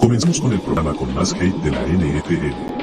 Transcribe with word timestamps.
Comenzamos 0.00 0.40
con 0.40 0.52
el 0.52 0.60
programa 0.60 0.94
con 0.94 1.14
más 1.14 1.32
hate 1.34 1.54
de 1.62 1.70
la 1.70 1.82
NFL. 1.82 2.80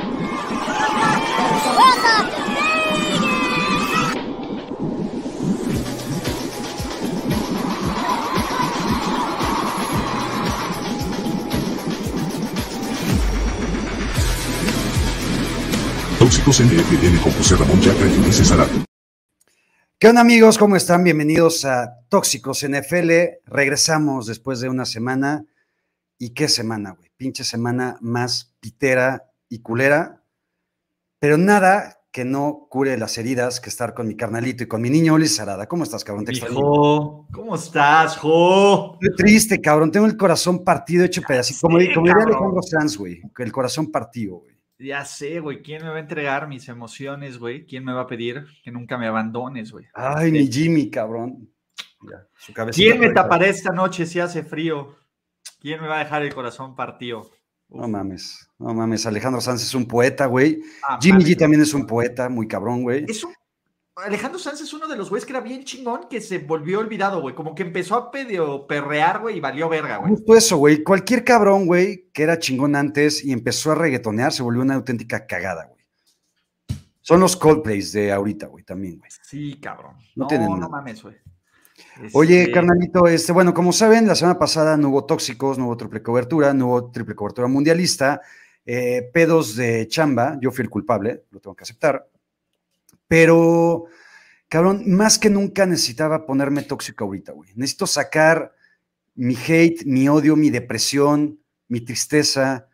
Tóxicos 16.19 16.61
NFL 16.61 17.21
con 17.23 17.31
José 17.33 17.55
Ramón 17.55 17.81
Yatra 17.81 18.07
y 18.07 18.19
Ulises 18.19 18.51
Arado. 18.51 18.69
¿Qué 19.99 20.07
onda 20.07 20.21
amigos? 20.21 20.59
¿Cómo 20.59 20.75
están? 20.75 21.03
Bienvenidos 21.03 21.65
a 21.65 22.01
Tóxicos 22.09 22.63
NFL. 22.63 23.11
Regresamos 23.47 24.27
después 24.27 24.59
de 24.59 24.69
una 24.69 24.85
semana. 24.85 25.45
¿Y 26.19 26.31
qué 26.31 26.47
semana, 26.47 26.91
güey? 26.91 27.06
Pinche 27.17 27.43
semana 27.43 27.97
más 27.99 28.55
pitera 28.59 29.31
y 29.49 29.59
culera. 29.59 30.23
Pero 31.19 31.37
nada 31.37 31.97
que 32.11 32.25
no 32.25 32.67
cure 32.69 32.97
las 32.97 33.17
heridas 33.17 33.59
que 33.59 33.69
estar 33.69 33.93
con 33.93 34.07
mi 34.07 34.15
carnalito 34.15 34.63
y 34.63 34.67
con 34.67 34.81
mi 34.81 34.89
niño 34.89 35.13
Ulises 35.13 35.39
Arada. 35.39 35.67
¿Cómo 35.67 35.83
estás, 35.83 36.03
cabrón? 36.03 36.25
Te. 36.25 36.33
Hijo, 36.33 37.27
¿cómo 37.31 37.55
estás, 37.55 38.17
Jo? 38.17 38.97
Estoy 39.01 39.15
triste, 39.15 39.61
cabrón. 39.61 39.91
Tengo 39.91 40.05
el 40.05 40.17
corazón 40.17 40.63
partido, 40.63 41.05
hecho 41.05 41.21
pedacito. 41.21 41.61
Como, 41.61 41.77
como 41.93 42.07
diría. 42.07 42.23
Alejandro 42.23 42.61
Sanz, 42.61 42.97
güey. 42.97 43.21
El 43.37 43.51
corazón 43.51 43.91
partido, 43.91 44.37
güey. 44.37 44.57
Ya 44.79 45.05
sé, 45.05 45.39
güey. 45.39 45.61
¿Quién 45.61 45.83
me 45.83 45.89
va 45.89 45.97
a 45.97 45.99
entregar 45.99 46.47
mis 46.47 46.67
emociones, 46.69 47.37
güey? 47.39 47.65
¿Quién 47.65 47.83
me 47.83 47.93
va 47.93 48.01
a 48.01 48.07
pedir 48.07 48.45
que 48.63 48.71
nunca 48.71 48.97
me 48.97 49.07
abandones, 49.07 49.71
güey? 49.71 49.85
Ay, 49.93 50.31
mi 50.31 50.51
Jimmy, 50.51 50.89
cabrón. 50.89 51.49
Ya, 52.01 52.27
su 52.35 52.53
cabecita 52.53 52.83
¿Quién 52.83 52.99
me 52.99 53.11
tapará 53.11 53.47
esta 53.47 53.71
noche 53.71 54.05
si 54.05 54.19
hace 54.19 54.43
frío? 54.43 54.95
¿Quién 55.59 55.81
me 55.81 55.87
va 55.87 55.97
a 55.97 56.03
dejar 56.03 56.21
el 56.23 56.33
corazón 56.33 56.75
partido? 56.75 57.21
Uf. 57.21 57.31
No 57.69 57.87
mames, 57.87 58.49
no 58.59 58.73
mames. 58.73 59.05
Alejandro 59.05 59.41
Sanz 59.41 59.61
es 59.63 59.73
un 59.73 59.85
poeta, 59.87 60.25
güey. 60.27 60.61
Ah, 60.87 60.97
Jimmy 61.01 61.23
G 61.25 61.37
también 61.37 61.61
es 61.61 61.73
un 61.73 61.85
poeta, 61.85 62.29
muy 62.29 62.47
cabrón, 62.47 62.83
güey. 62.83 63.05
Es 63.07 63.23
un- 63.23 63.33
Alejandro 63.97 64.37
Sanz 64.39 64.61
es 64.61 64.71
uno 64.73 64.87
de 64.87 64.95
los 64.95 65.09
güeyes 65.09 65.25
que 65.25 65.33
era 65.33 65.41
bien 65.41 65.63
chingón 65.63 66.01
que 66.07 66.21
se 66.21 66.37
volvió 66.37 66.79
olvidado, 66.79 67.19
güey. 67.19 67.33
Como 67.33 67.55
que 67.55 67.63
empezó 67.63 67.95
a 67.95 68.11
pedio 68.11 68.67
perrear, 68.67 69.19
güey, 69.19 69.37
y 69.37 69.39
valió 69.39 69.67
verga, 69.67 69.97
güey. 69.97 70.11
Justo 70.11 70.35
eso, 70.35 70.57
güey. 70.57 70.83
Cualquier 70.83 71.23
cabrón, 71.23 71.65
güey, 71.65 72.09
que 72.13 72.21
era 72.23 72.37
chingón 72.37 72.75
antes 72.75 73.25
y 73.25 73.31
empezó 73.33 73.71
a 73.71 73.75
reggaetonear, 73.75 74.31
se 74.31 74.43
volvió 74.43 74.61
una 74.61 74.75
auténtica 74.75 75.25
cagada, 75.25 75.65
güey. 75.65 75.83
Son 77.01 77.19
los 77.19 77.35
Coldplays 77.35 77.91
de 77.93 78.11
ahorita, 78.11 78.47
güey, 78.47 78.63
también, 78.63 78.99
güey. 78.99 79.09
Sí, 79.23 79.59
cabrón. 79.59 79.95
No 80.15 80.23
No, 80.25 80.27
tienen 80.27 80.59
no, 80.59 80.69
mames, 80.69 81.01
güey. 81.01 81.15
Oye, 82.13 82.41
Este, 82.41 82.51
carnalito, 82.51 83.07
este, 83.07 83.31
bueno, 83.31 83.53
como 83.53 83.73
saben, 83.73 84.07
la 84.07 84.15
semana 84.15 84.37
pasada 84.37 84.77
no 84.77 84.89
hubo 84.89 85.05
tóxicos, 85.05 85.57
no 85.57 85.65
hubo 85.65 85.77
triple 85.77 86.03
cobertura, 86.03 86.53
no 86.53 86.67
hubo 86.67 86.91
triple 86.91 87.15
cobertura 87.15 87.47
mundialista, 87.47 88.21
eh, 88.65 89.09
pedos 89.13 89.55
de 89.55 89.87
chamba, 89.87 90.37
yo 90.41 90.51
fui 90.51 90.63
el 90.63 90.69
culpable, 90.69 91.25
lo 91.31 91.39
tengo 91.39 91.55
que 91.55 91.63
aceptar, 91.63 92.07
pero, 93.07 93.85
cabrón, 94.47 94.83
más 94.91 95.17
que 95.17 95.29
nunca 95.29 95.65
necesitaba 95.65 96.25
ponerme 96.25 96.63
tóxico 96.63 97.05
ahorita, 97.05 97.31
güey. 97.31 97.51
Necesito 97.55 97.87
sacar 97.87 98.53
mi 99.15 99.35
hate, 99.35 99.85
mi 99.85 100.09
odio, 100.09 100.35
mi 100.35 100.49
depresión, 100.49 101.39
mi 101.67 101.81
tristeza, 101.81 102.67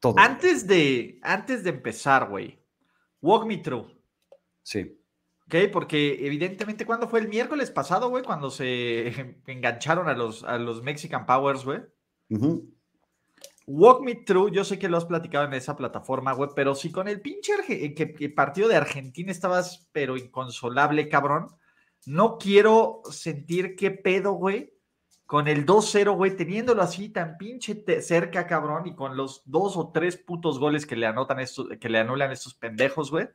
todo. 0.00 0.14
Antes 0.18 0.66
de, 0.66 1.18
antes 1.22 1.64
de 1.64 1.70
empezar, 1.70 2.28
güey, 2.28 2.58
walk 3.20 3.46
me 3.46 3.58
through. 3.58 3.86
Sí. 4.62 4.97
¿Ok? 5.48 5.70
Porque 5.72 6.26
evidentemente, 6.26 6.84
¿cuándo 6.84 7.08
fue 7.08 7.20
el 7.20 7.28
miércoles 7.28 7.70
pasado, 7.70 8.10
güey? 8.10 8.22
Cuando 8.22 8.50
se 8.50 9.36
engancharon 9.46 10.08
a 10.08 10.12
los, 10.12 10.44
a 10.44 10.58
los 10.58 10.82
Mexican 10.82 11.24
Powers, 11.24 11.64
güey. 11.64 11.80
Walk 13.66 14.02
me 14.02 14.14
through, 14.14 14.50
yo 14.50 14.64
sé 14.64 14.78
que 14.78 14.88
lo 14.88 14.96
has 14.96 15.04
platicado 15.04 15.44
en 15.46 15.52
esa 15.52 15.76
plataforma, 15.76 16.32
güey, 16.32 16.50
pero 16.56 16.74
si 16.74 16.90
con 16.90 17.06
el 17.06 17.20
pinche 17.20 17.52
Arge- 17.52 17.94
que, 17.94 18.14
que 18.14 18.28
partido 18.30 18.66
de 18.68 18.76
Argentina 18.76 19.30
estabas, 19.30 19.88
pero 19.92 20.16
inconsolable, 20.16 21.08
cabrón, 21.08 21.48
no 22.06 22.38
quiero 22.38 23.02
sentir 23.10 23.76
qué 23.76 23.90
pedo, 23.90 24.32
güey, 24.32 24.72
con 25.26 25.48
el 25.48 25.66
2-0, 25.66 26.16
güey, 26.16 26.34
teniéndolo 26.34 26.80
así 26.80 27.10
tan 27.10 27.36
pinche 27.36 27.84
cerca, 28.00 28.46
cabrón, 28.46 28.86
y 28.86 28.94
con 28.94 29.18
los 29.18 29.42
dos 29.44 29.76
o 29.76 29.90
tres 29.92 30.16
putos 30.16 30.58
goles 30.58 30.86
que 30.86 30.96
le 30.96 31.06
anotan 31.06 31.38
estos, 31.40 31.68
que 31.78 31.90
le 31.90 31.98
anulan 31.98 32.32
estos 32.32 32.54
pendejos, 32.54 33.10
güey, 33.10 33.28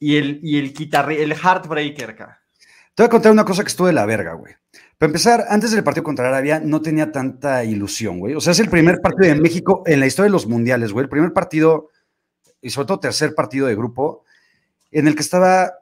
y 0.00 0.16
el, 0.16 0.40
y 0.42 0.58
el 0.58 0.72
guitarre, 0.72 1.22
el 1.22 1.34
heartbreaker, 1.34 2.16
cara. 2.16 2.40
Te 2.94 3.04
voy 3.04 3.06
a 3.06 3.10
contar 3.10 3.30
una 3.30 3.44
cosa 3.44 3.62
que 3.62 3.68
estuvo 3.68 3.86
de 3.86 3.92
la 3.92 4.06
verga, 4.06 4.32
güey. 4.34 4.54
Para 4.98 5.08
empezar, 5.08 5.46
antes 5.48 5.70
del 5.70 5.84
partido 5.84 6.04
contra 6.04 6.28
Arabia 6.28 6.60
no 6.60 6.82
tenía 6.82 7.12
tanta 7.12 7.64
ilusión, 7.64 8.18
güey. 8.18 8.34
O 8.34 8.40
sea, 8.40 8.52
es 8.52 8.60
el 8.60 8.68
primer 8.68 9.00
partido 9.00 9.32
de 9.32 9.40
México 9.40 9.82
en 9.86 10.00
la 10.00 10.06
historia 10.06 10.26
de 10.26 10.32
los 10.32 10.46
mundiales, 10.46 10.92
güey. 10.92 11.04
El 11.04 11.08
primer 11.08 11.32
partido, 11.32 11.88
y 12.60 12.70
sobre 12.70 12.86
todo 12.86 13.00
tercer 13.00 13.34
partido 13.34 13.66
de 13.66 13.76
grupo, 13.76 14.24
en 14.90 15.06
el 15.06 15.14
que 15.14 15.22
estaba 15.22 15.72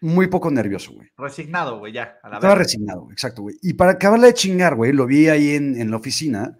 muy 0.00 0.26
poco 0.26 0.50
nervioso, 0.50 0.92
güey. 0.92 1.08
Resignado, 1.16 1.78
güey, 1.78 1.92
ya, 1.92 2.18
a 2.22 2.28
la 2.28 2.36
Estaba 2.36 2.54
resignado, 2.54 3.02
güey, 3.02 3.12
exacto, 3.12 3.42
güey. 3.42 3.56
Y 3.62 3.74
para 3.74 3.92
acabarla 3.92 4.26
de 4.26 4.34
chingar, 4.34 4.74
güey, 4.74 4.92
lo 4.92 5.06
vi 5.06 5.28
ahí 5.28 5.54
en, 5.54 5.80
en 5.80 5.90
la 5.90 5.98
oficina 5.98 6.58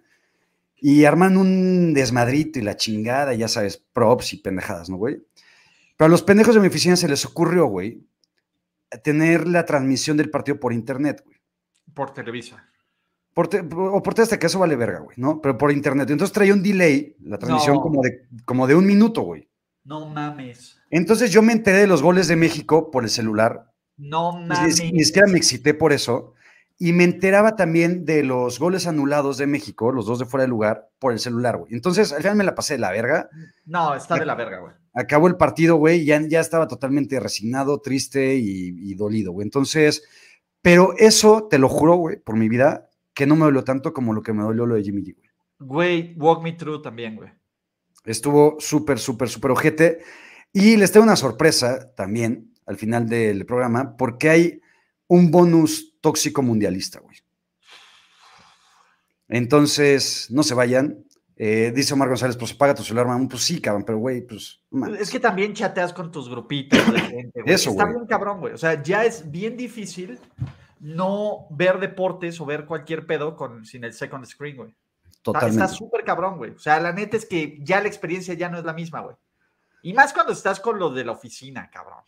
y 0.77 1.05
arman 1.05 1.37
un 1.37 1.93
desmadrito 1.93 2.57
y 2.57 2.63
la 2.63 2.75
chingada, 2.75 3.33
ya 3.35 3.47
sabes, 3.47 3.77
props 3.77 4.33
y 4.33 4.37
pendejadas, 4.37 4.89
¿no, 4.89 4.97
güey? 4.97 5.21
Pero 6.01 6.07
a 6.07 6.09
los 6.09 6.23
pendejos 6.23 6.55
de 6.55 6.61
mi 6.61 6.65
oficina 6.65 6.95
se 6.95 7.07
les 7.07 7.23
ocurrió, 7.27 7.67
güey, 7.67 8.03
tener 9.03 9.47
la 9.47 9.67
transmisión 9.67 10.17
del 10.17 10.31
partido 10.31 10.59
por 10.59 10.73
internet, 10.73 11.21
güey. 11.23 11.37
Por 11.93 12.11
Televisa. 12.11 12.67
Por 13.35 13.47
te- 13.47 13.59
o 13.59 14.01
por 14.01 14.19
hasta 14.19 14.39
que 14.39 14.47
eso 14.47 14.57
vale 14.57 14.75
verga, 14.75 15.01
güey, 15.01 15.15
¿no? 15.19 15.39
Pero 15.41 15.59
por 15.59 15.71
internet. 15.71 16.09
Entonces 16.09 16.33
traía 16.33 16.55
un 16.55 16.63
delay, 16.63 17.15
la 17.19 17.37
transmisión 17.37 17.75
No. 17.75 17.81
como, 17.81 18.01
de, 18.01 18.27
como 18.45 18.65
de 18.65 18.73
un 18.73 18.87
minuto, 18.87 19.21
güey. 19.21 19.47
No 19.83 20.07
mames. 20.07 20.81
Entonces 20.89 21.29
yo 21.31 21.43
me 21.43 21.53
enteré 21.53 21.77
de 21.77 21.85
los 21.87 22.01
goles 22.01 22.27
de 22.27 22.35
México 22.35 22.89
por 22.89 23.03
el 23.03 23.11
celular. 23.11 23.71
No 23.95 24.39
Ni, 24.39 24.47
mames. 24.47 24.81
ni 24.91 25.03
siquiera 25.03 25.27
me 25.27 25.37
excité 25.37 25.75
por 25.75 25.93
eso. 25.93 26.33
Y 26.79 26.93
me 26.93 27.03
enteraba 27.03 27.55
también 27.55 28.05
de 28.05 28.23
los 28.23 28.57
goles 28.57 28.87
anulados 28.87 29.37
de 29.37 29.45
México, 29.45 29.91
los 29.91 30.07
dos 30.07 30.17
de 30.17 30.25
fuera 30.25 30.45
de 30.45 30.49
lugar, 30.49 30.89
por 30.97 31.13
el 31.13 31.19
celular, 31.19 31.57
güey. 31.57 31.75
Entonces, 31.75 32.11
al 32.11 32.23
final 32.23 32.37
me 32.37 32.43
la 32.43 32.55
pasé 32.55 32.73
de 32.73 32.79
la 32.79 32.89
verga. 32.89 33.29
No, 33.65 33.93
está 33.93 34.15
de 34.15 34.25
la 34.25 34.33
verga, 34.33 34.61
güey. 34.61 34.80
Acabó 34.93 35.27
el 35.27 35.37
partido, 35.37 35.77
güey, 35.77 36.03
ya, 36.03 36.21
ya 36.27 36.39
estaba 36.39 36.67
totalmente 36.67 37.19
resignado, 37.19 37.79
triste 37.79 38.35
y, 38.35 38.75
y 38.77 38.93
dolido, 38.95 39.31
güey. 39.31 39.45
Entonces, 39.45 40.03
pero 40.61 40.93
eso, 40.97 41.47
te 41.49 41.57
lo 41.57 41.69
juro, 41.69 41.95
güey, 41.95 42.17
por 42.17 42.35
mi 42.35 42.49
vida, 42.49 42.89
que 43.13 43.25
no 43.25 43.35
me 43.35 43.45
dolió 43.45 43.63
tanto 43.63 43.93
como 43.93 44.13
lo 44.13 44.21
que 44.21 44.33
me 44.33 44.43
dolió 44.43 44.65
lo 44.65 44.75
de 44.75 44.83
Jimmy 44.83 45.01
G, 45.01 45.15
güey. 45.15 45.29
Güey, 45.59 46.15
walk 46.17 46.41
me 46.41 46.53
through 46.53 46.81
también, 46.81 47.15
güey. 47.15 47.29
Estuvo 48.03 48.57
súper, 48.59 48.99
súper, 48.99 49.29
súper 49.29 49.51
ojete. 49.51 49.99
Y 50.51 50.75
les 50.75 50.91
tengo 50.91 51.05
una 51.05 51.15
sorpresa 51.15 51.93
también 51.93 52.53
al 52.65 52.77
final 52.77 53.07
del 53.07 53.45
programa, 53.45 53.95
porque 53.95 54.29
hay 54.29 54.61
un 55.07 55.29
bonus 55.29 55.97
tóxico 56.01 56.41
mundialista, 56.41 56.99
güey. 56.99 57.17
Entonces, 59.27 60.27
no 60.29 60.43
se 60.43 60.53
vayan. 60.53 61.05
Eh, 61.43 61.71
dice 61.73 61.95
Omar 61.95 62.07
González, 62.07 62.37
pues 62.37 62.51
apaga 62.53 62.75
tu 62.75 62.83
celular, 62.83 63.07
mamón. 63.07 63.27
Pues 63.27 63.41
sí, 63.41 63.59
cabrón, 63.59 63.83
pero 63.83 63.97
güey, 63.97 64.21
pues. 64.21 64.61
Es 64.99 65.09
que 65.09 65.19
también 65.19 65.55
chateas 65.55 65.91
con 65.91 66.11
tus 66.11 66.29
grupitos 66.29 66.93
de 66.93 66.99
gente, 66.99 67.41
güey. 67.41 67.55
Eso, 67.55 67.71
Está 67.71 67.85
güey. 67.85 67.95
bien 67.95 68.05
cabrón, 68.05 68.39
güey. 68.41 68.53
O 68.53 68.57
sea, 68.59 68.83
ya 68.83 69.03
es 69.05 69.31
bien 69.31 69.57
difícil 69.57 70.19
no 70.79 71.47
ver 71.49 71.79
deportes 71.79 72.39
o 72.39 72.45
ver 72.45 72.65
cualquier 72.67 73.07
pedo 73.07 73.35
con, 73.35 73.65
sin 73.65 73.83
el 73.83 73.93
second 73.93 74.23
screen, 74.27 74.55
güey. 74.57 74.75
Totalmente. 75.23 75.63
Está 75.63 75.75
súper 75.75 76.03
cabrón, 76.03 76.37
güey. 76.37 76.51
O 76.51 76.59
sea, 76.59 76.79
la 76.79 76.93
neta 76.93 77.17
es 77.17 77.25
que 77.25 77.57
ya 77.63 77.81
la 77.81 77.87
experiencia 77.87 78.35
ya 78.35 78.47
no 78.47 78.59
es 78.59 78.63
la 78.63 78.73
misma, 78.73 79.01
güey. 79.01 79.15
Y 79.81 79.93
más 79.93 80.13
cuando 80.13 80.33
estás 80.33 80.59
con 80.59 80.77
lo 80.77 80.91
de 80.91 81.05
la 81.05 81.13
oficina, 81.13 81.71
cabrón. 81.71 82.01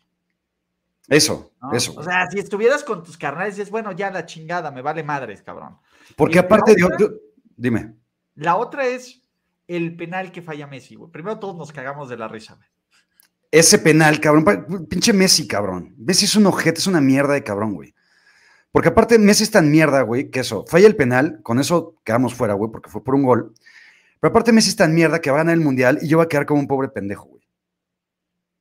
Eso, 1.07 1.53
¿no? 1.59 1.73
eso. 1.73 1.93
O 1.97 2.03
sea, 2.03 2.29
si 2.29 2.37
estuvieras 2.37 2.83
con 2.83 3.03
tus 3.03 3.17
carnales, 3.17 3.55
dices, 3.55 3.71
bueno, 3.71 3.91
ya 3.93 4.11
la 4.11 4.27
chingada, 4.27 4.69
me 4.69 4.83
vale 4.83 5.01
madres, 5.01 5.41
cabrón. 5.41 5.77
Porque 6.15 6.35
y 6.35 6.39
aparte 6.39 6.75
otra- 6.83 6.97
de- 6.97 7.19
Dime. 7.57 7.95
La 8.35 8.55
otra 8.57 8.85
es 8.85 9.22
el 9.75 9.95
penal 9.95 10.31
que 10.31 10.41
falla 10.41 10.67
Messi, 10.67 10.95
güey. 10.95 11.11
Primero 11.11 11.39
todos 11.39 11.55
nos 11.55 11.71
cagamos 11.71 12.09
de 12.09 12.17
la 12.17 12.27
risa, 12.27 12.55
güey. 12.55 12.67
Ese 13.51 13.77
penal, 13.77 14.19
cabrón. 14.19 14.87
Pinche 14.89 15.13
Messi, 15.13 15.47
cabrón. 15.47 15.93
Messi 15.97 16.25
es 16.25 16.35
un 16.35 16.45
ojete, 16.47 16.79
es 16.79 16.87
una 16.87 17.01
mierda 17.01 17.33
de 17.33 17.43
cabrón, 17.43 17.73
güey. 17.75 17.93
Porque 18.71 18.89
aparte, 18.89 19.19
Messi 19.19 19.43
es 19.43 19.51
tan 19.51 19.69
mierda, 19.69 20.01
güey, 20.01 20.31
que 20.31 20.39
eso, 20.39 20.65
falla 20.67 20.87
el 20.87 20.95
penal, 20.95 21.39
con 21.43 21.59
eso 21.59 21.95
quedamos 22.03 22.33
fuera, 22.33 22.55
güey, 22.55 22.71
porque 22.71 22.89
fue 22.89 23.03
por 23.03 23.13
un 23.13 23.21
gol. 23.23 23.53
Pero 24.19 24.31
aparte, 24.31 24.51
Messi 24.51 24.69
es 24.69 24.75
tan 24.75 24.95
mierda 24.95 25.21
que 25.21 25.29
va 25.29 25.37
a 25.37 25.39
ganar 25.41 25.53
el 25.53 25.61
mundial 25.61 25.99
y 26.01 26.07
yo 26.07 26.17
voy 26.17 26.25
a 26.25 26.29
quedar 26.29 26.47
como 26.47 26.59
un 26.59 26.67
pobre 26.67 26.89
pendejo, 26.89 27.25
güey. 27.25 27.43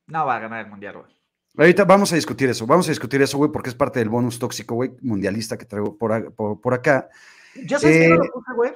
No 0.08 0.26
va 0.26 0.36
a 0.36 0.40
ganar 0.40 0.64
el 0.64 0.70
mundial, 0.70 0.98
güey. 0.98 1.12
Ahorita 1.56 1.84
vamos 1.84 2.12
a 2.12 2.16
discutir 2.16 2.50
eso, 2.50 2.66
vamos 2.66 2.86
a 2.88 2.90
discutir 2.90 3.22
eso, 3.22 3.38
güey, 3.38 3.50
porque 3.50 3.70
es 3.70 3.74
parte 3.74 3.98
del 4.00 4.08
bonus 4.10 4.38
tóxico, 4.38 4.74
güey, 4.74 4.92
mundialista 5.00 5.56
que 5.56 5.64
traigo 5.64 5.96
por, 5.96 6.34
por, 6.34 6.60
por 6.60 6.74
acá. 6.74 7.08
Yo 7.64 7.78
sabes 7.78 7.98
que 7.98 8.08
no 8.08 8.14
Eh, 8.14 8.18
lo 8.18 8.32
puse, 8.32 8.52
güey. 8.54 8.72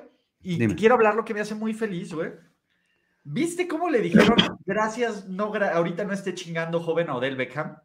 Y 0.54 0.58
quiero 0.76 0.94
hablar 0.94 1.14
lo 1.14 1.25
que 1.25 1.34
me 1.34 1.40
hace 1.40 1.54
muy 1.54 1.75
feliz, 1.75 2.12
güey. 2.14 2.32
¿Viste 3.25 3.66
cómo 3.66 3.90
le 3.90 4.00
dijeron 4.00 4.37
gracias, 4.64 5.26
no 5.26 5.52
gra- 5.52 5.72
ahorita 5.72 6.04
no 6.04 6.12
esté 6.12 6.32
chingando 6.34 6.81
joven 6.81 7.10
a 7.10 7.16
Odell 7.16 7.34
Beckham? 7.37 7.76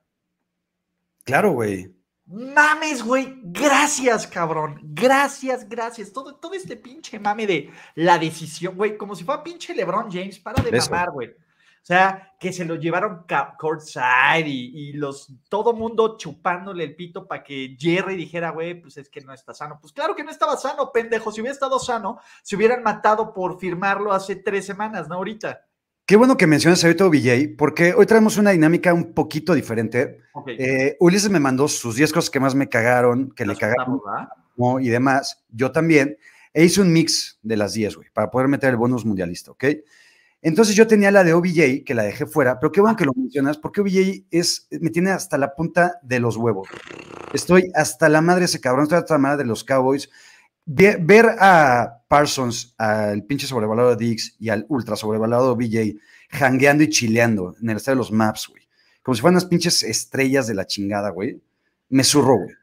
Claro, 1.24 1.52
güey. 1.54 1.96
Mames, 2.28 3.04
güey. 3.04 3.40
Gracias, 3.44 4.28
cabrón. 4.28 4.80
Gracias, 4.84 5.68
gracias. 5.68 6.14
Todo, 6.14 6.36
todo 6.36 6.54
este 6.54 6.78
pinche 6.78 7.20
mame 7.20 7.48
de 7.48 7.72
la 7.96 8.18
decisión, 8.20 8.76
güey. 8.76 8.98
Como 8.98 9.16
si 9.16 9.24
fuera 9.24 9.44
pinche 9.44 9.74
LeBron 9.74 10.12
James. 10.12 10.40
Para 10.40 10.62
de 10.64 10.72
mamar, 10.92 11.12
güey. 11.12 11.32
O 11.82 11.86
sea, 11.86 12.34
que 12.40 12.54
se 12.54 12.64
lo 12.64 12.76
llevaron 12.76 13.26
courtside 13.58 14.48
y, 14.48 14.90
y 14.90 14.94
los, 14.94 15.34
todo 15.50 15.74
mundo 15.74 16.16
chupándole 16.16 16.84
el 16.84 16.96
pito 16.96 17.28
para 17.28 17.44
que 17.44 17.76
Jerry 17.80 18.16
dijera, 18.16 18.52
güey, 18.52 18.80
pues 18.80 18.98
es 18.98 19.10
que 19.10 19.22
no 19.22 19.34
está 19.34 19.54
sano. 19.56 19.80
Pues 19.82 19.92
claro 19.92 20.16
que 20.16 20.24
no 20.24 20.30
estaba 20.30 20.56
sano, 20.58 20.92
pendejo. 20.92 21.32
Si 21.32 21.42
hubiera 21.42 21.54
estado 21.54 21.80
sano, 21.80 22.20
se 22.44 22.56
hubieran 22.56 22.84
matado 22.84 23.34
por 23.34 23.60
firmarlo 23.60 24.14
hace 24.14 24.36
tres 24.36 24.66
semanas, 24.66 25.08
¿no? 25.08 25.16
Ahorita. 25.16 25.66
Qué 26.06 26.16
bueno 26.16 26.38
que 26.38 26.46
mencionas 26.46 26.84
ahorita 26.84 27.06
OBJ, 27.06 27.56
porque 27.58 27.94
hoy 27.96 28.06
traemos 28.06 28.38
una 28.38 28.52
dinámica 28.52 28.94
un 28.94 29.14
poquito 29.14 29.54
diferente. 29.54 30.20
Eh, 30.46 30.98
Ulises 31.00 31.32
me 31.32 31.40
mandó 31.40 31.68
sus 31.68 31.96
10 31.96 32.14
cosas 32.14 32.30
que 32.30 32.40
más 32.40 32.54
me 32.54 32.70
cagaron, 32.70 33.32
que 33.32 33.46
le 33.46 33.56
cagaron 33.56 34.02
y 34.82 34.90
demás. 34.90 35.44
Yo 35.50 35.72
también. 35.72 36.18
E 36.54 36.66
hice 36.66 36.82
un 36.82 36.92
mix 36.92 37.40
de 37.42 37.56
las 37.56 37.74
10, 37.74 37.96
güey, 37.96 38.10
para 38.12 38.30
poder 38.30 38.50
meter 38.50 38.72
el 38.72 38.76
bonus 38.76 39.06
mundialista, 39.06 39.52
¿ok? 39.52 39.64
Entonces 40.42 40.76
yo 40.76 40.88
tenía 40.88 41.12
la 41.12 41.24
de 41.24 41.34
OBJ, 41.34 41.84
que 41.86 41.94
la 41.94 42.04
dejé 42.04 42.26
fuera, 42.26 42.60
pero 42.60 42.72
qué 42.72 42.82
bueno 42.82 42.96
que 42.96 43.06
lo 43.06 43.14
mencionas, 43.16 43.58
porque 43.58 43.82
OBJ 43.82 44.26
es, 44.32 44.68
me 44.72 44.90
tiene 44.90 45.12
hasta 45.12 45.38
la 45.38 45.54
punta 45.54 46.00
de 46.02 46.20
los 46.20 46.36
huevos. 46.36 46.68
Estoy 47.34 47.72
hasta 47.76 48.10
la 48.10 48.22
madre 48.22 48.42
de 48.42 48.46
ese 48.46 48.60
cabrón, 48.60 48.84
estoy 48.84 48.98
hasta 48.98 49.14
la 49.14 49.20
madre 49.20 49.38
de 49.40 49.46
los 49.46 49.64
Cowboys. 49.64 50.10
Ver 50.66 51.36
a 51.40 52.02
Parsons, 52.08 52.74
al 52.78 53.24
pinche 53.24 53.46
sobrevalorado 53.46 53.96
Dix 53.96 54.36
y 54.40 54.50
al 54.50 54.66
ultra 54.70 54.96
sobrevalorado 54.96 55.56
BJ 55.56 55.96
jangueando 56.32 56.84
y 56.84 56.90
chileando 56.90 57.56
en 57.62 57.70
el 57.70 57.78
estadio 57.78 57.98
de 57.98 58.00
los 58.00 58.12
Maps, 58.12 58.48
güey. 58.48 58.68
Como 59.02 59.16
si 59.16 59.22
fueran 59.22 59.36
unas 59.36 59.46
pinches 59.46 59.84
estrellas 59.84 60.48
de 60.48 60.56
la 60.56 60.66
chingada, 60.66 61.10
güey. 61.10 61.42
Me 61.90 62.04
zurró, 62.04 62.38
güey. 62.38 62.56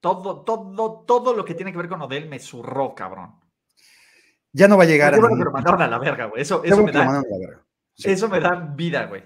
Todo, 0.00 0.40
todo, 0.40 1.04
todo 1.06 1.34
lo 1.34 1.44
que 1.44 1.54
tiene 1.54 1.70
que 1.70 1.78
ver 1.78 1.88
con 1.88 2.02
Odell 2.02 2.28
me 2.28 2.38
zurró, 2.38 2.94
cabrón. 2.94 3.41
Ya 4.52 4.68
no 4.68 4.76
va 4.76 4.84
a 4.84 4.86
llegar 4.86 5.14
a. 5.14 5.16
que 5.16 5.22
lo 5.22 5.50
mandaron 5.50 5.80
a 5.82 5.88
la 5.88 5.98
verga, 5.98 6.26
güey. 6.26 6.42
Eso, 6.42 6.62
eso 6.64 6.82
me 6.82 6.92
da. 6.92 7.22
Eso 7.96 8.28
me 8.28 8.40
da 8.40 8.54
vida, 8.74 9.06
güey. 9.06 9.22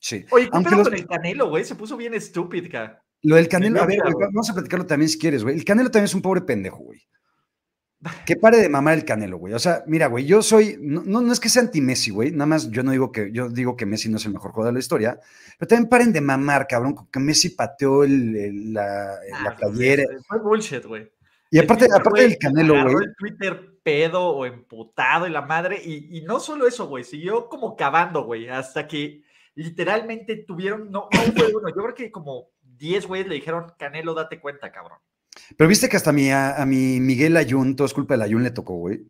Sí. 0.00 0.26
Oye, 0.30 0.50
¿qué 0.50 0.64
pedo 0.64 0.82
con 0.82 0.94
el 0.94 1.06
Canelo, 1.06 1.48
güey? 1.48 1.64
Se 1.64 1.76
puso 1.76 1.96
bien 1.96 2.14
estúpido, 2.14 2.68
cara. 2.70 3.02
Lo 3.22 3.36
del 3.36 3.48
Canelo, 3.48 3.80
a 3.80 3.86
ver, 3.86 4.00
vamos 4.02 4.50
a 4.50 4.54
platicarlo 4.54 4.84
también 4.84 5.08
si 5.08 5.18
quieres, 5.18 5.44
güey. 5.44 5.56
El 5.56 5.64
Canelo 5.64 5.90
también 5.90 6.06
es 6.06 6.14
un 6.14 6.22
pobre 6.22 6.40
pendejo, 6.40 6.78
güey. 6.78 7.00
Que 8.26 8.34
pare 8.34 8.58
de 8.58 8.68
mamar 8.68 8.94
el 8.94 9.04
Canelo, 9.04 9.36
güey. 9.36 9.54
O 9.54 9.60
sea, 9.60 9.84
mira, 9.86 10.08
güey, 10.08 10.26
yo 10.26 10.42
soy, 10.42 10.76
no, 10.80 11.02
no, 11.04 11.32
es 11.32 11.38
que 11.38 11.48
sea 11.48 11.62
anti-Messi, 11.62 12.10
güey. 12.10 12.32
Nada 12.32 12.46
más 12.46 12.68
yo 12.68 12.82
no 12.82 12.90
digo 12.90 13.12
que, 13.12 13.30
yo 13.32 13.48
digo 13.48 13.76
que 13.76 13.86
Messi 13.86 14.08
no 14.08 14.16
es 14.16 14.26
el 14.26 14.32
mejor 14.32 14.50
jugador 14.50 14.72
de 14.72 14.78
la 14.78 14.80
historia, 14.80 15.20
pero 15.56 15.68
también 15.68 15.88
paren 15.88 16.12
de 16.12 16.20
mamar, 16.20 16.66
cabrón, 16.66 16.96
que 17.12 17.20
Messi 17.20 17.50
pateó 17.50 18.02
el, 18.02 18.74
la, 18.74 18.82
la 19.30 19.50
ah, 19.50 19.56
playera. 19.56 20.02
Fue 20.26 20.40
bullshit, 20.40 20.84
güey. 20.84 21.08
Y 21.52 21.60
aparte, 21.60 21.86
aparte 21.94 22.22
del 22.22 22.38
Canelo, 22.38 22.74
güey. 22.90 23.06
Twitter 23.16 23.71
pedo 23.82 24.28
o 24.28 24.46
emputado 24.46 25.26
y 25.26 25.30
la 25.30 25.42
madre, 25.42 25.80
y, 25.84 26.18
y 26.18 26.22
no 26.22 26.40
solo 26.40 26.66
eso, 26.66 26.86
güey, 26.86 27.04
siguió 27.04 27.48
como 27.48 27.76
cavando, 27.76 28.24
güey, 28.24 28.48
hasta 28.48 28.86
que 28.86 29.24
literalmente 29.54 30.36
tuvieron, 30.36 30.90
no, 30.90 31.08
no 31.12 31.20
fue 31.32 31.54
uno, 31.54 31.68
yo 31.68 31.82
creo 31.82 31.94
que 31.94 32.10
como 32.10 32.50
10 32.62 33.06
güeyes 33.06 33.28
le 33.28 33.36
dijeron, 33.36 33.72
Canelo, 33.78 34.14
date 34.14 34.40
cuenta, 34.40 34.72
cabrón. 34.72 34.98
Pero 35.56 35.68
viste 35.68 35.88
que 35.88 35.96
hasta 35.96 36.10
a 36.10 36.12
mi, 36.12 36.30
a, 36.30 36.64
mi 36.66 37.00
Miguel 37.00 37.36
Ayun, 37.36 37.76
todo 37.76 37.86
es 37.86 37.94
culpa 37.94 38.14
del 38.14 38.22
Ayun, 38.22 38.42
le 38.42 38.50
tocó, 38.50 38.74
güey. 38.74 39.06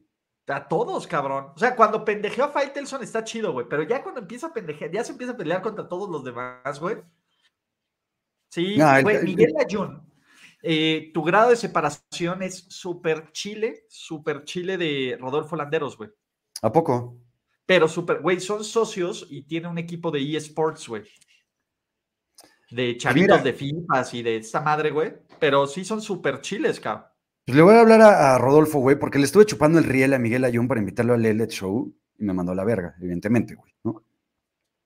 A 0.49 0.69
todos, 0.69 1.07
cabrón. 1.07 1.53
O 1.55 1.59
sea, 1.59 1.77
cuando 1.77 2.05
pendejeó 2.05 2.45
a 2.45 2.49
Faitelson 2.49 3.03
está 3.03 3.25
chido, 3.25 3.53
güey. 3.53 3.67
Pero 3.69 3.85
ya 3.85 4.03
cuando 4.03 4.21
empieza 4.21 4.49
a 4.49 4.53
pendejear, 4.53 4.91
ya 4.91 5.05
se 5.05 5.13
empieza 5.13 5.33
a 5.33 5.37
pelear 5.37 5.63
contra 5.63 5.89
todos 5.89 6.11
los 6.11 6.25
demás, 6.25 6.81
güey. 6.81 6.99
Sí, 8.49 8.77
güey, 9.03 9.23
Miguel 9.23 9.55
Ayun. 9.59 10.12
Eh, 10.63 11.11
tu 11.13 11.23
grado 11.23 11.51
de 11.51 11.57
separación 11.57 12.43
es 12.43 12.67
súper 12.69 13.33
chile, 13.33 13.85
súper 13.89 14.45
chile 14.45 14.79
de 14.79 15.19
Rodolfo 15.21 15.57
Landeros, 15.57 15.97
güey. 15.97 16.11
¿A 16.63 16.71
poco? 16.73 17.19
Pero 17.67 17.89
súper, 17.89 18.21
güey, 18.21 18.41
son 18.41 18.65
socios 18.65 19.27
y 19.29 19.43
tiene 19.43 19.69
un 19.69 19.79
equipo 19.79 20.11
de 20.11 20.37
eSports, 20.37 20.89
güey 20.89 21.05
de 22.73 22.97
chavitos 22.97 23.45
de 23.45 23.53
FIFAs 23.53 24.15
y 24.15 24.23
de 24.23 24.37
esta 24.37 24.61
madre, 24.61 24.91
güey. 24.91 25.13
Pero 25.39 25.67
sí 25.67 25.85
son 25.85 26.01
súper 26.01 26.41
chiles, 26.41 26.81
cabrón. 26.81 27.07
Pues 27.45 27.57
le 27.57 27.63
voy 27.63 27.75
a 27.75 27.81
hablar 27.81 28.01
a, 28.01 28.39
Rodolfo, 28.39 28.79
güey, 28.79 28.99
porque 28.99 29.19
le 29.19 29.25
estuve 29.25 29.47
chupando 29.47 29.79
el 29.79 29.85
riel 29.85 30.15
a 30.15 30.19
Miguel 30.19 30.45
Ayun 30.45 30.69
para 30.69 30.81
invitarlo 30.81 31.15
al 31.15 31.23
Let 31.23 31.49
Show 31.49 31.93
y 32.19 32.25
me 32.25 32.33
mandó 32.33 32.55
la 32.55 32.65
verga, 32.65 32.95
evidentemente, 33.01 33.55
güey, 33.55 33.73
¿no? 33.83 34.05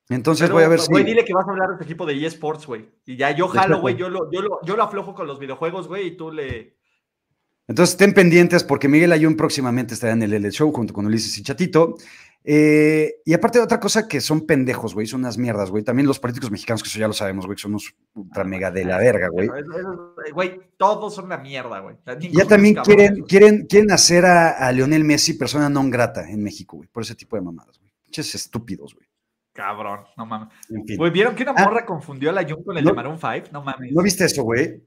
Entonces 0.08 0.50
voy 0.50 0.62
a 0.62 0.68
ver 0.68 0.80
si. 0.80 0.90
Güey, 0.90 1.04
dile 1.04 1.24
que 1.24 1.34
vas 1.34 1.46
a 1.46 1.50
hablar 1.50 1.68
de 1.68 1.74
este 1.74 1.84
equipo 1.84 2.06
de 2.06 2.24
eSports, 2.24 2.66
güey. 2.66 2.88
Y 3.04 3.16
ya 3.16 3.32
yo 3.32 3.48
jalo, 3.48 3.80
güey, 3.80 3.96
yo 3.96 4.08
lo, 4.08 4.30
yo, 4.30 4.40
lo, 4.40 4.60
yo 4.62 4.76
lo 4.76 4.82
aflojo 4.82 5.14
con 5.14 5.26
los 5.26 5.38
videojuegos, 5.38 5.88
güey, 5.88 6.08
y 6.08 6.16
tú 6.16 6.30
le. 6.30 6.76
Entonces 7.68 7.94
estén 7.94 8.14
pendientes 8.14 8.62
porque 8.62 8.88
Miguel 8.88 9.10
Ayun 9.10 9.36
próximamente 9.36 9.94
estará 9.94 10.12
en 10.12 10.22
el 10.22 10.30
Let 10.30 10.52
Show 10.52 10.70
junto 10.72 10.94
con 10.94 11.06
Ulises 11.06 11.36
y 11.38 11.42
Chatito. 11.42 11.96
Eh, 12.48 13.22
y 13.24 13.34
aparte 13.34 13.58
de 13.58 13.64
otra 13.64 13.80
cosa 13.80 14.06
que 14.06 14.20
son 14.20 14.46
pendejos, 14.46 14.94
güey, 14.94 15.08
son 15.08 15.18
unas 15.22 15.36
mierdas, 15.36 15.68
güey. 15.68 15.82
También 15.82 16.06
los 16.06 16.20
políticos 16.20 16.52
mexicanos, 16.52 16.80
que 16.80 16.88
eso 16.88 17.00
ya 17.00 17.08
lo 17.08 17.12
sabemos, 17.12 17.44
güey, 17.44 17.58
son 17.58 17.72
unos 17.72 17.92
ultra 18.14 18.42
ah, 18.42 18.46
mega 18.46 18.70
de 18.70 18.84
la 18.84 18.98
verga, 18.98 19.28
güey. 19.30 19.48
Güey, 20.32 20.60
todos 20.76 21.12
son 21.12 21.24
una 21.24 21.38
mierda, 21.38 21.80
güey. 21.80 21.96
Ya 22.30 22.46
también 22.46 22.76
quieren, 22.76 23.24
quieren, 23.24 23.66
quieren 23.66 23.90
hacer 23.90 24.24
a, 24.24 24.70
Leonel 24.70 25.02
Messi 25.02 25.34
persona 25.34 25.68
non 25.68 25.90
grata 25.90 26.30
en 26.30 26.40
México, 26.40 26.76
güey, 26.76 26.88
por 26.88 27.02
ese 27.02 27.16
tipo 27.16 27.34
de 27.34 27.42
mamadas, 27.42 27.80
güey. 27.80 27.90
Pinches 28.04 28.32
estúpidos, 28.36 28.94
güey. 28.94 29.08
Cabrón, 29.56 30.00
no 30.18 30.26
mames. 30.26 30.48
Güey, 30.98 31.10
¿vieron 31.10 31.34
que 31.34 31.42
una 31.42 31.54
ah. 31.56 31.64
morra 31.64 31.86
confundió 31.86 32.28
a 32.28 32.32
la 32.34 32.44
Jun 32.44 32.62
con 32.62 32.76
el 32.76 32.84
de 32.84 32.92
Maroon 32.92 33.18
5? 33.18 33.48
No 33.52 33.62
mames. 33.62 33.90
¿No 33.90 34.02
viste 34.02 34.26
eso, 34.26 34.42
güey? 34.42 34.82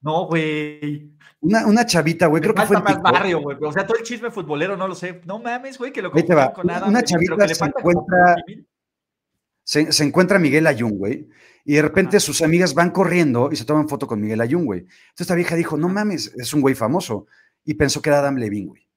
No, 0.00 0.26
güey. 0.26 1.12
Una, 1.40 1.66
una 1.66 1.86
chavita, 1.86 2.26
güey, 2.26 2.42
creo 2.42 2.54
que 2.54 2.66
fue. 2.66 2.82
más 2.82 3.00
barrio, 3.00 3.40
güey. 3.40 3.56
O 3.62 3.72
sea, 3.72 3.86
todo 3.86 3.96
el 3.96 4.02
chisme 4.02 4.32
futbolero 4.32 4.76
no 4.76 4.88
lo 4.88 4.96
sé. 4.96 5.20
No 5.24 5.38
mames, 5.38 5.78
güey, 5.78 5.92
que 5.92 6.02
lo 6.02 6.10
con 6.10 6.66
nada. 6.66 6.86
Una 6.86 7.02
chavita 7.02 7.48
se 7.48 7.64
encuentra. 7.64 8.36
Se, 9.64 10.04
encuentra 10.04 10.40
Miguel 10.40 10.66
Ayun, 10.66 10.98
güey. 10.98 11.28
Y 11.64 11.74
de 11.74 11.82
repente 11.82 12.18
sus 12.18 12.42
amigas 12.42 12.74
van 12.74 12.90
corriendo 12.90 13.50
y 13.52 13.56
se 13.56 13.64
toman 13.64 13.88
foto 13.88 14.08
con 14.08 14.20
Miguel 14.20 14.40
Ayun, 14.40 14.66
güey. 14.66 14.80
Entonces 14.80 15.20
esta 15.20 15.36
vieja 15.36 15.54
dijo, 15.54 15.76
no 15.76 15.88
mames, 15.88 16.34
es 16.36 16.52
un 16.52 16.60
güey 16.60 16.74
famoso. 16.74 17.26
Y 17.64 17.74
pensó 17.74 18.02
que 18.02 18.10
era 18.10 18.18
Adam 18.18 18.36
Levine, 18.36 18.66
güey. 18.66 18.88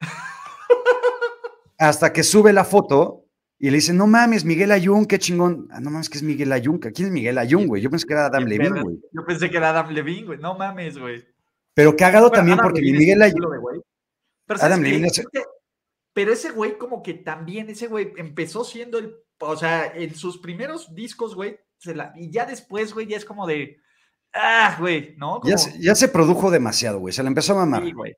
Hasta 1.78 2.12
que 2.12 2.22
sube 2.22 2.52
la 2.52 2.64
foto 2.64 3.21
y 3.62 3.70
le 3.70 3.76
dice, 3.76 3.92
no 3.92 4.08
mames, 4.08 4.44
Miguel 4.44 4.72
Ayun, 4.72 5.06
qué 5.06 5.20
chingón. 5.20 5.68
Ah, 5.70 5.78
no 5.78 5.88
mames, 5.88 6.10
que 6.10 6.18
es 6.18 6.24
Miguel 6.24 6.50
Ayun. 6.50 6.80
¿Quién 6.80 7.06
es 7.06 7.12
Miguel 7.12 7.38
Ayun, 7.38 7.68
güey? 7.68 7.80
Yo 7.80 7.90
pensé 7.90 8.08
que 8.08 8.12
era 8.12 8.26
Adam 8.26 8.42
Levine, 8.42 8.82
güey. 8.82 9.00
Yo 9.12 9.24
pensé 9.24 9.48
que 9.48 9.56
era 9.56 9.70
Adam 9.70 9.90
Levine, 9.90 10.26
güey. 10.26 10.38
No 10.40 10.58
mames, 10.58 10.98
güey. 10.98 11.24
Pero 11.72 11.94
cagado 11.96 12.28
también 12.32 12.58
porque 12.60 12.80
Miguel 12.80 13.22
Ayun. 13.22 13.40
Pero, 14.46 14.60
Adam 14.60 14.82
Levine 14.82 15.06
pero 16.12 16.32
ese 16.32 16.50
güey, 16.50 16.76
como 16.76 17.04
que 17.04 17.14
también, 17.14 17.70
ese 17.70 17.86
güey 17.86 18.12
empezó 18.16 18.64
siendo 18.64 18.98
el. 18.98 19.14
O 19.38 19.56
sea, 19.56 19.86
en 19.94 20.12
sus 20.16 20.38
primeros 20.38 20.92
discos, 20.92 21.36
güey, 21.36 21.56
y 22.16 22.32
ya 22.32 22.44
después, 22.44 22.92
güey, 22.92 23.06
ya 23.06 23.16
es 23.16 23.24
como 23.24 23.46
de. 23.46 23.76
Ah, 24.34 24.76
güey, 24.80 25.14
¿no? 25.18 25.40
Ya, 25.44 25.56
se, 25.56 25.80
ya, 25.80 25.94
se, 25.94 26.08
produjo 26.08 26.50
demasiado, 26.50 26.98
güey. 26.98 27.14
Se 27.14 27.22
le 27.22 27.28
empezó 27.28 27.52
a 27.52 27.58
mamar. 27.58 27.84
Sí, 27.84 27.92
güey. 27.92 28.12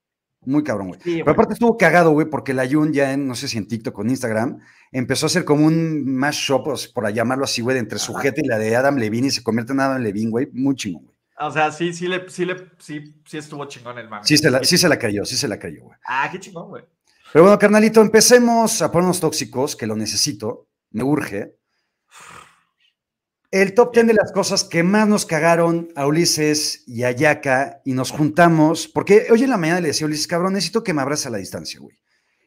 Muy 0.47 0.63
cabrón, 0.63 0.89
güey. 0.89 1.01
Pero 1.03 1.31
aparte 1.31 1.55
estuvo 1.55 1.77
cagado, 1.77 2.11
güey, 2.11 2.29
porque 2.29 2.55
la 2.55 2.65
Yun 2.65 2.93
ya 2.93 3.13
en, 3.13 3.27
no 3.27 3.35
sé 3.35 3.49
si 3.49 3.59
en 3.59 3.67
TikTok 3.67 3.99
o 3.99 4.03
en 4.03 4.11
Instagram, 4.11 4.59
empezó 4.93 5.27
a 5.27 5.29
hacer 5.29 5.45
como 5.45 5.67
un 5.67 6.05
mashup, 6.05 6.67
por 6.93 7.13
llamarlo 7.13 7.45
así, 7.45 7.63
güey, 7.63 7.79
entre 7.79 7.99
su 7.99 8.13
y 8.13 8.47
la 8.47 8.59
de 8.59 8.77
Adam 8.77 8.97
Levine 8.97 9.29
y 9.29 9.31
se 9.31 9.43
convierte 9.43 9.73
en 9.73 9.81
Adam 9.81 10.03
Levine, 10.03 10.31
güey. 10.31 10.49
Muy 10.53 10.75
chingón, 10.75 11.05
güey. 11.05 11.15
O 11.39 11.51
sea, 11.51 11.73
sí, 11.73 11.93
sí, 11.93 12.07
le, 12.07 12.29
sí, 12.29 12.45
le, 12.45 12.57
sí, 12.79 13.17
sí 13.25 13.39
estuvo 13.39 13.65
chingón 13.67 13.99
el 13.99 14.09
mame. 14.09 14.25
Sí 14.25 14.37
se, 14.37 14.51
la, 14.51 14.63
sí 14.63 14.79
se 14.79 14.89
la 14.89 14.99
creyó, 14.99 15.25
sí 15.25 15.37
se 15.37 15.49
la 15.49 15.59
creyó, 15.59 15.83
güey. 15.83 15.99
Ah, 16.07 16.29
qué 16.31 16.39
chingón, 16.39 16.69
güey. 16.69 16.85
Pero 17.33 17.45
bueno, 17.45 17.59
carnalito, 17.59 18.01
empecemos 18.01 18.81
a 18.83 18.93
ponernos 18.93 19.19
tóxicos, 19.19 19.75
que 19.75 19.87
lo 19.87 19.97
necesito, 19.97 20.69
me 20.93 21.03
urge. 21.03 21.57
El 23.55 23.73
top 23.73 23.95
10 23.95 24.09
de 24.09 24.15
las 24.15 24.33
cosas 24.33 24.65
que 24.65 24.83
más 24.83 25.07
nos 25.07 25.27
cagaron 25.27 25.89
a 25.95 26.09
Ulises 26.09 26.83
y 26.89 27.05
a 27.05 27.13
Yaka 27.13 27.83
y 27.85 27.93
nos 27.93 28.11
juntamos, 28.11 28.89
porque 28.89 29.29
hoy 29.31 29.45
en 29.45 29.51
la 29.51 29.57
mañana 29.57 29.81
le 29.81 29.87
decía 29.87 30.07
a 30.07 30.09
Ulises, 30.09 30.27
cabrón, 30.27 30.55
necesito 30.55 30.83
que 30.83 30.93
me 30.93 31.03
abrace 31.03 31.29
a 31.29 31.31
la 31.31 31.39
distancia, 31.39 31.79
güey. 31.79 31.97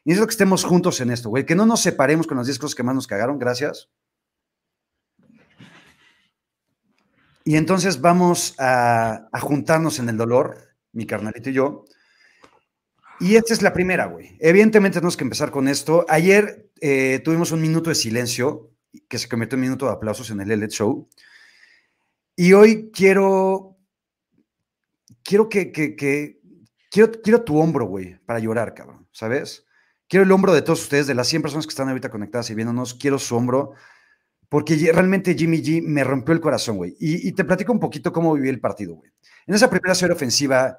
Necesito 0.04 0.26
que 0.26 0.32
estemos 0.32 0.64
juntos 0.64 1.00
en 1.00 1.10
esto, 1.10 1.30
güey, 1.30 1.46
que 1.46 1.54
no 1.54 1.64
nos 1.64 1.80
separemos 1.80 2.26
con 2.26 2.36
las 2.36 2.46
10 2.46 2.58
cosas 2.58 2.74
que 2.74 2.82
más 2.82 2.94
nos 2.94 3.06
cagaron, 3.06 3.38
gracias. 3.38 3.88
Y 7.42 7.56
entonces 7.56 8.02
vamos 8.02 8.54
a, 8.58 9.30
juntarnos 9.40 10.00
en 10.00 10.10
el 10.10 10.18
dolor, 10.18 10.58
mi 10.92 11.06
carnalito 11.06 11.48
y 11.48 11.54
yo. 11.54 11.86
Y 13.18 13.36
esta 13.36 13.54
es 13.54 13.62
la 13.62 13.72
primera, 13.72 14.04
güey. 14.08 14.36
Evidentemente 14.40 14.96
tenemos 14.98 15.16
que 15.16 15.24
empezar 15.24 15.50
con 15.52 15.68
esto. 15.68 16.04
Ayer 16.10 16.70
eh, 16.82 17.22
tuvimos 17.24 17.50
un 17.50 17.62
minuto 17.62 17.88
de 17.88 17.96
silencio 17.96 18.74
que 19.08 19.18
se 19.18 19.28
convirtió 19.28 19.56
en 19.56 19.62
minuto 19.62 19.86
de 19.86 19.92
aplausos 19.92 20.30
en 20.30 20.40
el 20.40 20.50
Elliot 20.50 20.70
Show. 20.70 21.08
Y 22.36 22.52
hoy 22.52 22.90
quiero, 22.92 23.76
quiero 25.22 25.48
que, 25.48 25.72
quiero, 25.72 27.12
quiero 27.22 27.42
tu 27.42 27.58
hombro, 27.58 27.86
güey, 27.86 28.18
para 28.24 28.38
llorar, 28.38 28.74
cabrón, 28.74 29.08
¿sabes? 29.12 29.64
Quiero 30.08 30.24
el 30.24 30.32
hombro 30.32 30.54
de 30.54 30.62
todos 30.62 30.82
ustedes, 30.82 31.06
de 31.06 31.14
las 31.14 31.28
100 31.28 31.42
personas 31.42 31.66
que 31.66 31.70
están 31.70 31.88
ahorita 31.88 32.10
conectadas 32.10 32.48
y 32.50 32.54
viéndonos, 32.54 32.94
quiero 32.94 33.18
su 33.18 33.36
hombro 33.36 33.74
porque 34.48 34.76
realmente 34.92 35.34
Jimmy 35.34 35.58
G 35.62 35.82
me 35.82 36.04
rompió 36.04 36.32
el 36.32 36.40
corazón, 36.40 36.78
güey. 36.78 36.96
Y, 36.98 37.28
y 37.28 37.32
te 37.32 37.44
platico 37.44 37.72
un 37.72 37.80
poquito 37.80 38.12
cómo 38.12 38.32
viví 38.34 38.48
el 38.48 38.60
partido, 38.60 38.94
güey. 38.94 39.10
En 39.46 39.54
esa 39.54 39.68
primera 39.68 39.94
serie 39.94 40.14
ofensiva 40.14 40.78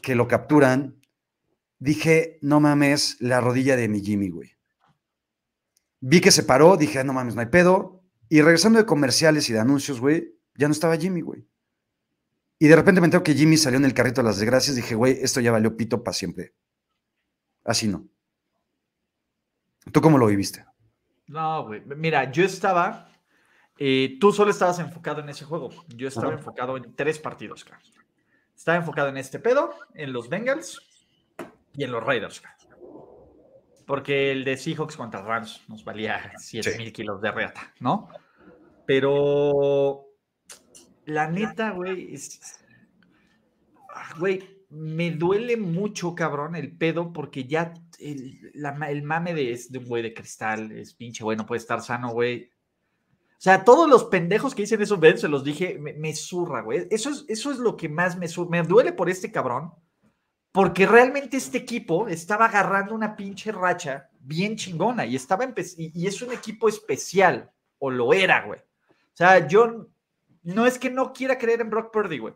que 0.00 0.14
lo 0.14 0.28
capturan, 0.28 1.00
dije, 1.78 2.38
no 2.42 2.60
mames, 2.60 3.16
la 3.20 3.40
rodilla 3.40 3.76
de 3.76 3.88
mi 3.88 4.00
Jimmy, 4.00 4.28
güey. 4.28 4.57
Vi 6.00 6.20
que 6.20 6.30
se 6.30 6.42
paró, 6.44 6.76
dije, 6.76 6.98
"Ah, 7.00 7.04
no 7.04 7.12
mames, 7.12 7.34
no 7.34 7.40
hay 7.40 7.48
pedo. 7.48 8.02
Y 8.28 8.40
regresando 8.42 8.78
de 8.78 8.86
comerciales 8.86 9.48
y 9.50 9.52
de 9.52 9.60
anuncios, 9.60 10.00
güey, 10.00 10.34
ya 10.54 10.68
no 10.68 10.72
estaba 10.72 10.96
Jimmy, 10.96 11.20
güey. 11.22 11.46
Y 12.58 12.66
de 12.68 12.76
repente 12.76 13.00
me 13.00 13.06
entero 13.06 13.22
que 13.22 13.34
Jimmy 13.34 13.56
salió 13.56 13.78
en 13.78 13.84
el 13.84 13.94
carrito 13.94 14.20
de 14.20 14.26
las 14.28 14.38
desgracias. 14.38 14.76
Dije, 14.76 14.94
güey, 14.94 15.18
esto 15.22 15.40
ya 15.40 15.52
valió 15.52 15.76
pito 15.76 16.02
para 16.02 16.12
siempre. 16.14 16.54
Así 17.64 17.86
no. 17.88 18.06
¿Tú 19.92 20.00
cómo 20.00 20.18
lo 20.18 20.26
viviste? 20.26 20.64
No, 21.28 21.64
güey. 21.66 21.82
Mira, 21.84 22.30
yo 22.30 22.44
estaba. 22.44 23.06
eh, 23.80 24.16
tú 24.20 24.32
solo 24.32 24.50
estabas 24.50 24.78
enfocado 24.80 25.20
en 25.20 25.28
ese 25.28 25.44
juego. 25.44 25.70
Yo 25.94 26.08
estaba 26.08 26.28
Ajá. 26.28 26.38
enfocado 26.38 26.76
en 26.76 26.94
tres 26.96 27.18
partidos, 27.20 27.64
cara. 27.64 27.80
Estaba 28.56 28.76
enfocado 28.76 29.08
en 29.08 29.16
este 29.18 29.38
pedo, 29.38 29.72
en 29.94 30.12
los 30.12 30.28
Bengals 30.28 30.80
y 31.74 31.84
en 31.84 31.92
los 31.92 32.02
Raiders, 32.02 32.40
cara. 32.40 32.56
Porque 33.88 34.30
el 34.30 34.44
de 34.44 34.58
Seahawks 34.58 34.96
contra 34.96 35.22
Rams 35.22 35.62
nos 35.66 35.82
valía 35.82 36.30
7 36.36 36.76
mil 36.76 36.92
kilos 36.92 37.22
de 37.22 37.32
reata, 37.32 37.72
¿no? 37.80 38.08
Pero 38.86 40.04
la 41.06 41.26
neta, 41.26 41.70
güey, 41.70 42.14
es. 42.14 42.60
Ah, 43.94 44.14
Güey, 44.18 44.66
me 44.68 45.10
duele 45.10 45.56
mucho, 45.56 46.14
cabrón, 46.14 46.54
el 46.54 46.76
pedo, 46.76 47.14
porque 47.14 47.44
ya 47.44 47.72
el, 47.98 48.50
la 48.52 48.74
el 48.90 49.02
mame 49.02 49.32
de, 49.32 49.52
es 49.52 49.72
de 49.72 49.78
un 49.78 49.86
güey 49.86 50.02
de 50.02 50.12
cristal 50.12 50.70
es 50.70 50.92
pinche, 50.92 51.24
güey, 51.24 51.38
no 51.38 51.46
puede 51.46 51.60
estar 51.60 51.80
sano, 51.80 52.10
güey. 52.10 52.50
O 53.30 53.40
sea, 53.40 53.64
todos 53.64 53.88
los 53.88 54.04
pendejos 54.04 54.54
que 54.54 54.62
dicen 54.62 54.82
eso, 54.82 54.98
ven, 54.98 55.16
se 55.16 55.28
los 55.28 55.44
dije, 55.44 55.78
me, 55.78 55.94
me 55.94 56.14
zurra, 56.14 56.60
güey. 56.60 56.86
Eso 56.90 57.08
es, 57.08 57.24
eso 57.28 57.50
es 57.50 57.58
lo 57.58 57.74
que 57.74 57.88
más 57.88 58.18
me 58.18 58.28
zurra. 58.28 58.50
Me 58.50 58.62
duele 58.64 58.92
por 58.92 59.08
este 59.08 59.32
cabrón, 59.32 59.72
porque 60.52 60.86
realmente 60.86 61.36
este 61.36 61.58
equipo 61.58 62.08
estaba 62.08 62.46
agarrando 62.46 62.94
una 62.94 63.14
pinche 63.14 63.52
racha 63.52 64.08
bien 64.20 64.56
chingona 64.56 65.06
y 65.06 65.16
estaba 65.16 65.44
y, 65.44 66.02
y 66.02 66.06
es 66.06 66.20
un 66.22 66.32
equipo 66.32 66.68
especial, 66.68 67.50
o 67.78 67.90
lo 67.90 68.12
era, 68.12 68.44
güey. 68.44 68.60
O 68.60 69.16
sea, 69.18 69.46
yo 69.46 69.88
no 70.42 70.66
es 70.66 70.78
que 70.78 70.90
no 70.90 71.12
quiera 71.12 71.38
creer 71.38 71.60
en 71.60 71.70
Brock 71.70 71.92
Purdy, 71.92 72.18
güey. 72.18 72.34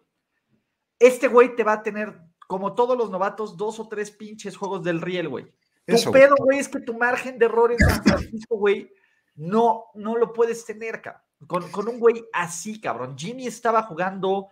Este 0.99 1.29
güey 1.29 1.57
te 1.57 1.65
va 1.65 1.75
a 1.75 1.83
tener, 1.83 2.19
como 2.47 2.75
todos 2.75 2.97
los 2.97 3.11
novatos, 3.11 3.57
dos 3.57 3.81
o 3.81 3.89
tres 3.89 4.11
pinches 4.11 4.57
juegos 4.57 4.83
del 4.83 5.01
riel, 5.01 5.29
güey. 5.29 5.45
Tu 5.87 5.95
Eso, 5.95 6.13
pedo, 6.13 6.35
güey, 6.39 6.59
es 6.59 6.69
que 6.69 6.81
tu 6.81 6.97
margen 6.97 7.39
de 7.39 7.47
error 7.47 7.73
en 7.73 7.79
San 7.79 8.05
Francisco, 8.05 8.57
güey, 8.57 8.93
no, 9.35 9.87
no 9.95 10.17
lo 10.17 10.33
puedes 10.33 10.65
tener, 10.65 11.01
cabrón. 11.03 11.23
Con, 11.47 11.71
con 11.71 11.89
un 11.89 11.99
güey 11.99 12.25
así, 12.33 12.81
cabrón. 12.81 13.19
Jimmy 13.19 13.47
estaba 13.47 13.83
jugando 13.83 14.49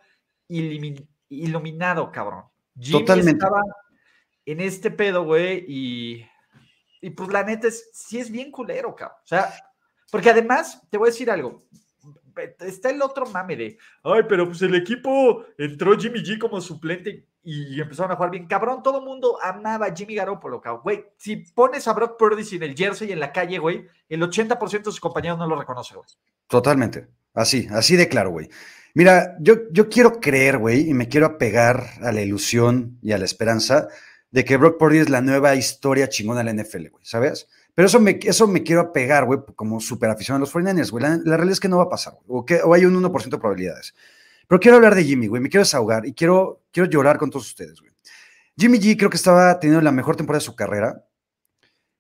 iluminado, 0.49 2.11
cabrón. 2.11 2.45
Jimmy 2.81 3.01
Totalmente. 3.01 3.45
estaba 3.45 3.63
en 4.47 4.61
este 4.61 4.91
pedo, 4.91 5.25
güey, 5.25 5.65
y, 5.69 6.27
y 7.01 7.11
pues 7.11 7.31
la 7.31 7.45
neta 7.45 7.69
es, 7.69 7.91
sí 7.93 8.19
es 8.19 8.31
bien 8.31 8.51
culero, 8.51 8.95
cabrón. 8.95 9.19
O 9.23 9.27
sea, 9.27 9.53
porque 10.11 10.31
además, 10.31 10.83
te 10.91 10.99
voy 10.99 11.09
a 11.09 11.13
decir 11.13 11.31
algo. 11.31 11.63
Está 12.61 12.91
el 12.91 13.03
otro 13.03 13.27
mame 13.27 13.55
de, 13.55 13.79
ay, 14.03 14.23
pero 14.29 14.47
pues 14.47 14.63
el 14.63 14.75
equipo 14.75 15.45
entró 15.59 15.99
Jimmy 15.99 16.21
G 16.21 16.39
como 16.39 16.61
suplente 16.61 17.27
y 17.43 17.81
empezaron 17.81 18.13
a 18.13 18.17
jugar 18.17 18.31
bien. 18.31 18.47
Cabrón, 18.47 18.83
todo 18.83 18.99
el 18.99 19.05
mundo 19.05 19.39
amaba 19.43 19.87
a 19.87 19.95
Jimmy 19.95 20.15
Garoppolo, 20.15 20.61
cabrón. 20.61 20.83
Güey, 20.83 21.07
si 21.17 21.37
pones 21.37 21.87
a 21.89 21.93
Brock 21.93 22.19
Purdy 22.19 22.45
sin 22.45 22.63
el 22.63 22.75
jersey 22.75 23.13
en 23.13 23.21
la 23.21 23.33
calle, 23.33 23.59
güey, 23.59 23.87
el 24.09 24.23
80% 24.23 24.71
de 24.71 24.85
sus 24.85 25.01
compañeros 25.01 25.39
no 25.39 25.47
lo 25.47 25.57
reconoce, 25.57 25.95
güey. 25.95 26.07
Totalmente. 26.47 27.09
Así, 27.35 27.69
así 27.71 27.97
de 27.97 28.09
claro, 28.09 28.31
güey. 28.31 28.49
Mira, 28.95 29.37
yo, 29.41 29.71
yo 29.71 29.89
quiero 29.89 30.21
creer, 30.21 30.59
güey, 30.59 30.89
y 30.89 30.95
me 30.95 31.09
quiero 31.09 31.27
apegar 31.27 31.91
a 32.03 32.13
la 32.13 32.23
ilusión 32.23 32.99
y 33.03 33.13
a 33.13 33.19
la 33.19 33.25
esperanza 33.25 33.89
de 34.31 34.45
que 34.45 34.57
Brock 34.57 34.79
Purdy 34.79 34.99
es 34.99 35.09
la 35.09 35.21
nueva 35.21 35.55
historia 35.55 36.09
chingona 36.09 36.43
de 36.43 36.53
la 36.53 36.63
NFL, 36.63 36.89
güey, 36.89 37.05
¿sabes? 37.05 37.49
Pero 37.75 37.87
eso 37.87 38.01
me, 38.01 38.19
eso 38.23 38.47
me 38.47 38.63
quiero 38.63 38.81
apegar, 38.81 39.25
güey, 39.25 39.41
como 39.57 39.81
super 39.81 40.11
aficionado 40.11 40.45
a 40.45 40.47
los 40.47 40.55
49ers, 40.55 40.91
güey. 40.91 41.03
La, 41.03 41.11
la 41.25 41.37
realidad 41.37 41.53
es 41.53 41.61
que 41.61 41.69
no 41.69 41.79
va 41.79 41.85
a 41.85 41.89
pasar, 41.89 42.15
güey, 42.15 42.41
o, 42.41 42.45
que, 42.45 42.61
o 42.63 42.75
hay 42.75 42.85
un 42.85 42.95
1% 43.01 43.31
de 43.31 43.39
probabilidades. 43.39 43.95
Pero 44.47 44.61
quiero 44.61 44.77
hablar 44.77 44.95
de 44.95 45.05
Jimmy, 45.05 45.29
güey, 45.29 45.41
me 45.41 45.49
quiero 45.49 45.63
desahogar 45.63 46.07
y 46.07 46.13
quiero, 46.13 46.65
quiero 46.73 46.89
llorar 46.89 47.19
con 47.19 47.31
todos 47.31 47.47
ustedes, 47.47 47.81
güey. 47.81 47.93
Jimmy 48.57 48.79
G 48.79 48.97
creo 48.97 49.09
que 49.09 49.17
estaba 49.17 49.59
teniendo 49.59 49.81
la 49.81 49.93
mejor 49.93 50.17
temporada 50.17 50.41
de 50.41 50.45
su 50.45 50.55
carrera. 50.55 51.05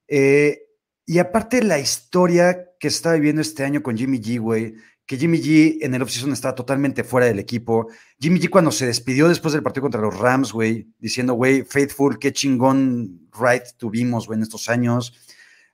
Eh, 0.09 0.67
y 1.07 1.19
aparte 1.19 1.63
la 1.63 1.79
historia 1.79 2.73
que 2.79 2.89
está 2.89 3.13
viviendo 3.13 3.41
este 3.41 3.65
año 3.65 3.83
con 3.83 3.97
Jimmy 3.97 4.21
G, 4.21 4.39
güey, 4.41 4.75
que 5.11 5.17
Jimmy 5.17 5.41
G 5.43 5.79
en 5.81 5.93
el 5.93 6.03
offseason 6.03 6.33
estaba 6.33 6.55
totalmente 6.55 7.03
fuera 7.03 7.27
del 7.27 7.41
equipo. 7.41 7.89
Jimmy 8.21 8.39
G 8.39 8.49
cuando 8.49 8.71
se 8.71 8.87
despidió 8.87 9.29
después 9.29 9.53
del 9.53 9.61
partido 9.61 9.83
contra 9.83 10.01
los 10.01 10.17
Rams, 10.17 10.53
güey, 10.53 10.87
diciendo, 11.01 11.35
güey, 11.35 11.65
Faithful, 11.65 12.17
qué 12.21 12.33
chingón 12.33 13.29
right 13.37 13.65
tuvimos, 13.77 14.29
güey, 14.29 14.37
en 14.37 14.45
estos 14.45 14.69
años. 14.69 15.13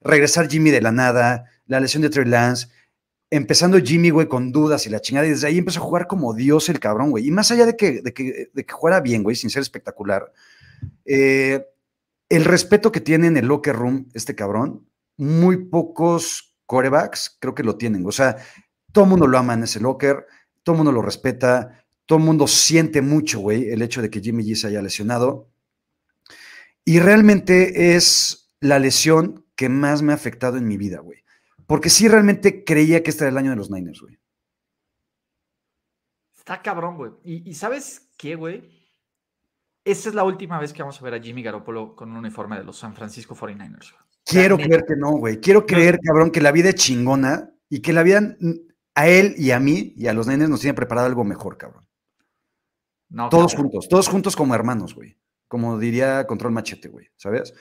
Regresar 0.01 0.49
Jimmy 0.49 0.71
de 0.71 0.81
la 0.81 0.91
nada, 0.91 1.45
la 1.67 1.81
lesión 1.81 2.03
de 2.03 2.09
Trey 2.09 2.25
Lance, 2.25 2.69
empezando 3.29 3.79
Jimmy, 3.79 4.09
güey, 4.09 4.27
con 4.27 4.53
dudas 4.53 4.87
y 4.87 4.89
la 4.89 5.03
chingada, 5.03 5.27
y 5.27 5.31
desde 5.33 5.49
ahí 5.49 5.59
empezó 5.59 5.81
a 5.81 5.85
jugar 5.85 6.07
como 6.07 6.33
Dios 6.33 6.71
el 6.71 6.81
cabrón, 6.81 7.11
güey. 7.11 7.29
Y 7.29 7.31
más 7.31 7.51
allá 7.51 7.67
de 7.67 7.77
que, 7.77 8.01
de 8.01 8.15
que, 8.15 8.49
de 8.55 8.65
que 8.65 8.75
bien, 9.03 9.23
güey, 9.23 9.37
sin 9.37 9.51
ser 9.51 9.61
espectacular, 9.61 10.33
eh, 11.05 11.63
el 12.31 12.47
respeto 12.47 12.91
que 12.91 13.03
tiene 13.03 13.27
en 13.27 13.37
el 13.37 13.49
locker 13.49 13.77
room 13.77 14.09
este 14.15 14.35
cabrón, 14.35 14.89
muy 15.19 15.67
pocos 15.67 16.57
corebacks 16.65 17.37
creo 17.39 17.55
que 17.55 17.63
lo 17.63 17.77
tienen. 17.77 18.07
O 18.07 18.13
sea, 18.13 18.37
todo 18.97 19.05
el 19.05 19.11
mundo 19.11 19.27
lo 19.27 19.37
ama 19.37 19.53
en 19.53 19.65
ese 19.65 19.79
locker, 19.79 20.27
todo 20.63 20.73
el 20.73 20.79
mundo 20.79 20.91
lo 20.91 21.03
respeta, 21.03 21.85
todo 22.07 22.19
el 22.19 22.25
mundo 22.25 22.47
siente 22.47 23.03
mucho, 23.03 23.41
güey, 23.41 23.69
el 23.69 23.83
hecho 23.83 24.01
de 24.01 24.09
que 24.09 24.23
Jimmy 24.23 24.43
G 24.43 24.55
se 24.55 24.69
haya 24.69 24.81
lesionado. 24.81 25.51
Y 26.83 26.99
realmente 26.99 27.95
es 27.95 28.55
la 28.59 28.79
lesión 28.79 29.45
que 29.55 29.69
más 29.69 30.01
me 30.01 30.13
ha 30.13 30.15
afectado 30.15 30.57
en 30.57 30.67
mi 30.67 30.79
vida, 30.79 31.01
güey. 31.01 31.25
Porque 31.67 31.91
sí 31.91 32.09
realmente 32.09 32.65
creía 32.65 33.03
que 33.03 33.11
este 33.11 33.25
era 33.25 33.33
el 33.33 33.37
año 33.37 33.51
de 33.51 33.57
los 33.57 33.71
Niners, 33.71 34.01
güey. 34.01 34.19
Está 36.39 36.63
cabrón, 36.63 36.97
güey. 36.97 37.11
Y, 37.23 37.51
y 37.51 37.53
¿sabes 37.53 38.09
qué, 38.17 38.35
güey? 38.35 38.91
Esta 39.85 40.09
es 40.09 40.15
la 40.15 40.25
última 40.25 40.59
vez 40.59 40.73
que 40.73 40.81
vamos 40.81 40.99
a 40.99 41.05
ver 41.05 41.13
a 41.13 41.21
Jimmy 41.21 41.43
Garoppolo 41.43 41.95
con 41.95 42.13
un 42.13 42.17
uniforme 42.17 42.57
de 42.57 42.65
los 42.65 42.79
San 42.79 42.95
Francisco 42.95 43.35
49ers. 43.35 43.93
güey. 43.93 44.05
Quiero 44.25 44.57
creer 44.57 44.87
que 44.87 44.97
no, 44.97 45.19
güey. 45.19 45.39
Quiero 45.39 45.67
creer, 45.67 46.01
cabrón, 46.03 46.31
que 46.31 46.41
la 46.41 46.51
vida 46.51 46.71
es 46.71 46.77
chingona 46.77 47.51
y 47.69 47.81
que 47.81 47.93
la 47.93 48.03
vida 48.03 48.39
a 48.97 49.07
él 49.09 49.35
y 49.39 49.53
a 49.53 49.61
mí 49.61 49.93
y 49.97 50.09
a 50.09 50.13
los 50.13 50.27
Niners 50.27 50.51
nos 50.51 50.61
tiene 50.61 50.75
preparado 50.75 51.07
algo 51.07 51.23
mejor, 51.23 51.57
cabrón. 51.57 51.87
No, 53.09 53.29
Todos 53.29 53.53
cabrón. 53.53 53.71
juntos, 53.71 53.89
todos 53.89 54.09
juntos 54.09 54.35
como 54.35 54.55
hermanos, 54.55 54.95
güey. 54.95 55.17
Como 55.47 55.79
diría 55.79 56.27
Control 56.27 56.53
Machete, 56.53 56.89
güey, 56.89 57.09
¿sabes? 57.17 57.53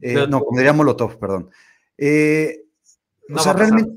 Eh, 0.00 0.14
Pero- 0.14 0.26
no, 0.28 0.40
como 0.44 0.58
diría 0.58 0.72
Molotov, 0.72 1.18
perdón. 1.18 1.50
Eh, 1.98 2.64
No 3.28 3.40
o 3.40 3.42
sea, 3.42 3.52
realmente, 3.54 3.90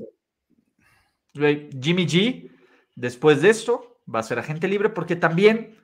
Güey, 1.34 1.68
Jimmy 1.80 2.06
G, 2.06 2.50
después 2.94 3.42
de 3.42 3.50
esto, 3.50 4.00
va 4.12 4.20
a 4.20 4.24
ser 4.24 4.38
agente 4.38 4.66
libre 4.68 4.88
porque 4.88 5.16
también, 5.16 5.76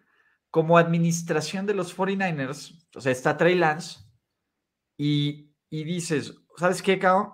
como 0.50 0.78
administración 0.78 1.66
de 1.66 1.75
los 1.75 1.95
49ers, 1.97 2.87
o 2.95 3.00
sea, 3.00 3.12
está 3.12 3.37
Trey 3.37 3.54
Lance 3.54 4.00
y, 4.97 5.52
y 5.69 5.85
dices, 5.85 6.35
¿sabes 6.57 6.81
qué, 6.83 6.99
cabrón? 6.99 7.33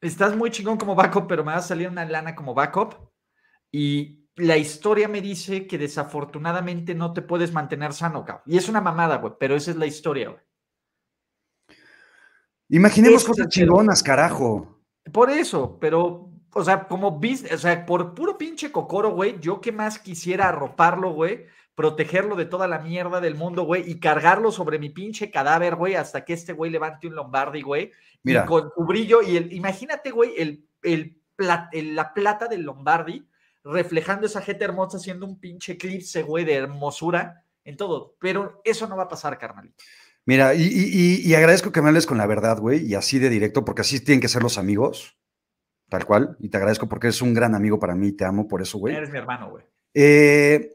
Estás 0.00 0.36
muy 0.36 0.50
chingón 0.50 0.78
como 0.78 0.94
backup, 0.94 1.26
pero 1.26 1.44
me 1.44 1.52
va 1.52 1.58
a 1.58 1.62
salir 1.62 1.88
una 1.88 2.04
lana 2.04 2.34
como 2.34 2.54
backup. 2.54 2.94
Y 3.72 4.28
la 4.36 4.56
historia 4.56 5.08
me 5.08 5.20
dice 5.20 5.66
que 5.66 5.78
desafortunadamente 5.78 6.94
no 6.94 7.12
te 7.12 7.22
puedes 7.22 7.52
mantener 7.52 7.92
sano, 7.92 8.24
cabrón. 8.24 8.44
Y 8.46 8.56
es 8.56 8.68
una 8.68 8.80
mamada, 8.80 9.16
güey, 9.16 9.34
pero 9.38 9.56
esa 9.56 9.72
es 9.72 9.76
la 9.76 9.86
historia, 9.86 10.28
güey. 10.28 10.40
imaginemos 12.68 13.24
cosas 13.24 13.48
chingonas, 13.48 14.02
carajo. 14.02 14.80
Por 15.12 15.30
eso, 15.30 15.78
pero, 15.80 16.30
o 16.54 16.64
sea, 16.64 16.86
como 16.86 17.12
business, 17.12 17.52
o 17.52 17.58
sea, 17.58 17.84
por 17.84 18.14
puro 18.14 18.38
pinche 18.38 18.70
cocoro, 18.70 19.10
güey, 19.10 19.40
yo 19.40 19.60
que 19.60 19.72
más 19.72 19.98
quisiera 19.98 20.48
arroparlo, 20.48 21.12
güey, 21.12 21.46
protegerlo 21.78 22.34
de 22.34 22.44
toda 22.44 22.66
la 22.66 22.80
mierda 22.80 23.20
del 23.20 23.36
mundo, 23.36 23.62
güey, 23.62 23.88
y 23.88 24.00
cargarlo 24.00 24.50
sobre 24.50 24.80
mi 24.80 24.90
pinche 24.90 25.30
cadáver, 25.30 25.76
güey, 25.76 25.94
hasta 25.94 26.24
que 26.24 26.32
este 26.32 26.52
güey 26.52 26.72
levante 26.72 27.06
un 27.06 27.14
Lombardi, 27.14 27.62
güey, 27.62 27.92
Mira. 28.24 28.42
y 28.42 28.48
con 28.48 28.72
su 28.74 28.84
brillo 28.84 29.22
y 29.22 29.36
el, 29.36 29.52
imagínate, 29.52 30.10
güey, 30.10 30.32
el, 30.36 30.66
el, 30.82 31.16
el- 31.70 31.94
la 31.94 32.12
plata 32.12 32.48
del 32.48 32.62
Lombardi 32.62 33.24
reflejando 33.62 34.26
esa 34.26 34.42
jeta 34.42 34.64
hermosa 34.64 34.96
haciendo 34.96 35.24
un 35.24 35.38
pinche 35.38 35.74
eclipse, 35.74 36.24
güey, 36.24 36.44
de 36.44 36.54
hermosura 36.54 37.44
en 37.62 37.76
todo, 37.76 38.16
pero 38.18 38.60
eso 38.64 38.88
no 38.88 38.96
va 38.96 39.04
a 39.04 39.08
pasar, 39.08 39.38
carnalito. 39.38 39.76
Mira, 40.26 40.54
y, 40.54 40.62
y- 40.62 40.90
y- 41.22 41.30
y 41.30 41.34
agradezco 41.36 41.70
que 41.70 41.80
me 41.80 41.90
hables 41.90 42.06
con 42.06 42.18
la 42.18 42.26
verdad, 42.26 42.58
güey, 42.58 42.84
y 42.86 42.96
así 42.96 43.20
de 43.20 43.28
directo, 43.30 43.64
porque 43.64 43.82
así 43.82 44.00
tienen 44.04 44.20
que 44.20 44.26
ser 44.26 44.42
los 44.42 44.58
amigos, 44.58 45.16
tal 45.88 46.04
cual. 46.06 46.36
Y 46.40 46.48
te 46.48 46.56
agradezco 46.56 46.88
porque 46.88 47.06
eres 47.06 47.22
un 47.22 47.34
gran 47.34 47.54
amigo 47.54 47.78
para 47.78 47.94
mí, 47.94 48.10
te 48.10 48.24
amo 48.24 48.48
por 48.48 48.62
eso, 48.62 48.78
güey. 48.78 48.96
Eres 48.96 49.10
mi 49.10 49.18
hermano, 49.18 49.50
güey. 49.50 49.64
Eh, 49.94 50.74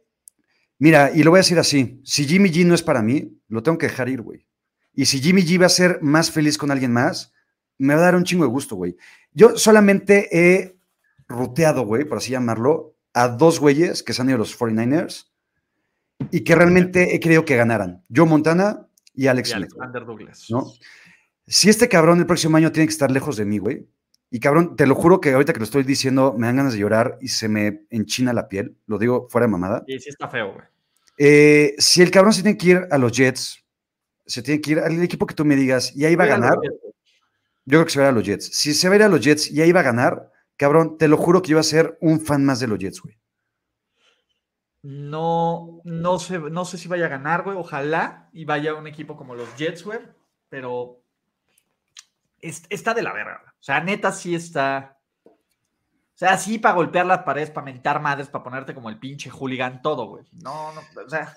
mira, 0.84 1.12
y 1.16 1.24
lo 1.24 1.32
voy 1.32 1.38
a 1.38 1.46
decir 1.46 1.58
así: 1.58 2.02
si 2.04 2.26
Jimmy 2.26 2.50
G 2.50 2.66
no 2.66 2.76
es 2.76 2.84
para 2.84 3.02
mí, 3.02 3.40
lo 3.48 3.64
tengo 3.64 3.78
que 3.78 3.88
dejar 3.88 4.10
ir, 4.10 4.22
güey. 4.22 4.46
Y 4.94 5.06
si 5.06 5.22
Jimmy 5.22 5.42
G 5.42 5.62
va 5.62 5.68
a 5.68 5.70
ser 5.70 6.00
más 6.02 6.30
feliz 6.30 6.58
con 6.58 6.72
alguien 6.72 6.92
más, 6.92 7.34
me 7.78 7.96
va 7.96 8.02
a 8.02 8.04
dar 8.04 8.16
un 8.16 8.26
chingo 8.26 8.44
de 8.44 8.50
gusto, 8.50 8.76
güey. 8.76 8.98
Yo 9.32 9.58
solamente 9.58 10.28
he 10.32 10.78
ruteado, 11.28 11.86
güey, 11.86 12.04
por 12.04 12.18
así 12.18 12.32
llamarlo, 12.32 12.96
a 13.14 13.30
dos 13.30 13.60
güeyes 13.60 14.04
que 14.04 14.14
se 14.14 14.22
han 14.22 14.30
ido 14.30 14.38
los 14.38 14.60
49ers 14.60 15.32
y 16.32 16.42
que 16.42 16.56
realmente 16.56 17.16
he 17.16 17.20
querido 17.20 17.46
que 17.46 17.56
ganaran. 17.56 18.04
Joe 18.14 18.28
Montana 18.28 18.88
y 19.14 19.28
Alex 19.28 19.50
Y 19.50 19.52
Smith. 19.54 19.72
Alexander 19.72 20.06
Douglas. 20.06 20.48
¿no? 20.50 20.66
Si 21.48 21.70
este 21.70 21.88
cabrón 21.88 22.20
el 22.20 22.26
próximo 22.26 22.58
año 22.58 22.72
tiene 22.72 22.88
que 22.88 22.94
estar 22.94 23.10
lejos 23.10 23.38
de 23.38 23.46
mí, 23.46 23.58
güey. 23.58 23.88
Y 24.30 24.40
cabrón, 24.40 24.76
te 24.76 24.88
lo 24.88 24.96
juro 24.96 25.22
que 25.22 25.32
ahorita 25.32 25.54
que 25.54 25.60
lo 25.60 25.66
estoy 25.66 25.84
diciendo 25.84 26.34
me 26.38 26.48
dan 26.48 26.58
ganas 26.58 26.74
de 26.74 26.80
llorar 26.80 27.18
y 27.22 27.28
se 27.28 27.48
me 27.48 27.86
enchina 27.92 28.34
la 28.34 28.48
piel. 28.48 28.76
Lo 28.88 28.98
digo 28.98 29.28
fuera 29.30 29.46
de 29.46 29.52
mamada. 29.52 29.84
Y 29.86 30.00
sí 30.00 30.10
está 30.10 30.28
feo, 30.28 30.54
güey. 30.54 30.73
Eh, 31.18 31.76
si 31.78 32.02
el 32.02 32.12
cabrón 32.12 32.34
se 32.34 32.42
tiene 32.42 32.58
que 32.58 32.68
ir 32.70 32.88
a 32.90 32.98
los 32.98 33.12
Jets, 33.12 33.64
se 34.26 34.42
tiene 34.42 34.62
que 34.62 34.72
ir 34.72 34.80
al 34.80 35.02
equipo 35.04 35.26
que 35.28 35.36
tú 35.36 35.46
me 35.46 35.56
digas 35.56 35.96
y 35.96 36.06
ahí 36.06 36.16
va 36.16 36.24
a 36.24 36.28
ganar, 36.28 36.58
yo 37.66 37.78
creo 37.80 37.86
que 37.86 37.92
se 37.92 38.00
va 38.00 38.06
a 38.06 38.10
ir 38.10 38.14
a 38.14 38.18
los 38.18 38.26
Jets. 38.26 38.46
Si 38.54 38.74
se 38.74 38.88
va 38.88 38.94
a 38.96 38.98
ir 38.98 39.04
a 39.04 39.10
los 39.10 39.22
Jets 39.22 39.52
y 39.52 39.62
ahí 39.62 39.72
va 39.72 39.82
a 39.82 39.84
ganar, 39.84 40.32
cabrón, 40.58 40.98
te 40.98 41.08
lo 41.08 41.18
juro 41.18 41.42
que 41.42 41.52
iba 41.52 41.60
a 41.60 41.64
ser 41.64 41.98
un 42.02 42.20
fan 42.22 42.44
más 42.44 42.60
de 42.60 42.68
los 42.68 42.80
Jets, 42.80 43.02
güey. 43.02 43.18
No, 44.82 45.82
no 45.86 46.20
sé, 46.20 46.40
no 46.40 46.66
sé 46.66 46.78
si 46.78 46.88
vaya 46.90 47.06
a 47.06 47.10
ganar, 47.10 47.44
güey. 47.44 47.56
Ojalá 47.58 48.30
y 48.34 48.44
vaya 48.44 48.72
a 48.72 48.76
un 48.76 48.88
equipo 48.88 49.16
como 49.16 49.34
los 49.34 49.56
Jets, 49.56 49.84
güey. 49.84 50.00
Pero 50.50 51.02
es- 52.40 52.64
está 52.70 52.94
de 52.94 53.02
la 53.02 53.14
verga. 53.14 53.42
O 53.48 53.64
sea, 53.64 53.80
neta 53.82 54.12
sí 54.12 54.36
está. 54.36 55.00
O 56.16 56.18
sea, 56.18 56.38
sí 56.38 56.60
para 56.60 56.76
golpear 56.76 57.06
las 57.06 57.24
paredes, 57.24 57.50
para 57.50 57.66
mentar 57.66 58.02
madres, 58.02 58.28
para 58.28 58.44
ponerte 58.44 58.74
como 58.76 58.90
el 58.90 59.00
pinche 59.00 59.30
hooligan, 59.30 59.82
todo, 59.82 60.08
güey. 60.08 60.24
No, 60.44 60.72
no, 60.74 60.82
o 61.06 61.10
sea. 61.10 61.36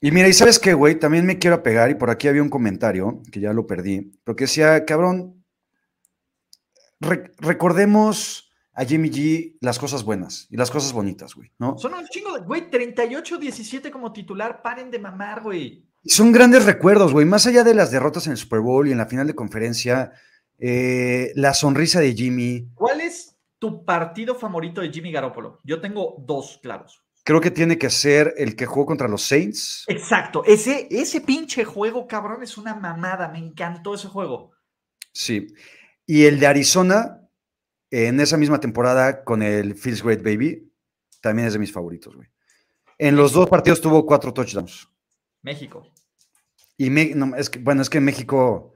Y 0.00 0.10
mira, 0.10 0.28
y 0.28 0.32
sabes 0.34 0.58
qué, 0.58 0.74
güey, 0.74 0.98
también 0.98 1.24
me 1.24 1.38
quiero 1.38 1.56
apegar, 1.56 1.90
y 1.90 1.94
por 1.94 2.10
aquí 2.10 2.28
había 2.28 2.42
un 2.42 2.50
comentario 2.50 3.22
que 3.32 3.40
ya 3.40 3.52
lo 3.54 3.66
perdí, 3.66 4.12
porque 4.24 4.44
decía, 4.44 4.84
cabrón, 4.84 5.42
re- 7.00 7.32
recordemos 7.38 8.50
a 8.74 8.84
Jimmy 8.84 9.08
G 9.10 9.56
las 9.60 9.78
cosas 9.78 10.04
buenas 10.04 10.46
y 10.50 10.56
las 10.56 10.70
cosas 10.70 10.92
bonitas, 10.92 11.34
güey, 11.34 11.52
¿no? 11.58 11.78
Son 11.78 11.94
un 11.94 12.06
chingo 12.08 12.34
de. 12.34 12.40
Güey, 12.44 12.70
38-17 12.70 13.90
como 13.90 14.12
titular, 14.12 14.62
paren 14.62 14.90
de 14.90 14.98
mamar, 14.98 15.42
güey. 15.42 15.86
Son 16.04 16.32
grandes 16.32 16.66
recuerdos, 16.66 17.12
güey, 17.12 17.24
más 17.24 17.46
allá 17.46 17.64
de 17.64 17.74
las 17.74 17.90
derrotas 17.90 18.26
en 18.26 18.32
el 18.32 18.38
Super 18.38 18.60
Bowl 18.60 18.86
y 18.86 18.92
en 18.92 18.98
la 18.98 19.06
final 19.06 19.26
de 19.26 19.34
conferencia, 19.34 20.12
eh, 20.58 21.32
la 21.36 21.54
sonrisa 21.54 22.00
de 22.00 22.12
Jimmy, 22.14 22.68
¿Cuál 22.74 23.00
es 23.00 23.33
tu 23.64 23.82
partido 23.82 24.34
favorito 24.34 24.82
de 24.82 24.90
Jimmy 24.90 25.10
Garoppolo? 25.10 25.58
Yo 25.64 25.80
tengo 25.80 26.16
dos 26.18 26.58
claros. 26.62 27.00
creo 27.24 27.40
que 27.40 27.50
tiene 27.50 27.78
que 27.78 27.88
ser 27.88 28.34
el 28.36 28.54
que 28.54 28.66
jugó 28.66 28.84
contra 28.84 29.08
los 29.08 29.22
Saints. 29.22 29.84
Exacto, 29.88 30.44
ese, 30.44 30.86
ese 30.90 31.22
pinche 31.22 31.64
juego, 31.64 32.06
cabrón, 32.06 32.42
es 32.42 32.58
una 32.58 32.74
mamada. 32.74 33.28
Me 33.28 33.38
encantó 33.38 33.94
ese 33.94 34.08
juego. 34.08 34.50
Sí. 35.12 35.46
Y 36.06 36.26
el 36.26 36.38
de 36.38 36.46
Arizona, 36.46 37.22
en 37.90 38.20
esa 38.20 38.36
misma 38.36 38.60
temporada 38.60 39.24
con 39.24 39.40
el 39.42 39.74
Feels 39.74 40.02
Great 40.02 40.22
Baby, 40.22 40.70
también 41.22 41.48
es 41.48 41.54
de 41.54 41.58
mis 41.60 41.72
favoritos, 41.72 42.14
güey. 42.14 42.28
En 42.98 43.16
los 43.16 43.32
dos 43.32 43.48
partidos 43.48 43.80
tuvo 43.80 44.04
cuatro 44.04 44.34
touchdowns. 44.34 44.86
México. 45.40 45.90
Y 46.76 46.90
me- 46.90 47.14
no, 47.14 47.34
es 47.36 47.48
que, 47.48 47.58
bueno, 47.58 47.80
es 47.80 47.88
que 47.88 48.00
México, 48.00 48.74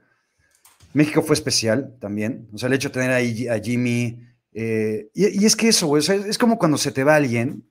México 0.93 1.21
fue 1.21 1.35
especial 1.35 1.95
también. 2.01 2.49
O 2.51 2.57
sea, 2.57 2.65
el 2.67 2.73
hecho 2.73 2.89
de 2.89 2.93
tener 2.93 3.11
ahí 3.11 3.47
a 3.47 3.59
Jimmy. 3.59 4.25
Eh, 4.53 5.09
y, 5.13 5.43
y 5.43 5.45
es 5.45 5.55
que 5.55 5.67
eso, 5.69 5.87
güey, 5.87 5.99
o 5.99 6.03
sea, 6.03 6.15
es 6.15 6.37
como 6.37 6.57
cuando 6.57 6.77
se 6.77 6.91
te 6.91 7.03
va 7.03 7.15
alguien 7.15 7.69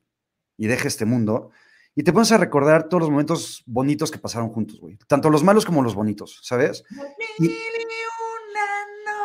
y 0.57 0.67
deja 0.67 0.89
este 0.89 1.05
mundo 1.05 1.51
y 1.99 2.05
te 2.05 2.13
pones 2.13 2.31
a 2.31 2.39
recordar 2.39 2.89
todos 2.89 3.01
los 3.01 3.11
momentos 3.11 3.65
bonitos 3.67 4.13
que 4.13 4.19
pasaron 4.19 4.51
juntos, 4.51 4.79
güey. 4.79 4.97
Tanto 5.09 5.31
los 5.31 5.43
malos 5.43 5.65
como 5.67 5.83
los 5.83 5.97
bonitos, 5.97 6.39
¿sabes? 6.45 6.85
Mil 6.91 7.11
y 7.41 7.47
una 7.49 8.69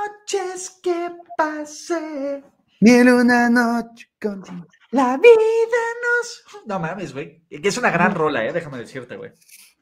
noches 0.10 0.80
que 0.82 1.12
pasé. 1.38 2.44
Mil 2.82 3.10
una 3.10 3.48
noche 3.48 4.10
contigo. 4.20 4.66
La 4.90 5.18
vida 5.18 5.84
nos. 6.02 6.66
No 6.66 6.80
mames, 6.80 7.14
güey. 7.14 7.44
Es 7.48 7.78
una 7.78 7.92
gran 7.92 8.16
rola, 8.16 8.44
eh. 8.44 8.52
Déjame 8.52 8.80
decirte, 8.80 9.18
güey. 9.18 9.34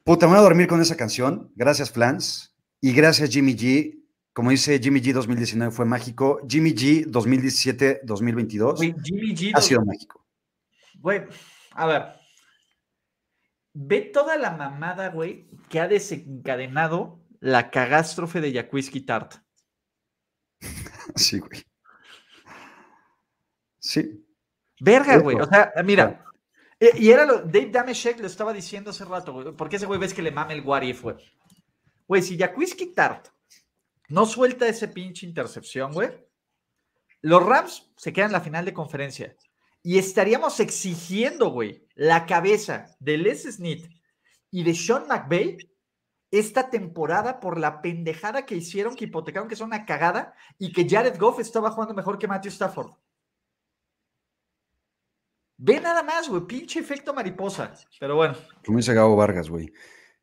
Puta, 0.04 0.26
me 0.26 0.32
voy 0.32 0.40
a 0.40 0.42
dormir 0.42 0.66
con 0.66 0.82
esa 0.82 0.94
canción. 0.94 1.50
Gracias, 1.56 1.90
Flans. 1.90 2.54
Y 2.82 2.92
gracias, 2.92 3.30
Jimmy 3.30 3.54
G. 3.54 4.01
Como 4.32 4.50
dice 4.50 4.78
Jimmy 4.78 5.00
G 5.00 5.12
2019 5.12 5.72
fue 5.74 5.84
mágico. 5.84 6.40
Jimmy 6.48 6.70
G 6.72 7.06
2017-2022 7.06 8.76
Güey, 8.76 8.94
Jimmy 9.04 9.34
G. 9.34 9.52
ha 9.54 9.60
sido 9.60 9.84
mágico. 9.84 10.24
Güey, 11.00 11.22
a 11.72 11.86
ver. 11.86 12.02
Ve 13.74 14.00
toda 14.02 14.36
la 14.36 14.50
mamada, 14.52 15.08
güey, 15.08 15.48
que 15.68 15.80
ha 15.80 15.88
desencadenado 15.88 17.20
la 17.40 17.70
cagástrofe 17.70 18.40
de 18.40 18.52
Yakuisky 18.52 19.00
Tart. 19.02 19.34
Sí, 21.16 21.40
güey. 21.40 21.62
Sí. 23.78 24.24
Verga, 24.80 25.18
güey. 25.18 25.36
O 25.36 25.46
sea, 25.46 25.72
mira. 25.84 26.24
eh, 26.78 26.90
Y 26.96 27.10
era 27.10 27.26
lo. 27.26 27.38
Dave 27.42 27.70
Dameshek 27.70 28.20
lo 28.20 28.28
estaba 28.28 28.52
diciendo 28.52 28.90
hace 28.90 29.04
rato, 29.04 29.32
güey. 29.32 29.52
Porque 29.56 29.76
ese 29.76 29.86
güey 29.86 29.98
ves 29.98 30.14
que 30.14 30.22
le 30.22 30.30
mame 30.30 30.54
el 30.54 30.60
what 30.62 30.82
if, 30.82 31.02
güey. 31.02 31.16
Güey, 32.06 32.22
si 32.22 32.36
Yakuisky 32.36 32.94
Tart 32.94 33.28
no 34.12 34.26
suelta 34.26 34.68
ese 34.68 34.88
pinche 34.88 35.24
intercepción, 35.24 35.90
güey. 35.92 36.10
Los 37.22 37.42
Rams 37.44 37.90
se 37.96 38.12
quedan 38.12 38.28
en 38.28 38.32
la 38.32 38.40
final 38.42 38.66
de 38.66 38.74
conferencia. 38.74 39.34
Y 39.82 39.96
estaríamos 39.96 40.60
exigiendo, 40.60 41.48
güey, 41.48 41.88
la 41.94 42.26
cabeza 42.26 42.94
de 43.00 43.16
Les 43.16 43.44
Snead 43.44 43.88
y 44.50 44.64
de 44.64 44.74
Sean 44.74 45.06
McVay 45.08 45.56
esta 46.30 46.68
temporada 46.68 47.40
por 47.40 47.58
la 47.58 47.80
pendejada 47.80 48.44
que 48.44 48.54
hicieron, 48.54 48.96
que 48.96 49.06
hipotecaron 49.06 49.48
que 49.48 49.54
es 49.54 49.60
una 49.62 49.86
cagada 49.86 50.34
y 50.58 50.72
que 50.72 50.86
Jared 50.86 51.18
Goff 51.18 51.40
estaba 51.40 51.70
jugando 51.70 51.94
mejor 51.94 52.18
que 52.18 52.28
Matthew 52.28 52.50
Stafford. 52.50 52.92
Ve 55.56 55.80
nada 55.80 56.02
más, 56.02 56.28
güey, 56.28 56.42
pinche 56.42 56.80
efecto 56.80 57.14
mariposa. 57.14 57.72
Pero 57.98 58.16
bueno, 58.16 58.34
Como 58.66 58.76
dice 58.76 58.92
Gabo 58.92 59.16
Vargas, 59.16 59.48
güey. 59.48 59.72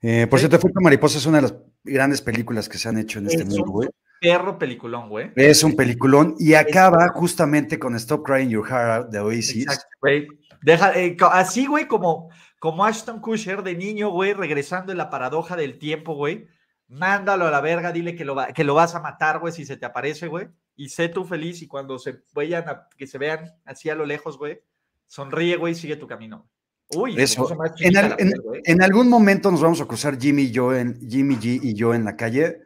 Eh, 0.01 0.27
por 0.27 0.39
Sí. 0.39 0.43
cierto, 0.43 0.55
Efecto 0.57 0.79
Mariposa 0.81 1.17
es 1.17 1.25
una 1.25 1.37
de 1.37 1.41
las 1.43 1.55
grandes 1.83 2.21
películas 2.21 2.69
que 2.69 2.77
se 2.77 2.87
han 2.89 2.97
hecho 2.97 3.19
en 3.19 3.27
este 3.27 3.43
Es 3.43 3.47
mundo, 3.49 3.63
un 3.65 3.71
güey. 3.71 3.89
perro 4.21 4.57
peliculón, 4.57 5.09
güey. 5.09 5.31
Es 5.35 5.63
un 5.63 5.75
peliculón 5.75 6.35
y 6.39 6.53
acaba 6.53 7.07
justamente 7.09 7.77
con 7.79 7.95
Stop 7.95 8.25
Crying 8.25 8.49
Your 8.49 8.65
Heart 8.67 9.03
Out 9.05 9.11
de 9.11 9.19
Oasis. 9.19 9.63
Exacto, 9.63 9.85
güey. 10.01 10.27
Deja, 10.61 10.97
eh, 10.99 11.15
así, 11.31 11.65
güey, 11.67 11.87
como, 11.87 12.29
como 12.59 12.83
Ashton 12.85 13.21
Kutcher 13.21 13.63
de 13.63 13.75
niño, 13.75 14.09
güey, 14.09 14.33
regresando 14.33 14.91
en 14.91 14.97
la 14.97 15.09
paradoja 15.09 15.55
del 15.55 15.77
tiempo, 15.79 16.15
güey. 16.15 16.47
Mándalo 16.87 17.45
a 17.45 17.51
la 17.51 17.61
verga, 17.61 17.91
dile 17.91 18.15
que 18.15 18.25
lo, 18.25 18.35
va- 18.35 18.47
que 18.51 18.63
lo 18.63 18.73
vas 18.73 18.95
a 18.95 18.99
matar, 18.99 19.39
güey, 19.39 19.53
si 19.53 19.63
se 19.65 19.77
te 19.77 19.85
aparece, 19.85 20.27
güey. 20.27 20.47
Y 20.75 20.89
sé 20.89 21.07
tú 21.07 21.23
feliz 21.23 21.61
y 21.61 21.67
cuando 21.67 21.99
se 21.99 22.23
vayan 22.33 22.67
a, 22.67 22.87
que 22.97 23.05
se 23.05 23.17
vean 23.17 23.51
así 23.65 23.89
a 23.89 23.95
lo 23.95 24.05
lejos, 24.05 24.37
güey, 24.37 24.59
sonríe, 25.05 25.55
güey, 25.57 25.75
sigue 25.75 25.97
tu 25.97 26.07
camino. 26.07 26.49
Uy, 26.95 27.21
Eso. 27.21 27.47
En, 27.79 27.97
al- 27.97 28.83
algún 28.83 29.09
momento 29.09 29.51
nos 29.51 29.61
vamos 29.61 29.79
a 29.81 29.85
cruzar 29.85 30.19
Jimmy 30.19 30.43
y 30.43 30.51
yo 30.51 30.75
en 30.75 30.99
Jimmy 31.07 31.35
G 31.35 31.59
y 31.61 31.73
yo 31.75 31.93
en 31.93 32.03
la 32.03 32.15
calle, 32.15 32.61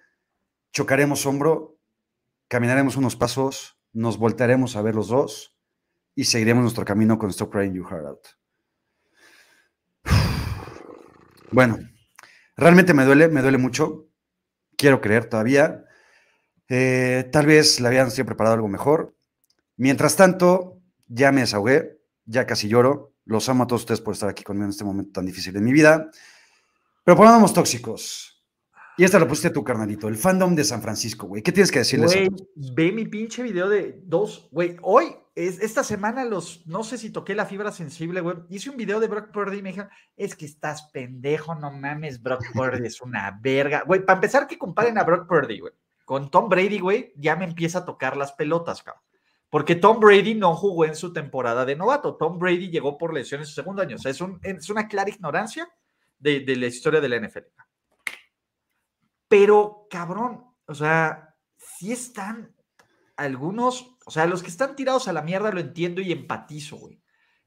chocaremos 0.72 1.26
hombro, 1.26 1.78
caminaremos 2.48 2.96
unos 2.96 3.16
pasos, 3.16 3.78
nos 3.92 4.18
voltearemos 4.18 4.76
a 4.76 4.82
ver 4.82 4.96
los 4.96 5.10
dos 5.10 5.58
y 6.16 6.24
seguiremos 6.26 6.62
nuestro 6.64 6.86
camino 6.86 7.18
con 7.18 7.30
Stop 7.32 7.52
Crying 7.52 7.74
Your 7.74 7.88
Heart 7.90 8.06
Out. 8.06 8.28
Bueno, 11.52 11.78
realmente 12.58 12.94
me 12.96 13.06
duele, 13.06 13.28
me 13.28 13.42
duele 13.44 13.60
mucho. 13.60 14.08
Quiero 14.76 15.02
creer 15.02 15.26
todavía. 15.30 15.86
Eh, 16.68 17.30
tal 17.32 17.46
vez 17.46 17.80
le 17.80 17.88
habían 17.90 18.10
sido 18.10 18.26
preparado 18.26 18.56
algo 18.56 18.68
mejor. 18.68 19.16
Mientras 19.78 20.16
tanto, 20.16 20.82
ya 21.08 21.32
me 21.32 21.42
desahogué, 21.42 22.00
ya 22.26 22.48
casi 22.48 22.68
lloro. 22.70 23.13
Los 23.26 23.48
amo 23.50 23.64
a 23.64 23.68
todos 23.68 23.84
ustedes 23.84 24.02
por 24.02 24.14
estar 24.14 24.30
aquí 24.30 24.44
conmigo 24.44 24.66
en 24.66 24.72
este 24.72 24.84
momento 24.84 25.12
tan 25.14 25.26
difícil 25.26 25.54
de 25.54 25.62
mi 25.62 25.72
vida. 25.72 26.10
Pero 27.04 27.18
pongámonos 27.18 27.54
tóxicos. 27.54 28.34
Y 28.98 29.04
esta 29.04 29.18
lo 29.18 29.28
pusiste 29.28 29.50
tú, 29.50 29.64
carnalito. 29.64 30.08
El 30.08 30.18
fandom 30.18 30.54
de 30.56 30.64
San 30.64 30.82
Francisco, 30.82 31.28
güey. 31.28 31.42
¿Qué 31.42 31.52
tienes 31.52 31.72
que 31.72 31.80
decirles? 31.80 32.14
Güey, 32.14 32.30
ve 32.76 32.92
mi 32.92 33.06
pinche 33.06 33.42
video 33.42 33.68
de 33.68 34.00
dos, 34.04 34.50
güey. 34.52 34.78
Hoy, 34.84 35.16
es, 35.34 35.60
esta 35.62 35.84
semana, 35.84 36.26
los, 36.26 36.68
no 36.68 36.84
sé 36.84 37.00
si 37.00 37.10
toqué 37.10 37.34
la 37.34 37.48
fibra 37.48 37.72
sensible, 37.72 38.22
güey. 38.22 38.38
Hice 38.50 38.70
un 38.70 38.78
video 38.78 39.00
de 39.00 39.08
Brock 39.08 39.32
Purdy 39.32 39.58
y 39.58 39.62
me 39.64 39.70
dijeron, 39.70 39.90
es 40.16 40.36
que 40.36 40.46
estás 40.46 40.90
pendejo, 40.92 41.56
no 41.56 41.72
mames, 41.72 42.22
Brock 42.22 42.44
Purdy 42.54 42.86
es 42.86 43.02
una 43.02 43.40
verga. 43.42 43.84
Güey, 43.86 44.06
para 44.06 44.18
empezar, 44.18 44.46
que 44.46 44.60
comparen 44.60 45.00
a 45.00 45.04
Brock 45.04 45.28
Purdy, 45.28 45.60
güey. 45.60 45.74
Con 46.06 46.30
Tom 46.30 46.48
Brady, 46.48 46.80
güey, 46.80 47.14
ya 47.16 47.36
me 47.36 47.46
empieza 47.46 47.80
a 47.80 47.86
tocar 47.86 48.16
las 48.16 48.34
pelotas, 48.34 48.84
cabrón. 48.84 49.04
Porque 49.54 49.76
Tom 49.76 50.00
Brady 50.00 50.34
no 50.34 50.56
jugó 50.56 50.84
en 50.86 50.96
su 50.96 51.14
temporada 51.14 51.64
de 51.64 51.76
novato. 51.76 52.16
Tom 52.16 52.40
Brady 52.40 52.72
llegó 52.72 52.98
por 52.98 53.14
lesión 53.14 53.40
en 53.42 53.46
su 53.46 53.54
segundo 53.54 53.84
año. 53.84 53.98
O 53.98 54.00
sea, 54.00 54.10
es, 54.10 54.20
un- 54.20 54.40
es 54.42 54.68
una 54.72 54.88
clara 54.88 55.12
ignorancia 55.12 55.70
de, 56.18 56.40
de 56.40 56.56
la 56.56 56.66
historia 56.66 57.00
de 57.00 57.08
la 57.08 57.18
NFL. 57.20 57.46
Pero, 59.28 59.86
cabrón, 59.92 60.44
o 60.66 60.74
sea, 60.74 61.36
sí 61.56 61.92
están 61.92 62.56
algunos, 63.16 63.96
o 64.08 64.10
sea, 64.12 64.26
los 64.26 64.42
que 64.42 64.50
están 64.50 64.76
tirados 64.76 65.08
a 65.08 65.14
la 65.14 65.22
mierda 65.22 65.52
lo 65.52 65.60
entiendo 65.60 66.02
y 66.02 66.12
empatizo, 66.12 66.78
güey. 66.78 67.00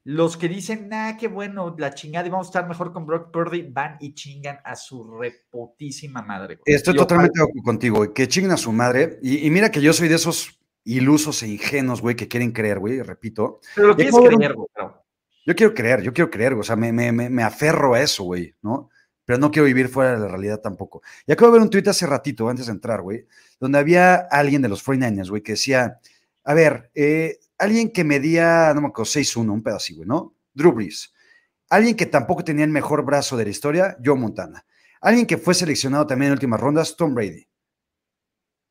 Los 0.05 0.37
que 0.37 0.49
dicen, 0.49 0.89
nah, 0.89 1.17
qué 1.17 1.27
bueno, 1.27 1.75
la 1.77 1.93
chingada 1.93 2.29
y 2.29 2.31
vamos 2.31 2.47
a 2.47 2.51
estar 2.51 2.69
mejor 2.69 2.93
con 2.93 3.05
Brock 3.07 3.33
Purdy, 3.33 3.63
van 3.73 3.97
y 3.99 4.15
chingan 4.15 4.61
a 4.65 4.77
su 4.77 5.03
reputísima 5.19 6.23
madre. 6.23 6.55
güey. 6.55 6.77
Estoy 6.77 6.95
Yo, 6.95 7.01
totalmente 7.01 7.37
de 7.41 7.43
acuerdo 7.43 7.63
contigo, 7.65 7.97
güey, 7.97 8.13
que 8.15 8.29
chinguen 8.29 8.53
a 8.53 8.57
su 8.57 8.71
madre. 8.73 9.19
Y, 9.23 9.45
y 9.45 9.51
mira 9.51 9.73
que 9.73 9.81
yo 9.81 9.93
soy 9.93 10.07
de 10.07 10.15
esos 10.15 10.56
ilusos 10.87 11.43
e 11.43 11.49
ingenuos, 11.49 12.01
güey, 12.01 12.17
que 12.17 12.29
quieren 12.29 12.53
creer, 12.53 12.79
güey, 12.79 13.03
repito. 13.03 13.61
Pero 13.75 13.89
lo 13.89 13.97
quieres 13.97 14.15
creer, 14.37 14.55
güey. 14.55 14.69
pero- 14.75 15.05
Yo 15.45 15.55
quiero 15.55 15.75
creer, 15.75 16.03
yo 16.03 16.13
quiero 16.13 16.31
creer, 16.31 16.55
o 16.55 16.63
sea, 16.63 16.75
me, 16.77 16.93
me, 16.93 17.13
me, 17.13 17.29
me 17.31 17.43
aferro 17.43 17.95
a 17.95 18.01
eso, 18.01 18.25
güey, 18.25 18.55
¿no? 18.63 18.91
Pero 19.25 19.39
no 19.39 19.51
quiero 19.51 19.67
vivir 19.67 19.89
fuera 19.89 20.13
de 20.13 20.19
la 20.19 20.29
realidad 20.29 20.61
tampoco. 20.61 21.03
Y 21.27 21.33
acabo 21.33 21.51
de 21.53 21.59
ver 21.59 21.63
un 21.63 21.71
tuit 21.71 21.87
hace 21.89 22.07
ratito, 22.07 22.49
antes 22.49 22.67
de 22.67 22.73
entrar, 22.73 23.03
güey, 23.03 23.27
donde 23.61 23.79
había 23.79 24.15
alguien 24.31 24.63
de 24.63 24.69
los 24.69 24.83
49ers, 24.85 25.29
güey, 25.31 25.43
que 25.43 25.53
decía, 25.53 25.99
a 26.45 26.55
ver, 26.55 26.91
eh, 26.95 27.39
alguien 27.59 27.91
que 27.93 28.05
medía, 28.05 28.73
no 28.75 28.81
me 28.81 28.89
acuerdo, 28.89 29.11
6'1", 29.11 29.53
un 29.53 29.63
pedo 29.63 29.77
así, 29.77 29.95
güey, 29.95 30.09
¿no? 30.09 30.35
Drew 30.55 30.73
Brees. 30.73 31.13
Alguien 31.69 31.97
que 31.97 32.07
tampoco 32.07 32.45
tenía 32.45 32.65
el 32.65 32.71
mejor 32.71 33.05
brazo 33.05 33.37
de 33.37 33.45
la 33.45 33.51
historia, 33.51 33.97
Joe 34.05 34.15
Montana. 34.17 34.65
Alguien 35.01 35.27
que 35.27 35.37
fue 35.39 35.55
seleccionado 35.55 36.07
también 36.07 36.29
en 36.29 36.33
últimas 36.35 36.61
rondas, 36.61 36.97
Tom 36.97 37.15
Brady. 37.15 37.47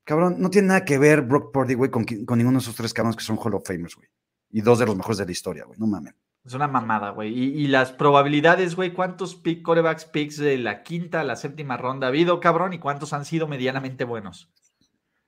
Cabrón, 0.05 0.35
no 0.37 0.51
tiene 0.51 0.69
nada 0.69 0.85
que 0.85 0.99
ver 0.99 1.23
Brock 1.23 1.51
Purdy, 1.51 1.73
güey, 1.73 1.89
con, 1.89 2.05
ninguno 2.05 2.59
de 2.59 2.61
esos 2.61 2.75
tres 2.75 2.93
cabrones 2.93 3.17
que 3.17 3.23
son 3.23 3.37
Hall 3.37 3.55
of 3.55 3.67
Famers, 3.67 3.95
güey. 3.95 4.07
Y 4.51 4.61
dos 4.61 4.77
de 4.77 4.85
los 4.85 4.95
mejores 4.95 5.17
de 5.17 5.25
la 5.25 5.31
historia, 5.31 5.65
güey, 5.65 5.79
no 5.79 5.87
mames. 5.87 6.13
Es 6.45 6.53
una 6.53 6.67
mamada, 6.67 7.09
güey. 7.09 7.33
Y, 7.33 7.67
las 7.67 7.91
probabilidades, 7.91 8.75
güey, 8.75 8.93
¿cuántos 8.93 9.35
pick, 9.35 9.63
corebacks 9.63 10.05
picks 10.05 10.37
de 10.37 10.59
la 10.59 10.83
quinta 10.83 11.21
a 11.21 11.23
la 11.23 11.35
séptima 11.35 11.75
ronda 11.75 12.05
ha 12.05 12.09
habido, 12.09 12.39
cabrón? 12.39 12.73
¿Y 12.73 12.79
cuántos 12.79 13.13
han 13.13 13.25
sido 13.25 13.47
medianamente 13.47 14.03
buenos? 14.03 14.51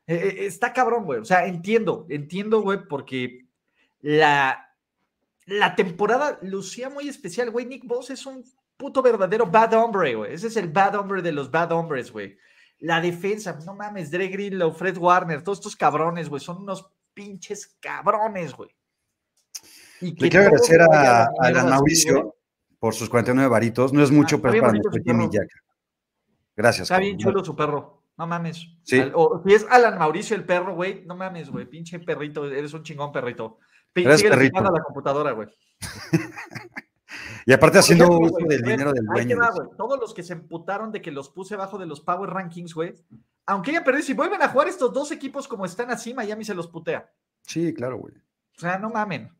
Eh, 0.06 0.16
eh, 0.16 0.46
está 0.46 0.74
cabrón, 0.74 1.06
güey. 1.06 1.20
O 1.20 1.26
sea, 1.26 1.48
entiendo, 1.48 2.06
entiendo, 2.10 2.62
güey, 2.62 2.88
porque 2.88 3.48
la, 4.00 4.76
la 5.48 5.76
temporada 5.76 6.38
lucía 6.44 6.92
muy 6.92 7.10
especial, 7.10 7.50
güey. 7.50 7.66
Nick 7.66 7.84
Boss 7.88 8.12
es 8.12 8.28
un 8.28 8.46
puto 8.78 9.02
verdadero 9.02 9.48
bad 9.48 9.74
hombre, 9.74 10.14
güey. 10.14 10.36
Ese 10.36 10.48
es 10.48 10.56
el 10.56 10.70
bad 10.70 10.94
hombre 10.96 11.24
de 11.24 11.32
los 11.32 11.50
bad 11.50 11.72
hombres, 11.72 12.12
güey. 12.12 12.38
La 12.80 13.02
defensa, 13.02 13.58
no 13.66 13.74
mames, 13.76 14.12
Dre 14.12 14.28
Greenlow, 14.28 14.72
Fred 14.72 14.98
Warner, 14.98 15.42
todos 15.44 15.58
estos 15.60 15.76
cabrones, 15.76 16.30
güey, 16.30 16.40
son 16.40 16.58
unos 16.62 16.88
pinches 17.14 17.76
cabrones, 17.80 18.54
güey. 18.54 18.70
Y 20.02 20.12
Le 20.22 20.30
quiero 20.30 20.46
agradecer 20.46 20.80
a, 20.82 21.24
a 21.24 21.30
Alan 21.40 21.58
así, 21.66 21.70
Mauricio 21.70 22.14
güey. 22.22 22.34
por 22.80 22.94
sus 22.94 23.10
49 23.10 23.50
varitos. 23.50 23.92
No 23.94 24.04
es 24.04 24.12
mucho, 24.12 24.36
Ah, 24.36 24.40
pero 24.44 24.60
para 24.62 24.74
nuestro 24.74 25.02
Jimmy. 25.04 25.28
Jack. 25.32 25.48
Gracias. 26.56 26.84
Está 26.84 27.00
bien 27.00 27.18
chulo 27.18 27.44
su 27.44 27.56
perro. 27.56 28.04
No 28.18 28.28
mames. 28.28 28.68
Sí. 28.84 29.02
O 29.16 29.42
si 29.46 29.54
es 29.56 29.66
Alan 29.70 29.98
Mauricio 29.98 30.36
el 30.36 30.44
perro, 30.46 30.76
güey. 30.76 31.04
No 31.06 31.16
mames, 31.16 31.50
güey. 31.50 31.66
Pinche 31.66 31.98
perrito. 32.00 32.46
Eres 32.46 32.74
un 32.74 32.84
chingón 32.84 33.12
perrito. 33.12 33.58
Pi- 33.94 34.04
Eres 34.06 34.18
síguele 34.20 34.36
perrito. 34.38 34.60
a 34.60 34.72
la 34.72 34.84
computadora, 34.84 35.32
güey. 35.32 35.48
Y 37.46 37.54
aparte 37.54 37.80
haciendo 37.80 38.10
uso 38.10 38.38
del 38.48 38.62
dinero 38.62 38.92
del 38.92 39.06
dueño. 39.06 39.38
va. 39.38 39.54
Todos 39.78 40.00
los 40.00 40.14
que 40.14 40.24
se 40.24 40.34
emputaron 40.34 40.92
de 40.92 41.02
que 41.02 41.12
los 41.12 41.30
puse 41.30 41.56
bajo 41.56 41.78
de 41.78 41.86
los 41.86 42.02
Power 42.02 42.30
Rankings, 42.30 42.74
güey. 42.74 42.96
Aunque 43.46 43.72
hayan 43.72 43.84
perdido, 43.84 44.06
si 44.06 44.14
vuelven 44.14 44.42
a 44.42 44.50
jugar 44.50 44.68
estos 44.68 44.92
dos 44.92 45.12
equipos 45.12 45.48
como 45.48 45.66
están 45.66 45.90
así, 45.90 46.14
Miami 46.14 46.44
se 46.44 46.54
los 46.54 46.68
putea. 46.68 47.10
Sí, 47.44 47.74
claro, 47.74 47.98
güey. 47.98 48.14
O 48.58 48.60
sea, 48.60 48.78
no 48.78 48.90
mamen. 48.90 49.32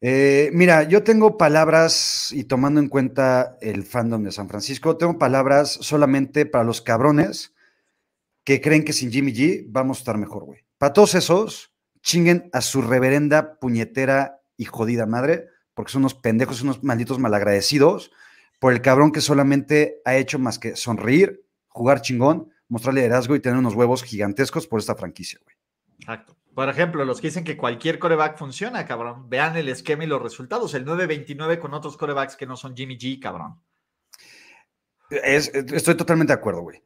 Eh, 0.00 0.50
mira, 0.52 0.82
yo 0.82 1.02
tengo 1.02 1.38
palabras, 1.38 2.30
y 2.32 2.44
tomando 2.44 2.80
en 2.80 2.88
cuenta 2.88 3.56
el 3.60 3.84
fandom 3.84 4.24
de 4.24 4.32
San 4.32 4.48
Francisco, 4.48 4.96
tengo 4.96 5.18
palabras 5.18 5.78
solamente 5.80 6.46
para 6.46 6.64
los 6.64 6.82
cabrones 6.82 7.54
que 8.44 8.60
creen 8.60 8.84
que 8.84 8.92
sin 8.92 9.10
Jimmy 9.10 9.32
G 9.32 9.66
vamos 9.68 9.98
a 9.98 10.00
estar 10.00 10.18
mejor, 10.18 10.44
güey. 10.44 10.60
Para 10.78 10.92
todos 10.92 11.14
esos, 11.14 11.72
chinguen 12.02 12.50
a 12.52 12.60
su 12.60 12.82
reverenda 12.82 13.58
puñetera 13.58 14.42
y 14.56 14.66
jodida 14.66 15.06
madre, 15.06 15.48
porque 15.76 15.92
son 15.92 16.00
unos 16.00 16.14
pendejos, 16.14 16.62
unos 16.62 16.82
malditos 16.82 17.18
malagradecidos 17.18 18.10
por 18.58 18.72
el 18.72 18.80
cabrón 18.80 19.12
que 19.12 19.20
solamente 19.20 20.00
ha 20.06 20.16
hecho 20.16 20.38
más 20.38 20.58
que 20.58 20.74
sonreír, 20.74 21.44
jugar 21.68 22.00
chingón, 22.00 22.50
mostrar 22.68 22.94
liderazgo 22.94 23.36
y 23.36 23.40
tener 23.40 23.58
unos 23.58 23.74
huevos 23.74 24.02
gigantescos 24.02 24.66
por 24.66 24.80
esta 24.80 24.94
franquicia, 24.94 25.38
güey. 25.44 25.54
Exacto. 26.00 26.34
Por 26.54 26.70
ejemplo, 26.70 27.04
los 27.04 27.20
que 27.20 27.26
dicen 27.26 27.44
que 27.44 27.58
cualquier 27.58 27.98
coreback 27.98 28.38
funciona, 28.38 28.86
cabrón. 28.86 29.28
Vean 29.28 29.54
el 29.58 29.68
esquema 29.68 30.04
y 30.04 30.06
los 30.06 30.22
resultados. 30.22 30.72
El 30.72 30.86
9-29 30.86 31.58
con 31.58 31.74
otros 31.74 31.98
corebacks 31.98 32.36
que 32.36 32.46
no 32.46 32.56
son 32.56 32.74
Jimmy 32.74 32.96
G, 32.96 33.20
cabrón. 33.20 33.60
Es- 35.10 35.54
estoy 35.54 35.94
totalmente 35.94 36.32
de 36.32 36.38
acuerdo, 36.38 36.62
güey. 36.62 36.82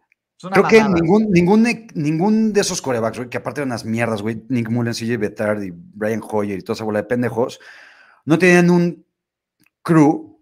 Creo 0.53 0.67
que 0.67 0.83
ningún, 0.83 1.31
ningún, 1.31 1.87
ningún 1.95 2.53
de 2.53 2.63
esos 2.63 2.83
corebacks, 2.83 3.19
güey, 3.19 3.31
que 3.31 3.37
aparte 3.39 3.61
eran 3.61 3.69
unas 3.69 3.85
mierdas, 3.85 4.23
güey, 4.23 4.43
Nick 4.49 4.71
Mullens, 4.71 4.99
CJ 4.99 5.19
Bettard 5.19 5.63
y 5.63 5.71
Brian 5.73 6.23
Hoyer 6.29 6.59
y 6.59 6.63
toda 6.63 6.75
esa 6.75 6.85
bola 6.85 7.03
de 7.03 7.09
pendejos, 7.09 7.61
no 8.25 8.39
tenían 8.39 8.71
un 8.71 9.05
crew 9.83 10.41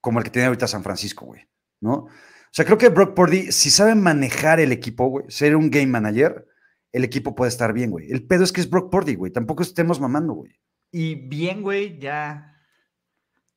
como 0.00 0.18
el 0.18 0.24
que 0.24 0.30
tiene 0.30 0.46
ahorita 0.46 0.68
San 0.68 0.82
Francisco, 0.82 1.26
güey, 1.26 1.48
¿no? 1.80 1.92
O 1.94 2.10
sea, 2.50 2.64
creo 2.64 2.78
que 2.78 2.88
Brock 2.88 3.14
Purdy, 3.14 3.50
si 3.50 3.70
sabe 3.70 3.94
manejar 3.94 4.60
el 4.60 4.70
equipo, 4.70 5.08
güey, 5.08 5.24
ser 5.28 5.56
un 5.56 5.70
game 5.70 5.86
manager, 5.86 6.46
el 6.92 7.02
equipo 7.02 7.34
puede 7.34 7.48
estar 7.48 7.72
bien, 7.72 7.90
güey. 7.90 8.12
El 8.12 8.26
pedo 8.26 8.44
es 8.44 8.52
que 8.52 8.60
es 8.60 8.70
Brock 8.70 8.90
Purdy, 8.90 9.14
güey, 9.14 9.32
tampoco 9.32 9.62
estemos 9.62 9.98
mamando, 9.98 10.34
güey. 10.34 10.52
Y 10.92 11.14
bien, 11.14 11.62
güey, 11.62 11.98
ya 11.98 12.54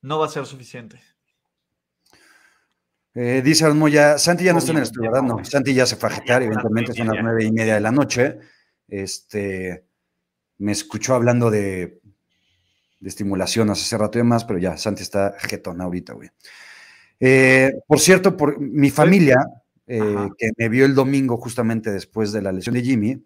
no 0.02 0.20
va 0.20 0.26
a 0.26 0.30
ser 0.30 0.46
suficiente. 0.46 1.00
Eh, 3.13 3.41
dice 3.43 3.65
Aaron 3.65 3.80
Moya, 3.80 4.17
Santi 4.17 4.43
ya 4.43 4.54
no 4.54 4.60
está 4.60 4.72
en 4.72 4.78
el 4.78 4.84
estudio, 4.84 5.12
¿verdad? 5.12 5.28
no. 5.28 5.43
Santi 5.43 5.74
ya 5.74 5.86
se 5.86 5.96
fue 5.96 6.10
a 6.10 6.13
jetear, 6.13 6.41
Ya 6.41 6.48
son 6.48 6.56
las 6.56 6.63
evidentemente 6.65 6.93
son 6.93 7.08
las 7.08 7.24
nueve 7.24 7.43
y 7.43 7.52
media 7.52 7.74
de 7.76 7.82
la 7.82 7.91
noche. 7.91 8.39
Este, 8.88 9.86
me 10.60 10.72
escuchó 10.72 11.15
hablando 11.15 11.52
de, 11.52 12.00
de 12.99 13.10
estimulación 13.10 13.69
hace 13.69 13.97
rato 13.97 14.17
y 14.17 14.21
demás, 14.21 14.45
pero 14.45 14.60
ya, 14.60 14.77
Santi 14.77 15.03
está 15.03 15.36
jetón 15.39 15.81
ahorita, 15.81 16.13
güey. 16.13 16.29
Eh, 17.19 17.73
por 17.88 17.99
cierto, 17.99 18.38
por 18.38 18.60
mi 18.60 18.89
familia, 18.89 19.38
eh, 19.88 20.29
que 20.38 20.51
me 20.57 20.69
vio 20.69 20.86
el 20.86 20.95
domingo 20.95 21.38
justamente 21.38 21.91
después 21.91 22.31
de 22.31 22.41
la 22.41 22.51
lesión 22.51 22.75
de 22.75 22.81
Jimmy, 22.81 23.23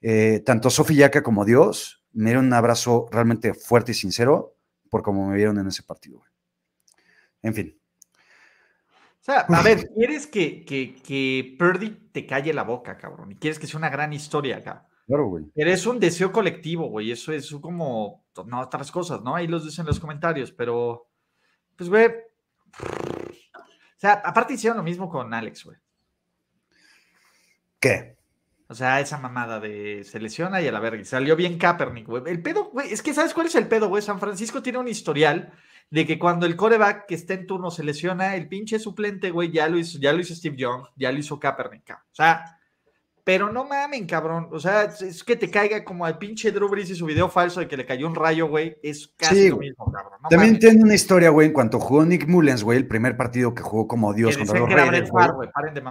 eh, 0.00 0.42
tanto 0.44 0.70
Sofi 0.70 0.94
Yaka 0.94 1.22
como 1.22 1.44
Dios 1.44 2.04
me 2.12 2.30
dieron 2.30 2.46
un 2.46 2.52
abrazo 2.52 3.08
realmente 3.10 3.54
fuerte 3.54 3.92
y 3.92 3.94
sincero 3.94 4.56
por 4.88 5.02
cómo 5.02 5.28
me 5.28 5.36
vieron 5.36 5.58
en 5.58 5.66
ese 5.66 5.82
partido, 5.82 6.18
güey. 6.18 6.30
En 7.42 7.54
fin. 7.54 7.78
O 9.20 9.24
sea, 9.24 9.40
a 9.40 9.62
ver, 9.62 9.88
quieres 9.96 10.26
que, 10.26 10.64
que, 10.64 10.94
que 11.02 11.56
Purdy 11.58 12.10
te 12.12 12.26
calle 12.26 12.52
la 12.54 12.62
boca, 12.62 12.96
cabrón. 12.96 13.32
Y 13.32 13.36
quieres 13.36 13.58
que 13.58 13.66
sea 13.66 13.78
una 13.78 13.90
gran 13.90 14.12
historia 14.12 14.58
acá. 14.58 14.86
Claro, 15.06 15.26
güey. 15.26 15.44
Pero 15.54 15.70
es 15.70 15.86
un 15.86 16.00
deseo 16.00 16.32
colectivo, 16.32 16.88
güey. 16.88 17.10
Eso 17.10 17.32
es 17.32 17.50
como, 17.60 18.24
no, 18.46 18.60
otras 18.60 18.90
cosas, 18.90 19.22
¿no? 19.22 19.36
Ahí 19.36 19.46
los 19.46 19.64
dicen 19.64 19.82
en 19.82 19.88
los 19.88 20.00
comentarios, 20.00 20.52
pero, 20.52 21.08
pues, 21.76 21.90
güey. 21.90 22.06
O 22.06 23.98
sea, 23.98 24.14
aparte 24.24 24.54
hicieron 24.54 24.78
lo 24.78 24.82
mismo 24.82 25.08
con 25.08 25.32
Alex, 25.32 25.64
güey. 25.64 25.76
¿Qué? 27.78 28.16
O 28.66 28.74
sea, 28.74 28.98
esa 29.00 29.18
mamada 29.18 29.60
de 29.60 30.04
se 30.04 30.18
lesiona 30.18 30.60
y 30.62 30.66
a 30.66 30.72
la 30.72 30.80
verga. 30.80 31.04
Salió 31.04 31.36
bien 31.36 31.58
Kaepernick, 31.58 32.06
güey. 32.06 32.22
El 32.26 32.42
pedo, 32.42 32.70
güey, 32.70 32.92
es 32.92 33.02
que 33.02 33.12
¿sabes 33.12 33.34
cuál 33.34 33.46
es 33.46 33.54
el 33.54 33.68
pedo, 33.68 33.88
güey? 33.88 34.02
San 34.02 34.18
Francisco 34.18 34.62
tiene 34.62 34.78
un 34.78 34.88
historial 34.88 35.52
de 35.90 36.06
que 36.06 36.18
cuando 36.18 36.46
el 36.46 36.56
coreback 36.56 37.06
que 37.06 37.14
está 37.14 37.34
en 37.34 37.46
turno 37.46 37.70
se 37.70 37.84
lesiona, 37.84 38.36
el 38.36 38.48
pinche 38.48 38.78
suplente, 38.78 39.30
güey, 39.30 39.52
ya 39.52 39.68
lo 39.68 39.78
hizo, 39.78 39.98
ya 39.98 40.12
lo 40.12 40.20
hizo 40.20 40.34
Steve 40.34 40.56
Young, 40.56 40.86
ya 40.96 41.12
lo 41.12 41.18
hizo 41.18 41.38
Kaepernick. 41.38 41.90
O 41.90 42.14
sea, 42.14 42.58
pero 43.24 43.50
no 43.50 43.64
mamen, 43.64 44.06
cabrón. 44.06 44.48
O 44.52 44.60
sea, 44.60 44.84
es- 44.84 45.24
que 45.24 45.34
te 45.34 45.50
caiga 45.50 45.82
como 45.82 46.04
al 46.04 46.18
pinche 46.18 46.52
Drew 46.52 46.68
Brees 46.68 46.90
y 46.90 46.94
su 46.94 47.06
video 47.06 47.28
falso 47.30 47.60
de 47.60 47.66
que 47.66 47.76
le 47.76 47.86
cayó 47.86 48.06
un 48.06 48.14
rayo, 48.14 48.46
güey. 48.48 48.76
Es 48.82 49.08
casi 49.16 49.34
Sí, 49.44 49.48
lo 49.48 49.56
mismo, 49.56 49.90
cabrón. 49.90 50.12
No 50.22 50.28
También 50.28 50.52
mames. 50.52 50.60
tiene 50.60 50.82
una 50.84 50.94
historia, 50.94 51.30
güey, 51.30 51.46
en 51.48 51.52
cuanto 51.54 51.80
jugó 51.80 52.04
Nick 52.04 52.28
Mullens, 52.28 52.62
güey, 52.62 52.76
el 52.78 52.86
primer 52.86 53.16
partido 53.16 53.54
que 53.54 53.62
jugó 53.62 53.88
como 53.88 54.12
Dios 54.12 54.36
Que 54.36 54.44
contra 54.44 54.60
los 54.60 54.70
Raiders. 54.70 55.10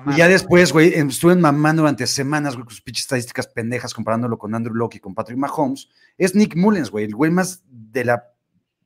Y 0.07 0.15
ya 0.17 0.27
después, 0.27 0.71
güey, 0.71 0.93
em, 0.93 1.09
estuve 1.09 1.35
mamando 1.35 1.81
durante 1.81 2.05
semanas, 2.07 2.53
güey, 2.53 2.65
con 2.65 2.71
sus 2.71 2.81
pinches 2.81 3.03
estadísticas 3.05 3.47
pendejas 3.47 3.93
comparándolo 3.93 4.37
con 4.37 4.53
Andrew 4.53 4.75
Locke 4.75 4.95
y 4.95 4.99
con 4.99 5.15
Patrick 5.15 5.37
Mahomes. 5.37 5.89
Es 6.17 6.35
Nick 6.35 6.55
Mullens, 6.55 6.91
güey, 6.91 7.05
el 7.05 7.15
güey 7.15 7.31
más 7.31 7.63
de 7.67 8.05
la 8.05 8.23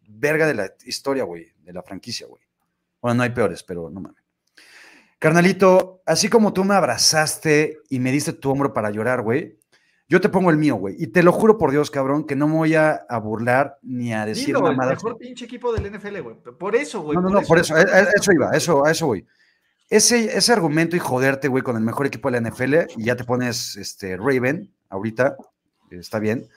verga 0.08 0.48
de 0.48 0.54
la 0.54 0.72
historia, 0.86 1.24
güey, 1.26 1.52
de 1.64 1.74
la 1.74 1.84
franquicia, 1.84 2.28
güey. 2.28 2.42
Bueno, 3.02 3.16
no 3.16 3.24
hay 3.24 3.30
peores, 3.32 3.62
pero 3.64 3.90
no 3.90 4.00
mames. 4.00 4.17
Carnalito, 5.20 6.02
así 6.06 6.30
como 6.30 6.54
tú 6.54 6.64
me 6.64 6.76
abrazaste 6.76 7.80
y 7.90 8.00
me 8.00 8.12
diste 8.12 8.34
tu 8.34 8.52
hombro 8.52 8.74
para 8.74 8.92
llorar, 8.92 9.22
güey, 9.22 9.58
yo 10.10 10.22
te 10.22 10.30
pongo 10.30 10.52
el 10.52 10.58
mío, 10.58 10.76
güey. 10.76 10.96
Y 10.98 11.08
te 11.08 11.22
lo 11.22 11.34
juro 11.34 11.58
por 11.58 11.72
Dios, 11.72 11.92
cabrón, 11.92 12.26
que 12.26 12.36
no 12.36 12.48
me 12.48 12.56
voy 12.56 12.76
a, 12.76 13.06
a 13.10 13.20
burlar 13.20 13.78
ni 13.82 14.14
a 14.14 14.26
decir 14.26 14.48
Dilo, 14.48 14.70
el 14.70 14.78
mejor 14.78 15.18
pinche 15.18 15.46
equipo 15.46 15.74
del 15.74 15.92
NFL, 15.92 16.20
güey. 16.22 16.36
Por 16.58 16.76
eso, 16.76 17.02
güey. 17.02 17.16
No, 17.16 17.22
no, 17.22 17.30
no, 17.30 17.42
por 17.42 17.60
eso, 17.60 17.76
a, 17.76 17.82
eso 17.82 18.32
iba, 18.32 18.50
a 18.52 18.56
eso, 18.56 18.86
a 18.86 18.92
eso 18.92 19.08
voy. 19.08 19.26
Ese, 19.90 20.38
ese 20.38 20.54
argumento 20.54 20.96
y 20.96 21.00
joderte, 21.00 21.48
güey, 21.48 21.64
con 21.64 21.76
el 21.76 21.84
mejor 21.84 22.06
equipo 22.06 22.30
de 22.30 22.40
la 22.40 22.50
NFL 22.50 22.76
y 22.98 23.06
ya 23.06 23.16
te 23.16 23.24
pones 23.24 23.76
este, 23.76 24.18
Raven 24.18 24.74
ahorita, 24.90 25.36
está 25.92 26.20
bien. 26.20 26.48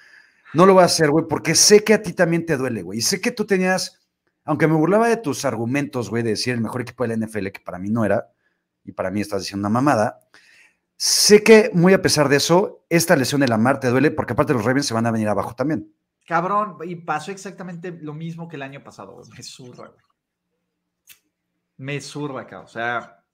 No 0.52 0.66
lo 0.66 0.74
voy 0.74 0.82
a 0.82 0.86
hacer, 0.86 1.10
güey, 1.10 1.26
porque 1.28 1.54
sé 1.54 1.82
que 1.82 1.94
a 1.94 2.02
ti 2.02 2.12
también 2.12 2.44
te 2.44 2.56
duele, 2.56 2.82
güey. 2.82 2.98
Y 2.98 3.02
sé 3.02 3.20
que 3.20 3.30
tú 3.30 3.46
tenías, 3.46 4.00
aunque 4.44 4.68
me 4.68 4.74
burlaba 4.74 5.08
de 5.08 5.16
tus 5.16 5.44
argumentos, 5.44 6.10
güey, 6.10 6.22
de 6.22 6.30
decir 6.30 6.54
el 6.54 6.60
mejor 6.60 6.82
equipo 6.82 7.06
de 7.06 7.16
la 7.16 7.26
NFL, 7.26 7.48
que 7.48 7.60
para 7.60 7.78
mí 7.78 7.88
no 7.88 8.04
era, 8.04 8.28
y 8.84 8.92
para 8.92 9.10
mí 9.10 9.20
estás 9.20 9.42
diciendo 9.42 9.68
una 9.68 9.74
mamada, 9.74 10.20
sé 10.96 11.42
que 11.42 11.70
muy 11.72 11.92
a 11.92 12.02
pesar 12.02 12.28
de 12.28 12.36
eso, 12.36 12.84
esta 12.88 13.16
lesión 13.16 13.40
de 13.40 13.48
la 13.48 13.58
mar 13.58 13.80
te 13.80 13.88
duele 13.88 14.10
porque 14.10 14.32
aparte 14.32 14.52
los 14.52 14.64
Ravens 14.64 14.86
se 14.86 14.94
van 14.94 15.06
a 15.06 15.10
venir 15.10 15.28
abajo 15.28 15.54
también. 15.54 15.92
Cabrón, 16.26 16.76
y 16.84 16.94
pasó 16.94 17.32
exactamente 17.32 17.90
lo 17.90 18.14
mismo 18.14 18.48
que 18.48 18.56
el 18.56 18.62
año 18.62 18.84
pasado. 18.84 19.20
Me 19.36 19.42
zurra, 19.42 19.88
güey. 19.88 20.00
Me 21.76 22.00
zurra, 22.00 22.46
cabrón. 22.46 22.66
O 22.66 22.68
sea. 22.68 23.24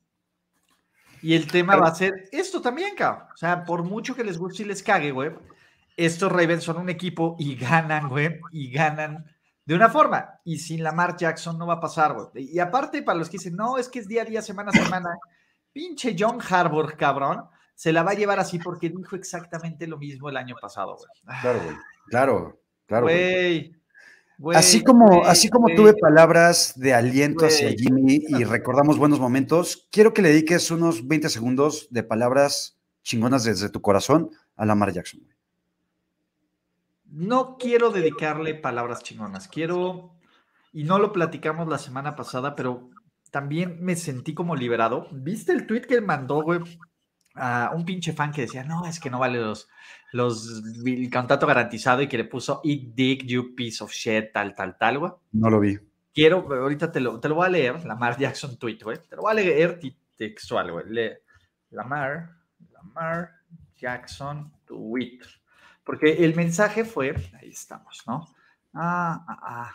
Y 1.21 1.35
el 1.35 1.47
tema 1.47 1.77
va 1.77 1.89
a 1.89 1.95
ser 1.95 2.29
esto 2.33 2.63
también, 2.63 2.95
cabrón. 2.95 3.27
O 3.35 3.37
sea, 3.37 3.65
por 3.65 3.83
mucho 3.83 4.15
que 4.15 4.25
les 4.25 4.39
guste 4.39 4.63
y 4.63 4.67
les 4.67 4.83
cague, 4.83 5.11
güey. 5.11 5.31
estos 5.97 6.33
Ravens 6.33 6.65
son 6.65 6.79
un 6.79 6.89
equipo 6.89 7.37
y 7.39 7.57
ganan, 7.57 8.09
güey, 8.09 8.41
y 8.51 8.71
ganan 8.71 9.27
de 9.67 9.75
una 9.75 9.91
forma. 9.91 10.41
Y 10.45 10.59
sin 10.59 10.83
Lamar 10.83 11.17
Jackson 11.17 11.59
no 11.59 11.67
va 11.67 11.75
a 11.75 11.81
pasar, 11.81 12.15
güey. 12.15 12.49
Y 12.51 12.61
aparte, 12.61 13.03
para 13.03 13.19
los 13.19 13.29
que 13.29 13.37
dicen, 13.37 13.57
no, 13.57 13.77
es 13.77 13.89
que 13.89 13.99
es 13.99 14.09
día 14.09 14.23
a 14.23 14.25
día, 14.25 14.41
semana 14.41 14.71
a 14.71 14.85
semana, 14.85 15.19
pinche 15.77 16.17
John 16.19 16.39
Harbour, 16.41 16.97
cabrón, 16.97 17.45
se 17.75 17.93
la 17.93 18.03
va 18.03 18.13
a 18.13 18.15
llevar 18.15 18.41
así 18.41 18.59
porque 18.59 18.89
dijo 18.89 19.15
exactamente 19.15 19.87
lo 19.87 19.99
mismo 19.99 20.31
el 20.31 20.39
año 20.39 20.57
pasado, 20.59 20.97
güey. 20.97 21.39
Claro, 21.43 21.61
güey. 21.63 21.77
Claro, 22.07 22.61
claro. 22.87 23.05
Güey. 23.05 23.77
güey, 24.39 24.57
Así 24.57 24.83
como, 24.83 25.07
güey, 25.07 25.21
así 25.27 25.51
como 25.51 25.65
güey. 25.65 25.77
tuve 25.77 25.93
palabras 25.93 26.73
de 26.77 26.95
aliento 26.95 27.45
hacia. 27.45 27.69
Jimmy 27.77 28.23
y 28.27 28.45
recordamos 28.45 28.97
buenos 28.97 29.21
momentos, 29.21 29.87
quiero 29.93 30.15
que 30.15 30.23
le 30.23 30.31
dediques 30.31 30.71
unos 30.71 31.07
20 31.07 31.29
segundos 31.29 31.89
de 31.91 32.03
palabras 32.03 32.79
chingonas 33.03 33.45
desde 33.45 33.69
tu 33.69 33.83
corazón 33.83 34.31
a 34.57 34.65
Lamar 34.65 34.95
Jackson. 34.95 35.21
No 37.05 37.59
quiero 37.59 37.91
dedicarle 37.91 38.55
palabras 38.55 39.03
chingonas, 39.03 39.47
quiero, 39.47 40.15
y 40.73 40.85
no 40.85 40.99
lo 40.99 41.13
platicamos 41.13 41.69
la 41.69 41.77
semana 41.77 42.17
pasada, 42.17 42.57
pero 42.57 42.89
también 43.31 43.83
me 43.83 43.97
sentí 43.97 44.35
como 44.35 44.57
liberado. 44.57 45.09
¿Viste 45.13 45.53
el 45.53 45.67
tweet 45.67 45.83
que 45.83 46.01
mandó, 46.01 46.43
güey? 46.43 46.61
A 47.35 47.73
un 47.75 47.85
pinche 47.85 48.13
fan 48.13 48.33
que 48.33 48.43
decía, 48.43 48.65
no, 48.65 48.87
es 48.87 48.99
que 48.99 49.11
no 49.11 49.19
vale 49.19 49.39
los, 49.39 49.69
los, 50.13 50.63
el 50.85 51.11
contrato 51.11 51.47
garantizado 51.47 52.01
y 52.01 52.09
que 52.09 52.17
le 52.17 52.25
puso, 52.25 52.61
eat 52.65 52.95
dick, 52.95 53.25
you 53.25 53.55
piece 53.55 53.85
of 53.85 53.93
shit, 53.93 54.33
tal, 54.33 54.55
tal, 54.55 54.77
tal, 54.79 54.99
güey. 54.99 55.13
No 55.33 55.51
lo 55.51 55.61
vi. 55.61 55.79
Quiero, 56.15 56.49
ahorita 56.51 56.91
te 56.91 57.01
lo, 57.01 57.21
te 57.21 57.29
lo 57.29 57.35
voy 57.35 57.47
a 57.47 57.51
leer, 57.51 57.85
Lamar 57.85 58.17
Jackson 58.19 58.59
tweet, 58.59 58.79
güey. 58.83 58.99
Te 59.07 59.17
lo 59.17 59.23
voy 59.23 59.33
a 59.33 59.35
leer 59.35 59.79
textual, 60.17 60.73
güey. 60.73 60.87
Lee, 60.89 61.11
Lamar, 61.71 62.31
Lamar 62.73 63.33
Jackson 63.77 64.51
tweet. 64.65 65.21
Porque 65.85 66.25
el 66.25 66.35
mensaje 66.35 66.85
fue, 66.85 67.15
ahí 67.41 67.51
estamos, 67.51 68.03
¿no? 68.07 68.27
Ah, 68.73 69.25
ah, 69.29 69.39
ah. 69.43 69.75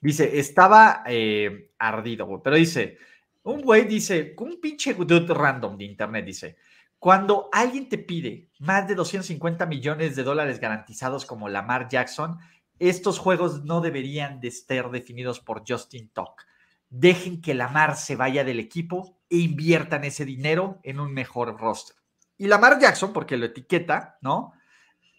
Dice, 0.00 0.38
estaba 0.38 1.02
eh, 1.06 1.70
ardido. 1.78 2.42
Pero 2.42 2.56
dice, 2.56 2.98
un 3.42 3.62
güey 3.62 3.86
dice, 3.86 4.34
un 4.38 4.60
pinche 4.60 4.94
dude 4.94 5.32
random 5.32 5.76
de 5.76 5.84
internet 5.84 6.24
dice, 6.24 6.56
cuando 6.98 7.48
alguien 7.52 7.88
te 7.88 7.98
pide 7.98 8.50
más 8.58 8.88
de 8.88 8.94
250 8.94 9.66
millones 9.66 10.16
de 10.16 10.22
dólares 10.22 10.58
garantizados 10.58 11.24
como 11.26 11.48
Lamar 11.48 11.88
Jackson, 11.88 12.38
estos 12.78 13.18
juegos 13.18 13.64
no 13.64 13.80
deberían 13.80 14.40
de 14.40 14.48
estar 14.48 14.90
definidos 14.90 15.40
por 15.40 15.62
Justin 15.66 16.08
Tuck. 16.08 16.42
Dejen 16.88 17.40
que 17.40 17.54
Lamar 17.54 17.96
se 17.96 18.16
vaya 18.16 18.44
del 18.44 18.60
equipo 18.60 19.18
e 19.30 19.38
inviertan 19.38 20.04
ese 20.04 20.24
dinero 20.24 20.80
en 20.82 21.00
un 21.00 21.12
mejor 21.12 21.58
roster. 21.58 21.96
Y 22.38 22.46
Lamar 22.46 22.78
Jackson, 22.80 23.12
porque 23.12 23.36
lo 23.36 23.46
etiqueta, 23.46 24.18
¿no? 24.20 24.52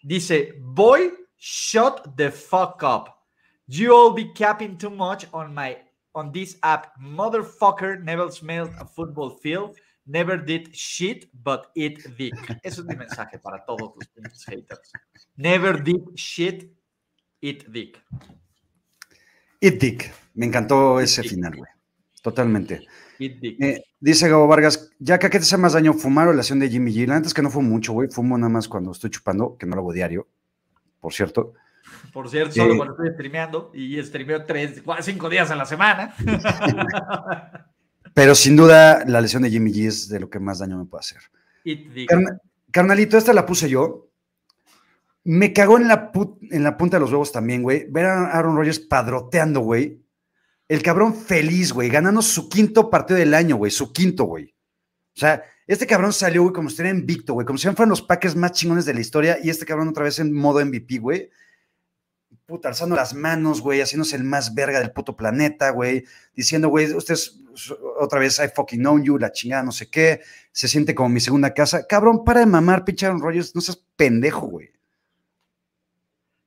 Dice, 0.02 0.56
boy, 0.60 1.12
shut 1.36 2.14
the 2.16 2.30
fuck 2.30 2.82
up. 2.82 3.17
You 3.68 3.94
all 3.94 4.12
be 4.12 4.32
capping 4.32 4.78
too 4.78 4.90
much 4.90 5.26
on 5.32 5.54
my 5.54 5.76
on 6.14 6.32
this 6.32 6.56
app. 6.62 6.92
Motherfucker 7.00 8.02
never 8.02 8.30
smelled 8.30 8.70
a 8.80 8.86
football 8.86 9.30
field, 9.30 9.76
never 10.06 10.38
did 10.38 10.74
shit 10.74 11.28
but 11.44 11.66
eat 11.76 12.00
dick. 12.16 12.34
Ese 12.64 12.78
es 12.78 12.84
mi 12.84 12.96
mensaje 12.96 13.38
para 13.38 13.64
todos 13.66 13.92
los 13.94 14.08
pinches 14.08 14.44
haters. 14.46 14.92
Never 15.36 15.82
did 15.82 16.16
shit, 16.16 16.72
eat 17.42 17.70
dick. 17.70 18.02
It 19.60 19.80
Dick. 19.80 20.12
Me 20.34 20.46
encantó 20.46 21.00
ese 21.00 21.22
final, 21.22 21.56
güey. 21.56 21.70
Totalmente. 22.22 22.86
Eat 23.18 23.40
dick. 23.40 23.60
Eh, 23.60 23.84
dice 23.98 24.28
Gabo 24.28 24.46
Vargas, 24.46 24.90
ya 24.98 25.18
que 25.18 25.28
¿qué 25.28 25.38
te 25.38 25.42
hace 25.42 25.56
más 25.56 25.72
daño? 25.72 25.94
¿Fumar 25.94 26.28
o 26.28 26.32
la 26.32 26.40
acción 26.40 26.60
de 26.60 26.68
Jimmy 26.68 26.92
G? 26.92 27.06
La 27.06 27.16
neta 27.16 27.26
es 27.26 27.34
que 27.34 27.42
no 27.42 27.50
fumo 27.50 27.68
mucho, 27.68 27.92
güey. 27.92 28.08
Fumo 28.08 28.38
nada 28.38 28.48
más 28.48 28.68
cuando 28.68 28.92
estoy 28.92 29.10
chupando, 29.10 29.56
que 29.58 29.66
no 29.66 29.74
lo 29.74 29.82
hago 29.82 29.92
diario, 29.92 30.28
por 31.00 31.12
cierto. 31.12 31.54
Por 32.12 32.28
cierto, 32.28 32.54
solo 32.54 32.76
cuando 32.76 32.94
estoy 32.94 33.10
streameando 33.14 33.70
y 33.74 34.02
streameo 34.02 34.44
tres, 34.44 34.82
cinco 35.02 35.28
días 35.28 35.50
a 35.50 35.56
la 35.56 35.64
semana. 35.66 36.14
Pero 38.14 38.34
sin 38.34 38.56
duda, 38.56 39.04
la 39.06 39.20
lesión 39.20 39.42
de 39.42 39.50
Jimmy 39.50 39.72
G 39.72 39.86
es 39.86 40.08
de 40.08 40.20
lo 40.20 40.28
que 40.28 40.40
más 40.40 40.58
daño 40.58 40.78
me 40.78 40.84
puede 40.86 41.00
hacer. 41.00 41.18
Carna- 42.06 42.40
carnalito, 42.70 43.16
esta 43.16 43.32
la 43.32 43.46
puse 43.46 43.68
yo. 43.68 44.08
Me 45.24 45.52
cagó 45.52 45.76
en 45.76 45.88
la, 45.88 46.10
pu- 46.10 46.38
en 46.50 46.62
la 46.64 46.76
punta 46.76 46.96
de 46.96 47.00
los 47.02 47.10
huevos 47.12 47.30
también, 47.32 47.62
güey. 47.62 47.86
Ver 47.90 48.06
a 48.06 48.30
Aaron 48.32 48.56
Rodgers 48.56 48.80
padroteando, 48.80 49.60
güey. 49.60 50.02
El 50.68 50.82
cabrón 50.82 51.14
feliz, 51.14 51.72
güey, 51.72 51.88
ganando 51.90 52.22
su 52.22 52.48
quinto 52.48 52.90
partido 52.90 53.18
del 53.18 53.34
año, 53.34 53.56
güey. 53.56 53.70
Su 53.70 53.92
quinto, 53.92 54.24
güey. 54.24 54.54
O 55.16 55.20
sea, 55.20 55.42
este 55.66 55.86
cabrón 55.86 56.12
salió, 56.12 56.42
güey, 56.42 56.54
como 56.54 56.68
si 56.68 56.74
estuviera 56.74 56.96
invicto, 56.98 57.34
güey. 57.34 57.46
Como 57.46 57.58
si 57.58 57.68
fueran 57.68 57.88
los 57.90 58.02
Packers 58.02 58.36
más 58.36 58.52
chingones 58.52 58.84
de 58.84 58.94
la 58.94 59.00
historia. 59.00 59.38
Y 59.42 59.50
este 59.50 59.66
cabrón 59.66 59.88
otra 59.88 60.04
vez 60.04 60.18
en 60.18 60.32
modo 60.32 60.64
MVP, 60.64 60.98
güey. 60.98 61.30
Puta, 62.48 62.70
alzando 62.70 62.96
las 62.96 63.12
manos, 63.12 63.60
güey, 63.60 63.82
haciéndose 63.82 64.16
el 64.16 64.24
más 64.24 64.54
verga 64.54 64.80
del 64.80 64.90
puto 64.90 65.14
planeta, 65.14 65.68
güey. 65.68 66.06
Diciendo, 66.34 66.70
güey, 66.70 66.90
ustedes 66.94 67.42
otra 67.98 68.18
vez, 68.18 68.38
I 68.38 68.48
fucking 68.48 68.80
know 68.80 68.98
you, 68.98 69.18
la 69.18 69.32
chingada, 69.32 69.62
no 69.62 69.70
sé 69.70 69.90
qué. 69.90 70.22
Se 70.50 70.66
siente 70.66 70.94
como 70.94 71.10
mi 71.10 71.20
segunda 71.20 71.52
casa. 71.52 71.86
Cabrón, 71.86 72.24
para 72.24 72.40
de 72.40 72.46
mamar, 72.46 72.86
pinche 72.86 73.04
Aaron 73.04 73.20
Rodgers. 73.20 73.54
No 73.54 73.60
seas 73.60 73.84
pendejo, 73.96 74.46
güey. 74.46 74.72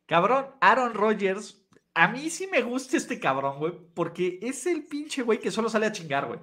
Cabrón, 0.07 0.47
Aaron 0.59 0.95
Rodgers, 0.95 1.61
a 1.93 2.07
mí 2.07 2.31
sí 2.31 2.47
me 2.51 2.63
gusta 2.63 2.97
este 2.97 3.19
cabrón, 3.19 3.59
güey, 3.59 3.73
porque 3.93 4.39
es 4.41 4.65
el 4.65 4.85
pinche 4.87 5.21
güey 5.21 5.39
que 5.39 5.51
solo 5.51 5.69
sale 5.69 5.85
a 5.85 5.91
chingar, 5.91 6.25
güey. 6.25 6.39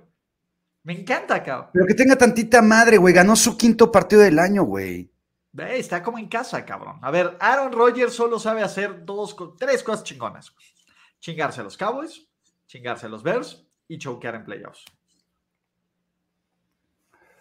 Me 0.85 0.92
encanta, 1.01 1.42
cabrón. 1.42 1.71
Pero 1.73 1.85
que 1.85 1.94
tenga 1.94 2.14
tantita 2.14 2.62
madre, 2.62 2.97
güey. 2.97 3.12
Ganó 3.12 3.35
su 3.35 3.59
quinto 3.59 3.90
partido 3.90 4.23
del 4.23 4.38
año, 4.38 4.62
güey. 4.62 5.11
Está 5.57 6.03
como 6.03 6.19
en 6.19 6.29
casa, 6.29 6.65
cabrón. 6.65 6.99
A 7.03 7.11
ver, 7.11 7.37
Aaron 7.41 7.73
Rodgers 7.73 8.13
solo 8.15 8.39
sabe 8.39 8.63
hacer 8.63 9.05
dos, 9.05 9.35
tres 9.59 9.83
cosas 9.83 10.05
chingonas. 10.05 10.55
Chingarse 11.21 11.61
a 11.61 11.65
los 11.65 11.77
Cowboys, 11.77 12.29
chingarse 12.67 13.07
a 13.07 13.09
los 13.09 13.23
Bears 13.23 13.67
y 13.89 13.99
chokear 13.99 14.37
en 14.37 14.45
playoffs. 14.45 14.85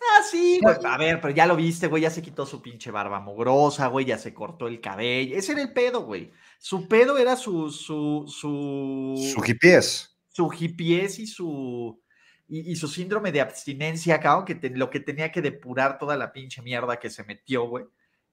Ah, 0.09 0.23
sí, 0.23 0.59
güey. 0.61 0.75
A 0.85 0.97
ver, 0.97 1.19
pero 1.21 1.33
ya 1.33 1.45
lo 1.45 1.55
viste, 1.55 1.87
güey. 1.87 2.03
Ya 2.03 2.09
se 2.09 2.21
quitó 2.21 2.45
su 2.45 2.61
pinche 2.61 2.91
barba 2.91 3.19
mugrosa, 3.19 3.87
güey. 3.87 4.05
Ya 4.05 4.17
se 4.17 4.33
cortó 4.33 4.67
el 4.67 4.79
cabello. 4.79 5.35
Ese 5.37 5.51
era 5.51 5.61
el 5.61 5.73
pedo, 5.73 6.01
güey. 6.05 6.31
Su 6.59 6.87
pedo 6.87 7.17
era 7.17 7.35
su. 7.35 7.69
Su. 7.69 8.23
Su. 8.27 9.15
Su 9.33 9.43
hipies. 9.45 10.17
su 10.29 10.49
hipies 10.57 11.19
y 11.19 11.27
su. 11.27 12.01
Y, 12.47 12.71
y 12.71 12.75
su 12.77 12.87
síndrome 12.87 13.31
de 13.33 13.41
abstinencia, 13.41 14.19
cabrón, 14.21 14.45
que 14.45 14.55
te- 14.55 14.69
lo 14.69 14.89
que 14.89 15.01
tenía 15.01 15.31
que 15.31 15.41
depurar 15.41 15.99
toda 15.99 16.15
la 16.15 16.31
pinche 16.31 16.61
mierda 16.61 16.97
que 16.97 17.09
se 17.09 17.25
metió, 17.25 17.67
güey. 17.67 17.85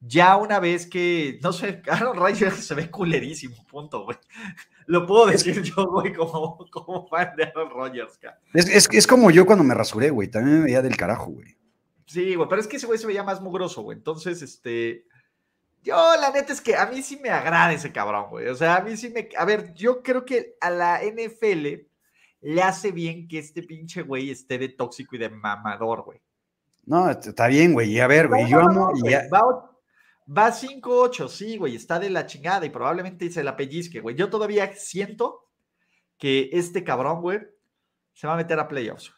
Ya 0.06 0.36
una 0.36 0.60
vez 0.60 0.86
que, 0.86 1.38
no 1.42 1.52
sé, 1.52 1.80
Aaron 1.88 2.16
Rodgers 2.16 2.64
se 2.66 2.74
ve 2.74 2.90
culerísimo, 2.90 3.56
punto, 3.66 4.04
güey. 4.04 4.18
Lo 4.86 5.06
puedo 5.06 5.26
decir 5.26 5.62
yo, 5.62 5.86
güey, 5.86 6.12
como, 6.12 6.58
como 6.70 7.06
fan 7.08 7.34
de 7.36 7.44
Aaron 7.44 7.70
Rodgers, 7.70 8.18
cabrón. 8.18 8.40
Es, 8.52 8.68
es, 8.68 8.88
es 8.92 9.06
como 9.06 9.30
yo 9.30 9.46
cuando 9.46 9.64
me 9.64 9.74
rasuré, 9.74 10.10
güey. 10.10 10.28
También 10.28 10.58
me 10.58 10.64
veía 10.64 10.82
del 10.82 10.96
carajo, 10.96 11.30
güey. 11.30 11.56
Sí, 12.06 12.34
güey, 12.34 12.48
pero 12.48 12.60
es 12.60 12.66
que 12.68 12.76
ese 12.76 12.86
güey 12.86 12.98
se 12.98 13.06
veía 13.06 13.22
más 13.22 13.40
mugroso, 13.40 13.82
güey. 13.82 13.96
Entonces, 13.96 14.42
este. 14.42 15.06
Yo, 15.82 15.96
la 16.20 16.30
neta 16.30 16.52
es 16.52 16.60
que 16.60 16.76
a 16.76 16.86
mí 16.86 17.02
sí 17.02 17.18
me 17.22 17.30
agrada 17.30 17.72
ese 17.72 17.92
cabrón, 17.92 18.26
güey. 18.30 18.48
O 18.48 18.54
sea, 18.54 18.76
a 18.76 18.80
mí 18.82 18.96
sí 18.96 19.08
me. 19.10 19.28
A 19.38 19.44
ver, 19.46 19.72
yo 19.74 20.02
creo 20.02 20.24
que 20.24 20.54
a 20.60 20.68
la 20.70 21.00
NFL 21.02 21.66
le 22.42 22.62
hace 22.62 22.90
bien 22.92 23.26
que 23.26 23.38
este 23.38 23.62
pinche 23.62 24.02
güey 24.02 24.30
esté 24.30 24.58
de 24.58 24.68
tóxico 24.68 25.16
y 25.16 25.18
de 25.18 25.30
mamador, 25.30 26.02
güey. 26.02 26.20
No, 26.84 27.10
está 27.10 27.46
bien, 27.48 27.72
güey. 27.72 27.90
Y 27.92 28.00
a 28.00 28.06
ver, 28.06 28.28
güey. 28.28 28.42
No, 28.44 28.48
Yo 28.50 28.62
no, 28.62 28.68
amo. 28.68 28.90
no, 28.92 28.96
y 28.98 29.00
güey, 29.00 29.12
ya- 29.12 29.28
Va, 29.32 29.40
o- 29.46 29.73
va 30.26 30.52
5-8, 30.52 31.28
sí, 31.28 31.56
güey. 31.56 31.76
Está 31.76 31.98
de 31.98 32.10
la 32.10 32.26
chingada 32.26 32.66
y 32.66 32.70
probablemente 32.70 33.30
se 33.30 33.44
la 33.44 33.56
pellizque, 33.56 34.00
güey. 34.00 34.16
Yo 34.16 34.30
todavía 34.30 34.72
siento 34.74 35.48
que 36.18 36.50
este 36.52 36.84
cabrón, 36.84 37.20
güey, 37.20 37.40
se 38.12 38.26
va 38.26 38.34
a 38.34 38.38
meter 38.38 38.58
a 38.58 38.68
playoffs. 38.68 39.12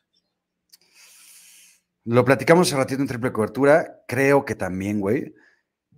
Lo 2.05 2.25
platicamos 2.25 2.69
hace 2.69 2.77
ratito 2.77 3.03
en 3.03 3.09
triple 3.09 3.33
cobertura. 3.33 4.05
Creo 4.07 4.45
que 4.45 4.55
también, 4.55 5.01
güey. 5.01 5.35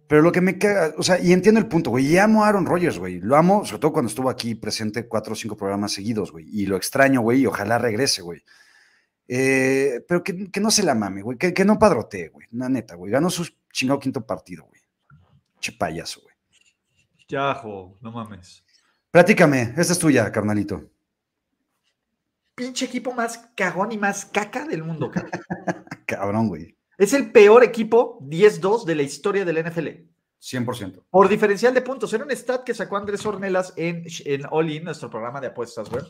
Pero 0.09 0.23
lo 0.23 0.33
que 0.33 0.40
me 0.40 0.57
caga, 0.57 0.94
o 0.97 1.03
sea, 1.03 1.21
y 1.21 1.33
entiendo 1.33 1.61
el 1.61 1.68
punto, 1.68 1.90
güey. 1.90 2.07
Y 2.07 2.16
amo 2.16 2.42
a 2.42 2.49
Aaron 2.49 2.64
Rodgers, 2.64 2.99
güey. 2.99 3.21
Lo 3.21 3.37
amo, 3.37 3.66
sobre 3.66 3.81
todo 3.81 3.92
cuando 3.92 4.09
estuvo 4.09 4.31
aquí 4.31 4.55
presente 4.55 5.07
cuatro 5.07 5.35
o 5.35 5.37
cinco 5.37 5.55
programas 5.55 5.92
seguidos, 5.92 6.33
güey. 6.33 6.47
Y 6.51 6.64
lo 6.64 6.77
extraño, 6.77 7.21
güey, 7.21 7.42
y 7.42 7.47
ojalá 7.47 7.77
regrese, 7.77 8.23
güey. 8.23 8.42
Eh, 9.29 10.03
pero 10.09 10.25
que, 10.25 10.51
que 10.51 10.61
no 10.61 10.71
se 10.71 10.83
la 10.83 10.94
mame, 10.94 11.21
güey. 11.21 11.37
Que, 11.37 11.53
que 11.53 11.66
no 11.66 11.79
padrotee, 11.79 12.31
güey. 12.31 12.47
La 12.53 12.71
neta, 12.71 12.94
güey. 12.94 13.12
Ganó 13.12 13.29
su 13.29 13.47
chingado 13.71 14.01
quinto 14.01 14.25
partido, 14.25 14.64
güey. 14.64 14.77
Che 15.61 15.73
payaso, 15.73 16.21
güey. 16.23 16.35
Yajo, 17.29 17.99
no 18.01 18.12
mames. 18.12 18.64
Platícame, 19.11 19.75
esta 19.77 19.92
es 19.92 19.99
tuya, 19.99 20.31
carnalito. 20.31 20.90
Pinche 22.55 22.87
equipo 22.87 23.12
más 23.12 23.38
cagón 23.55 23.92
y 23.92 23.99
más 23.99 24.25
caca 24.27 24.66
del 24.66 24.83
mundo, 24.83 25.11
cabrón. 25.11 25.31
Cabrón, 26.07 26.49
güey. 26.49 26.75
Es 26.97 27.12
el 27.12 27.31
peor 27.31 27.62
equipo 27.62 28.18
10-2 28.23 28.85
de 28.85 28.94
la 28.94 29.03
historia 29.03 29.44
del 29.44 29.62
NFL. 29.62 29.88
100%. 30.40 31.05
Por 31.11 31.29
diferencial 31.29 31.75
de 31.75 31.83
puntos. 31.83 32.12
Era 32.12 32.25
un 32.25 32.31
stat 32.31 32.64
que 32.64 32.75
sacó 32.75 32.97
Andrés 32.97 33.25
Ornelas 33.27 33.75
en, 33.77 34.05
en 34.25 34.42
All 34.51 34.71
In, 34.71 34.85
nuestro 34.85 35.11
programa 35.11 35.40
de 35.40 35.49
apuestas, 35.49 35.90
güey. 35.90 36.05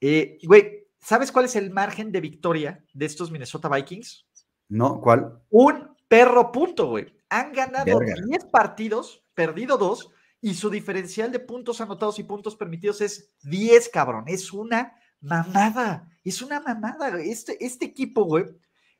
Eh, 0.00 0.38
güey, 0.44 0.86
¿sabes 1.00 1.32
cuál 1.32 1.46
es 1.46 1.56
el 1.56 1.70
margen 1.70 2.12
de 2.12 2.20
victoria 2.20 2.84
de 2.92 3.06
estos 3.06 3.30
Minnesota 3.30 3.68
Vikings? 3.68 4.26
¿No? 4.68 5.00
¿Cuál? 5.00 5.42
Un 5.50 5.96
perro 6.06 6.52
punto, 6.52 6.88
güey. 6.88 7.17
Han 7.30 7.52
ganado 7.52 7.98
Verga. 7.98 8.14
10 8.26 8.44
partidos, 8.46 9.24
perdido 9.34 9.76
dos, 9.76 10.10
y 10.40 10.54
su 10.54 10.70
diferencial 10.70 11.32
de 11.32 11.40
puntos 11.40 11.80
anotados 11.80 12.18
y 12.18 12.24
puntos 12.24 12.56
permitidos 12.56 13.00
es 13.00 13.32
10, 13.42 13.88
cabrón. 13.88 14.24
Es 14.26 14.52
una 14.52 14.94
mamada. 15.20 16.08
Es 16.24 16.42
una 16.42 16.60
mamada. 16.60 17.20
Este, 17.20 17.64
este 17.64 17.86
equipo, 17.86 18.24
güey, 18.24 18.44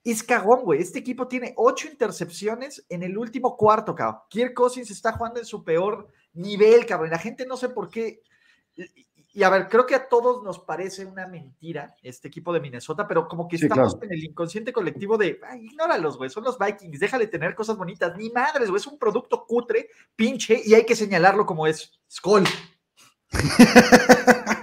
es 0.04 0.22
cagón, 0.22 0.64
güey. 0.64 0.80
Este 0.80 0.98
equipo 0.98 1.28
tiene 1.28 1.54
ocho 1.56 1.88
intercepciones 1.88 2.84
en 2.88 3.02
el 3.02 3.16
último 3.16 3.56
cuarto, 3.56 3.94
cabrón. 3.94 4.22
Kirk 4.28 4.54
Cousins 4.54 4.90
está 4.90 5.12
jugando 5.12 5.38
en 5.38 5.46
su 5.46 5.64
peor 5.64 6.08
nivel, 6.32 6.86
cabrón. 6.86 7.10
La 7.10 7.18
gente 7.18 7.46
no 7.46 7.56
sé 7.56 7.68
por 7.68 7.88
qué. 7.88 8.22
Y 9.32 9.42
a 9.42 9.50
ver, 9.50 9.68
creo 9.68 9.84
que 9.84 9.94
a 9.94 10.08
todos 10.08 10.42
nos 10.42 10.58
parece 10.58 11.04
una 11.04 11.26
mentira 11.26 11.94
este 12.02 12.28
equipo 12.28 12.52
de 12.52 12.60
Minnesota, 12.60 13.06
pero 13.06 13.28
como 13.28 13.46
que 13.46 13.56
estamos 13.56 13.98
en 14.02 14.12
el 14.12 14.24
inconsciente 14.24 14.72
colectivo 14.72 15.18
de, 15.18 15.38
ay, 15.46 15.66
ignóralos, 15.66 16.16
güey, 16.16 16.30
son 16.30 16.44
los 16.44 16.58
Vikings, 16.58 16.98
déjale 16.98 17.26
tener 17.26 17.54
cosas 17.54 17.76
bonitas. 17.76 18.16
Ni 18.16 18.30
madres, 18.30 18.70
güey, 18.70 18.80
es 18.80 18.86
un 18.86 18.98
producto 18.98 19.44
cutre, 19.46 19.90
pinche, 20.16 20.60
y 20.64 20.74
hay 20.74 20.86
que 20.86 20.96
señalarlo 20.96 21.44
como 21.44 21.66
es. 21.66 22.00
Skull. 22.10 22.44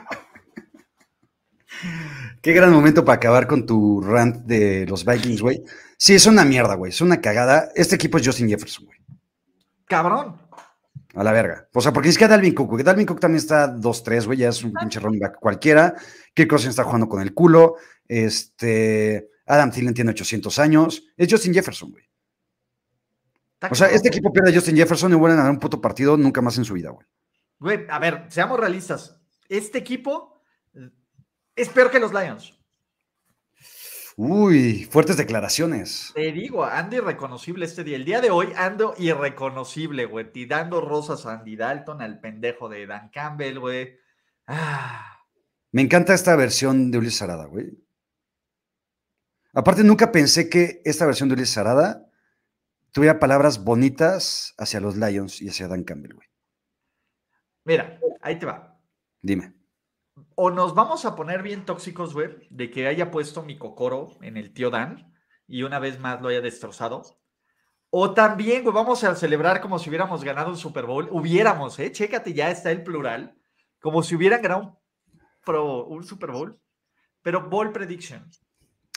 Qué 2.42 2.54
gran 2.54 2.72
momento 2.72 3.06
para 3.06 3.18
acabar 3.18 3.48
con 3.48 3.66
tu 3.66 4.02
rant 4.02 4.46
de 4.46 4.86
los 4.88 5.06
Vikings, 5.06 5.42
güey. 5.42 5.64
Sí, 5.98 6.16
es 6.16 6.26
una 6.26 6.46
mierda, 6.46 6.76
güey, 6.76 6.92
es 6.92 7.02
una 7.02 7.22
cagada. 7.22 7.70
Este 7.76 7.96
equipo 7.96 8.18
es 8.18 8.26
Justin 8.26 8.50
Jefferson, 8.50 8.86
güey. 8.86 9.00
Cabrón. 9.86 10.42
A 11.16 11.24
la 11.24 11.32
verga. 11.32 11.70
O 11.74 11.82
sea, 11.82 11.94
porque 11.94 12.10
es 12.10 12.18
que 12.18 12.28
Dalvin 12.28 12.54
Cook, 12.54 12.70
güey. 12.72 12.84
Dalvin 12.84 13.06
Cook 13.06 13.22
también 13.22 13.40
está 13.40 13.74
2-3, 13.74 14.26
güey, 14.26 14.40
ya 14.40 14.50
es 14.50 14.64
un 14.64 14.74
pinche 14.74 15.00
running 15.00 15.20
back 15.20 15.40
cualquiera. 15.40 15.96
Kirk 16.34 16.50
Cousins 16.50 16.72
está 16.72 16.84
jugando 16.84 17.08
con 17.08 17.22
el 17.22 17.34
culo. 17.34 17.76
Este, 18.08 19.30
Adam 19.46 19.72
Thielen 19.72 19.94
tiene 19.94 20.12
800 20.12 20.60
años. 20.60 21.04
Es 21.16 21.32
Justin 21.32 21.54
Jefferson, 21.54 21.92
güey. 21.92 22.04
O 23.72 23.76
sea, 23.76 23.88
este 23.88 24.10
equipo 24.10 24.32
pierde 24.32 24.52
a 24.52 24.54
Justin 24.54 24.76
Jefferson 24.76 25.12
y 25.14 25.16
vuelven 25.16 25.40
a 25.40 25.44
dar 25.44 25.52
un 25.52 25.60
puto 25.60 25.82
partido 25.82 26.18
nunca 26.18 26.42
más 26.42 26.58
en 26.58 26.66
su 26.66 26.74
vida, 26.74 26.90
güey. 26.90 27.08
Güey, 27.60 27.86
a 27.90 28.00
ver, 28.00 28.26
seamos 28.30 28.60
realistas. 28.60 29.20
Este 29.48 29.78
equipo 29.78 30.42
es 31.56 31.70
peor 31.70 31.90
que 31.90 32.00
los 32.00 32.14
Lions. 32.14 32.60
Uy, 34.18 34.86
fuertes 34.86 35.18
declaraciones. 35.18 36.12
Te 36.16 36.32
digo, 36.32 36.64
ando 36.64 36.96
irreconocible 36.96 37.66
este 37.66 37.84
día. 37.84 37.98
El 37.98 38.06
día 38.06 38.22
de 38.22 38.32
hoy 38.32 38.54
ando 38.56 38.94
irreconocible, 38.98 40.06
güey. 40.06 40.32
Tirando 40.32 40.80
rosas 40.80 41.26
a 41.26 41.34
Andy 41.34 41.58
Dalton, 41.58 42.02
al 42.02 42.22
pendejo 42.22 42.70
de 42.70 42.88
Dan 42.88 43.10
Campbell, 43.10 43.60
güey. 43.60 44.00
Ah. 44.48 45.20
Me 45.74 45.82
encanta 45.82 46.14
esta 46.14 46.34
versión 46.38 46.92
de 46.92 46.98
Ulises 46.98 47.24
Arada, 47.24 47.46
güey. 47.46 47.78
Aparte, 49.54 49.84
nunca 49.84 50.14
pensé 50.14 50.50
que 50.50 50.82
esta 50.86 51.06
versión 51.06 51.28
de 51.28 51.36
Ulises 51.36 51.58
Arada 51.58 52.10
tuviera 52.94 53.20
palabras 53.20 53.66
bonitas 53.66 54.54
hacia 54.58 54.80
los 54.80 54.96
Lions 54.96 55.42
y 55.42 55.50
hacia 55.50 55.68
Dan 55.68 55.84
Campbell, 55.84 56.14
güey. 56.14 56.28
Mira, 57.66 58.00
ahí 58.22 58.40
te 58.40 58.46
va. 58.46 58.80
Dime 59.22 59.65
o 60.36 60.50
nos 60.52 60.76
vamos 60.76 61.06
a 61.06 61.16
poner 61.16 61.44
bien 61.44 61.66
tóxicos, 61.66 62.14
güey, 62.14 62.48
de 62.50 62.72
que 62.72 62.88
haya 62.88 63.12
puesto 63.12 63.44
mi 63.44 63.58
cocoro 63.58 64.18
en 64.22 64.38
el 64.38 64.54
tío 64.54 64.70
Dan 64.70 65.14
y 65.48 65.64
una 65.64 65.80
vez 65.80 66.00
más 66.00 66.22
lo 66.22 66.30
haya 66.30 66.42
destrozado. 66.42 67.04
O 67.90 68.14
también, 68.14 68.64
güey, 68.64 68.74
vamos 68.74 69.04
a 69.04 69.16
celebrar 69.16 69.62
como 69.62 69.80
si 69.80 69.90
hubiéramos 69.90 70.24
ganado 70.24 70.50
un 70.50 70.58
Super 70.58 70.86
Bowl. 70.86 71.08
Hubiéramos, 71.12 71.80
¿eh? 71.80 71.92
Chécate, 71.92 72.34
ya 72.34 72.52
está 72.52 72.72
el 72.72 72.84
plural. 72.84 73.38
Como 73.80 74.04
si 74.04 74.16
hubieran 74.16 74.42
ganado 74.42 74.62
un, 74.62 74.78
pro, 75.46 75.86
un 75.86 76.04
Super 76.04 76.32
Bowl. 76.32 76.60
Pero 77.22 77.50
Ball 77.50 77.72
Prediction. 77.72 78.30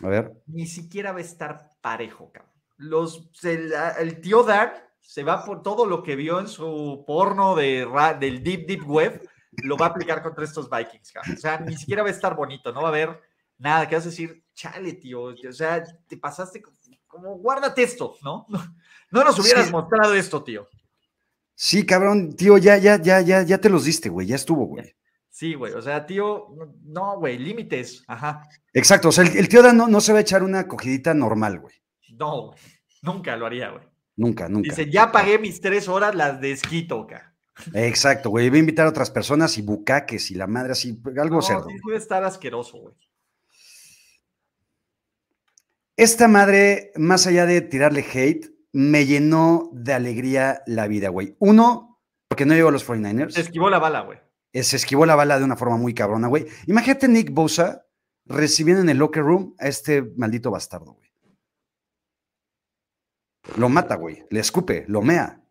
A 0.03 0.09
ver. 0.09 0.33
Ni 0.47 0.67
siquiera 0.67 1.13
va 1.13 1.19
a 1.19 1.23
estar 1.23 1.71
parejo, 1.81 2.33
cabrón. 2.33 2.53
Los, 2.77 3.31
el, 3.45 3.73
el 3.99 4.21
tío 4.21 4.43
Dan 4.43 4.73
se 5.01 5.23
va 5.23 5.45
por 5.45 5.63
todo 5.63 5.87
lo 5.87 6.03
que 6.03 6.17
vio 6.17 6.39
en 6.41 6.49
su 6.49 7.05
porno 7.07 7.55
de, 7.57 7.87
del 8.21 8.43
Deep 8.43 8.67
Deep 8.67 8.89
Web 8.89 9.29
lo 9.63 9.77
va 9.77 9.87
a 9.87 9.89
aplicar 9.91 10.23
contra 10.23 10.45
estos 10.45 10.69
Vikings, 10.71 11.13
O 11.35 11.37
sea, 11.37 11.59
ni 11.59 11.77
siquiera 11.77 12.03
va 12.03 12.09
a 12.09 12.13
estar 12.13 12.35
bonito, 12.35 12.73
no 12.73 12.83
va 12.83 12.89
a 12.89 12.91
haber 12.91 13.21
nada 13.59 13.89
que 13.89 13.97
vas 13.97 14.05
a 14.05 14.11
decir, 14.11 14.45
chale, 14.55 14.95
tío, 14.95 15.23
o 15.23 15.53
sea, 15.53 15.83
te 16.07 16.17
pasaste 16.17 16.63
como, 17.07 17.37
guárdate 17.37 17.83
esto, 17.83 18.17
¿no? 18.23 18.47
No, 19.11 19.25
nos 19.25 19.39
hubieras 19.39 19.71
mostrado 19.71 20.13
esto, 20.13 20.45
tío. 20.45 20.69
Sí, 21.55 21.87
cabrón, 21.87 22.37
tío, 22.37 22.59
ya, 22.59 22.77
ya, 22.77 23.01
ya, 23.01 23.23
ya, 23.23 23.43
ya 23.43 23.59
te 23.59 23.71
los 23.71 23.85
diste, 23.85 24.11
güey, 24.11 24.27
ya 24.27 24.37
estuvo, 24.37 24.67
güey. 24.67 24.95
Sí, 25.31 25.55
güey, 25.55 25.73
o 25.73 25.81
sea, 25.81 26.05
tío, 26.05 26.49
no, 26.85 27.19
güey, 27.19 27.39
límites, 27.39 28.05
ajá. 28.07 28.43
Exacto, 28.75 29.09
o 29.09 29.13
sea, 29.13 29.25
el, 29.25 29.49
tío 29.49 29.63
no, 29.73 29.89
no 29.89 30.01
se 30.03 30.13
va 30.13 30.19
a 30.19 30.21
echar 30.21 30.43
una 30.43 30.69
cogidita 30.69 31.15
normal, 31.15 31.59
güey. 31.59 31.75
No, 32.19 32.53
nunca 33.01 33.35
lo 33.35 33.47
haría, 33.47 33.71
güey. 33.71 33.85
Nunca, 34.17 34.47
nunca. 34.49 34.69
Dice, 34.69 34.91
ya 34.91 35.11
pagué 35.11 35.39
mis 35.39 35.61
tres 35.61 35.89
horas, 35.89 36.15
las 36.15 36.39
desquito, 36.39 37.03
acá. 37.03 37.35
Exacto, 37.75 38.31
güey. 38.31 38.49
Voy 38.49 38.59
a 38.59 38.61
invitar 38.61 38.87
a 38.87 38.91
otras 38.91 39.11
personas 39.11 39.59
y 39.59 39.63
bucaques 39.63 40.31
y 40.31 40.35
la 40.35 40.47
madre 40.47 40.73
así, 40.73 41.01
algo 41.19 41.37
no, 41.37 41.43
cerdo. 41.43 41.69
puede 41.83 41.99
estar 41.99 42.25
asqueroso, 42.25 42.79
güey. 42.79 42.95
Esta 45.97 46.29
madre, 46.29 46.93
más 46.95 47.27
allá 47.27 47.45
de 47.45 47.61
tirarle 47.61 48.05
hate, 48.13 48.47
me 48.73 49.07
llenó 49.07 49.71
de 49.73 49.95
alegría 49.95 50.63
la 50.67 50.87
vida, 50.87 51.09
güey. 51.09 51.35
Uno, 51.41 52.01
porque 52.29 52.47
no 52.47 52.55
llegó 52.55 52.69
a 52.69 52.73
los 52.73 52.87
49ers. 52.87 53.33
Se 53.33 53.41
esquivó 53.41 53.69
la 53.69 53.81
bala, 53.81 54.03
güey. 54.03 54.19
Se 54.53 54.77
esquivó 54.77 55.07
la 55.07 55.17
bala 55.17 55.39
de 55.39 55.45
una 55.45 55.57
forma 55.57 55.77
muy 55.77 55.95
cabrona, 55.95 56.29
güey. 56.29 56.47
Imagínate 56.67 57.09
Nick 57.09 57.33
Bosa 57.33 57.85
recibiendo 58.27 58.83
en 58.83 58.89
el 58.91 58.99
locker 58.99 59.23
room 59.23 59.55
a 59.59 59.69
este 59.69 60.03
maldito 60.17 60.51
bastardo, 60.51 60.93
güey. 60.93 61.09
Lo 63.57 63.69
mata, 63.69 63.97
güey. 63.97 64.25
Le 64.31 64.41
escupe, 64.41 64.85
lo 64.89 65.03
mea. 65.03 65.43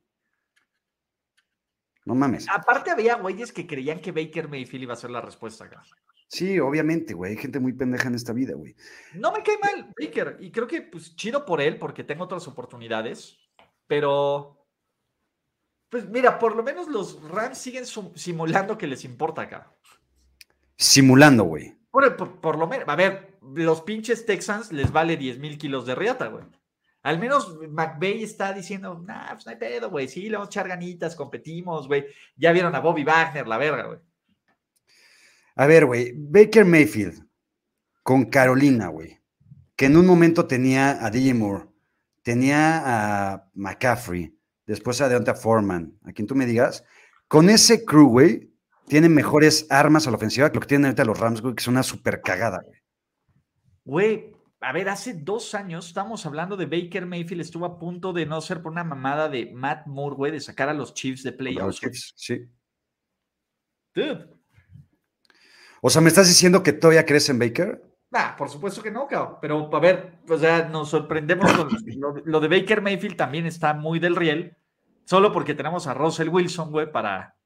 No 2.08 2.16
mames. 2.16 2.48
Aparte 2.50 2.90
había 2.90 3.16
güeyes 3.16 3.52
que 3.52 3.68
creían 3.68 4.00
que 4.00 4.14
Baker 4.14 4.48
Mayfield 4.48 4.84
iba 4.84 4.94
a 4.94 4.98
ser 4.98 5.10
la 5.10 5.20
respuesta 5.20 5.66
acá. 5.66 5.84
Sí, 6.30 6.58
obviamente, 6.58 7.14
güey. 7.14 7.32
Hay 7.32 7.38
gente 7.38 7.60
muy 7.60 7.74
pendeja 7.74 8.08
en 8.08 8.16
esta 8.16 8.32
vida, 8.32 8.54
güey. 8.56 8.78
No 9.14 9.34
me 9.34 9.44
cae 9.44 9.58
mal 9.62 9.94
Baker. 10.00 10.38
Y 10.40 10.50
creo 10.52 10.68
que, 10.68 10.84
pues, 10.84 11.18
chido 11.18 11.44
por 11.44 11.60
él, 11.60 11.78
porque 11.78 12.06
tengo 12.06 12.24
otras 12.24 12.48
oportunidades. 12.48 13.38
Pero, 13.88 14.66
pues, 15.90 16.08
mira, 16.08 16.40
por 16.40 16.56
lo 16.56 16.64
menos 16.64 16.88
los 16.88 17.22
Rams 17.30 17.58
siguen 17.58 17.84
simulando 17.86 18.78
que 18.78 18.88
les 18.88 19.04
importa 19.04 19.42
acá. 19.42 19.76
Simulando, 20.78 21.44
güey. 21.44 21.76
Por, 21.92 22.40
por, 22.40 22.58
lo 22.58 22.68
menos, 22.68 22.88
a 22.88 22.96
ver, 22.96 23.38
los 23.42 23.82
pinches 23.82 24.26
Texans 24.26 24.72
les 24.72 24.94
vale 24.94 25.18
10 25.18 25.40
mil 25.40 25.58
kilos 25.58 25.86
de 25.86 25.96
riata, 25.96 26.28
güey. 26.28 26.46
Al 27.08 27.20
menos 27.20 27.58
McVeigh 27.70 28.22
está 28.22 28.52
diciendo, 28.52 29.02
nah, 29.08 29.32
pues 29.32 29.46
no 29.46 29.54
hay 29.54 29.58
pedo, 29.58 29.90
güey. 29.90 30.10
Sí, 30.10 30.24
le 30.24 30.36
vamos 30.36 30.48
a 30.48 30.52
echar 30.52 30.68
ganitas, 30.68 31.16
competimos, 31.16 31.88
güey. 31.88 32.06
Ya 32.36 32.52
vieron 32.52 32.76
a 32.76 32.82
Bobby 32.82 33.06
Wagner, 33.06 33.48
la 33.48 33.58
verga, 33.58 33.86
güey. 33.86 34.00
A 35.56 35.66
ver, 35.68 35.86
güey. 35.86 36.12
Baker 36.18 36.66
Mayfield 36.66 37.26
con 38.04 38.26
Carolina, 38.26 38.90
güey. 38.90 39.22
Que 39.78 39.86
en 39.86 39.96
un 39.96 40.06
momento 40.06 40.48
tenía 40.48 41.06
a 41.06 41.10
DJ 41.10 41.34
Moore, 41.34 41.68
tenía 42.24 42.82
a 42.84 43.50
McCaffrey, 43.54 44.38
después 44.66 45.00
a 45.00 45.08
Deonta 45.08 45.34
Foreman, 45.34 45.98
a 46.04 46.12
quien 46.12 46.28
tú 46.28 46.36
me 46.36 46.46
digas. 46.46 46.84
Con 47.30 47.50
ese 47.50 47.86
crew, 47.86 48.10
güey, 48.10 48.52
tienen 48.90 49.14
mejores 49.14 49.66
armas 49.70 50.08
a 50.08 50.12
la 50.12 50.18
ofensiva 50.18 50.50
que 50.50 50.56
lo 50.56 50.60
que 50.60 50.68
tienen 50.68 50.88
ahorita 50.88 51.06
los 51.06 51.18
Rams, 51.18 51.40
güey, 51.40 51.56
que 51.56 51.62
es 51.62 51.68
una 51.70 51.84
super 51.84 52.20
cagada, 52.20 52.60
güey. 52.66 52.82
Güey, 53.86 54.37
a 54.68 54.74
ver, 54.74 54.90
hace 54.90 55.14
dos 55.14 55.56
años 55.56 55.88
estamos 55.88 56.26
hablando 56.26 56.58
de 56.58 56.66
Baker 56.66 57.06
Mayfield, 57.06 57.40
estuvo 57.40 57.66
a 57.66 57.80
punto 57.80 58.12
de 58.12 58.26
no 58.26 58.42
ser 58.42 58.62
por 58.62 58.74
una 58.74 58.84
mamada 58.84 59.30
de 59.30 59.50
Matt 59.54 59.88
Moore, 59.88 60.18
güey, 60.18 60.32
de 60.34 60.42
sacar 60.42 60.68
a 60.68 60.74
los 60.74 60.94
Chiefs 60.94 61.24
de 61.24 61.32
playoffs. 61.32 62.14
sí. 62.18 62.46
Dude. 63.96 64.28
O 65.82 65.90
sea, 65.90 66.02
¿me 66.02 66.10
estás 66.10 66.28
diciendo 66.28 66.64
que 66.64 66.74
todavía 66.74 67.06
crees 67.06 67.30
en 67.30 67.40
Baker? 67.40 67.82
Ah, 68.12 68.36
por 68.38 68.50
supuesto 68.50 68.84
que 68.84 68.92
no, 68.92 69.08
cabrón. 69.08 69.38
Pero, 69.40 69.74
a 69.74 69.80
ver, 69.80 70.20
o 70.28 70.38
sea, 70.38 70.68
nos 70.68 70.90
sorprendemos 70.90 71.50
con 71.54 71.70
lo, 71.98 72.16
lo, 72.26 72.40
de 72.42 72.48
Baker 72.50 72.82
Mayfield 72.82 73.16
también 73.16 73.46
está 73.46 73.74
muy 73.74 74.00
del 74.00 74.18
riel, 74.18 74.58
solo 75.06 75.32
porque 75.32 75.56
tenemos 75.56 75.88
a 75.88 75.94
Russell 75.94 76.28
Wilson, 76.28 76.72
güey, 76.72 76.92
para... 76.92 77.38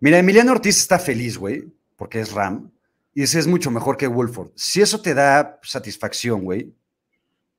Mira, 0.00 0.18
Emiliano 0.18 0.52
Ortiz 0.52 0.76
está 0.76 0.98
feliz, 0.98 1.38
güey, 1.38 1.72
porque 1.96 2.20
es 2.20 2.32
Ram 2.32 2.70
y 3.18 3.24
ese 3.24 3.40
es 3.40 3.48
mucho 3.48 3.72
mejor 3.72 3.96
que 3.96 4.06
Wolford. 4.06 4.52
Si 4.54 4.80
eso 4.80 5.02
te 5.02 5.12
da 5.12 5.58
satisfacción, 5.64 6.44
güey. 6.44 6.72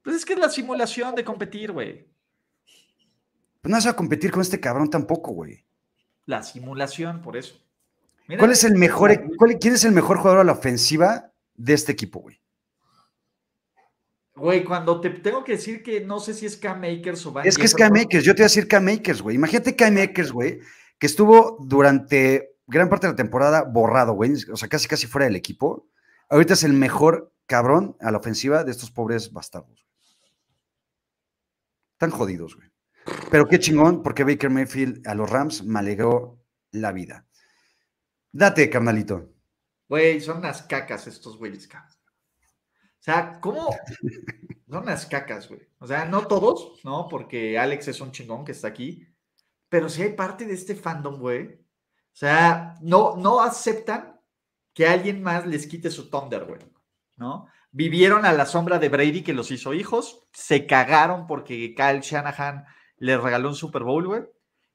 Pues 0.02 0.16
es 0.16 0.24
que 0.24 0.32
es 0.32 0.40
la 0.40 0.50
simulación 0.50 1.14
de 1.16 1.26
competir, 1.26 1.74
güey. 1.74 2.08
Pues 3.60 3.70
no 3.70 3.76
vas 3.76 3.86
a 3.86 3.94
competir 3.94 4.32
con 4.32 4.42
este 4.42 4.62
cabrón 4.62 4.90
tampoco, 4.90 5.34
güey. 5.34 5.66
La 6.28 6.44
simulación, 6.44 7.22
por 7.22 7.36
eso. 7.36 7.62
¿Cuál 8.38 8.54
es 8.54 8.64
el 8.64 8.76
mejor, 8.76 9.12
quién 9.60 9.74
es 9.74 9.84
el 9.84 9.92
mejor 9.92 10.20
jugador 10.20 10.40
a 10.40 10.44
la 10.46 10.54
ofensiva 10.54 11.34
de 11.56 11.74
este 11.74 11.92
equipo, 11.92 12.22
güey? 12.22 12.40
Güey, 14.36 14.64
cuando 14.64 15.02
te 15.02 15.10
tengo 15.10 15.44
que 15.44 15.58
decir 15.58 15.84
que 15.84 16.00
no 16.00 16.22
sé 16.22 16.36
si 16.36 16.46
es 16.46 16.56
Cam 16.56 16.80
Makers 16.80 17.26
o 17.26 17.34
Van 17.34 17.46
Es 17.46 17.58
que 17.58 17.66
es 17.66 17.76
Cam 17.76 17.92
Makers, 17.92 18.24
yo 18.24 18.34
te 18.34 18.44
voy 18.44 18.46
a 18.46 18.46
decir 18.46 18.66
Cam 18.66 18.86
Makers, 18.86 19.22
güey. 19.22 19.36
Imagínate 19.36 19.76
Cam 19.76 19.94
Makers, 19.94 20.32
güey, 20.32 20.62
que 20.98 21.08
estuvo 21.08 21.58
durante 21.60 22.49
gran 22.70 22.90
parte 22.90 23.08
de 23.08 23.14
la 23.14 23.18
temporada 23.18 23.64
borrado, 23.64 24.14
güey. 24.14 24.34
O 24.52 24.58
sea, 24.58 24.70
casi 24.70 24.88
casi 24.88 25.08
fuera 25.08 25.26
del 25.26 25.36
equipo. 25.36 25.90
Ahorita 26.30 26.54
es 26.54 26.64
el 26.64 26.74
mejor 26.74 27.34
cabrón 27.46 27.98
a 28.00 28.12
la 28.12 28.20
ofensiva 28.20 28.64
de 28.64 28.72
estos 28.72 28.92
pobres 28.92 29.34
bastardos. 29.34 29.88
Están 31.94 32.12
jodidos, 32.12 32.56
güey. 32.56 32.70
Pero 33.32 33.48
qué 33.48 33.60
chingón, 33.60 34.04
porque 34.04 34.24
Baker 34.24 34.50
Mayfield 34.50 35.08
a 35.08 35.16
los 35.16 35.30
Rams 35.30 35.64
me 35.64 35.80
alegró 35.80 36.40
la 36.72 36.92
vida. 36.92 37.26
Date, 38.32 38.70
carnalito. 38.70 39.34
Güey, 39.88 40.22
son 40.22 40.38
unas 40.38 40.62
cacas 40.62 41.08
estos 41.08 41.38
güeyes, 41.38 41.68
cabrón. 41.68 41.92
O 43.00 43.02
sea, 43.02 43.40
¿cómo? 43.40 43.70
Son 44.70 44.84
unas 44.84 45.08
cacas, 45.08 45.48
güey. 45.48 45.62
O 45.80 45.88
sea, 45.88 46.06
no 46.06 46.28
todos, 46.28 46.80
¿no? 46.84 47.08
Porque 47.08 47.58
Alex 47.58 47.88
es 47.88 48.02
un 48.02 48.12
chingón 48.12 48.46
que 48.46 48.52
está 48.52 48.68
aquí. 48.68 49.08
Pero 49.68 49.90
sí 49.90 50.04
hay 50.04 50.14
parte 50.14 50.46
de 50.46 50.54
este 50.54 50.76
fandom, 50.76 51.20
güey. 51.20 51.66
Sea, 52.20 52.76
no, 52.82 53.16
no 53.16 53.40
aceptan 53.40 54.20
que 54.74 54.86
alguien 54.86 55.24
más 55.24 55.48
les 55.48 55.66
quite 55.68 55.90
su 55.90 56.10
Thunder, 56.10 56.44
güey. 56.44 56.60
¿No? 57.16 57.48
Vivieron 57.72 58.26
a 58.26 58.34
la 58.34 58.46
sombra 58.46 58.78
de 58.78 58.90
Brady 58.90 59.24
que 59.24 59.32
los 59.32 59.52
hizo 59.52 59.74
hijos. 59.74 60.28
Se 60.34 60.68
cagaron 60.68 61.28
porque 61.28 61.74
Kyle 61.74 62.02
Shanahan 62.02 62.66
les 62.98 63.22
regaló 63.22 63.48
un 63.48 63.56
Super 63.56 63.84
Bowl, 63.84 64.06
güey. 64.06 64.24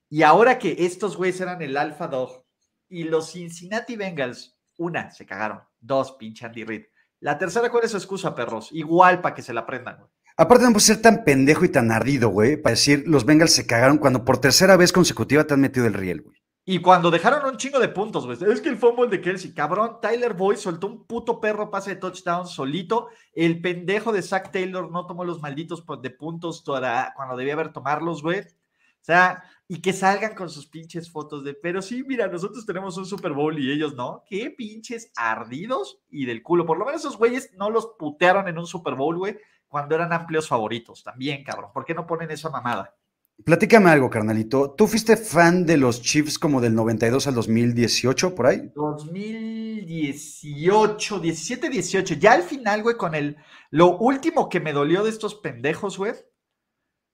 Y 0.09 0.23
ahora 0.23 0.57
que 0.57 0.75
estos 0.79 1.17
güeyes 1.17 1.39
eran 1.39 1.61
el 1.61 1.77
Alpha 1.77 2.07
Dog 2.07 2.47
y 2.89 3.03
los 3.03 3.31
Cincinnati 3.31 3.95
Bengals, 3.95 4.57
una, 4.79 5.11
se 5.11 5.27
cagaron. 5.27 5.61
Dos, 5.79 6.13
pinche 6.13 6.47
Andy 6.47 6.63
Reid. 6.63 6.85
La 7.19 7.37
tercera, 7.37 7.69
¿cuál 7.69 7.83
es 7.83 7.91
su 7.91 7.97
excusa, 7.97 8.33
perros? 8.33 8.69
Igual 8.71 9.21
para 9.21 9.35
que 9.35 9.43
se 9.43 9.53
la 9.53 9.61
aprendan, 9.61 9.97
güey. 9.99 10.09
Aparte 10.35 10.63
no 10.63 10.71
puede 10.71 10.85
ser 10.85 10.99
tan 10.99 11.23
pendejo 11.23 11.63
y 11.63 11.69
tan 11.69 11.91
ardido, 11.91 12.29
güey, 12.29 12.57
para 12.57 12.73
decir 12.73 13.03
los 13.05 13.23
Bengals 13.23 13.53
se 13.53 13.67
cagaron 13.67 13.99
cuando 13.99 14.25
por 14.25 14.39
tercera 14.39 14.77
vez 14.77 14.91
consecutiva 14.91 15.43
te 15.43 15.53
han 15.53 15.61
metido 15.61 15.85
el 15.85 15.93
riel, 15.93 16.23
güey. 16.23 16.44
Y 16.67 16.79
cuando 16.79 17.11
dejaron 17.11 17.45
un 17.45 17.57
chingo 17.57 17.79
de 17.79 17.89
puntos, 17.89 18.25
güey. 18.25 18.51
Es 18.51 18.59
que 18.59 18.69
el 18.69 18.77
fútbol 18.77 19.07
de 19.11 19.21
Kelsey, 19.21 19.53
cabrón, 19.53 19.99
Tyler 20.01 20.33
Boyd 20.33 20.57
soltó 20.57 20.87
un 20.87 21.05
puto 21.05 21.39
perro 21.39 21.69
pase 21.69 21.91
de 21.91 21.95
touchdown 21.97 22.47
solito. 22.47 23.09
El 23.33 23.61
pendejo 23.61 24.11
de 24.11 24.23
Zach 24.23 24.51
Taylor 24.51 24.91
no 24.91 25.05
tomó 25.05 25.23
los 25.23 25.39
malditos 25.41 25.85
de 26.01 26.09
puntos 26.09 26.63
cuando 26.63 27.37
debía 27.37 27.53
haber 27.53 27.71
tomarlos, 27.71 28.23
güey. 28.23 28.39
O 28.39 29.05
sea, 29.05 29.43
y 29.67 29.79
que 29.79 29.93
salgan 29.93 30.33
con 30.33 30.49
sus 30.49 30.65
pinches 30.65 31.11
fotos 31.11 31.43
de, 31.43 31.53
pero 31.53 31.83
sí, 31.83 32.03
mira, 32.03 32.27
nosotros 32.27 32.65
tenemos 32.65 32.97
un 32.97 33.05
Super 33.05 33.33
Bowl 33.33 33.59
y 33.59 33.71
ellos 33.71 33.93
no. 33.93 34.23
Qué 34.27 34.49
pinches 34.49 35.11
ardidos 35.15 35.99
y 36.09 36.25
del 36.25 36.41
culo. 36.41 36.65
Por 36.65 36.79
lo 36.79 36.85
menos 36.85 37.01
esos 37.01 37.17
güeyes 37.17 37.51
no 37.53 37.69
los 37.69 37.91
putearon 37.99 38.47
en 38.47 38.57
un 38.57 38.65
Super 38.65 38.95
Bowl, 38.95 39.19
güey, 39.19 39.37
cuando 39.67 39.93
eran 39.93 40.11
amplios 40.11 40.47
favoritos. 40.47 41.03
También, 41.03 41.43
cabrón. 41.43 41.69
¿Por 41.71 41.85
qué 41.85 41.93
no 41.93 42.07
ponen 42.07 42.31
esa 42.31 42.49
mamada? 42.49 42.95
Platícame 43.43 43.89
algo, 43.89 44.09
carnalito. 44.09 44.71
¿Tú 44.71 44.87
fuiste 44.87 45.17
fan 45.17 45.65
de 45.65 45.75
los 45.77 46.01
Chiefs 46.01 46.39
como 46.39 46.61
del 46.61 46.73
92 46.73 47.27
al 47.27 47.35
2018, 47.35 48.33
por 48.33 48.47
ahí? 48.47 48.71
2018, 48.73 51.19
17, 51.19 51.69
18. 51.69 52.15
Ya 52.15 52.31
al 52.33 52.43
final, 52.43 52.81
güey, 52.81 52.95
con 52.95 53.13
el... 53.13 53.35
Lo 53.71 53.97
último 53.97 54.47
que 54.47 54.61
me 54.61 54.71
dolió 54.71 55.03
de 55.03 55.09
estos 55.09 55.35
pendejos, 55.35 55.97
güey, 55.97 56.13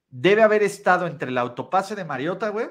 debe 0.09 0.43
haber 0.43 0.61
estado 0.61 1.07
entre 1.07 1.29
el 1.29 1.39
autopase 1.39 1.95
de 1.95 2.05
Mariota, 2.05 2.49
güey, 2.49 2.69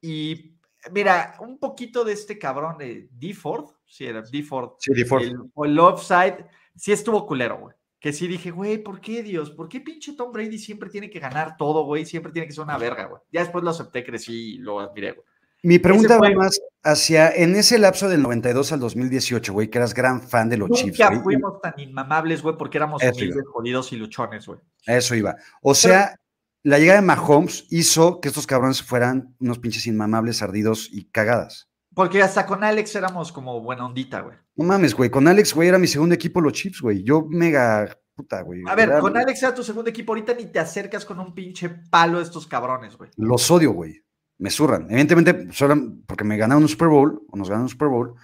y 0.00 0.58
mira, 0.90 1.36
un 1.40 1.58
poquito 1.58 2.04
de 2.04 2.14
este 2.14 2.38
cabrón 2.38 2.78
de 2.78 3.10
D-Ford, 3.12 3.66
sí, 3.84 4.06
era 4.06 4.22
D-Ford. 4.22 4.76
Sí, 4.78 4.94
D-Ford. 4.94 5.22
El, 5.22 5.36
el 5.64 5.78
offside, 5.78 6.46
sí 6.74 6.92
estuvo 6.92 7.26
culero, 7.26 7.58
güey 7.58 7.74
que 8.02 8.12
sí 8.12 8.26
dije, 8.26 8.50
güey, 8.50 8.78
¿por 8.78 9.00
qué 9.00 9.22
Dios? 9.22 9.52
¿Por 9.52 9.68
qué 9.68 9.80
pinche 9.80 10.14
Tom 10.14 10.32
Brady 10.32 10.58
siempre 10.58 10.90
tiene 10.90 11.08
que 11.08 11.20
ganar 11.20 11.56
todo, 11.56 11.84
güey? 11.84 12.04
Siempre 12.04 12.32
tiene 12.32 12.48
que 12.48 12.52
ser 12.52 12.64
una 12.64 12.76
verga, 12.76 13.04
güey. 13.04 13.22
Ya 13.30 13.42
después 13.42 13.62
lo 13.62 13.70
acepté, 13.70 14.04
crecí 14.04 14.54
y 14.54 14.58
lo 14.58 14.80
admiré, 14.80 15.12
güey. 15.12 15.24
Mi 15.62 15.78
pregunta 15.78 16.18
va 16.18 16.28
más 16.32 16.60
hacia, 16.82 17.30
en 17.30 17.54
ese 17.54 17.78
lapso 17.78 18.08
del 18.08 18.20
92 18.22 18.72
al 18.72 18.80
2018, 18.80 19.52
güey, 19.52 19.70
que 19.70 19.78
eras 19.78 19.94
gran 19.94 20.20
fan 20.20 20.48
de 20.48 20.56
los 20.56 20.68
Chiefs. 20.70 20.98
Ya 20.98 21.12
fuimos 21.22 21.60
tan 21.60 21.74
inmamables, 21.78 22.42
güey, 22.42 22.56
porque 22.56 22.78
éramos 22.78 23.00
humildes, 23.00 23.44
jodidos 23.52 23.92
y 23.92 23.96
luchones, 23.96 24.48
güey. 24.48 24.58
Eso 24.84 25.14
iba. 25.14 25.36
O 25.62 25.76
sea, 25.76 26.16
la 26.64 26.80
llegada 26.80 27.00
de 27.00 27.06
Mahomes 27.06 27.66
hizo 27.70 28.20
que 28.20 28.28
estos 28.28 28.48
cabrones 28.48 28.82
fueran 28.82 29.36
unos 29.38 29.60
pinches 29.60 29.86
inmamables, 29.86 30.42
ardidos 30.42 30.88
y 30.90 31.04
cagadas. 31.04 31.68
Porque 31.94 32.22
hasta 32.22 32.46
con 32.46 32.64
Alex 32.64 32.94
éramos 32.96 33.32
como 33.32 33.60
buena 33.60 33.84
ondita, 33.84 34.20
güey. 34.20 34.36
No 34.56 34.64
mames, 34.64 34.94
güey. 34.94 35.10
Con 35.10 35.28
Alex, 35.28 35.54
güey, 35.54 35.68
era 35.68 35.78
mi 35.78 35.86
segundo 35.86 36.14
equipo, 36.14 36.40
los 36.40 36.52
Chips, 36.52 36.80
güey. 36.80 37.02
Yo 37.02 37.26
mega 37.28 37.98
puta, 38.14 38.42
güey. 38.42 38.62
A 38.66 38.74
ver, 38.74 38.98
con 38.98 39.16
Alex 39.16 39.42
era 39.42 39.54
tu 39.54 39.62
segundo 39.62 39.90
equipo. 39.90 40.12
Ahorita 40.12 40.34
ni 40.34 40.46
te 40.46 40.58
acercas 40.58 41.04
con 41.04 41.18
un 41.18 41.34
pinche 41.34 41.68
palo 41.68 42.18
de 42.18 42.24
estos 42.24 42.46
cabrones, 42.46 42.96
güey. 42.96 43.10
Los 43.16 43.50
odio, 43.50 43.72
güey. 43.72 44.02
Me 44.38 44.50
zurran. 44.50 44.86
Evidentemente, 44.90 45.52
solo 45.52 45.76
porque 46.06 46.24
me 46.24 46.36
ganaron 46.36 46.62
un 46.62 46.68
Super 46.68 46.88
Bowl, 46.88 47.24
o 47.28 47.36
nos 47.36 47.48
ganaron 47.48 47.64
un 47.64 47.68
Super 47.68 47.88
Bowl, 47.88 48.14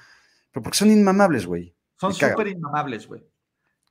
pero 0.51 0.63
porque 0.63 0.79
son 0.79 0.91
inmamables, 0.91 1.47
güey. 1.47 1.75
Son 1.97 2.15
súper 2.15 2.49
inmamables, 2.49 3.07
güey. 3.07 3.25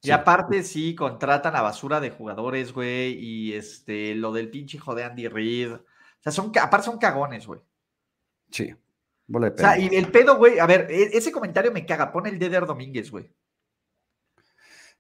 Y 0.02 0.12
aparte, 0.12 0.64
sí, 0.64 0.96
contratan 0.96 1.56
a 1.56 1.62
basura 1.62 2.00
de 2.00 2.12
jugadores, 2.12 2.72
güey. 2.74 3.14
Y 3.14 3.54
este, 3.54 4.16
lo 4.16 4.32
del 4.32 4.50
pinche 4.50 4.78
hijo 4.78 4.96
de 4.96 5.04
Andy 5.04 5.28
Reid. 5.28 5.74
O 5.74 5.82
sea, 6.20 6.32
son, 6.32 6.52
aparte 6.62 6.86
son 6.86 6.98
cagones, 6.98 7.46
güey. 7.46 7.60
Sí. 8.52 8.74
O 9.34 9.58
sea, 9.58 9.78
y 9.78 9.88
el 9.94 10.10
pedo, 10.10 10.38
güey, 10.38 10.60
a 10.60 10.66
ver, 10.66 10.88
e, 10.90 11.18
ese 11.18 11.32
comentario 11.32 11.72
me 11.72 11.86
caga. 11.86 12.12
Pone 12.12 12.30
el 12.30 12.40
Deder 12.40 12.66
Domínguez, 12.66 13.12
güey. 13.12 13.30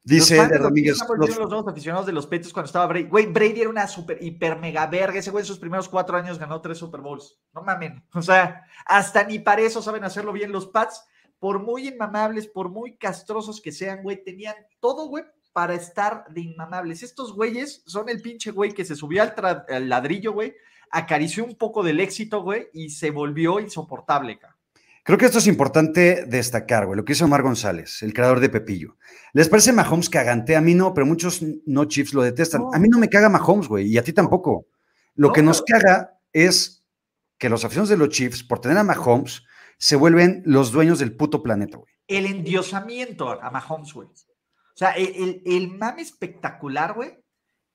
Dice 0.04 0.38
Eder 0.38 0.62
Domínguez. 0.62 1.00
Los, 1.18 1.38
los 1.38 1.50
nuevos 1.50 1.68
aficionados 1.68 2.06
de 2.06 2.12
los 2.12 2.26
Patriots 2.26 2.54
cuando 2.54 2.68
estaba 2.68 2.88
Brady. 2.88 3.08
Güey, 3.08 3.26
Brady 3.28 3.62
era 3.62 3.70
una 3.70 3.88
super, 3.88 4.18
hiper, 4.22 4.58
mega 4.58 4.86
verga. 4.88 5.20
Ese 5.20 5.32
güey 5.32 5.44
en 5.44 5.48
sus 5.48 5.60
primeros 5.60 5.88
cuatro 5.88 6.18
años 6.18 6.40
ganó 6.40 6.62
tres 6.62 6.78
Super 6.78 7.02
Bowls. 7.02 7.40
No 7.54 7.62
mamen. 7.62 8.04
O 8.14 8.22
sea, 8.22 8.64
hasta 8.86 9.24
ni 9.24 9.40
para 9.40 9.62
eso 9.62 9.82
saben 9.82 10.04
hacerlo 10.04 10.34
bien 10.34 10.52
los 10.52 10.68
Pats. 10.68 11.06
Por 11.40 11.60
muy 11.62 11.88
inmamables, 11.88 12.48
por 12.48 12.70
muy 12.70 12.98
castrosos 12.98 13.62
que 13.62 13.72
sean, 13.72 14.02
güey, 14.02 14.24
tenían 14.24 14.56
todo, 14.80 15.08
güey, 15.08 15.24
para 15.54 15.76
estar 15.76 16.26
de 16.30 16.42
inmamables. 16.42 17.04
Estos 17.04 17.32
güeyes 17.34 17.84
son 17.86 18.10
el 18.10 18.22
pinche 18.22 18.52
güey 18.52 18.72
que 18.72 18.86
se 18.86 18.96
subió 18.96 19.22
al, 19.22 19.66
al 19.70 19.88
ladrillo, 19.88 20.34
güey, 20.34 20.56
acarició 20.92 21.46
un 21.46 21.56
poco 21.56 21.84
del 21.84 22.00
éxito, 22.00 22.42
güey, 22.42 22.68
y 22.74 22.90
se 22.90 23.12
volvió 23.12 23.60
insoportable. 23.60 24.40
Creo 25.04 25.18
que 25.18 25.26
esto 25.26 25.38
es 25.38 25.48
importante 25.48 26.26
destacar, 26.26 26.86
güey, 26.86 26.98
lo 26.98 27.06
que 27.06 27.14
hizo 27.14 27.26
Omar 27.26 27.42
González, 27.42 28.04
el 28.04 28.14
creador 28.14 28.42
de 28.42 28.50
Pepillo. 28.50 28.98
¿Les 29.32 29.48
parece 29.48 29.72
Mahomes 29.72 30.10
cagante? 30.10 30.56
A 30.56 30.62
mí 30.62 30.74
no, 30.74 30.94
pero 30.94 31.06
muchos 31.06 31.42
no 31.66 31.86
Chiefs 31.86 32.14
lo 32.14 32.24
detestan. 32.24 32.64
A 32.74 32.80
mí 32.80 32.90
no 32.90 33.00
me 33.00 33.08
caga 33.08 33.30
Mahomes, 33.30 33.70
güey, 33.70 33.88
y 33.88 33.98
a 33.98 34.04
ti 34.04 34.12
tampoco. 34.12 34.68
Lo 35.16 35.32
que 35.32 35.42
nos 35.42 35.62
caga 35.62 36.20
es 36.34 36.86
que 37.38 37.50
los 37.50 37.64
aficionados 37.64 37.90
de 37.90 37.98
los 37.98 38.10
Chiefs, 38.10 38.44
por 38.44 38.60
tener 38.60 38.78
a 38.78 38.84
Mahomes, 38.84 39.44
se 39.78 39.96
vuelven 39.96 40.44
los 40.46 40.72
dueños 40.72 41.00
del 41.00 41.16
puto 41.16 41.42
planeta, 41.42 41.78
güey. 41.78 41.94
El 42.08 42.26
endiosamiento 42.26 43.30
a 43.30 43.50
Mahomes, 43.50 43.94
güey. 43.94 44.08
O 44.10 44.78
sea, 44.78 44.92
el, 44.92 45.42
el 45.46 45.70
mame 45.70 46.02
espectacular, 46.02 46.94
güey, 46.94 47.18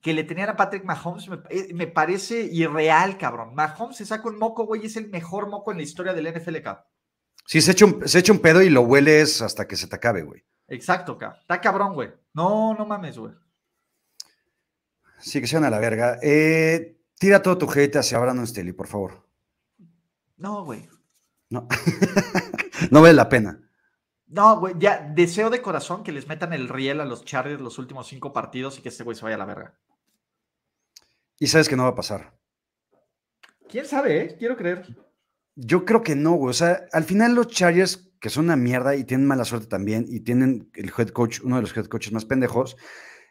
que 0.02 0.12
le 0.12 0.24
tenían 0.24 0.50
a 0.50 0.56
Patrick 0.56 0.84
Mahomes 0.84 1.30
eh, 1.48 1.72
me, 1.72 1.86
parece 1.86 2.42
irreal, 2.42 3.16
cabrón. 3.16 3.54
Mahomes 3.54 3.96
se 3.96 4.04
saca 4.04 4.28
un 4.28 4.36
moco, 4.36 4.66
güey, 4.66 4.84
es 4.84 4.96
el 4.96 5.08
mejor 5.08 5.48
moco 5.48 5.70
en 5.70 5.78
la 5.78 5.84
historia 5.84 6.12
del 6.12 6.30
NFL, 6.34 6.56
cabrón. 6.60 6.84
Sí, 7.46 7.62
se 7.62 7.72
echa, 7.72 7.86
un, 7.86 8.06
se 8.06 8.18
echa 8.18 8.32
un 8.32 8.40
pedo 8.40 8.62
y 8.62 8.68
lo 8.68 8.82
hueles 8.82 9.40
hasta 9.42 9.66
que 9.66 9.76
se 9.76 9.86
te 9.86 9.96
acabe, 9.96 10.22
güey. 10.22 10.44
Exacto, 10.66 11.16
cabrón. 11.16 11.38
Está 11.40 11.60
cabrón, 11.60 11.94
güey. 11.94 12.10
No, 12.34 12.74
no 12.74 12.84
mames, 12.84 13.16
güey. 13.16 13.32
Sí, 15.20 15.40
que 15.40 15.46
sean 15.46 15.64
a 15.64 15.70
la 15.70 15.78
verga. 15.78 16.18
Eh, 16.20 16.98
tira 17.16 17.40
todo 17.40 17.58
tu 17.58 17.70
hate 17.70 17.96
hacia 17.96 18.18
Brandon 18.18 18.46
Staley, 18.46 18.72
por 18.72 18.88
favor. 18.88 19.24
No, 20.36 20.64
güey. 20.64 20.88
No. 21.48 21.68
no 22.90 23.02
vale 23.02 23.14
la 23.14 23.28
pena. 23.28 23.60
No, 24.26 24.58
güey, 24.58 24.74
ya 24.78 24.98
deseo 25.14 25.50
de 25.50 25.62
corazón 25.62 26.02
que 26.02 26.10
les 26.10 26.26
metan 26.26 26.52
el 26.52 26.68
riel 26.68 27.00
a 27.00 27.04
los 27.04 27.24
Chargers 27.24 27.60
los 27.60 27.78
últimos 27.78 28.08
cinco 28.08 28.32
partidos 28.32 28.78
y 28.78 28.82
que 28.82 28.88
este 28.88 29.04
güey 29.04 29.14
se 29.14 29.22
vaya 29.24 29.36
a 29.36 29.38
la 29.38 29.44
verga. 29.44 29.78
Y 31.42 31.48
sabes 31.48 31.68
que 31.68 31.74
no 31.74 31.82
va 31.82 31.88
a 31.88 31.94
pasar. 31.96 32.38
¿Quién 33.68 33.84
sabe, 33.84 34.20
eh? 34.22 34.36
Quiero 34.38 34.56
creer. 34.56 34.86
Yo 35.56 35.84
creo 35.84 36.04
que 36.04 36.14
no, 36.14 36.34
güey. 36.34 36.50
O 36.50 36.52
sea, 36.52 36.86
al 36.92 37.02
final 37.02 37.34
los 37.34 37.48
Chargers, 37.48 38.12
que 38.20 38.30
son 38.30 38.44
una 38.44 38.54
mierda 38.54 38.94
y 38.94 39.02
tienen 39.02 39.26
mala 39.26 39.44
suerte 39.44 39.66
también, 39.66 40.06
y 40.08 40.20
tienen 40.20 40.70
el 40.74 40.92
head 40.96 41.08
coach, 41.08 41.40
uno 41.42 41.56
de 41.56 41.62
los 41.62 41.76
head 41.76 41.86
coaches 41.86 42.12
más 42.12 42.26
pendejos, 42.26 42.76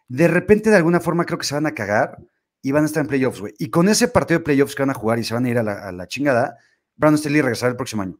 de 0.09 0.27
repente, 0.27 0.69
de 0.69 0.75
alguna 0.75 0.99
forma, 0.99 1.25
creo 1.25 1.39
que 1.39 1.45
se 1.45 1.55
van 1.55 1.67
a 1.67 1.73
cagar 1.73 2.17
y 2.61 2.73
van 2.73 2.83
a 2.83 2.87
estar 2.87 2.99
en 2.99 3.07
playoffs, 3.07 3.39
güey. 3.39 3.53
Y 3.57 3.69
con 3.69 3.87
ese 3.87 4.09
partido 4.09 4.39
de 4.39 4.43
playoffs 4.43 4.75
que 4.75 4.81
van 4.81 4.89
a 4.89 4.93
jugar 4.93 5.17
y 5.17 5.23
se 5.23 5.33
van 5.33 5.45
a 5.45 5.49
ir 5.49 5.57
a 5.57 5.63
la, 5.63 6.07
chingada, 6.09 6.57
Brandon 6.97 7.17
Staley 7.17 7.39
regresará 7.39 7.69
el 7.69 7.77
próximo 7.77 8.01
año. 8.01 8.19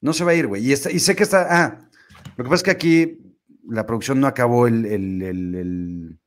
No 0.00 0.12
se 0.14 0.24
va 0.24 0.32
a 0.32 0.34
ir, 0.34 0.48
güey. 0.48 0.68
Y, 0.68 0.72
y 0.72 0.76
sé 0.98 1.14
que 1.14 1.22
está. 1.22 1.46
Ah, 1.48 1.90
lo 2.36 2.42
que 2.42 2.50
pasa 2.50 2.56
es 2.56 2.62
que 2.64 2.70
aquí 2.72 3.36
la 3.68 3.86
producción 3.86 4.18
no 4.18 4.26
acabó 4.26 4.66
el, 4.66 4.84
el, 4.84 5.22
el, 5.22 5.54
el 5.54 6.19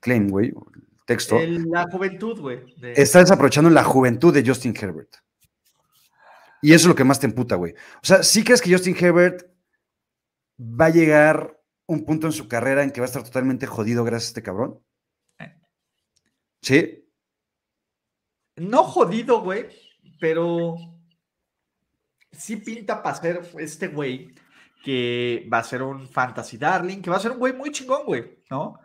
claim, 0.00 0.28
güey, 0.28 0.48
el 0.48 1.04
texto. 1.06 1.38
la 1.40 1.84
juventud, 1.90 2.40
güey. 2.40 2.60
Está 2.96 3.20
desaprovechando 3.20 3.70
la 3.70 3.84
juventud 3.84 4.32
de 4.32 4.46
Justin 4.46 4.74
Herbert. 4.78 5.16
Y 6.60 6.72
eso 6.72 6.84
es 6.84 6.88
lo 6.88 6.94
que 6.94 7.04
más 7.04 7.20
te 7.20 7.26
emputa, 7.26 7.54
güey. 7.54 7.72
O 7.72 8.04
sea, 8.04 8.22
¿sí 8.22 8.44
crees 8.44 8.60
que 8.60 8.72
Justin 8.72 8.96
Herbert 8.98 9.46
va 10.58 10.86
a 10.86 10.90
llegar 10.90 11.60
un 11.86 12.04
punto 12.04 12.26
en 12.26 12.32
su 12.32 12.48
carrera 12.48 12.82
en 12.82 12.90
que 12.90 13.00
va 13.00 13.06
a 13.06 13.08
estar 13.08 13.22
totalmente 13.22 13.66
jodido 13.66 14.04
gracias 14.04 14.28
a 14.28 14.30
este 14.30 14.42
cabrón? 14.42 14.80
Eh. 15.38 15.54
¿Sí? 16.60 17.08
No 18.56 18.82
jodido, 18.82 19.40
güey, 19.42 19.68
pero 20.20 20.74
sí 22.32 22.56
pinta 22.56 23.02
para 23.02 23.16
ser 23.16 23.40
este 23.58 23.88
güey 23.88 24.34
que 24.84 25.48
va 25.52 25.58
a 25.58 25.64
ser 25.64 25.82
un 25.82 26.08
fantasy 26.08 26.56
darling, 26.56 27.00
que 27.00 27.10
va 27.10 27.16
a 27.16 27.20
ser 27.20 27.32
un 27.32 27.38
güey 27.38 27.52
muy 27.52 27.70
chingón, 27.70 28.04
güey, 28.04 28.42
¿no? 28.50 28.78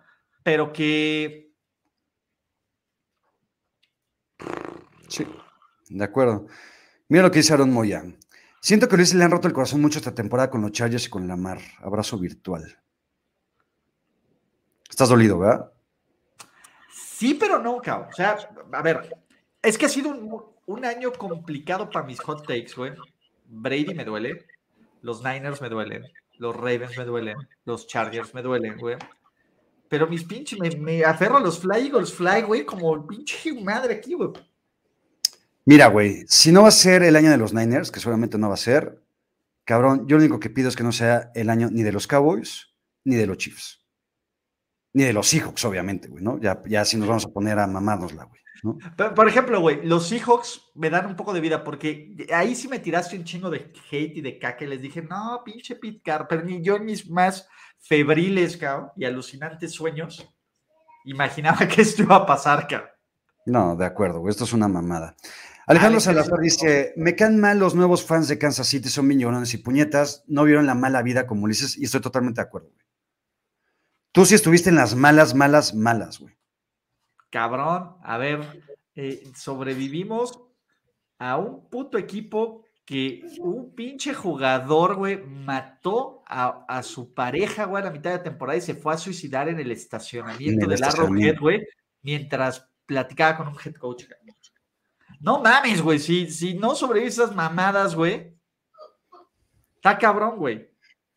Pero 0.43 0.71
que 0.71 1.43
Sí, 5.07 5.27
de 5.89 6.03
acuerdo. 6.03 6.47
Mira 7.07 7.23
lo 7.23 7.31
que 7.31 7.39
dice 7.39 7.53
Aaron 7.53 7.71
Moya. 7.71 8.03
Siento 8.59 8.87
que 8.87 8.97
Luis 8.97 9.13
le 9.13 9.23
han 9.23 9.29
roto 9.29 9.47
el 9.47 9.53
corazón 9.53 9.81
mucho 9.81 9.99
esta 9.99 10.15
temporada 10.15 10.49
con 10.49 10.61
los 10.61 10.71
Chargers 10.71 11.05
y 11.05 11.09
con 11.09 11.27
la 11.27 11.35
Mar. 11.35 11.59
Abrazo 11.81 12.17
virtual. 12.17 12.79
Estás 14.89 15.09
dolido, 15.09 15.37
¿verdad? 15.37 15.71
Sí, 16.91 17.35
pero 17.35 17.59
no, 17.59 17.79
cabrón. 17.79 18.09
O 18.11 18.15
sea, 18.15 18.37
a 18.71 18.81
ver, 18.81 19.15
es 19.61 19.77
que 19.77 19.85
ha 19.85 19.89
sido 19.89 20.09
un, 20.09 20.43
un 20.65 20.85
año 20.85 21.11
complicado 21.13 21.89
para 21.89 22.05
mis 22.05 22.19
hot 22.21 22.47
takes, 22.47 22.73
güey. 22.75 22.93
Brady 23.45 23.93
me 23.93 24.05
duele, 24.05 24.47
los 25.01 25.23
Niners 25.23 25.61
me 25.61 25.69
duelen, 25.69 26.05
los 26.37 26.55
Ravens 26.55 26.97
me 26.97 27.05
duelen, 27.05 27.37
los 27.65 27.85
Chargers 27.85 28.33
me 28.33 28.41
duelen, 28.41 28.77
güey. 28.77 28.97
Pero 29.93 30.07
mis 30.07 30.23
pinches, 30.23 30.59
me, 30.59 30.71
me 30.71 31.03
aferro 31.03 31.37
a 31.37 31.39
los 31.39 31.59
Fly 31.59 31.85
Eagles 31.85 32.11
Fly, 32.11 32.41
güey, 32.41 32.65
como 32.65 32.95
el 32.95 33.03
pinche 33.03 33.53
madre 33.61 33.93
aquí, 33.93 34.15
güey. 34.15 34.31
Mira, 35.65 35.85
güey, 35.85 36.25
si 36.27 36.51
no 36.51 36.63
va 36.63 36.69
a 36.69 36.71
ser 36.71 37.03
el 37.03 37.15
año 37.15 37.29
de 37.29 37.37
los 37.37 37.53
Niners, 37.53 37.91
que 37.91 37.99
seguramente 37.99 38.39
no 38.39 38.47
va 38.47 38.55
a 38.55 38.57
ser, 38.57 39.03
cabrón, 39.63 40.07
yo 40.07 40.17
lo 40.17 40.23
único 40.23 40.39
que 40.39 40.49
pido 40.49 40.67
es 40.67 40.75
que 40.75 40.81
no 40.81 40.91
sea 40.91 41.29
el 41.35 41.47
año 41.47 41.69
ni 41.71 41.83
de 41.83 41.91
los 41.91 42.07
Cowboys 42.07 42.73
ni 43.03 43.17
de 43.17 43.27
los 43.27 43.37
Chiefs. 43.37 43.85
Ni 44.93 45.03
de 45.03 45.13
los 45.13 45.27
Seahawks, 45.27 45.63
obviamente, 45.63 46.07
güey, 46.07 46.23
¿no? 46.23 46.41
Ya, 46.41 46.63
ya 46.65 46.85
si 46.85 46.97
nos 46.97 47.07
vamos 47.07 47.25
a 47.25 47.29
poner 47.29 47.59
a 47.59 47.67
mamárnosla, 47.67 48.23
güey. 48.23 48.41
¿no? 48.63 48.79
Pero, 48.97 49.13
Por 49.13 49.27
ejemplo, 49.27 49.61
güey, 49.61 49.85
los 49.85 50.07
Seahawks 50.07 50.71
me 50.73 50.89
dan 50.89 51.05
un 51.05 51.15
poco 51.15 51.33
de 51.33 51.39
vida 51.39 51.63
porque 51.63 52.15
ahí 52.33 52.55
sí 52.55 52.67
me 52.67 52.79
tiraste 52.79 53.15
un 53.15 53.25
chingo 53.25 53.51
de 53.51 53.71
hate 53.91 54.17
y 54.17 54.21
de 54.21 54.39
caca 54.39 54.65
y 54.65 54.69
les 54.69 54.81
dije, 54.81 55.03
no, 55.03 55.43
pinche 55.45 55.75
Pete 55.75 56.01
Carr, 56.03 56.27
pero 56.27 56.43
ni 56.43 56.63
yo 56.63 56.79
mis 56.79 57.07
más 57.07 57.47
febriles, 57.83 58.57
cabrón, 58.57 58.91
y 58.95 59.05
alucinantes 59.05 59.73
sueños, 59.73 60.27
imaginaba 61.05 61.67
que 61.67 61.81
esto 61.81 62.03
iba 62.03 62.15
a 62.15 62.25
pasar, 62.25 62.67
cabrón. 62.67 62.89
No, 63.45 63.75
de 63.75 63.85
acuerdo, 63.85 64.19
güey, 64.19 64.31
esto 64.31 64.45
es 64.45 64.53
una 64.53 64.67
mamada. 64.67 65.15
Alejandro 65.67 65.99
Salazar 65.99 66.39
dice, 66.39 66.93
me 66.97 67.15
caen 67.15 67.39
mal 67.39 67.59
los 67.59 67.75
nuevos 67.75 68.03
fans 68.03 68.27
de 68.27 68.37
Kansas 68.37 68.67
City, 68.67 68.89
son 68.89 69.07
millones 69.07 69.53
y 69.53 69.57
puñetas, 69.57 70.23
no 70.27 70.43
vieron 70.43 70.65
la 70.65 70.75
mala 70.75 71.01
vida 71.01 71.25
como 71.25 71.43
Ulises 71.43 71.77
y 71.77 71.85
estoy 71.85 72.01
totalmente 72.01 72.41
de 72.41 72.47
acuerdo, 72.47 72.69
güey. 72.69 72.85
Tú 74.11 74.25
sí 74.25 74.35
estuviste 74.35 74.69
en 74.69 74.75
las 74.75 74.95
malas, 74.95 75.33
malas, 75.33 75.73
malas, 75.73 76.19
güey. 76.19 76.37
Cabrón, 77.29 77.97
a 78.03 78.17
ver, 78.17 78.63
eh, 78.95 79.23
sobrevivimos 79.35 80.39
a 81.17 81.37
un 81.37 81.67
puto 81.69 81.97
equipo 81.97 82.63
que 82.85 83.23
un 83.39 83.73
pinche 83.73 84.13
jugador, 84.13 84.95
güey, 84.95 85.23
mató 85.23 86.21
a, 86.27 86.65
a 86.67 86.83
su 86.83 87.13
pareja, 87.13 87.65
güey, 87.65 87.81
a 87.81 87.85
la 87.85 87.91
mitad 87.91 88.11
de 88.11 88.19
temporada 88.19 88.57
y 88.57 88.61
se 88.61 88.75
fue 88.75 88.93
a 88.93 88.97
suicidar 88.97 89.47
en 89.47 89.59
el 89.59 89.71
estacionamiento 89.71 90.65
En 90.65 90.71
el 90.71 90.77
del 90.77 90.83
Arrowhead, 90.83 91.39
güey, 91.39 91.65
mientras 92.01 92.69
platicaba 92.85 93.37
con 93.37 93.47
un 93.47 93.55
head 93.63 93.75
coach. 93.75 94.05
No 95.21 95.41
mames, 95.41 95.81
güey, 95.81 95.99
si, 95.99 96.29
si 96.29 96.55
no 96.55 96.75
sobrevives 96.75 97.19
a 97.19 97.23
esas 97.23 97.35
mamadas, 97.35 97.95
güey, 97.95 98.35
está 99.75 99.97
cabrón, 99.97 100.37
güey. 100.37 100.69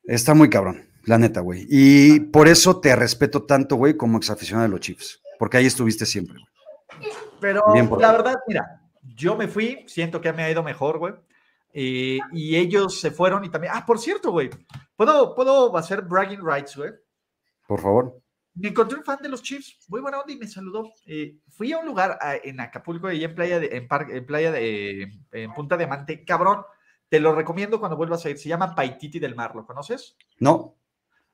Está 0.05 0.35
muy 0.35 0.49
cabrón, 0.49 0.89
la 1.05 1.19
neta, 1.19 1.41
güey. 1.41 1.67
Y 1.69 2.21
por 2.21 2.47
eso 2.47 2.79
te 2.79 2.95
respeto 2.95 3.43
tanto, 3.43 3.75
güey, 3.75 3.97
como 3.97 4.19
exaficionado 4.19 4.69
de 4.69 4.71
los 4.71 4.81
Chiefs, 4.81 5.21
porque 5.41 5.57
ahí 5.57 5.67
estuviste 5.67 6.07
siempre, 6.07 6.35
güey. 6.35 7.13
Pero 7.41 7.65
Bien 7.73 7.91
la 7.99 8.13
verdad, 8.13 8.37
mira, 8.47 8.81
yo 9.03 9.37
me 9.37 9.49
fui, 9.49 9.85
siento 9.89 10.21
que 10.21 10.33
me 10.33 10.45
ha 10.45 10.51
ido 10.51 10.63
mejor, 10.63 10.99
güey. 10.99 11.15
Eh, 11.79 12.19
y 12.33 12.57
ellos 12.57 12.99
se 13.01 13.11
fueron 13.11 13.45
y 13.45 13.51
también. 13.51 13.75
Ah, 13.77 13.85
por 13.85 13.99
cierto, 13.99 14.31
güey. 14.31 14.49
¿Puedo, 14.97 15.35
puedo 15.35 15.77
hacer 15.77 16.01
bragging 16.03 16.41
rights, 16.43 16.75
güey. 16.77 16.91
Por 17.69 17.81
favor. 17.81 18.19
Me 18.55 18.69
encontré 18.69 18.97
un 18.97 19.05
fan 19.05 19.19
de 19.21 19.29
los 19.29 19.43
Chiefs, 19.43 19.85
muy 19.89 20.01
buena 20.01 20.19
onda 20.19 20.33
y 20.33 20.39
me 20.39 20.49
saludó. 20.49 20.91
Eh, 21.07 21.37
fui 21.51 21.73
a 21.73 21.79
un 21.79 21.85
lugar 21.85 22.17
a- 22.23 22.37
en 22.37 22.59
Acapulco 22.61 23.13
y 23.13 23.23
en 23.23 23.35
playa 23.35 23.61
de, 23.61 23.77
en, 23.77 23.87
par- 23.87 24.11
en 24.11 24.25
playa 24.25 24.51
de, 24.51 25.13
en 25.33 25.53
Punta 25.53 25.77
Diamante, 25.77 26.25
cabrón. 26.25 26.63
Te 27.11 27.21
lo 27.21 27.35
recomiendo 27.35 27.79
cuando 27.79 27.99
vuelvas 27.99 28.25
a 28.25 28.31
ir. 28.31 28.39
Se 28.39 28.49
llama 28.49 28.75
Paititi 28.75 29.19
del 29.19 29.35
Mar, 29.37 29.55
¿lo 29.55 29.67
conoces? 29.67 30.17
No, 30.41 30.79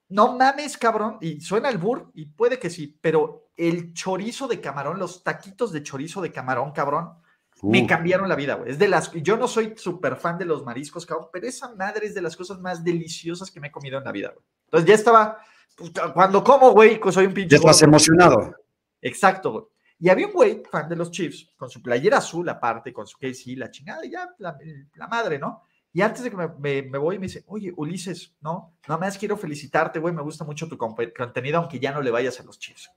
No 0.08 0.36
mames, 0.36 0.76
cabrón. 0.76 1.18
Y 1.20 1.40
suena 1.40 1.68
el 1.68 1.78
bur, 1.78 2.10
y 2.14 2.26
puede 2.26 2.58
que 2.58 2.68
sí, 2.70 2.98
pero 3.00 3.50
el 3.56 3.94
chorizo 3.94 4.48
de 4.48 4.60
camarón, 4.60 4.98
los 4.98 5.22
taquitos 5.22 5.70
de 5.72 5.82
chorizo 5.84 6.20
de 6.20 6.32
camarón, 6.32 6.72
cabrón, 6.72 7.21
me 7.62 7.86
cambiaron 7.86 8.28
la 8.28 8.34
vida, 8.36 8.54
güey. 8.54 8.70
Es 8.70 8.78
de 8.78 8.88
las. 8.88 9.12
Yo 9.12 9.36
no 9.36 9.46
soy 9.48 9.74
súper 9.76 10.16
fan 10.16 10.36
de 10.38 10.44
los 10.44 10.64
mariscos, 10.64 11.06
cabrón, 11.06 11.28
pero 11.32 11.46
esa 11.46 11.74
madre 11.74 12.06
es 12.06 12.14
de 12.14 12.20
las 12.22 12.36
cosas 12.36 12.58
más 12.60 12.82
deliciosas 12.82 13.50
que 13.50 13.60
me 13.60 13.68
he 13.68 13.70
comido 13.70 13.98
en 13.98 14.04
la 14.04 14.12
vida, 14.12 14.28
güey. 14.34 14.44
Entonces 14.66 14.88
ya 14.88 14.94
estaba. 14.94 15.38
pues, 15.76 15.92
cuando 16.12 16.42
como, 16.42 16.72
güey, 16.72 16.98
pues 17.00 17.14
soy 17.14 17.26
un 17.26 17.34
pinche. 17.34 17.50
ya 17.50 17.56
estás 17.58 17.82
emocionado. 17.82 18.54
Exacto, 19.00 19.52
güey. 19.52 19.64
Y 19.98 20.08
había 20.08 20.26
un 20.26 20.32
güey, 20.32 20.62
fan 20.68 20.88
de 20.88 20.96
los 20.96 21.12
Chiefs, 21.12 21.50
con 21.56 21.70
su 21.70 21.80
playera 21.80 22.18
azul 22.18 22.48
aparte, 22.48 22.92
con 22.92 23.06
su 23.06 23.16
KC, 23.18 23.56
la 23.56 23.70
chingada, 23.70 24.04
y 24.04 24.10
ya, 24.10 24.28
la, 24.38 24.58
la 24.96 25.06
madre, 25.06 25.38
¿no? 25.38 25.62
Y 25.92 26.00
antes 26.00 26.24
de 26.24 26.30
que 26.30 26.36
me, 26.36 26.48
me- 26.58 26.82
me 26.82 26.98
voy, 26.98 27.18
me 27.20 27.26
dice, 27.26 27.44
oye, 27.46 27.72
Ulises, 27.76 28.34
no, 28.40 28.74
nada 28.88 28.98
más 28.98 29.16
quiero 29.16 29.36
felicitarte, 29.36 30.00
güey, 30.00 30.12
me 30.12 30.22
gusta 30.22 30.44
mucho 30.44 30.66
tu 30.66 30.76
contenido, 30.76 31.58
aunque 31.58 31.78
ya 31.78 31.92
no 31.92 32.00
le 32.02 32.10
vayas 32.10 32.40
a 32.40 32.42
los 32.42 32.58
Chiefs. 32.58 32.90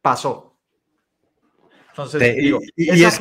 Pasó. 0.00 0.57
Entonces, 1.98 2.20
Te- 2.20 2.40
digo, 2.40 2.60
y- 2.76 2.90
es- 2.90 3.20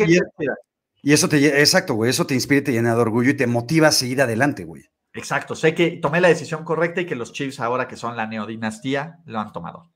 eso 1.04 1.30
te, 1.30 1.60
exacto, 1.62 1.96
güey, 1.96 2.12
eso 2.12 2.28
te 2.28 2.36
inspira 2.36 2.60
y 2.60 2.64
te 2.64 2.72
llena 2.72 2.94
de 2.94 3.02
orgullo 3.02 3.32
y 3.32 3.34
te 3.34 3.48
motiva 3.48 3.88
a 3.88 3.92
seguir 3.92 4.22
adelante, 4.22 4.66
güey. 4.66 4.84
Exacto, 5.14 5.56
sé 5.56 5.74
que 5.74 5.92
tomé 5.92 6.22
la 6.22 6.28
decisión 6.28 6.64
correcta 6.64 7.02
y 7.02 7.06
que 7.08 7.16
los 7.16 7.34
Chiefs, 7.34 7.60
ahora 7.60 7.88
que 7.88 7.96
son 7.96 8.16
la 8.16 8.28
neodinastía, 8.28 9.20
lo 9.26 9.40
han 9.40 9.52
tomado. 9.52 9.90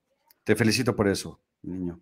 Te 0.43 0.55
felicito 0.55 0.95
por 0.95 1.07
eso, 1.07 1.39
niño. 1.61 1.99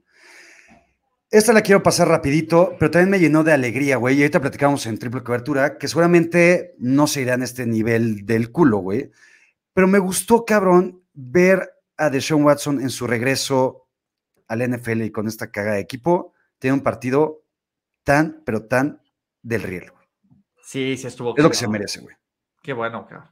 Esta 1.29 1.51
la 1.53 1.61
quiero 1.61 1.83
pasar 1.83 2.07
rapidito, 2.07 2.75
pero 2.79 2.89
también 2.91 3.09
me 3.09 3.19
llenó 3.19 3.43
de 3.43 3.51
alegría, 3.51 3.97
güey. 3.97 4.17
Y 4.17 4.21
ahorita 4.21 4.39
platicamos 4.39 4.85
en 4.85 4.97
triple 4.97 5.21
cobertura, 5.21 5.77
que 5.77 5.87
seguramente 5.87 6.75
no 6.79 7.05
se 7.07 7.21
irá 7.21 7.33
en 7.35 7.43
este 7.43 7.65
nivel 7.65 8.25
del 8.25 8.51
culo, 8.51 8.77
güey. 8.77 9.11
Pero 9.73 9.87
me 9.87 9.99
gustó, 9.99 10.45
cabrón, 10.45 11.03
ver 11.13 11.69
a 11.97 12.09
Deshaun 12.09 12.43
Watson 12.45 12.79
en 12.81 12.89
su 12.89 13.05
regreso 13.05 13.87
al 14.47 14.61
NFL 14.61 15.03
y 15.03 15.11
con 15.11 15.27
esta 15.27 15.51
caga 15.51 15.73
de 15.73 15.81
equipo. 15.81 16.33
Tiene 16.59 16.75
un 16.75 16.83
partido 16.83 17.43
tan, 18.03 18.43
pero 18.45 18.65
tan 18.65 19.01
del 19.41 19.63
riel. 19.63 19.91
Sí, 20.63 20.95
sí 20.97 21.07
estuvo. 21.07 21.35
Es 21.35 21.43
lo 21.43 21.49
que 21.49 21.55
se 21.55 21.67
merece, 21.67 22.01
güey. 22.01 22.15
Qué 22.61 22.73
bueno, 22.73 23.07
cabrón. 23.07 23.29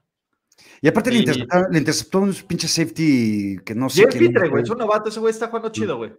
Y 0.82 0.88
aparte 0.88 1.12
le, 1.12 1.18
Sí. 1.20 1.24
interceptaron- 1.26 1.68
le 1.72 1.78
interceptó 1.78 2.20
un 2.22 2.34
pinche 2.34 2.68
safety 2.68 3.58
que 3.64 3.76
no 3.76 3.90
sé 3.90 4.08
quién 4.08 4.28
Pitre, 4.34 4.50
güey, 4.50 4.64
es 4.64 4.70
un 4.70 4.78
novato, 4.80 5.10
ese 5.10 5.20
güey 5.20 5.32
está 5.32 5.48
jugando 5.48 5.70
chido, 5.70 5.98
güey. 5.98 6.14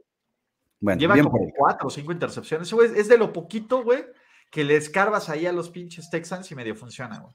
Bueno, 0.80 1.00
Lleva 1.00 1.14
bien 1.14 1.26
como 1.26 1.38
por 1.38 1.46
él. 1.46 1.52
cuatro 1.56 1.88
o 1.88 1.90
cinco 1.90 2.12
intercepciones. 2.12 2.68
Ese 2.68 2.74
güey 2.76 2.90
es 2.96 3.08
de 3.08 3.18
lo 3.18 3.32
poquito, 3.32 3.82
güey, 3.82 4.04
que 4.50 4.62
le 4.62 4.76
escarbas 4.76 5.28
ahí 5.28 5.44
a 5.46 5.52
los 5.52 5.70
pinches 5.70 6.08
Texans 6.08 6.50
y 6.52 6.54
medio 6.54 6.76
funciona, 6.76 7.18
güey. 7.18 7.34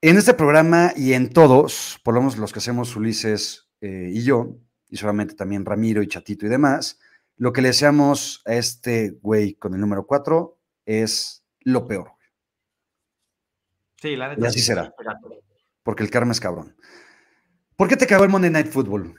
En 0.00 0.16
este 0.16 0.34
programa 0.34 0.92
y 0.96 1.12
en 1.12 1.30
todos, 1.32 2.00
por 2.02 2.14
lo 2.14 2.20
menos 2.20 2.36
los 2.36 2.52
que 2.52 2.58
hacemos 2.58 2.96
Ulises 2.96 3.68
eh, 3.80 4.10
y 4.12 4.24
yo, 4.24 4.56
y 4.88 4.96
solamente 4.96 5.34
también 5.36 5.64
Ramiro 5.64 6.02
y 6.02 6.08
Chatito 6.08 6.46
y 6.46 6.48
demás, 6.48 6.98
lo 7.38 7.52
que 7.52 7.62
le 7.62 7.68
deseamos 7.68 8.42
a 8.46 8.54
este 8.54 9.10
güey 9.22 9.54
con 9.54 9.72
el 9.74 9.80
número 9.80 10.06
4 10.06 10.58
es 10.86 11.44
lo 11.60 11.86
peor, 11.86 12.12
Sí, 14.00 14.14
la 14.14 14.28
neta. 14.28 14.44
Y 14.44 14.46
así 14.46 14.60
sí, 14.60 14.66
será. 14.66 14.94
porque 15.82 16.02
el 16.04 16.10
karma 16.10 16.30
es 16.32 16.38
cabrón. 16.40 16.76
¿Por 17.76 17.88
qué 17.88 17.96
te 17.96 18.06
cagó 18.06 18.22
el 18.24 18.30
Monday 18.30 18.50
Night 18.50 18.68
Football? 18.68 19.14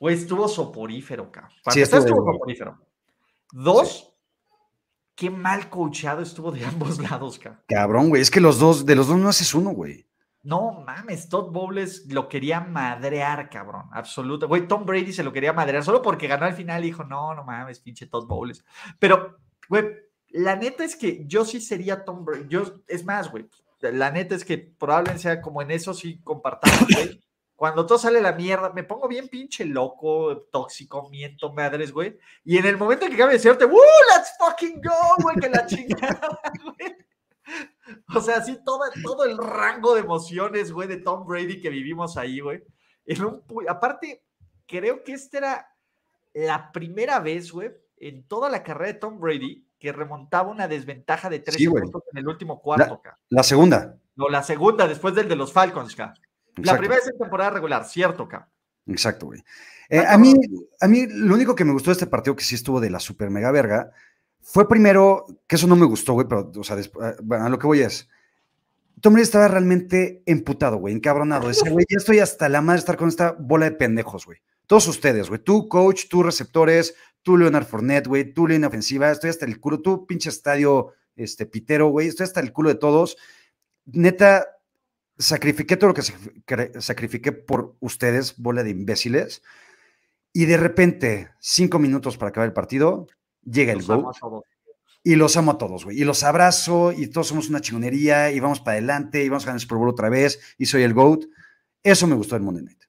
Güey, 0.00 0.16
estuvo 0.16 0.48
soporífero, 0.48 1.30
cabrón. 1.30 1.52
Para 1.62 1.74
Sí, 1.74 1.80
estuvo 1.82 2.02
soporífero. 2.02 2.84
Dos, 3.52 4.12
qué 5.14 5.30
mal 5.30 5.70
coacheado 5.70 6.20
estuvo 6.22 6.50
de 6.50 6.64
ambos 6.66 6.98
lados, 6.98 7.38
cabrón. 7.38 7.62
Cabrón, 7.68 8.08
güey, 8.08 8.22
es 8.22 8.30
que 8.30 8.40
los 8.40 8.58
dos, 8.58 8.84
de 8.86 8.96
los 8.96 9.06
dos 9.06 9.18
no 9.18 9.28
haces 9.28 9.54
uno, 9.54 9.70
güey. 9.70 10.08
No 10.44 10.82
mames, 10.84 11.28
Todd 11.28 11.52
Bowles 11.52 12.06
lo 12.08 12.28
quería 12.28 12.60
madrear, 12.60 13.48
cabrón. 13.48 13.88
Absoluto. 13.92 14.48
Güey, 14.48 14.66
Tom 14.66 14.84
Brady 14.84 15.12
se 15.12 15.22
lo 15.22 15.32
quería 15.32 15.52
madrear 15.52 15.84
solo 15.84 16.02
porque 16.02 16.26
ganó 16.26 16.46
al 16.46 16.54
final 16.54 16.82
y 16.82 16.88
dijo, 16.88 17.04
no, 17.04 17.34
no 17.34 17.44
mames, 17.44 17.78
pinche 17.78 18.06
Todd 18.06 18.26
Bowles. 18.26 18.64
Pero, 18.98 19.38
güey, 19.68 19.84
la 20.30 20.56
neta 20.56 20.84
es 20.84 20.96
que 20.96 21.24
yo 21.26 21.44
sí 21.44 21.60
sería 21.60 22.04
Tom 22.04 22.24
Brady. 22.24 22.46
Yo, 22.48 22.64
es 22.88 23.04
más, 23.04 23.30
güey, 23.30 23.48
la 23.80 24.10
neta 24.10 24.34
es 24.34 24.44
que 24.44 24.58
probablemente 24.58 25.22
sea 25.22 25.40
como 25.40 25.62
en 25.62 25.70
eso 25.70 25.94
sí 25.94 26.20
compartamos, 26.22 26.88
güey. 26.92 27.20
Cuando 27.54 27.86
todo 27.86 27.96
sale 27.96 28.20
la 28.20 28.32
mierda, 28.32 28.72
me 28.72 28.82
pongo 28.82 29.06
bien 29.06 29.28
pinche 29.28 29.64
loco, 29.64 30.48
tóxico, 30.50 31.08
miento 31.10 31.52
madres, 31.52 31.92
güey. 31.92 32.18
Y 32.44 32.58
en 32.58 32.66
el 32.66 32.76
momento 32.76 33.04
en 33.04 33.12
que 33.12 33.16
cabe 33.18 33.34
decirte, 33.34 33.64
¡Uh, 33.64 33.70
let's 33.70 34.34
fucking 34.36 34.80
go, 34.82 35.22
güey! 35.22 35.36
Que 35.36 35.48
la 35.48 35.64
chingada, 35.64 36.40
güey. 36.64 36.96
O 38.16 38.20
sea, 38.20 38.42
sí, 38.42 38.58
todo, 38.64 38.80
todo 39.02 39.24
el 39.24 39.38
rango 39.38 39.94
de 39.94 40.00
emociones, 40.00 40.72
güey, 40.72 40.88
de 40.88 40.98
Tom 40.98 41.26
Brady 41.26 41.60
que 41.60 41.70
vivimos 41.70 42.16
ahí, 42.16 42.40
güey. 42.40 42.62
En 43.06 43.24
un 43.24 43.42
pu- 43.46 43.64
Aparte, 43.68 44.24
creo 44.66 45.02
que 45.04 45.12
esta 45.12 45.38
era 45.38 45.68
la 46.34 46.70
primera 46.72 47.20
vez, 47.20 47.50
güey, 47.52 47.70
en 47.98 48.26
toda 48.26 48.48
la 48.50 48.62
carrera 48.62 48.92
de 48.92 48.98
Tom 48.98 49.18
Brady 49.20 49.66
que 49.78 49.92
remontaba 49.92 50.48
una 50.50 50.68
desventaja 50.68 51.28
de 51.28 51.40
13 51.40 51.58
Sí, 51.58 51.66
güey. 51.66 51.82
puntos 51.82 52.02
en 52.12 52.18
el 52.18 52.28
último 52.28 52.60
cuarto, 52.60 53.00
ca. 53.02 53.18
La 53.30 53.42
segunda. 53.42 53.96
No, 54.14 54.28
la 54.28 54.42
segunda, 54.42 54.86
después 54.86 55.14
del 55.14 55.28
de 55.28 55.36
los 55.36 55.52
Falcons, 55.52 55.96
ca. 55.96 56.14
La 56.56 56.76
primera 56.76 57.00
es 57.00 57.08
en 57.08 57.18
temporada 57.18 57.50
regular, 57.50 57.84
cierto, 57.84 58.28
ca. 58.28 58.48
Exacto, 58.86 59.26
güey. 59.26 59.42
Eh, 59.88 60.04
a, 60.06 60.16
mí, 60.18 60.34
a 60.80 60.86
mí 60.88 61.06
lo 61.08 61.34
único 61.34 61.54
que 61.54 61.64
me 61.64 61.72
gustó 61.72 61.90
de 61.90 61.94
este 61.94 62.06
partido, 62.06 62.36
que 62.36 62.44
sí 62.44 62.54
estuvo 62.54 62.80
de 62.80 62.90
la 62.90 63.00
super 63.00 63.30
mega 63.30 63.50
verga, 63.50 63.90
fue 64.42 64.68
primero, 64.68 65.26
que 65.46 65.56
eso 65.56 65.66
no 65.66 65.76
me 65.76 65.86
gustó, 65.86 66.14
güey, 66.14 66.26
pero, 66.28 66.50
o 66.56 66.64
sea, 66.64 66.76
después, 66.76 67.14
bueno, 67.22 67.46
a 67.46 67.48
lo 67.48 67.58
que 67.58 67.66
voy 67.66 67.80
es, 67.80 68.08
Tom 69.00 69.14
Brady 69.14 69.24
estaba 69.24 69.48
realmente 69.48 70.22
emputado, 70.26 70.76
güey, 70.76 70.94
encabronado. 70.94 71.48
Decía, 71.48 71.70
güey, 71.70 71.84
ya 71.88 71.98
estoy 71.98 72.20
hasta 72.20 72.48
la 72.48 72.60
madre 72.60 72.76
de 72.76 72.80
estar 72.80 72.96
con 72.96 73.08
esta 73.08 73.32
bola 73.32 73.64
de 73.64 73.76
pendejos, 73.76 74.26
güey. 74.26 74.38
Todos 74.66 74.86
ustedes, 74.86 75.28
güey. 75.28 75.42
Tú, 75.42 75.68
coach, 75.68 76.04
tú, 76.08 76.22
receptores, 76.22 76.94
tú, 77.22 77.36
Leonard 77.36 77.66
Fournette, 77.66 78.06
güey, 78.06 78.32
tú, 78.32 78.46
línea 78.46 78.68
ofensiva, 78.68 79.10
estoy 79.10 79.30
hasta 79.30 79.44
el 79.44 79.58
culo, 79.58 79.80
tú, 79.80 80.06
pinche 80.06 80.28
estadio, 80.28 80.92
este, 81.16 81.46
pitero, 81.46 81.88
güey, 81.88 82.08
estoy 82.08 82.24
hasta 82.24 82.40
el 82.40 82.52
culo 82.52 82.68
de 82.68 82.76
todos. 82.76 83.16
Neta, 83.86 84.46
sacrifiqué 85.18 85.76
todo 85.76 85.88
lo 85.88 85.94
que 85.94 86.80
sacrifiqué 86.80 87.32
por 87.32 87.76
ustedes, 87.80 88.36
bola 88.36 88.62
de 88.62 88.70
imbéciles. 88.70 89.42
Y 90.32 90.44
de 90.46 90.56
repente, 90.56 91.30
cinco 91.40 91.78
minutos 91.78 92.16
para 92.16 92.30
acabar 92.30 92.48
el 92.48 92.54
partido, 92.54 93.08
llega 93.44 93.72
el 93.72 93.82
gol. 93.82 94.06
Y 95.04 95.16
los 95.16 95.36
amo 95.36 95.52
a 95.52 95.58
todos, 95.58 95.84
güey. 95.84 96.00
Y 96.00 96.04
los 96.04 96.22
abrazo 96.22 96.92
y 96.92 97.08
todos 97.08 97.26
somos 97.26 97.48
una 97.48 97.60
chingonería 97.60 98.30
y 98.30 98.38
vamos 98.38 98.60
para 98.60 98.72
adelante 98.72 99.24
y 99.24 99.28
vamos 99.28 99.44
a 99.44 99.46
ganar 99.46 99.56
el 99.56 99.60
Super 99.60 99.78
Bowl 99.78 99.88
otra 99.88 100.08
vez 100.08 100.54
y 100.58 100.66
soy 100.66 100.82
el 100.82 100.94
GOAT. 100.94 101.24
Eso 101.82 102.06
me 102.06 102.14
gustó 102.14 102.36
del 102.36 102.44
Monday 102.44 102.64
Night. 102.64 102.84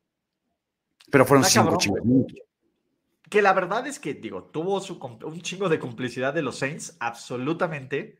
Pero 1.10 1.26
fueron 1.26 1.43
cinco 1.45 1.78
chingos 1.78 2.01
Que 3.30 3.41
la 3.41 3.54
verdad 3.54 3.88
es 3.88 3.99
que, 3.99 4.14
digo, 4.14 4.45
tuvo 4.45 4.80
su, 4.80 4.99
un 5.26 5.41
chingo 5.41 5.70
de 5.70 5.80
complicidad 5.80 6.34
de 6.34 6.43
los 6.43 6.60
Saints, 6.60 6.95
absolutamente. 6.99 8.20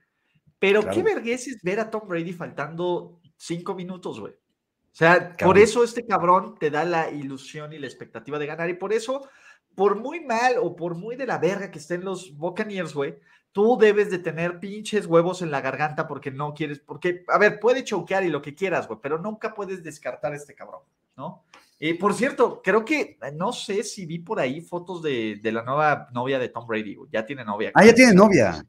Pero 0.58 0.88
qué 0.90 1.04
vergüenza 1.04 1.52
es 1.52 1.62
ver 1.62 1.80
a 1.80 1.90
Tom 1.90 2.08
Brady 2.08 2.34
faltando 2.34 3.20
cinco 3.36 3.76
minutos, 3.76 4.20
güey. 4.20 4.34
O 4.34 4.96
sea, 4.96 5.36
por 5.38 5.58
eso 5.58 5.84
este 5.84 6.06
cabrón 6.06 6.56
te 6.60 6.70
da 6.70 6.86
la 6.86 7.10
ilusión 7.10 7.74
y 7.74 7.80
la 7.80 7.88
expectativa 7.88 8.38
de 8.38 8.46
ganar. 8.46 8.70
Y 8.70 8.76
por 8.76 8.94
eso, 8.94 9.28
por 9.76 9.96
muy 9.96 10.22
mal 10.22 10.56
o 10.62 10.76
por 10.76 10.96
muy 10.96 11.16
de 11.16 11.26
la 11.26 11.38
verga 11.38 11.72
que 11.72 11.80
estén 11.80 12.04
los 12.04 12.36
Buccaneers, 12.38 12.94
güey, 12.94 13.16
tú 13.52 13.78
debes 13.80 14.10
de 14.10 14.20
tener 14.20 14.60
pinches 14.60 15.06
huevos 15.06 15.42
en 15.42 15.52
la 15.52 15.62
garganta 15.62 16.08
porque 16.08 16.32
no 16.32 16.54
quieres, 16.54 16.80
porque, 16.80 17.24
a 17.28 17.38
ver, 17.38 17.60
puede 17.60 17.84
choquear 17.84 18.24
y 18.24 18.30
lo 18.30 18.42
que 18.42 18.56
quieras, 18.56 18.88
güey, 18.88 19.00
pero 19.02 19.18
nunca 19.18 19.54
puedes 19.54 19.84
descartar 19.84 20.34
a 20.34 20.36
este 20.36 20.56
cabrón, 20.56 20.82
¿no? 21.16 21.44
Y 21.80 21.96
por 21.96 22.14
cierto, 22.14 22.62
creo 22.64 22.86
que, 22.86 23.18
no 23.34 23.52
sé 23.52 23.84
si 23.84 24.06
vi 24.06 24.20
por 24.20 24.40
ahí 24.40 24.62
fotos 24.62 25.02
de, 25.02 25.40
la 25.44 25.64
nueva 25.64 26.08
novia 26.14 26.40
de 26.40 26.48
Tom 26.48 26.66
Brady, 26.66 26.96
güey. 26.96 27.10
Ya 27.12 27.26
tiene 27.26 27.44
novia. 27.44 27.72
Ah, 27.74 27.84
ya 27.84 27.94
tiene 27.94 28.14
novia. 28.14 28.66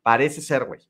Parece 0.00 0.40
ser, 0.40 0.64
güey. 0.66 0.80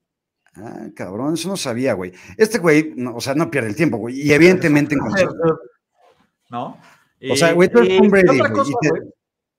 Ah, 0.54 0.88
cabrón, 0.94 1.32
eso 1.32 1.48
no 1.48 1.56
sabía, 1.56 1.94
güey. 1.94 2.12
Este 2.36 2.58
güey, 2.58 2.94
o 3.14 3.20
sea, 3.22 3.34
no 3.34 3.50
pierde 3.50 3.70
el 3.70 3.76
tiempo, 3.76 3.96
güey. 3.96 4.20
Y 4.20 4.32
evidentemente... 4.32 4.96
¿No? 6.50 6.78
O 7.30 7.36
sea, 7.36 7.52
güey, 7.54 7.70
tú 7.70 7.78
eres 7.78 7.96
Tom 7.96 8.08
Brady, 8.10 8.38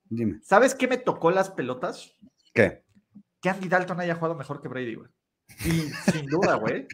Dime. 0.10 0.40
¿Sabes 0.44 0.76
qué 0.76 0.88
me 0.88 0.98
tocó 0.98 1.32
las 1.32 1.50
pelotas? 1.50 2.16
¿Qué? 2.54 2.84
que 3.44 3.50
Andy 3.50 3.68
Dalton 3.68 4.00
haya 4.00 4.16
jugado 4.16 4.36
mejor 4.36 4.62
que 4.62 4.70
Brady, 4.70 4.96
güey. 4.96 5.10
Y 5.66 5.92
sin 6.12 6.26
duda, 6.28 6.56
güey. 6.56 6.88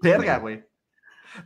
Verga, 0.00 0.38
güey. 0.38 0.64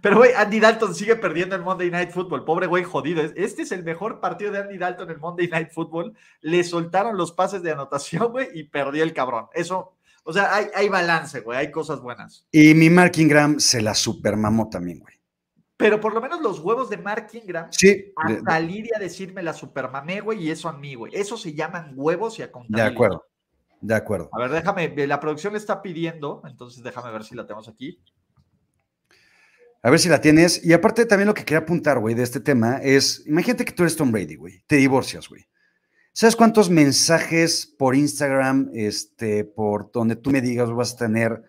Pero, 0.02 0.18
güey, 0.18 0.32
Andy 0.34 0.60
Dalton 0.60 0.94
sigue 0.94 1.16
perdiendo 1.16 1.56
el 1.56 1.62
Monday 1.62 1.90
Night 1.90 2.10
Football. 2.10 2.44
Pobre 2.44 2.66
güey, 2.66 2.84
jodido. 2.84 3.22
Este 3.22 3.62
es 3.62 3.72
el 3.72 3.82
mejor 3.82 4.20
partido 4.20 4.52
de 4.52 4.58
Andy 4.58 4.76
Dalton 4.76 5.10
en 5.10 5.18
Monday 5.18 5.48
Night 5.48 5.70
Football. 5.72 6.14
Le 6.42 6.62
soltaron 6.62 7.16
los 7.16 7.32
pases 7.32 7.62
de 7.62 7.72
anotación, 7.72 8.32
güey, 8.32 8.48
y 8.52 8.64
perdió 8.64 9.02
el 9.02 9.14
cabrón. 9.14 9.46
Eso, 9.54 9.96
o 10.24 10.32
sea, 10.34 10.54
hay, 10.54 10.66
hay 10.74 10.90
balance, 10.90 11.40
güey. 11.40 11.58
Hay 11.58 11.70
cosas 11.70 12.02
buenas. 12.02 12.46
Y 12.52 12.74
mi 12.74 12.90
Mark 12.90 13.12
Ingram 13.16 13.58
se 13.60 13.80
la 13.80 13.94
supermamó 13.94 14.68
también, 14.68 15.00
güey. 15.00 15.14
Pero 15.76 16.00
por 16.00 16.14
lo 16.14 16.20
menos 16.20 16.40
los 16.40 16.60
huevos 16.60 16.88
de 16.88 16.98
Mark 16.98 17.28
Ingram 17.32 17.66
sí, 17.72 18.12
a 18.16 18.52
salir 18.52 18.86
y 18.86 18.94
a 18.94 19.00
decirme 19.00 19.42
la 19.42 19.52
supermamé, 19.52 20.20
güey, 20.20 20.44
y 20.44 20.50
eso 20.50 20.68
a 20.68 20.72
mí, 20.72 20.94
güey. 20.94 21.12
Eso 21.14 21.36
se 21.36 21.52
llaman 21.52 21.92
huevos 21.96 22.38
y 22.38 22.42
a. 22.42 22.50
De 22.68 22.82
acuerdo. 22.82 23.26
De 23.80 23.94
acuerdo. 23.94 24.30
A 24.32 24.38
ver, 24.38 24.50
déjame, 24.50 24.94
la 25.06 25.20
producción 25.20 25.52
le 25.52 25.58
está 25.58 25.82
pidiendo, 25.82 26.42
entonces 26.46 26.82
déjame 26.82 27.10
ver 27.10 27.24
si 27.24 27.34
la 27.34 27.46
tenemos 27.46 27.68
aquí. 27.68 28.00
A 29.82 29.90
ver 29.90 29.98
si 29.98 30.08
la 30.08 30.20
tienes. 30.20 30.64
Y 30.64 30.72
aparte 30.72 31.04
también 31.04 31.26
lo 31.26 31.34
que 31.34 31.44
quería 31.44 31.58
apuntar, 31.58 31.98
güey, 31.98 32.14
de 32.14 32.22
este 32.22 32.40
tema 32.40 32.78
es, 32.78 33.26
imagínate 33.26 33.64
que 33.64 33.72
tú 33.72 33.82
eres 33.82 33.96
Tom 33.96 34.12
Brady, 34.12 34.36
güey, 34.36 34.62
te 34.66 34.76
divorcias, 34.76 35.28
güey. 35.28 35.46
¿Sabes 36.12 36.36
cuántos 36.36 36.70
mensajes 36.70 37.66
por 37.66 37.96
Instagram, 37.96 38.70
este, 38.72 39.44
por 39.44 39.90
donde 39.90 40.14
tú 40.14 40.30
me 40.30 40.40
digas 40.40 40.70
vas 40.70 40.94
a 40.94 40.96
tener 40.96 41.42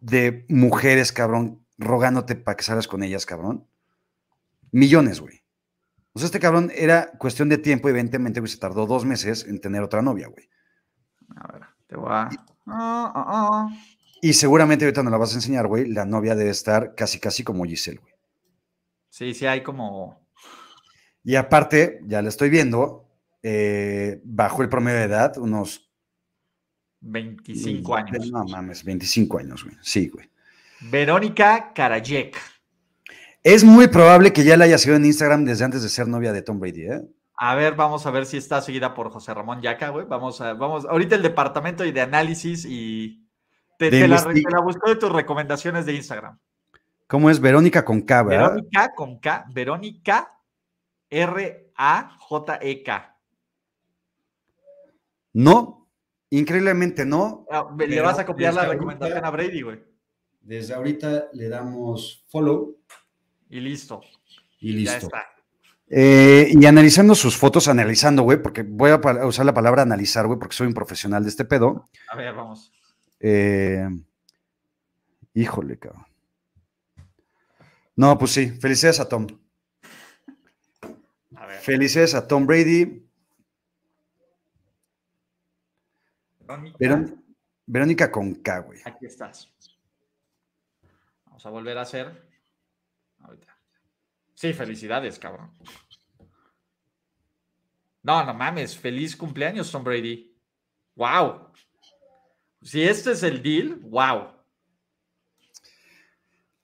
de 0.00 0.44
mujeres, 0.50 1.10
cabrón, 1.10 1.63
rogándote 1.78 2.36
para 2.36 2.56
que 2.56 2.64
salgas 2.64 2.88
con 2.88 3.02
ellas, 3.02 3.26
cabrón? 3.26 3.66
Millones, 4.70 5.20
güey. 5.20 5.42
O 6.12 6.18
sea, 6.18 6.26
este 6.26 6.40
cabrón 6.40 6.70
era 6.74 7.10
cuestión 7.18 7.48
de 7.48 7.58
tiempo, 7.58 7.88
evidentemente, 7.88 8.40
güey, 8.40 8.50
se 8.50 8.58
tardó 8.58 8.86
dos 8.86 9.04
meses 9.04 9.44
en 9.46 9.60
tener 9.60 9.82
otra 9.82 10.02
novia, 10.02 10.28
güey. 10.28 10.48
A 11.36 11.52
ver, 11.52 11.62
te 11.86 11.96
voy 11.96 12.08
a... 12.10 12.28
Ah, 12.66 13.12
ah, 13.14 13.24
ah. 13.26 13.68
Y 14.22 14.32
seguramente 14.32 14.84
ahorita 14.84 15.02
no 15.02 15.10
la 15.10 15.18
vas 15.18 15.32
a 15.32 15.34
enseñar, 15.34 15.66
güey. 15.66 15.86
La 15.86 16.06
novia 16.06 16.34
debe 16.34 16.50
estar 16.50 16.94
casi, 16.94 17.20
casi 17.20 17.44
como 17.44 17.64
Giselle, 17.64 17.98
güey. 17.98 18.14
Sí, 19.10 19.34
sí, 19.34 19.44
hay 19.46 19.62
como. 19.62 20.26
Y 21.22 21.36
aparte, 21.36 22.00
ya 22.06 22.22
la 22.22 22.30
estoy 22.30 22.48
viendo, 22.48 23.06
eh, 23.42 24.20
bajo 24.24 24.62
el 24.62 24.68
promedio 24.68 24.98
de 24.98 25.04
edad, 25.04 25.36
unos. 25.36 25.90
25 27.00 27.94
años. 27.94 28.30
No 28.30 28.44
mames, 28.44 28.82
25 28.82 29.38
años, 29.38 29.62
güey. 29.62 29.76
Sí, 29.82 30.08
güey. 30.08 30.28
Verónica 30.90 31.72
Karajek. 31.74 32.36
Es 33.42 33.64
muy 33.64 33.88
probable 33.88 34.32
que 34.32 34.44
ya 34.44 34.56
la 34.56 34.64
haya 34.64 34.78
seguido 34.78 34.96
en 34.96 35.06
Instagram 35.06 35.44
desde 35.44 35.64
antes 35.64 35.82
de 35.82 35.88
ser 35.88 36.08
novia 36.08 36.32
de 36.32 36.42
Tom 36.42 36.58
Brady, 36.58 36.82
¿eh? 36.82 37.02
A 37.36 37.54
ver, 37.54 37.74
vamos 37.74 38.06
a 38.06 38.10
ver 38.10 38.26
si 38.26 38.36
está 38.36 38.62
seguida 38.62 38.94
por 38.94 39.10
José 39.10 39.34
Ramón 39.34 39.60
Yaca, 39.60 39.88
güey. 39.88 40.06
Vamos 40.06 40.40
a, 40.40 40.54
vamos, 40.54 40.84
ahorita 40.84 41.16
el 41.16 41.22
departamento 41.22 41.82
de 41.82 42.00
análisis 42.00 42.64
y 42.64 43.26
te, 43.76 44.06
la, 44.06 44.22
busco 44.62 44.88
de 44.88 44.96
tus 44.96 45.10
recomendaciones 45.10 45.84
de 45.84 45.94
Instagram. 45.94 46.38
¿Cómo 47.08 47.28
es? 47.28 47.40
Verónica 47.40 47.84
con 47.84 48.02
K, 48.02 48.22
¿verdad? 48.22 48.50
Verónica 48.50 48.94
con 48.94 49.18
K, 49.18 49.46
Verónica 49.52 50.38
R-A-J-E-K. 51.10 53.16
No, 55.32 55.88
increíblemente 56.30 57.04
no. 57.04 57.46
Ah, 57.50 57.66
le 57.76 58.00
vas 58.00 58.20
a 58.20 58.24
copiar 58.24 58.54
la 58.54 58.66
recomendación 58.66 59.24
a 59.24 59.30
Brady, 59.30 59.62
güey. 59.62 59.93
Desde 60.44 60.74
ahorita 60.74 61.30
le 61.32 61.48
damos 61.48 62.24
follow. 62.28 62.76
Y 63.48 63.60
listo. 63.60 64.02
Y 64.60 64.72
listo. 64.72 64.92
Ya 64.92 64.98
está. 64.98 65.34
Eh, 65.88 66.48
y 66.50 66.66
analizando 66.66 67.14
sus 67.14 67.36
fotos, 67.36 67.68
analizando, 67.68 68.22
güey, 68.22 68.42
porque 68.42 68.62
voy 68.62 68.90
a 68.90 69.26
usar 69.26 69.46
la 69.46 69.54
palabra 69.54 69.82
analizar, 69.82 70.26
güey, 70.26 70.38
porque 70.38 70.56
soy 70.56 70.66
un 70.66 70.74
profesional 70.74 71.22
de 71.22 71.30
este 71.30 71.44
pedo. 71.44 71.88
A 72.10 72.16
ver, 72.16 72.34
vamos. 72.34 72.72
Eh, 73.20 73.88
híjole, 75.34 75.78
cabrón. 75.78 76.06
No, 77.96 78.18
pues 78.18 78.32
sí, 78.32 78.50
felicidades 78.50 79.00
a 79.00 79.08
Tom. 79.08 79.26
A 81.36 81.46
ver. 81.46 81.60
Felicidades 81.60 82.14
a 82.14 82.26
Tom 82.26 82.46
Brady. 82.46 83.06
Verónica, 86.78 87.22
Verónica 87.66 88.10
con 88.10 88.34
K, 88.34 88.58
güey. 88.58 88.80
Aquí 88.84 89.06
estás. 89.06 89.50
Vamos 91.44 91.58
a 91.58 91.60
volver 91.60 91.76
a 91.76 91.82
hacer. 91.82 92.26
Sí, 94.32 94.54
felicidades, 94.54 95.18
cabrón. 95.18 95.50
No, 98.02 98.24
no 98.24 98.32
mames, 98.32 98.78
feliz 98.78 99.14
cumpleaños, 99.14 99.70
Tom 99.70 99.84
Brady. 99.84 100.34
Wow. 100.96 101.52
Si 102.62 102.82
este 102.82 103.12
es 103.12 103.22
el 103.22 103.42
deal, 103.42 103.74
wow. 103.82 104.32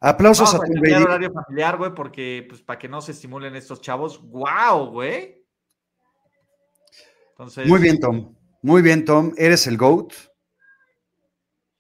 Aplausos 0.01 0.55
a 0.55 0.59
Tom 0.59 0.81
Brady. 0.81 1.03
horario 1.03 1.31
familiar, 1.31 1.77
güey, 1.77 1.95
porque, 1.95 2.47
pues, 2.49 2.63
para 2.63 2.79
que 2.79 2.89
no 2.89 3.03
se 3.03 3.13
estimulen 3.13 3.55
estos 3.57 3.83
chavos. 3.83 4.19
Wow, 4.23 4.93
güey. 4.93 5.45
Entonces... 7.33 7.67
Muy 7.67 7.81
bien, 7.81 8.01
Tom. 8.01 8.35
Muy 8.63 8.81
bien, 8.81 9.05
Tom. 9.05 9.35
Eres 9.37 9.67
el 9.67 9.77
GOAT. 9.77 10.15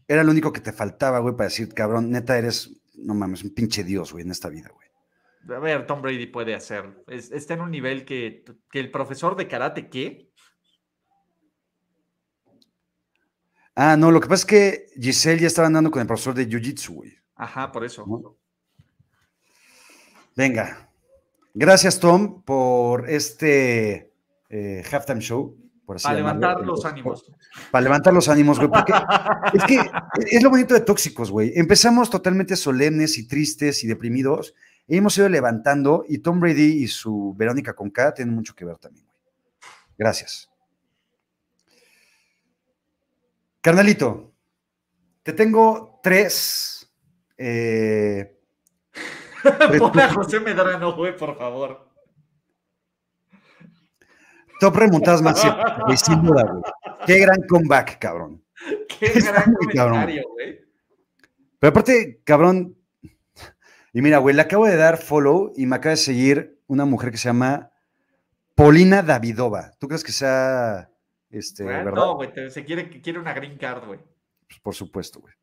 Era 0.07 0.23
lo 0.23 0.33
único 0.33 0.53
que 0.53 0.61
te 0.61 0.73
faltaba, 0.73 1.21
güey, 1.21 1.35
para 1.35 1.49
decir, 1.49 1.73
cabrón, 1.73 2.11
neta, 2.11 2.37
eres, 2.37 2.80
no 3.03 3.15
mames, 3.15 3.43
un 3.43 3.55
pinche 3.55 3.85
dios, 3.85 4.13
güey, 4.13 4.25
en 4.25 4.31
esta 4.31 4.49
vida, 4.49 4.71
güey 4.75 4.91
a 5.49 5.59
ver, 5.59 5.87
Tom 5.87 6.03
Brady 6.03 6.27
puede 6.27 6.55
hacer. 6.55 7.03
está 7.09 7.55
en 7.55 7.61
un 7.61 7.71
nivel 7.71 8.05
que, 8.05 8.45
el 8.73 8.91
profesor 8.91 9.37
de 9.37 9.49
karate, 9.49 9.89
¿qué? 9.89 10.31
Ah, 13.75 13.97
no, 13.97 14.11
lo 14.11 14.21
que 14.21 14.29
pasa 14.29 14.43
es 14.43 14.47
que 14.47 14.87
Giselle 15.01 15.41
ya 15.41 15.47
estaba 15.47 15.67
andando 15.67 15.91
con 15.91 16.01
el 16.01 16.07
profesor 16.07 16.35
de 16.35 16.47
Jiu-Jitsu, 16.47 16.95
güey. 16.95 17.17
Ajá, 17.37 17.73
por 17.73 17.85
eso. 17.85 18.37
Venga. 20.37 20.91
Gracias, 21.55 21.99
Tom, 21.99 22.43
por 22.43 23.09
este 23.09 24.13
eh, 24.51 24.85
halftime 24.91 25.21
show. 25.21 25.57
Para 26.03 26.15
levantar 26.15 26.61
los 26.61 26.85
ánimos. 26.85 27.25
Para 27.71 27.83
levantar 27.83 28.13
los 28.13 28.29
ánimos, 28.29 28.59
güey. 28.59 28.71
Porque 28.71 28.93
es 29.55 29.65
que 29.65 29.91
es 30.31 30.43
lo 30.43 30.51
bonito 30.51 30.75
de 30.75 30.81
tóxicos, 30.81 31.31
güey. 31.31 31.53
Empezamos 31.55 32.11
totalmente 32.11 32.57
solemnes 32.57 33.19
y 33.19 33.27
tristes 33.27 33.83
y 33.85 33.87
deprimidos 33.87 34.55
y 34.87 34.97
hemos 34.97 35.17
ido 35.19 35.29
levantando 35.29 36.05
y 36.09 36.19
Tom 36.19 36.41
Brady 36.41 36.83
y 36.83 36.89
su 36.89 37.35
Verónica 37.37 37.75
Conca 37.75 38.15
tienen 38.15 38.35
mucho 38.35 38.55
que 38.55 38.65
ver 38.65 38.77
también, 38.79 39.07
güey. 39.07 39.19
Gracias. 39.99 40.51
Carnalito, 43.61 44.33
te 45.23 45.33
tengo 45.33 46.01
tres. 46.03 46.91
eh, 47.37 48.37
Pon 49.79 49.99
a 50.01 50.13
José 50.13 50.41
Medrano, 50.41 50.95
güey, 50.95 51.17
por 51.17 51.37
favor. 51.37 51.90
Top 54.61 54.77
remontadas 54.77 55.23
más 55.23 55.43
güey, 55.87 55.97
sin 55.97 56.23
duda, 56.23 56.45
güey. 56.45 56.63
Qué 57.07 57.19
gran 57.19 57.43
comeback, 57.49 57.99
cabrón. 57.99 58.45
Qué 58.89 59.07
Está 59.07 59.33
gran 59.33 59.55
comentario, 59.55 60.23
güey. 60.33 60.61
Pero 61.59 61.71
aparte, 61.71 62.21
cabrón. 62.25 62.77
Y 63.93 64.03
mira, 64.03 64.19
güey, 64.19 64.37
le 64.37 64.43
acabo 64.43 64.67
de 64.67 64.77
dar 64.77 64.99
follow 64.99 65.53
y 65.57 65.67
me 65.67 65.77
acaba 65.77 65.91
de 65.91 65.97
seguir 65.97 66.61
una 66.69 66.85
mujer 66.85 67.11
que 67.11 67.17
se 67.17 67.29
llama 67.29 67.73
Polina 68.55 69.03
Davidova. 69.03 69.73
¿Tú 69.81 69.89
crees 69.89 70.05
que 70.05 70.13
sea 70.13 70.91
este, 71.31 71.65
verdad? 71.65 71.93
No, 71.93 72.15
güey, 72.15 72.31
se 72.51 72.65
quiere, 72.65 72.89
quiere 72.89 73.19
una 73.19 73.33
green 73.33 73.59
card, 73.59 73.87
güey. 73.87 73.99
Pues, 74.47 74.61
por 74.61 74.75
supuesto, 74.75 75.21
güey. 75.21 75.35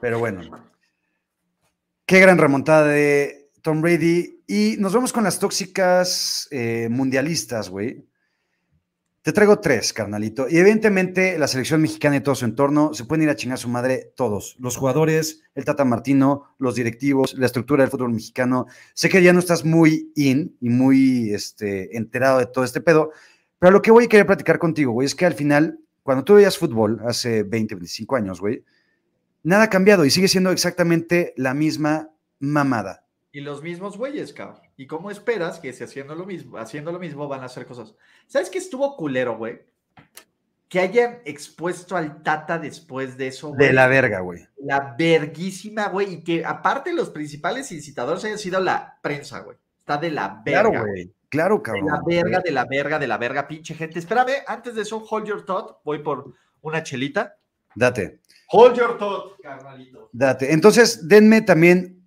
Pero 0.00 0.18
bueno. 0.18 0.40
Qué 2.06 2.20
gran 2.20 2.38
remontada 2.38 2.86
de 2.86 3.50
Tom 3.62 3.82
Brady. 3.82 4.42
Y 4.46 4.76
nos 4.78 4.94
vamos 4.94 5.12
con 5.12 5.24
las 5.24 5.38
tóxicas 5.38 6.48
eh, 6.50 6.88
mundialistas, 6.90 7.68
güey. 7.68 8.08
Te 9.22 9.32
traigo 9.32 9.58
tres, 9.58 9.92
carnalito. 9.92 10.46
Y 10.48 10.58
evidentemente 10.58 11.38
la 11.38 11.48
selección 11.48 11.82
mexicana 11.82 12.16
y 12.16 12.20
todo 12.20 12.34
su 12.34 12.44
entorno 12.44 12.94
se 12.94 13.04
pueden 13.04 13.24
ir 13.24 13.30
a 13.30 13.36
chingar 13.36 13.54
a 13.54 13.60
su 13.60 13.68
madre 13.68 14.12
todos. 14.16 14.56
Los 14.58 14.76
jugadores, 14.76 15.42
el 15.54 15.64
Tata 15.64 15.84
Martino, 15.84 16.54
los 16.58 16.76
directivos, 16.76 17.34
la 17.34 17.46
estructura 17.46 17.82
del 17.82 17.90
fútbol 17.90 18.12
mexicano. 18.12 18.66
Sé 18.94 19.08
que 19.08 19.22
ya 19.22 19.32
no 19.32 19.40
estás 19.40 19.64
muy 19.64 20.12
in 20.14 20.56
y 20.60 20.70
muy 20.70 21.34
este, 21.34 21.96
enterado 21.96 22.38
de 22.38 22.46
todo 22.46 22.64
este 22.64 22.80
pedo, 22.80 23.10
pero 23.58 23.72
lo 23.72 23.82
que 23.82 23.90
voy 23.90 24.04
a 24.04 24.08
querer 24.08 24.26
platicar 24.26 24.58
contigo, 24.58 24.92
güey, 24.92 25.06
es 25.06 25.14
que 25.14 25.26
al 25.26 25.34
final, 25.34 25.80
cuando 26.04 26.24
tú 26.24 26.34
veías 26.34 26.56
fútbol 26.56 27.00
hace 27.04 27.42
20, 27.42 27.74
25 27.74 28.16
años, 28.16 28.40
güey, 28.40 28.64
nada 29.42 29.64
ha 29.64 29.70
cambiado 29.70 30.04
y 30.04 30.10
sigue 30.10 30.28
siendo 30.28 30.52
exactamente 30.52 31.34
la 31.36 31.54
misma 31.54 32.10
mamada. 32.38 33.04
Y 33.32 33.40
los 33.40 33.62
mismos 33.62 33.98
güeyes, 33.98 34.32
cabrón. 34.32 34.67
¿Y 34.78 34.86
cómo 34.86 35.10
esperas 35.10 35.58
que 35.58 35.72
si 35.72 35.82
haciendo 35.82 36.14
lo 36.14 36.24
mismo, 36.24 36.56
haciendo 36.56 36.92
lo 36.92 37.00
mismo 37.00 37.26
van 37.26 37.42
a 37.42 37.46
hacer 37.46 37.66
cosas? 37.66 37.94
¿Sabes 38.28 38.48
qué 38.48 38.58
estuvo 38.58 38.96
culero, 38.96 39.36
güey? 39.36 39.60
Que 40.68 40.78
hayan 40.78 41.18
expuesto 41.24 41.96
al 41.96 42.22
Tata 42.22 42.58
después 42.60 43.16
de 43.16 43.26
eso, 43.26 43.48
güey. 43.48 43.66
De 43.68 43.72
la 43.72 43.88
verga, 43.88 44.20
güey. 44.20 44.46
La 44.58 44.94
verguísima, 44.96 45.88
güey. 45.88 46.14
Y 46.14 46.22
que 46.22 46.44
aparte 46.44 46.92
los 46.92 47.10
principales 47.10 47.72
incitadores 47.72 48.24
hayan 48.24 48.38
sido 48.38 48.60
la 48.60 48.98
prensa, 49.02 49.40
güey. 49.40 49.56
Está 49.80 49.96
de 49.96 50.12
la 50.12 50.40
verga. 50.44 50.70
Claro, 50.70 50.86
güey. 50.86 51.12
Claro, 51.28 51.56
De 51.56 51.62
cabrón. 51.62 51.86
la 51.86 52.00
verga, 52.06 52.40
de 52.40 52.50
la 52.52 52.64
verga, 52.64 52.98
de 53.00 53.06
la 53.08 53.18
verga, 53.18 53.48
pinche 53.48 53.74
gente. 53.74 53.98
Espérame, 53.98 54.44
antes 54.46 54.76
de 54.76 54.82
eso, 54.82 54.98
hold 55.10 55.26
your 55.26 55.44
thought. 55.44 55.78
Voy 55.84 55.98
por 56.04 56.32
una 56.62 56.82
chelita. 56.84 57.36
Date, 57.74 58.20
Hold 58.50 58.76
your 58.78 58.96
thought, 58.96 59.40
carnalito. 59.42 60.08
date. 60.12 60.52
Entonces, 60.52 61.06
denme 61.08 61.42
también 61.42 61.97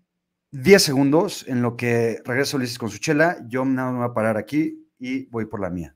10 0.52 0.84
segundos 0.84 1.46
en 1.48 1.62
lo 1.62 1.78
que 1.78 2.22
regreso 2.26 2.58
Ulises 2.58 2.78
con 2.78 2.90
su 2.90 2.98
chela. 2.98 3.38
Yo 3.48 3.64
nada 3.64 3.88
más 3.88 3.94
me 3.94 4.00
voy 4.00 4.12
a 4.12 4.14
parar 4.14 4.38
aquí 4.38 4.88
y 5.00 5.26
voy 5.28 5.46
por 5.46 5.62
la 5.62 5.70
mía. 5.70 5.96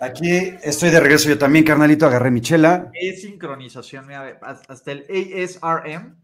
Aquí 0.00 0.28
estoy 0.62 0.90
de 0.90 1.00
regreso 1.00 1.28
yo 1.28 1.38
también, 1.38 1.64
carnalito. 1.64 2.06
Agarré 2.06 2.30
mi 2.30 2.40
chela. 2.40 2.90
Es 2.92 3.22
sincronización, 3.22 4.06
mira, 4.06 4.38
hasta 4.42 4.92
el 4.92 5.06
ASRM. 5.08 6.16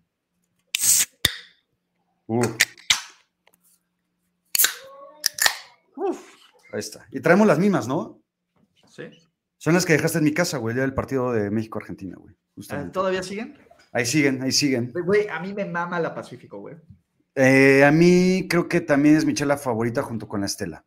Uh, 2.26 2.46
ahí 6.72 6.80
está. 6.80 7.06
Y 7.10 7.20
traemos 7.20 7.46
las 7.46 7.58
mismas, 7.58 7.88
¿no? 7.88 8.20
¿sí? 8.88 9.04
Son 9.56 9.74
las 9.74 9.84
que 9.84 9.92
dejaste 9.92 10.18
en 10.18 10.24
mi 10.24 10.32
casa, 10.32 10.58
güey, 10.58 10.72
el 10.72 10.76
día 10.76 10.82
del 10.82 10.94
partido 10.94 11.32
de 11.32 11.50
México-Argentina, 11.50 12.16
güey. 12.18 12.34
Ah, 12.34 12.52
justamente. 12.54 12.92
¿Todavía 12.92 13.22
siguen? 13.22 13.58
Ahí 13.92 14.06
siguen, 14.06 14.42
ahí 14.42 14.52
siguen. 14.52 14.92
Güey, 15.04 15.28
a 15.28 15.40
mí 15.40 15.52
me 15.52 15.64
mama 15.64 16.00
la 16.00 16.14
Pacífico, 16.14 16.58
güey. 16.58 16.76
Eh, 17.34 17.84
a 17.84 17.90
mí 17.90 18.46
creo 18.48 18.68
que 18.68 18.80
también 18.80 19.16
es 19.16 19.24
mi 19.24 19.34
chela 19.34 19.56
favorita 19.56 20.02
junto 20.02 20.28
con 20.28 20.40
la 20.40 20.46
Estela. 20.46 20.84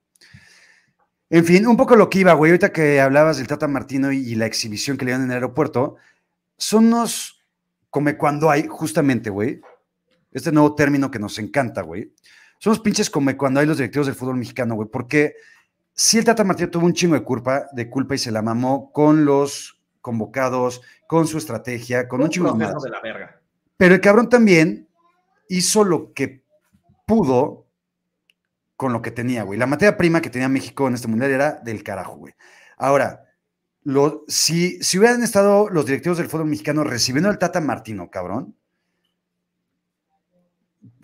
En 1.30 1.46
fin, 1.46 1.66
un 1.68 1.78
poco 1.78 1.96
lo 1.96 2.10
que 2.10 2.20
iba, 2.20 2.34
güey, 2.34 2.52
ahorita 2.52 2.72
que 2.72 3.00
hablabas 3.00 3.38
del 3.38 3.48
Tata 3.48 3.68
Martino 3.68 4.12
y, 4.12 4.18
y 4.18 4.36
la 4.36 4.46
exhibición 4.46 4.98
que 4.98 5.06
le 5.06 5.12
dieron 5.12 5.26
en 5.26 5.32
el 5.32 5.36
aeropuerto, 5.36 5.96
son 6.58 6.86
unos 6.86 7.44
come 7.90 8.18
cuando 8.18 8.50
hay, 8.50 8.68
justamente, 8.68 9.30
güey, 9.30 9.62
este 10.32 10.52
nuevo 10.52 10.76
término 10.76 11.12
que 11.12 11.20
nos 11.20 11.38
encanta, 11.40 11.82
güey. 11.82 12.14
Son 12.60 12.72
los 12.72 12.80
pinches 12.80 13.10
come 13.10 13.38
cuando 13.38 13.60
hay 13.60 13.68
los 13.68 13.78
directivos 13.78 14.08
del 14.08 14.16
fútbol 14.16 14.38
mexicano, 14.38 14.76
güey, 14.76 14.90
porque 14.90 15.36
sí 15.94 16.18
el 16.18 16.26
Tata 16.26 16.44
Martino 16.44 16.70
tuvo 16.70 16.86
un 16.86 16.94
chingo 16.94 17.16
de 17.16 17.24
culpa, 17.24 17.68
de 17.72 17.90
culpa 17.90 18.16
y 18.16 18.18
se 18.18 18.32
la 18.32 18.42
mamó 18.42 18.92
con 18.92 19.26
los 19.26 19.80
convocados, 20.02 20.82
con 21.08 21.28
su 21.28 21.38
estrategia, 21.38 22.08
con 22.08 22.22
un, 22.22 22.30
chingo 22.30 22.54
de 22.54 22.90
la 22.90 23.02
verga. 23.02 23.42
Pero 23.78 23.96
el 23.96 24.02
cabrón 24.02 24.30
también 24.30 24.88
hizo 25.48 25.84
lo 25.84 26.14
que 26.14 26.44
pudo 27.06 27.68
con 28.76 28.92
lo 28.92 29.02
que 29.02 29.12
tenía, 29.12 29.44
güey. 29.44 29.58
La 29.58 29.68
materia 29.68 29.98
prima 29.98 30.22
que 30.22 30.30
tenía 30.30 30.50
México 30.50 30.88
en 30.88 30.96
este 30.96 31.08
mundial 31.08 31.32
era 31.32 31.52
del 31.64 31.84
carajo, 31.84 32.18
güey. 32.18 32.34
Ahora, 32.78 33.24
lo, 33.84 34.24
si, 34.28 34.82
si 34.84 34.98
hubieran 34.98 35.24
estado 35.24 35.70
los 35.70 35.86
directivos 35.86 36.18
del 36.18 36.28
fútbol 36.28 36.48
mexicano 36.48 36.84
recibiendo 36.84 37.30
al 37.30 37.38
Tata 37.38 37.62
Martino, 37.62 38.10
cabrón, 38.10 38.56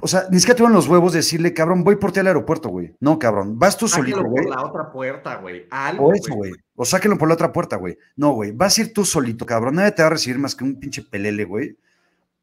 o 0.02 0.08
sea, 0.08 0.24
ni 0.32 0.40
siquiera 0.40 0.58
tuvieron 0.58 0.76
los 0.76 0.88
huevos 0.88 1.12
de 1.14 1.20
decirle, 1.20 1.54
cabrón, 1.54 1.84
voy 1.84 1.98
por 1.98 2.12
ti 2.12 2.20
al 2.20 2.28
aeropuerto, 2.28 2.70
güey. 2.70 2.96
No, 3.00 3.20
cabrón, 3.20 3.60
vas 3.60 3.78
tú 3.78 3.88
solito, 3.88 4.18
Sáquelo 4.18 4.30
güey. 4.30 4.46
por 4.46 4.56
la 4.56 4.66
otra 4.66 4.92
puerta, 4.92 5.36
güey. 5.36 5.68
Algo, 5.70 6.08
O 6.08 6.14
eso, 6.14 6.34
güey. 6.36 6.54
O 6.76 6.86
sáquenlo 6.86 7.18
por 7.18 7.28
la 7.28 7.34
otra 7.34 7.52
puerta, 7.52 7.76
güey. 7.76 7.98
No, 8.16 8.32
güey. 8.32 8.52
Vas 8.52 8.78
a 8.78 8.82
ir 8.82 8.94
tú 8.94 9.04
solito, 9.04 9.46
cabrón. 9.46 9.76
Nadie 9.76 9.92
te 9.92 10.02
va 10.02 10.08
a 10.08 10.12
recibir 10.12 10.40
más 10.40 10.56
que 10.56 10.64
un 10.64 10.80
pinche 10.80 11.02
pelele, 11.02 11.44
güey. 11.44 11.78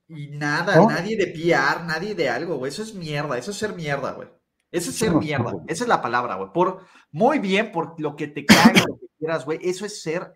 Y 0.09 0.29
nada, 0.29 0.77
¿No? 0.77 0.89
nadie 0.89 1.17
de 1.17 1.27
PR, 1.29 1.85
nadie 1.85 2.15
de 2.15 2.29
algo, 2.29 2.57
güey. 2.59 2.71
Eso 2.71 2.83
es 2.83 2.95
mierda, 2.95 3.39
eso 3.39 3.51
es 3.51 3.57
ser 3.57 3.75
mierda, 3.75 4.13
güey. 4.13 4.29
Eso 4.71 4.91
es 4.91 4.97
ser 4.97 5.13
no 5.13 5.21
mierda. 5.21 5.53
Esa 5.67 5.85
es 5.85 5.89
la 5.89 6.03
palabra, 6.03 6.37
güey. 6.37 6.51
Por 6.53 6.81
muy 7.11 7.39
bien, 7.39 7.73
por 7.73 7.99
lo 7.99 8.15
que 8.15 8.29
te 8.29 8.45
cague, 8.45 8.81
lo 8.87 8.99
que 8.99 9.07
quieras, 9.19 9.45
güey. 9.45 9.59
Eso 9.63 9.87
es 9.87 10.03
ser 10.03 10.35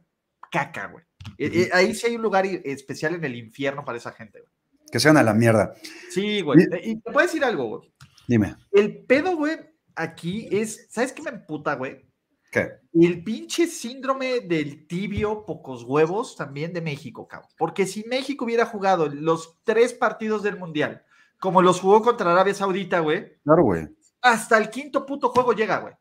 caca, 0.50 0.86
güey. 0.86 1.04
Eh, 1.36 1.50
eh, 1.52 1.70
ahí 1.72 1.94
sí 1.94 2.06
hay 2.06 2.16
un 2.16 2.22
lugar 2.22 2.46
especial 2.46 3.14
en 3.14 3.24
el 3.24 3.36
infierno 3.36 3.84
para 3.84 3.98
esa 3.98 4.12
gente, 4.12 4.40
güey. 4.40 4.50
Que 4.90 4.98
sean 5.00 5.16
a 5.16 5.22
la 5.22 5.34
mierda. 5.34 5.74
Sí, 6.10 6.40
güey. 6.40 6.60
Eh, 6.62 6.80
Y 6.84 6.96
te 7.00 7.10
puedo 7.12 7.26
decir 7.26 7.44
algo, 7.44 7.68
güey. 7.78 7.92
Dime. 8.26 8.56
El 8.72 9.04
pedo, 9.06 9.36
güey, 9.36 9.58
aquí 9.94 10.48
es, 10.50 10.86
¿sabes 10.90 11.12
qué 11.12 11.22
me 11.22 11.30
emputa, 11.30 11.74
güey? 11.74 12.06
¿Qué? 12.50 12.68
El 12.92 13.22
pinche 13.22 13.66
síndrome 13.68 14.40
del 14.40 14.86
tibio, 14.88 15.44
pocos 15.46 15.84
huevos 15.84 16.34
también 16.36 16.72
de 16.72 16.80
México, 16.80 17.28
cabrón. 17.28 17.50
Porque 17.56 17.86
si 17.86 18.04
México 18.04 18.44
hubiera 18.44 18.66
jugado 18.66 19.08
los 19.08 19.60
tres 19.62 19.94
partidos 19.94 20.42
del 20.42 20.58
Mundial, 20.58 21.04
como 21.38 21.62
los 21.62 21.80
jugó 21.80 22.02
contra 22.02 22.32
Arabia 22.32 22.54
Saudita, 22.54 22.98
güey, 23.00 23.36
Claro, 23.44 23.62
güey. 23.62 23.88
hasta 24.20 24.58
el 24.58 24.68
quinto 24.70 25.06
puto 25.06 25.28
juego 25.28 25.52
llega, 25.52 25.78
güey. 25.78 25.94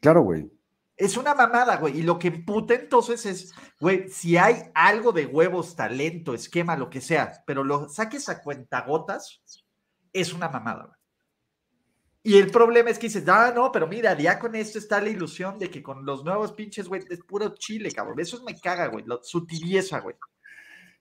Claro, 0.00 0.22
güey. 0.22 0.50
Es 1.00 1.16
una 1.16 1.34
mamada, 1.34 1.76
güey. 1.78 1.98
Y 1.98 2.02
lo 2.02 2.18
que 2.18 2.28
emputa 2.28 2.74
entonces 2.74 3.24
es, 3.24 3.54
güey, 3.80 4.08
si 4.10 4.36
hay 4.36 4.64
algo 4.74 5.12
de 5.12 5.24
huevos, 5.26 5.74
talento, 5.74 6.34
esquema, 6.34 6.76
lo 6.76 6.90
que 6.90 7.00
sea, 7.00 7.42
pero 7.46 7.64
lo 7.64 7.88
saques 7.88 8.28
a 8.28 8.42
cuentagotas, 8.42 9.40
es 10.12 10.32
una 10.34 10.48
mamada, 10.48 10.84
güey. 10.84 10.96
Y 12.22 12.36
el 12.36 12.50
problema 12.50 12.90
es 12.90 12.98
que 12.98 13.06
dices, 13.06 13.26
ah, 13.28 13.50
no, 13.54 13.72
pero 13.72 13.86
mira, 13.86 14.12
ya 14.18 14.38
con 14.38 14.54
esto 14.54 14.78
está 14.78 15.00
la 15.00 15.08
ilusión 15.08 15.58
de 15.58 15.70
que 15.70 15.82
con 15.82 16.04
los 16.04 16.22
nuevos 16.22 16.52
pinches, 16.52 16.86
güey, 16.86 17.02
es 17.08 17.20
puro 17.20 17.54
chile, 17.54 17.90
cabrón. 17.92 18.20
Eso 18.20 18.42
me 18.44 18.60
caga, 18.60 18.88
güey. 18.88 19.04
lo- 19.06 19.22
Su 19.22 19.46
tibieza, 19.46 20.00
güey. 20.00 20.16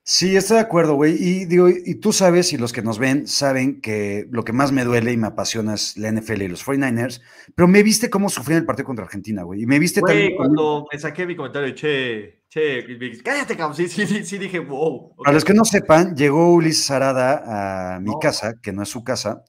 Sí, 0.03 0.35
estoy 0.35 0.55
de 0.55 0.61
acuerdo, 0.61 0.95
güey. 0.95 1.13
Y 1.19 1.45
digo, 1.45 1.69
y 1.69 1.95
tú 1.95 2.11
sabes, 2.13 2.51
y 2.51 2.57
los 2.57 2.73
que 2.73 2.81
nos 2.81 2.97
ven 2.97 3.27
saben 3.27 3.79
que 3.79 4.25
lo 4.31 4.43
que 4.43 4.53
más 4.53 4.71
me 4.71 4.83
duele 4.83 5.11
y 5.11 5.17
me 5.17 5.27
apasiona 5.27 5.75
es 5.75 5.97
la 5.97 6.11
NFL 6.11 6.41
y 6.41 6.47
los 6.47 6.65
49ers, 6.65 7.21
pero 7.53 7.67
me 7.67 7.83
viste 7.83 8.09
cómo 8.09 8.27
sufrí 8.29 8.53
en 8.55 8.61
el 8.61 8.65
partido 8.65 8.87
contra 8.87 9.05
Argentina, 9.05 9.43
güey. 9.43 9.61
Y 9.61 9.65
me 9.67 9.77
viste 9.77 10.01
Güey, 10.01 10.13
también. 10.15 10.35
cuando 10.37 10.87
me 10.91 10.97
saqué 10.97 11.27
mi 11.27 11.35
comentario, 11.35 11.75
che, 11.75 12.41
che, 12.49 12.85
cállate, 13.23 13.55
cabrón. 13.55 13.75
Sí, 13.77 13.87
sí, 13.87 14.07
sí, 14.25 14.37
dije, 14.39 14.57
wow. 14.59 15.11
ok. 15.15 15.23
Para 15.25 15.35
los 15.35 15.45
que 15.45 15.53
no 15.53 15.63
sepan, 15.63 16.15
llegó 16.15 16.53
Ulises 16.55 16.89
Arada 16.89 17.95
a 17.95 17.99
mi 17.99 18.09
No. 18.09 18.19
casa, 18.19 18.55
que 18.63 18.71
no 18.73 18.81
es 18.81 18.89
su 18.89 19.03
casa, 19.03 19.43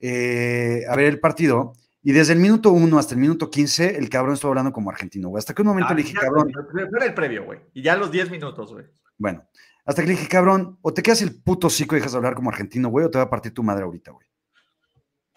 eh, 0.00 0.82
a 0.88 0.96
ver 0.96 1.06
el 1.06 1.20
partido. 1.20 1.74
Y 2.02 2.10
desde 2.12 2.32
el 2.32 2.40
minuto 2.40 2.72
1 2.72 2.98
hasta 2.98 3.14
el 3.14 3.20
minuto 3.20 3.48
15, 3.50 3.96
el 3.96 4.08
cabrón 4.08 4.34
estuvo 4.34 4.50
hablando 4.50 4.72
como 4.72 4.90
argentino, 4.90 5.28
güey. 5.28 5.38
Hasta 5.38 5.54
que 5.54 5.62
un 5.62 5.68
momento 5.68 5.90
Ah, 5.92 5.94
le 5.94 6.02
dije, 6.02 6.14
ya, 6.14 6.20
cabrón, 6.22 6.50
güey, 6.72 6.86
Fue 6.90 7.06
el 7.06 7.14
previo, 7.14 7.44
güey. 7.44 7.60
Y 7.74 7.82
ya 7.82 7.94
los 7.96 8.10
10 8.10 8.28
minutos, 8.30 8.72
güey. 8.72 8.86
bueno, 9.18 9.44
hasta 9.90 10.02
que 10.02 10.08
le 10.08 10.14
dije, 10.14 10.28
cabrón, 10.28 10.78
o 10.82 10.94
te 10.94 11.02
quedas 11.02 11.20
el 11.22 11.42
puto 11.42 11.68
cico 11.68 11.96
y 11.96 11.98
dejas 11.98 12.12
de 12.12 12.18
hablar 12.18 12.34
como 12.34 12.48
argentino, 12.48 12.90
güey, 12.90 13.06
o 13.06 13.10
te 13.10 13.18
va 13.18 13.24
a 13.24 13.30
partir 13.30 13.52
tu 13.52 13.64
madre 13.64 13.82
ahorita, 13.82 14.12
güey. 14.12 14.24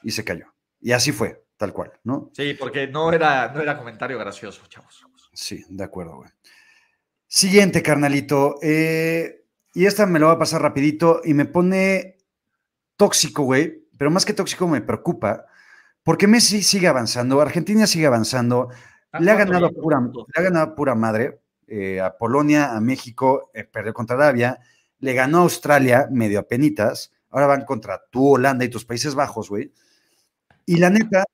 Y 0.03 0.11
se 0.11 0.23
cayó. 0.23 0.45
Y 0.79 0.91
así 0.91 1.11
fue, 1.11 1.43
tal 1.57 1.73
cual, 1.73 1.91
¿no? 2.03 2.29
Sí, 2.33 2.53
porque 2.53 2.85
no 2.87 3.11
era, 3.11 3.51
no 3.51 3.61
era 3.61 3.75
comentario 3.75 4.19
gracioso, 4.19 4.61
chavos. 4.67 5.03
Sí, 5.33 5.65
de 5.69 5.83
acuerdo, 5.83 6.17
güey. 6.17 6.29
Siguiente, 7.25 7.81
carnalito. 7.81 8.59
eh, 8.61 9.43
y 9.73 9.87
esta 9.87 10.05
me 10.05 10.19
lo 10.19 10.27
va 10.27 10.33
a 10.33 10.39
pasar 10.39 10.61
rapidito 10.61 11.21
y 11.23 11.33
me 11.33 11.45
pone 11.45 12.19
tóxico, 12.95 13.41
güey, 13.41 13.87
pero 13.97 14.11
más 14.11 14.23
que 14.23 14.33
tóxico 14.33 14.67
me 14.67 14.81
preocupa 14.81 15.47
porque 16.03 16.27
Messi 16.27 16.61
sigue 16.61 16.87
avanzando, 16.87 17.41
Argentina 17.41 17.87
sigue 17.87 18.05
avanzando, 18.05 18.69
le 19.19 19.31
ha 19.31 19.35
ganado, 19.35 19.71
pura, 19.71 19.99
le 19.99 20.39
ha 20.39 20.43
ganado 20.43 20.75
pura 20.75 20.93
madre 20.93 21.42
eh, 21.75 21.99
a 21.99 22.15
Polonia, 22.15 22.75
a 22.75 22.79
México, 22.79 23.49
eh, 23.51 23.63
perdió 23.63 23.95
contra 23.95 24.15
Arabia, 24.15 24.59
le 24.99 25.13
ganó 25.13 25.39
a 25.39 25.41
Australia 25.41 26.07
medio 26.11 26.39
a 26.39 26.43
penitas, 26.43 27.11
ahora 27.31 27.47
van 27.47 27.65
contra 27.65 27.99
tu 28.11 28.33
Holanda 28.33 28.63
y 28.63 28.69
tus 28.69 28.85
Países 28.85 29.15
Bajos, 29.15 29.49
güey. 29.49 29.73
Y 30.67 30.77
la 30.77 30.91
neta 30.91 31.25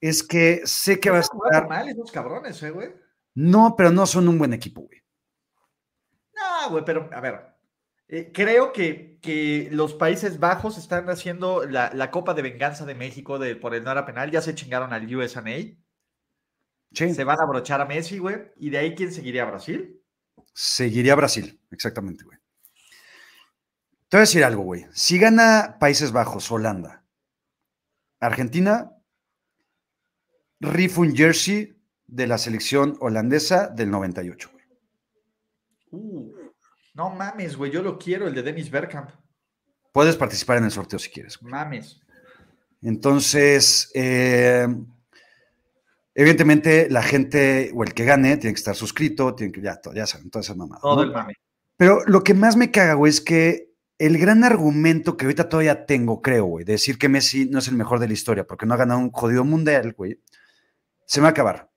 es 0.00 0.22
que 0.22 0.62
sé 0.64 1.00
que 1.00 1.10
va 1.10 1.16
a 1.16 1.22
estar... 1.22 1.68
mal 1.68 1.88
esos 1.88 2.12
cabrones, 2.12 2.62
eh, 2.62 2.70
güey. 2.70 2.94
No, 3.34 3.74
pero 3.76 3.90
no 3.90 4.06
son 4.06 4.28
un 4.28 4.38
buen 4.38 4.52
equipo, 4.52 4.82
güey. 4.82 5.02
No, 6.32 6.70
güey, 6.70 6.84
pero 6.84 7.10
a 7.12 7.20
ver, 7.20 7.48
eh, 8.06 8.30
creo 8.32 8.72
que, 8.72 9.18
que, 9.20 9.68
los 9.72 9.94
Países 9.94 10.38
Bajos 10.38 10.78
están 10.78 11.10
haciendo 11.10 11.66
la, 11.66 11.90
la, 11.92 12.12
Copa 12.12 12.34
de 12.34 12.42
Venganza 12.42 12.86
de 12.86 12.94
México 12.94 13.40
de, 13.40 13.56
por 13.56 13.74
el 13.74 13.82
no 13.82 13.90
era 13.90 14.06
penal. 14.06 14.30
Ya 14.30 14.42
se 14.42 14.54
chingaron 14.54 14.92
al 14.92 15.12
USA. 15.12 15.42
Sí. 16.92 17.12
Se 17.14 17.24
van 17.24 17.38
a 17.40 17.44
abrochar 17.44 17.80
a 17.80 17.84
Messi, 17.84 18.18
güey. 18.18 18.36
¿Y 18.56 18.70
de 18.70 18.78
ahí 18.78 18.94
quién 18.94 19.12
seguiría 19.12 19.42
a 19.42 19.50
Brasil? 19.50 20.00
Seguiría 20.52 21.12
a 21.12 21.16
Brasil, 21.16 21.60
exactamente, 21.70 22.24
güey. 22.24 22.38
Te 24.08 24.16
voy 24.16 24.20
a 24.20 24.20
decir 24.20 24.42
algo, 24.42 24.62
güey. 24.62 24.86
Si 24.92 25.18
gana 25.18 25.76
Países 25.78 26.12
Bajos, 26.12 26.50
Holanda, 26.50 27.04
Argentina, 28.20 28.90
rifo 30.60 31.02
un 31.02 31.14
jersey 31.14 31.78
de 32.06 32.26
la 32.26 32.38
selección 32.38 32.96
holandesa 33.00 33.68
del 33.68 33.90
98, 33.90 34.50
güey. 34.52 34.64
Uh. 35.90 36.32
No 36.94 37.10
mames, 37.10 37.56
güey, 37.56 37.70
yo 37.70 37.82
lo 37.82 37.96
quiero, 37.96 38.26
el 38.26 38.34
de 38.34 38.42
Dennis 38.42 38.70
Bergkamp. 38.70 39.10
Puedes 39.92 40.16
participar 40.16 40.58
en 40.58 40.64
el 40.64 40.70
sorteo 40.70 40.98
si 40.98 41.10
quieres. 41.10 41.40
Mames. 41.42 42.00
Entonces, 42.82 43.90
eh, 43.94 44.66
evidentemente 46.18 46.90
la 46.90 47.00
gente 47.00 47.70
o 47.72 47.84
el 47.84 47.94
que 47.94 48.04
gane 48.04 48.36
tiene 48.38 48.52
que 48.52 48.58
estar 48.58 48.74
suscrito, 48.74 49.36
tiene 49.36 49.52
que, 49.52 49.60
ya, 49.60 49.80
ya 49.94 50.04
saben, 50.04 50.30
toda 50.30 50.40
esa 50.40 50.56
mamada. 50.56 50.80
Todo 50.80 51.04
el 51.04 51.12
mame. 51.12 51.34
Pero 51.76 52.00
lo 52.06 52.24
que 52.24 52.34
más 52.34 52.56
me 52.56 52.72
caga, 52.72 52.94
güey, 52.94 53.10
es 53.10 53.20
que 53.20 53.70
el 53.98 54.18
gran 54.18 54.42
argumento 54.42 55.16
que 55.16 55.26
ahorita 55.26 55.48
todavía 55.48 55.86
tengo, 55.86 56.20
creo, 56.20 56.46
güey, 56.46 56.64
de 56.64 56.72
decir 56.72 56.98
que 56.98 57.08
Messi 57.08 57.48
no 57.48 57.60
es 57.60 57.68
el 57.68 57.76
mejor 57.76 58.00
de 58.00 58.08
la 58.08 58.14
historia 58.14 58.44
porque 58.44 58.66
no 58.66 58.74
ha 58.74 58.78
ganado 58.78 58.98
un 58.98 59.12
jodido 59.12 59.44
mundial, 59.44 59.92
güey, 59.92 60.20
se 61.06 61.20
me 61.20 61.22
va 61.22 61.28
a 61.28 61.30
acabar. 61.30 61.70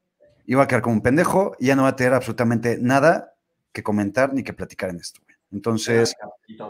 Y 0.48 0.56
va 0.56 0.64
a 0.64 0.68
quedar 0.68 0.82
como 0.82 0.96
un 0.96 1.04
pendejo 1.04 1.56
y 1.60 1.68
ya 1.68 1.76
no 1.76 1.84
va 1.84 1.90
a 1.90 1.96
tener 1.96 2.16
absolutamente 2.16 2.80
nada 2.82 3.36
que 3.72 3.84
comentar 3.84 4.34
ni 4.34 4.42
que 4.42 4.54
platicar 4.54 4.90
en 4.90 4.96
esto. 4.96 5.22
Güey. 5.24 5.38
Entonces. 5.52 6.16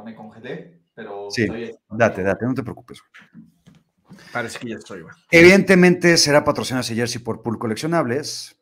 Me 0.03 0.13
congelé, 0.13 0.81
pero. 0.93 1.31
Sí, 1.31 1.47
date, 1.89 2.21
date, 2.21 2.45
no 2.45 2.53
te 2.53 2.63
preocupes. 2.63 3.01
Parece 4.31 4.59
que 4.59 4.69
ya 4.69 4.75
estoy, 4.75 5.01
güey. 5.01 5.13
Evidentemente 5.29 6.17
será 6.17 6.43
patrocinado 6.43 6.81
ese 6.81 6.95
jersey 6.95 7.21
por 7.21 7.41
Pool 7.41 7.59
Coleccionables. 7.59 8.57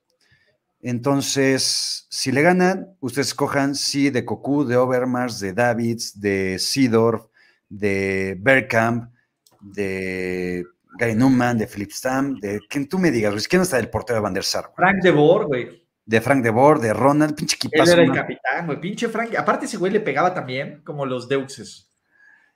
Entonces, 0.81 2.07
si 2.09 2.31
le 2.31 2.41
ganan, 2.41 2.95
ustedes 2.99 3.33
cojan 3.33 3.75
sí 3.75 4.09
de 4.09 4.25
Cocu, 4.25 4.65
de 4.65 4.77
Overmars, 4.77 5.39
de 5.39 5.53
Davids, 5.53 6.19
de 6.19 6.57
Seedorf, 6.57 7.25
de 7.67 8.37
Bergkamp, 8.39 9.11
de 9.59 10.63
Gary 10.97 11.15
Newman, 11.15 11.57
de 11.57 11.67
Philip 11.67 11.91
Stam, 11.91 12.39
de 12.39 12.61
quien 12.69 12.87
tú 12.87 12.97
me 12.97 13.11
digas, 13.11 13.47
¿quién 13.47 13.61
está 13.61 13.77
del 13.77 13.89
portero 13.89 14.15
de 14.17 14.21
Van 14.21 14.33
der 14.33 14.43
Sar? 14.43 14.71
Frank 14.75 15.03
de 15.03 15.11
Boer, 15.11 15.45
güey 15.47 15.89
de 16.09 16.21
Frank 16.21 16.43
de 16.43 16.49
Boer, 16.49 16.79
de 16.79 16.91
Ronald, 16.91 17.35
pinche 17.35 17.55
equipazo. 17.55 17.93
Él 17.93 17.99
era 17.99 18.07
el 18.07 18.11
capitán, 18.11 18.65
güey, 18.65 18.81
pinche 18.81 19.07
Frank. 19.09 19.35
Aparte 19.35 19.67
ese 19.67 19.77
güey 19.77 19.91
le 19.91 19.99
pegaba 19.99 20.33
también, 20.33 20.81
como 20.83 21.05
los 21.05 21.29
Deuxes. 21.29 21.93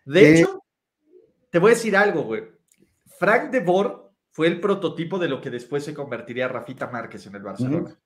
De 0.06 0.40
hecho, 0.40 0.64
te 1.52 1.60
voy 1.60 1.72
a 1.72 1.76
decir 1.76 1.96
algo, 1.96 2.24
güey. 2.24 2.46
Frank 3.24 3.52
de 3.52 3.62
Boer 3.62 3.94
fue 4.32 4.48
el 4.48 4.60
prototipo 4.60 5.18
de 5.18 5.30
lo 5.30 5.40
que 5.40 5.50
después 5.50 5.86
se 5.86 5.94
convertiría 5.94 6.50
Rafita 6.50 6.88
Márquez 6.88 7.26
en 7.28 7.36
el 7.36 7.44
Barcelona. 7.44 7.98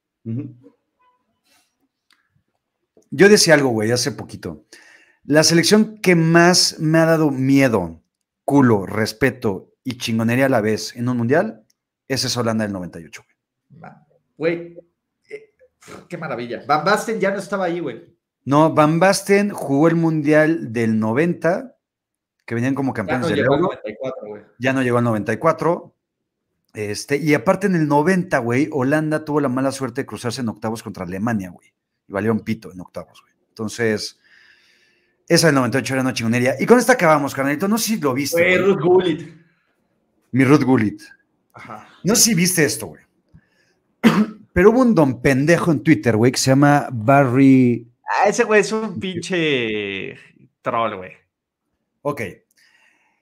Yo 3.10 3.30
decía 3.30 3.56
algo, 3.56 3.70
güey, 3.70 3.92
hace 3.92 4.12
poquito. 4.12 4.66
La 5.24 5.44
selección 5.44 5.98
que 5.98 6.16
más 6.16 6.80
me 6.80 7.00
ha 7.00 7.06
dado 7.06 7.32
miedo, 7.32 8.04
culo, 8.46 8.86
respeto 8.86 9.74
y 9.84 9.98
chingonería 9.98 10.46
a 10.46 10.50
la 10.50 10.62
vez 10.62 10.96
en 10.96 11.10
un 11.10 11.18
mundial, 11.18 11.66
esa 12.08 12.28
es 12.28 12.38
Holanda 12.38 12.66
del 12.66 12.74
98, 12.74 13.24
güey. 13.72 13.92
Güey, 14.38 14.78
Qué 16.10 16.18
maravilla. 16.18 16.64
Van 16.68 16.84
Basten 16.86 17.20
ya 17.20 17.32
no 17.32 17.40
estaba 17.40 17.66
ahí, 17.66 17.80
güey. 17.80 18.16
No, 18.46 18.74
Van 18.74 19.00
Basten 19.00 19.50
jugó 19.50 19.88
el 19.88 19.96
Mundial 19.96 20.72
del 20.72 21.00
90, 21.00 21.77
que 22.48 22.56
venían 22.56 22.74
como 22.74 22.94
campeones 22.94 23.28
del 23.28 23.40
Euro. 23.40 23.70
Ya 24.58 24.72
no 24.72 24.82
llegó 24.82 24.98
al 24.98 25.04
94. 25.04 25.94
Este, 26.74 27.18
y 27.18 27.34
aparte 27.34 27.68
en 27.68 27.76
el 27.76 27.88
90, 27.90 28.38
güey, 28.38 28.70
Holanda 28.72 29.26
tuvo 29.26 29.42
la 29.42 29.50
mala 29.50 29.74
suerte 29.74 30.02
de 30.02 30.06
cruzarse 30.06 30.40
en 30.40 30.48
octavos 30.48 30.82
contra 30.82 31.04
Alemania, 31.04 31.50
güey. 31.50 31.74
Y 32.08 32.14
valió 32.14 32.32
un 32.32 32.40
pito 32.40 32.72
en 32.72 32.80
octavos, 32.80 33.22
güey. 33.22 33.34
Entonces, 33.50 34.18
esa 35.28 35.48
del 35.48 35.56
98 35.56 35.94
era 35.94 36.02
una 36.02 36.14
chingonería. 36.14 36.56
Y 36.58 36.66
con 36.66 36.80
esta 36.80 36.94
acabamos, 36.94 37.36
carnalito. 37.36 37.68
No 37.68 37.78
sé 37.78 37.96
si 37.96 38.00
lo 38.00 38.14
viste. 38.14 38.42
Fue 38.42 38.58
Ruth 38.60 38.82
Gullit. 38.82 39.30
Mi 40.32 40.46
Ruth 40.46 40.64
Gullit. 40.64 41.02
Ajá. 41.54 41.90
No 42.06 42.16
sé 42.16 42.22
si 42.22 42.34
viste 42.34 42.64
esto, 42.64 42.88
güey. 42.88 43.02
Pero 44.54 44.70
hubo 44.70 44.80
un 44.80 44.96
don 44.96 45.22
pendejo 45.22 45.74
en 45.74 45.84
Twitter, 45.84 46.16
güey, 46.16 46.32
que 46.32 46.38
se 46.38 46.52
llama 46.52 46.88
Barry. 46.94 47.92
Ah, 48.06 48.30
ese 48.30 48.46
güey 48.46 48.62
es 48.62 48.72
un 48.72 48.98
pinche 48.98 50.18
troll, 50.62 50.96
güey. 50.96 51.27
Ok. 52.10 52.22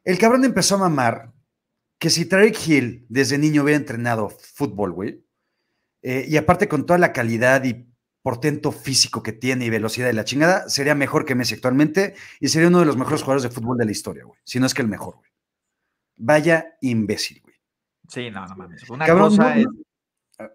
El 0.04 0.20
cabrón 0.20 0.46
empezó 0.46 0.76
a 0.76 0.78
mamar 0.78 1.34
que 1.98 2.12
si 2.12 2.28
Tarek 2.28 2.56
Hill 2.68 3.08
desde 3.10 3.40
niño 3.40 3.64
hubiera 3.64 3.80
entrenado 3.80 4.30
fútbol, 4.30 4.92
güey, 4.92 5.26
eh, 6.04 6.24
y 6.28 6.38
aparte 6.38 6.68
con 6.68 6.86
toda 6.86 7.00
la 7.00 7.12
calidad 7.12 7.64
y 7.64 7.88
portento 8.22 8.72
físico 8.72 9.24
que 9.24 9.32
tiene 9.32 9.66
y 9.66 9.72
velocidad 9.72 10.06
de 10.06 10.14
la 10.14 10.24
chingada, 10.24 10.70
sería 10.70 10.94
mejor 10.94 11.26
que 11.26 11.34
Messi 11.34 11.56
actualmente 11.56 12.14
y 12.40 12.50
sería 12.50 12.68
uno 12.68 12.80
de 12.80 12.86
los 12.86 12.96
mejores 12.96 13.24
jugadores 13.24 13.42
de 13.42 13.50
fútbol 13.50 13.76
de 13.80 13.86
la 13.86 13.92
historia, 13.92 14.24
güey. 14.24 14.40
Si 14.44 14.60
no 14.60 14.68
es 14.68 14.76
que 14.76 14.84
el 14.84 14.88
mejor, 14.88 15.16
güey. 15.16 15.32
Vaya 16.18 16.78
imbécil, 16.82 17.42
güey. 17.42 17.56
Sí, 18.08 18.30
no, 18.30 18.46
no 18.46 18.56
mames. 18.56 18.88
Una 18.88 19.08
cosa 19.08 19.58
es... 19.58 19.66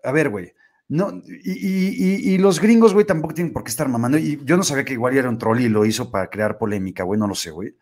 a 0.04 0.12
ver, 0.12 0.28
güey. 0.28 0.54
No, 0.86 1.20
y, 1.24 2.38
los 2.38 2.60
gringos, 2.60 2.94
güey, 2.94 3.06
tampoco 3.06 3.34
tienen 3.34 3.52
por 3.52 3.64
qué 3.64 3.70
estar 3.70 3.88
mamando. 3.88 4.18
Y 4.18 4.40
yo 4.44 4.56
no 4.56 4.62
sabía 4.62 4.84
que 4.84 4.92
igual 4.92 5.16
era 5.16 5.28
un 5.28 5.38
troll 5.38 5.60
y 5.60 5.68
lo 5.68 5.84
hizo 5.84 6.12
para 6.12 6.30
crear 6.30 6.58
polémica, 6.58 7.02
güey, 7.02 7.18
no 7.18 7.28
lo 7.28 7.34
sé, 7.34 7.50
güey. 7.50 7.76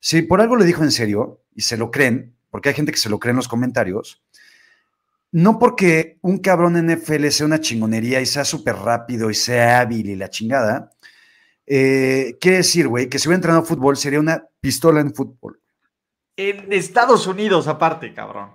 Si 0.00 0.22
por 0.22 0.40
algo 0.40 0.56
le 0.56 0.64
dijo 0.64 0.82
en 0.82 0.92
serio 0.92 1.42
y 1.54 1.62
se 1.62 1.76
lo 1.76 1.90
creen, 1.90 2.36
porque 2.50 2.68
hay 2.68 2.74
gente 2.74 2.92
que 2.92 2.98
se 2.98 3.08
lo 3.08 3.18
cree 3.18 3.30
en 3.30 3.36
los 3.36 3.48
comentarios, 3.48 4.22
no 5.32 5.58
porque 5.58 6.18
un 6.22 6.38
cabrón 6.38 6.74
NFL 6.74 7.28
sea 7.28 7.46
una 7.46 7.60
chingonería 7.60 8.20
y 8.20 8.26
sea 8.26 8.44
súper 8.44 8.76
rápido 8.76 9.30
y 9.30 9.34
sea 9.34 9.80
hábil 9.80 10.08
y 10.08 10.16
la 10.16 10.30
chingada, 10.30 10.92
eh, 11.66 12.36
quiere 12.40 12.58
decir, 12.58 12.88
güey, 12.88 13.08
que 13.08 13.18
si 13.18 13.28
hubiera 13.28 13.36
entrenado 13.36 13.64
fútbol 13.64 13.96
sería 13.96 14.20
una 14.20 14.46
pistola 14.60 15.00
en 15.00 15.12
fútbol. 15.12 15.60
En 16.36 16.72
Estados 16.72 17.26
Unidos, 17.26 17.66
aparte, 17.66 18.14
cabrón. 18.14 18.52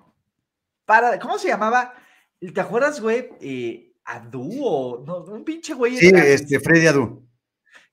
Para, 0.86 1.20
¿Cómo 1.20 1.38
se 1.38 1.50
llamaba? 1.50 1.94
¿Te 2.40 2.62
acuerdas, 2.62 3.02
güey? 3.02 3.30
Eh, 3.42 3.94
Adu 4.06 4.60
o 4.64 5.04
no, 5.06 5.20
un 5.26 5.44
pinche 5.44 5.74
güey. 5.74 5.98
Sí, 5.98 6.12
este, 6.14 6.60
Freddy 6.60 6.88
Adu. 6.88 7.24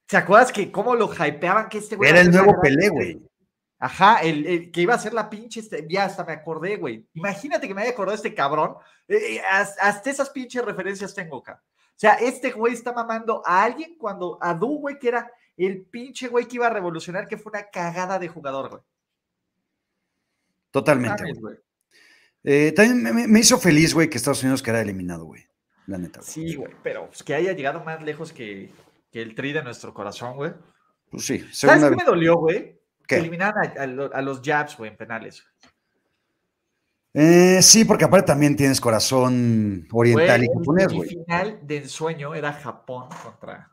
¿Te 0.06 0.16
acuerdas 0.16 0.52
que 0.52 0.70
cómo 0.70 0.94
lo 0.94 1.10
hypeaban 1.12 1.68
que 1.68 1.78
este 1.78 1.96
güey? 1.96 2.10
Era 2.10 2.20
el 2.20 2.30
nuevo 2.30 2.58
Pelé, 2.60 2.88
güey. 2.88 3.22
Ajá, 3.80 4.22
el, 4.22 4.72
que 4.72 4.80
iba 4.80 4.94
a 4.94 4.98
ser 4.98 5.12
la 5.12 5.30
pinche, 5.30 5.60
este, 5.60 5.86
ya 5.88 6.04
hasta 6.04 6.24
me 6.24 6.32
acordé, 6.32 6.76
güey. 6.76 7.06
Imagínate 7.14 7.68
que 7.68 7.74
me 7.74 7.82
haya 7.82 7.92
acordado 7.92 8.16
este 8.16 8.34
cabrón. 8.34 8.74
Eh, 9.06 9.36
eh, 9.36 9.42
hasta, 9.48 10.10
esas 10.10 10.30
pinches 10.30 10.64
referencias 10.64 11.14
tengo 11.14 11.38
acá. 11.38 11.62
O 11.64 12.00
sea, 12.00 12.14
este 12.14 12.50
güey 12.50 12.74
está 12.74 12.92
mamando 12.92 13.42
a 13.46 13.62
alguien 13.62 13.96
cuando 13.96 14.38
Adu, 14.40 14.80
güey, 14.80 14.98
que 14.98 15.08
era 15.08 15.30
el 15.56 15.82
pinche 15.82 16.28
güey 16.28 16.46
que 16.46 16.56
iba 16.56 16.66
a 16.66 16.70
revolucionar, 16.70 17.28
que 17.28 17.36
fue 17.36 17.50
una 17.50 17.68
cagada 17.70 18.18
de 18.18 18.28
jugador, 18.28 18.68
güey. 18.68 18.82
Totalmente. 20.72 21.32
güey. 21.34 21.56
Eh, 22.44 22.72
también 22.72 23.30
me, 23.30 23.40
hizo 23.40 23.58
feliz, 23.58 23.94
güey, 23.94 24.08
que 24.08 24.16
Estados 24.16 24.42
Unidos 24.42 24.62
quedara 24.62 24.82
eliminado, 24.82 25.24
güey. 25.24 25.44
La 25.86 25.98
neta. 25.98 26.20
Sí, 26.22 26.54
güey, 26.54 26.72
pero 26.82 27.06
pues, 27.06 27.22
que 27.22 27.34
haya 27.34 27.52
llegado 27.52 27.82
más 27.84 28.02
lejos 28.02 28.32
que, 28.32 28.70
el 29.12 29.34
tri 29.34 29.52
de 29.52 29.62
nuestro 29.62 29.94
corazón, 29.94 30.36
güey. 30.36 30.52
Pues 31.10 31.26
sí. 31.26 31.44
¿Sabes 31.52 31.82
qué 31.82 31.96
me 31.96 32.04
dolió, 32.04 32.36
güey? 32.36 32.77
Que 33.08 33.16
eliminaran 33.16 33.72
a, 34.12 34.22
los 34.22 34.42
Jabs, 34.42 34.76
güey, 34.76 34.90
en 34.90 34.96
penales. 34.96 35.42
Eh, 37.14 37.60
sí, 37.62 37.84
porque 37.86 38.04
aparte 38.04 38.26
también 38.26 38.54
tienes 38.54 38.80
corazón 38.80 39.88
oriental 39.90 40.44
y 40.44 40.46
japonés, 40.46 40.92
güey. 40.92 41.08
El 41.08 41.16
final 41.24 41.58
de 41.62 41.76
ensueño 41.78 42.34
era 42.34 42.52
Japón 42.52 43.08
contra. 43.22 43.72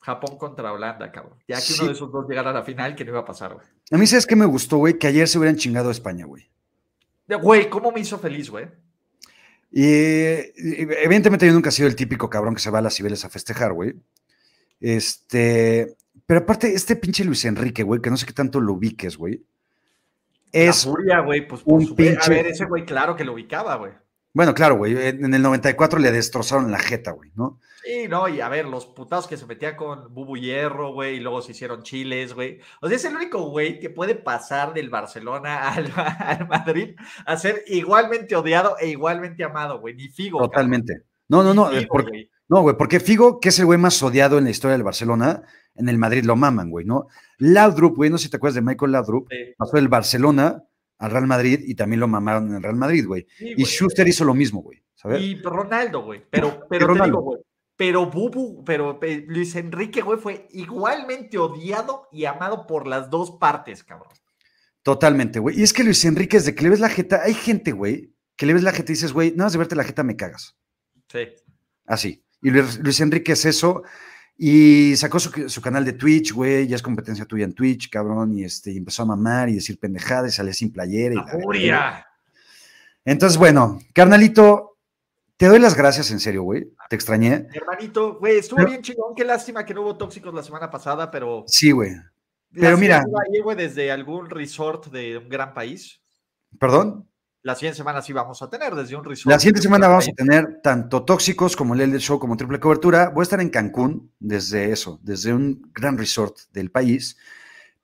Japón 0.00 0.38
contra 0.38 0.72
Holanda, 0.72 1.10
cabrón. 1.10 1.38
Ya 1.48 1.60
que 1.60 1.74
uno 1.74 1.86
de 1.86 1.92
esos 1.92 2.12
dos 2.12 2.28
llegara 2.28 2.50
a 2.50 2.54
la 2.54 2.62
final, 2.62 2.94
que 2.94 3.04
no 3.04 3.10
iba 3.10 3.20
a 3.20 3.24
pasar, 3.24 3.54
güey. 3.54 3.66
A 3.90 3.98
mí, 3.98 4.06
¿sabes 4.06 4.26
qué 4.26 4.36
me 4.36 4.46
gustó, 4.46 4.78
güey? 4.78 4.98
Que 4.98 5.08
ayer 5.08 5.26
se 5.26 5.38
hubieran 5.38 5.56
chingado 5.56 5.88
a 5.88 5.92
España, 5.92 6.24
güey. 6.24 6.48
Güey, 7.26 7.68
¿cómo 7.68 7.90
me 7.90 8.00
hizo 8.00 8.18
feliz, 8.18 8.50
güey? 8.50 8.68
Y, 9.70 9.84
evidentemente 10.56 11.46
yo 11.46 11.52
nunca 11.52 11.70
he 11.70 11.72
sido 11.72 11.88
el 11.88 11.96
típico 11.96 12.30
cabrón 12.30 12.54
que 12.54 12.60
se 12.60 12.70
va 12.70 12.78
a 12.78 12.82
las 12.82 12.94
Cibeles 12.94 13.24
a 13.24 13.30
festejar, 13.30 13.72
güey. 13.72 13.94
Este, 14.80 15.96
pero 16.26 16.40
aparte, 16.40 16.72
este 16.74 16.96
pinche 16.96 17.24
Luis 17.24 17.44
Enrique, 17.44 17.82
güey, 17.82 18.00
que 18.00 18.10
no 18.10 18.16
sé 18.16 18.26
qué 18.26 18.32
tanto 18.32 18.60
lo 18.60 18.74
ubiques, 18.74 19.16
güey. 19.16 19.42
es. 20.52 20.84
La 20.86 20.92
furia, 20.92 21.20
güey, 21.20 21.46
pues 21.48 21.62
un 21.64 21.94
pinche- 21.96 22.18
A 22.26 22.28
ver, 22.28 22.46
ese 22.46 22.64
güey, 22.66 22.84
claro 22.84 23.16
que 23.16 23.24
lo 23.24 23.32
ubicaba, 23.32 23.76
güey. 23.76 23.92
Bueno, 24.34 24.54
claro, 24.54 24.76
güey. 24.76 24.96
En 25.08 25.34
el 25.34 25.42
94 25.42 25.98
le 25.98 26.10
destrozaron 26.10 26.70
la 26.70 26.78
jeta, 26.78 27.10
güey, 27.12 27.30
¿no? 27.34 27.58
Sí, 27.84 28.06
no, 28.08 28.28
y 28.28 28.40
a 28.40 28.48
ver, 28.48 28.64
los 28.66 28.86
putados 28.86 29.26
que 29.26 29.36
se 29.36 29.44
metía 29.44 29.76
con 29.76 30.14
Bubu 30.14 30.36
Hierro, 30.36 30.92
güey, 30.94 31.16
y 31.16 31.20
luego 31.20 31.42
se 31.42 31.52
hicieron 31.52 31.82
chiles, 31.82 32.32
güey. 32.32 32.60
O 32.80 32.88
sea, 32.88 32.96
es 32.96 33.04
el 33.04 33.14
único 33.16 33.42
güey 33.50 33.78
que 33.80 33.90
puede 33.90 34.14
pasar 34.14 34.72
del 34.72 34.88
Barcelona 34.88 35.68
al, 35.72 35.86
al 36.18 36.48
Madrid 36.48 36.94
a 37.26 37.36
ser 37.36 37.62
igualmente 37.66 38.34
odiado 38.36 38.76
e 38.78 38.88
igualmente 38.88 39.42
amado, 39.44 39.80
güey. 39.80 39.94
Ni 39.94 40.08
Figo. 40.08 40.38
cabrón. 40.38 40.50
Totalmente. 40.50 41.02
No, 41.28 41.42
no, 41.42 41.52
no. 41.52 41.70
Eh, 41.72 41.80
Figo, 41.80 41.88
porque-. 41.94 42.30
No, 42.52 42.60
güey, 42.60 42.76
porque 42.76 43.00
Figo, 43.00 43.40
que 43.40 43.48
es 43.48 43.58
el 43.58 43.64
güey 43.64 43.78
más 43.78 44.02
odiado 44.02 44.36
en 44.36 44.44
la 44.44 44.50
historia 44.50 44.72
del 44.72 44.82
Barcelona, 44.82 45.42
en 45.74 45.88
el 45.88 45.96
Madrid 45.96 46.22
lo 46.24 46.36
maman, 46.36 46.68
güey, 46.68 46.84
¿no? 46.84 47.06
Laudrup, 47.38 47.96
güey, 47.96 48.10
no 48.10 48.18
sé 48.18 48.24
si 48.24 48.30
te 48.30 48.36
acuerdas 48.36 48.56
de 48.56 48.60
Michael 48.62 48.92
Laudrup, 48.92 49.26
Sí, 49.30 49.54
pasó 49.56 49.76
del 49.76 49.88
Barcelona 49.88 50.62
al 50.98 51.10
Real 51.10 51.26
Madrid 51.26 51.60
y 51.66 51.74
también 51.74 52.00
lo 52.00 52.08
mamaron 52.08 52.48
en 52.50 52.56
el 52.56 52.62
Real 52.62 52.76
Madrid, 52.76 53.06
güey. 53.06 53.26
sí, 53.38 53.54
Y. 53.56 53.64
Schuster 53.64 54.06
hizo 54.06 54.24
lo 54.26 54.34
mismo, 54.34 54.60
güey. 54.62 54.82
¿Sabes? 54.94 55.22
Y 55.22 55.40
Ronaldo, 55.42 56.04
güey. 56.04 56.22
Pero, 56.30 56.66
pero 56.68 56.86
te 56.86 56.92
Ronaldo. 56.92 57.06
digo, 57.06 57.22
güey. 57.22 57.40
Pero 57.74 58.06
Bubu, 58.10 58.62
pero 58.64 58.98
eh, 59.02 59.24
Luis 59.26 59.56
Enrique, 59.56 60.02
güey, 60.02 60.18
fue 60.20 60.46
igualmente 60.50 61.38
odiado 61.38 62.06
y 62.12 62.26
amado 62.26 62.66
por 62.66 62.86
las 62.86 63.08
dos 63.10 63.32
partes, 63.32 63.82
cabrón. 63.82 64.12
Totalmente, 64.82 65.38
güey. 65.38 65.58
Y 65.58 65.62
es 65.62 65.72
que 65.72 65.82
Luis 65.84 66.04
Enrique, 66.04 66.36
desde 66.36 66.54
que 66.54 66.62
le 66.64 66.70
ves 66.70 66.80
la 66.80 66.88
jeta, 66.90 67.22
hay 67.24 67.34
gente, 67.34 67.72
güey, 67.72 68.14
que 68.36 68.46
le 68.46 68.52
ves 68.54 68.62
la 68.62 68.72
jeta 68.72 68.92
y 68.92 68.94
dices, 68.94 69.12
güey, 69.12 69.30
nada 69.30 69.44
más 69.44 69.52
de 69.52 69.58
verte 69.58 69.74
la 69.74 69.84
jeta 69.84 70.02
me 70.04 70.16
cagas. 70.16 70.56
Sí. 71.08 71.28
Así. 71.86 72.21
Y 72.42 72.50
Luis, 72.50 72.78
Luis 72.80 73.00
Enrique 73.00 73.32
es 73.32 73.44
eso. 73.44 73.82
Y 74.36 74.96
sacó 74.96 75.20
su, 75.20 75.48
su 75.48 75.60
canal 75.62 75.84
de 75.84 75.92
Twitch, 75.92 76.32
güey, 76.32 76.66
ya 76.66 76.76
es 76.76 76.82
competencia 76.82 77.24
tuya 77.26 77.44
en 77.44 77.52
Twitch, 77.52 77.88
cabrón, 77.90 78.36
y 78.36 78.44
este, 78.44 78.72
y 78.72 78.78
empezó 78.78 79.02
a 79.02 79.06
mamar 79.06 79.48
y 79.48 79.54
decir 79.54 79.78
pendejadas, 79.78 80.32
y 80.32 80.36
salía 80.36 80.52
sin 80.54 80.72
playera. 80.72 81.14
Y 81.14 81.16
La 81.18 81.24
la- 81.24 81.32
furia. 81.32 82.06
Entonces, 83.04 83.36
bueno, 83.38 83.78
carnalito, 83.94 84.78
te 85.36 85.46
doy 85.46 85.58
las 85.58 85.76
gracias, 85.76 86.10
en 86.10 86.18
serio, 86.20 86.42
güey. 86.42 86.66
Te 86.88 86.96
extrañé. 86.96 87.46
Hermanito, 87.52 88.18
güey, 88.18 88.38
estuvo 88.38 88.56
Pero- 88.58 88.70
bien 88.70 88.82
chingón. 88.82 89.14
Qué 89.14 89.24
lástima 89.24 89.64
que 89.64 89.74
no 89.74 89.82
hubo 89.82 89.96
tóxicos 89.96 90.32
la 90.34 90.42
semana 90.42 90.70
pasada, 90.70 91.10
pero. 91.10 91.44
Sí, 91.46 91.70
güey. 91.70 91.92
Pero 92.52 92.76
mira- 92.78 93.00
siguiente 93.02 93.10
iba 93.10 93.20
a 93.20 93.36
ir, 93.36 93.42
güey, 93.44 93.56
desde 93.56 93.90
algún 93.92 94.28
resort 94.30 94.86
de 94.88 95.18
un 95.18 95.28
gran 95.28 95.54
país. 95.54 96.00
¿Perdón? 96.58 97.08
La 97.44 97.56
siguiente 97.56 97.78
semana 97.78 98.00
sí 98.02 98.12
vamos 98.12 98.40
a 98.40 98.48
tener 98.48 98.72
desde 98.72 98.94
un 98.94 99.04
resort. 99.04 99.32
La 99.32 99.40
siguiente 99.40 99.62
semana 99.62 99.88
vamos 99.88 100.06
a 100.08 100.12
tener 100.12 100.60
tanto 100.62 101.04
tóxicos 101.04 101.56
como 101.56 101.74
el 101.74 101.80
Elder 101.80 102.00
Show 102.00 102.20
como 102.20 102.36
triple 102.36 102.60
cobertura. 102.60 103.08
Voy 103.08 103.22
a 103.22 103.24
estar 103.24 103.40
en 103.40 103.50
Cancún 103.50 104.12
desde 104.20 104.70
eso, 104.70 105.00
desde 105.02 105.34
un 105.34 105.72
gran 105.74 105.98
resort 105.98 106.38
del 106.52 106.70
país, 106.70 107.16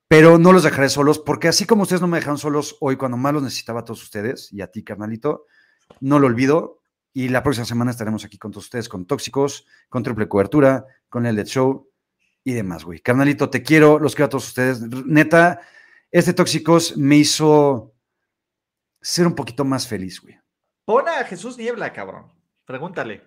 pero 0.06 0.38
no 0.38 0.52
los 0.52 0.62
dejaré 0.62 0.88
solos 0.88 1.18
porque 1.18 1.48
así 1.48 1.66
como 1.66 1.82
ustedes 1.82 2.00
no 2.00 2.06
me 2.06 2.18
dejaron 2.18 2.38
solos 2.38 2.76
hoy 2.78 2.96
cuando 2.96 3.16
más 3.16 3.34
los 3.34 3.42
necesitaba 3.42 3.80
a 3.80 3.84
todos 3.84 4.00
ustedes 4.00 4.52
y 4.52 4.60
a 4.60 4.68
ti, 4.68 4.84
carnalito, 4.84 5.46
no 6.00 6.20
lo 6.20 6.28
olvido. 6.28 6.78
Y 7.12 7.28
la 7.28 7.42
próxima 7.42 7.66
semana 7.66 7.90
estaremos 7.90 8.24
aquí 8.24 8.38
con 8.38 8.52
todos 8.52 8.66
ustedes 8.66 8.88
con 8.88 9.06
tóxicos, 9.06 9.66
con 9.88 10.04
triple 10.04 10.28
cobertura, 10.28 10.86
con 11.08 11.26
el 11.26 11.32
Elder 11.32 11.46
Show 11.46 11.90
y 12.44 12.52
demás, 12.52 12.84
güey. 12.84 13.00
Carnalito, 13.00 13.50
te 13.50 13.64
quiero, 13.64 13.98
los 13.98 14.14
quiero 14.14 14.26
a 14.26 14.30
todos 14.30 14.46
ustedes. 14.46 14.82
Neta, 15.04 15.60
este 16.12 16.32
tóxicos 16.32 16.96
me 16.96 17.16
hizo 17.16 17.97
ser 19.00 19.26
un 19.26 19.34
poquito 19.34 19.64
más 19.64 19.86
feliz, 19.86 20.20
güey. 20.20 20.38
Pon 20.84 21.08
a 21.08 21.24
Jesús 21.24 21.56
Niebla, 21.58 21.92
cabrón. 21.92 22.26
Pregúntale. 22.64 23.22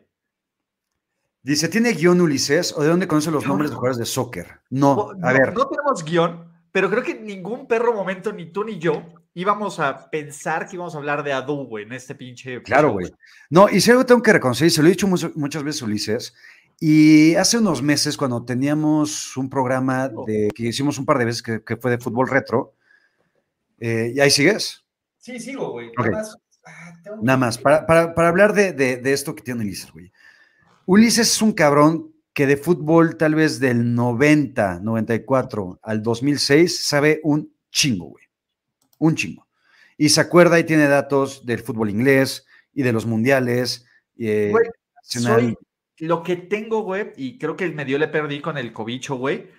Dice, 1.43 1.69
¿tiene 1.69 1.93
guion 1.93 2.21
Ulises 2.21 2.73
o 2.77 2.81
de 2.83 2.89
dónde 2.89 3.07
conoce 3.07 3.31
los 3.31 3.43
No. 3.43 3.49
nombres 3.49 3.71
de 3.71 3.75
jugadores 3.75 3.97
de 3.97 4.05
soccer? 4.05 4.61
No, 4.69 5.13
No, 5.17 5.27
a 5.27 5.33
ver, 5.33 5.53
no 5.53 5.67
tenemos 5.67 6.03
guion, 6.03 6.51
pero 6.71 6.89
creo 6.89 7.01
que 7.03 7.11
en 7.13 7.25
ningún 7.25 7.67
perro 7.67 7.93
momento, 7.93 8.31
ni 8.31 8.51
tú 8.51 8.63
ni 8.63 8.77
yo, 8.77 9.03
íbamos 9.33 9.79
a 9.79 10.09
pensar 10.11 10.67
que 10.67 10.75
íbamos 10.75 10.93
a 10.93 10.99
hablar 10.99 11.23
de 11.23 11.33
Adu, 11.33 11.65
güey, 11.65 11.85
en 11.85 11.93
este 11.93 12.13
pinche. 12.13 12.61
claro, 12.61 12.91
güey. 12.91 13.11
No, 13.49 13.67
y 13.69 13.81
si 13.81 13.89
algo 13.89 14.05
tengo 14.05 14.21
que 14.21 14.33
reconocer, 14.33 14.67
y 14.67 14.69
se 14.69 14.81
lo 14.81 14.87
he 14.87 14.91
dicho 14.91 15.07
mucho- 15.07 15.31
muchas 15.35 15.63
veces 15.63 15.81
Ulises, 15.81 16.35
y 16.79 17.33
hace 17.35 17.57
unos 17.57 17.81
meses 17.81 18.17
cuando 18.17 18.43
teníamos 18.45 19.35
un 19.37 19.49
programa 19.49 20.09
de, 20.09 20.49
que 20.53 20.63
hicimos 20.67 20.99
un 20.99 21.05
par 21.05 21.17
de 21.17 21.25
veces 21.25 21.41
que, 21.41 21.63
que 21.63 21.77
fue 21.77 21.89
de 21.91 21.97
fútbol 21.97 22.27
retro, 22.27 22.75
eh, 23.79 24.11
¿y 24.15 24.19
ahí 24.19 24.29
sigues? 24.29 24.83
Sí, 25.21 25.39
sigo, 25.39 25.71
güey. 25.71 25.91
Nada 25.97 26.11
más. 26.11 26.37
ah, 26.65 26.93
tengo 27.03 27.19
que- 27.19 27.25
Nada 27.25 27.37
más, 27.37 27.57
para, 27.57 27.85
para- 27.85 28.13
para 28.13 28.27
hablar 28.27 28.53
de, 28.53 28.73
de- 28.73 28.97
de 28.97 29.13
esto 29.13 29.33
que 29.35 29.43
tiene 29.43 29.61
Ulises, 29.61 29.91
güey. 29.91 30.11
Ulises 30.85 31.29
es 31.31 31.41
un 31.41 31.53
cabrón 31.53 32.11
que 32.33 32.47
de 32.47 32.57
fútbol 32.57 33.17
tal 33.17 33.35
vez 33.35 33.59
del 33.59 33.93
90, 33.95 34.79
94 34.81 35.79
al 35.83 36.01
2006 36.01 36.85
sabe 36.85 37.19
un 37.23 37.53
chingo, 37.71 38.05
güey. 38.09 38.25
Un 38.97 39.15
chingo. 39.15 39.47
Y 39.97 40.09
se 40.09 40.21
acuerda 40.21 40.57
y 40.59 40.63
tiene 40.63 40.87
datos 40.87 41.45
del 41.45 41.59
fútbol 41.59 41.89
inglés 41.89 42.45
y 42.73 42.83
de 42.83 42.91
los 42.91 43.05
mundiales. 43.05 43.85
eh, 44.17 44.49
Güey, 44.51 44.65
nacional. 44.95 45.41
Soy 45.41 45.57
lo 46.07 46.23
que 46.23 46.35
tengo, 46.35 46.81
güey, 46.83 47.11
y 47.15 47.37
creo 47.37 47.55
que 47.55 47.69
medio 47.69 47.99
le 47.99 48.07
perdí 48.07 48.41
con 48.41 48.57
el 48.57 48.73
cobicho, 48.73 49.15
güey, 49.17 49.49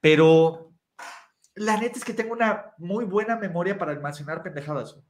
pero 0.00 0.72
la 1.54 1.78
neta 1.78 1.98
es 1.98 2.04
que 2.04 2.14
tengo 2.14 2.32
una 2.32 2.72
muy 2.78 3.04
buena 3.04 3.36
memoria 3.36 3.76
para 3.76 3.92
almacenar 3.92 4.42
pendejadas. 4.42 4.94
güey. 4.94 5.04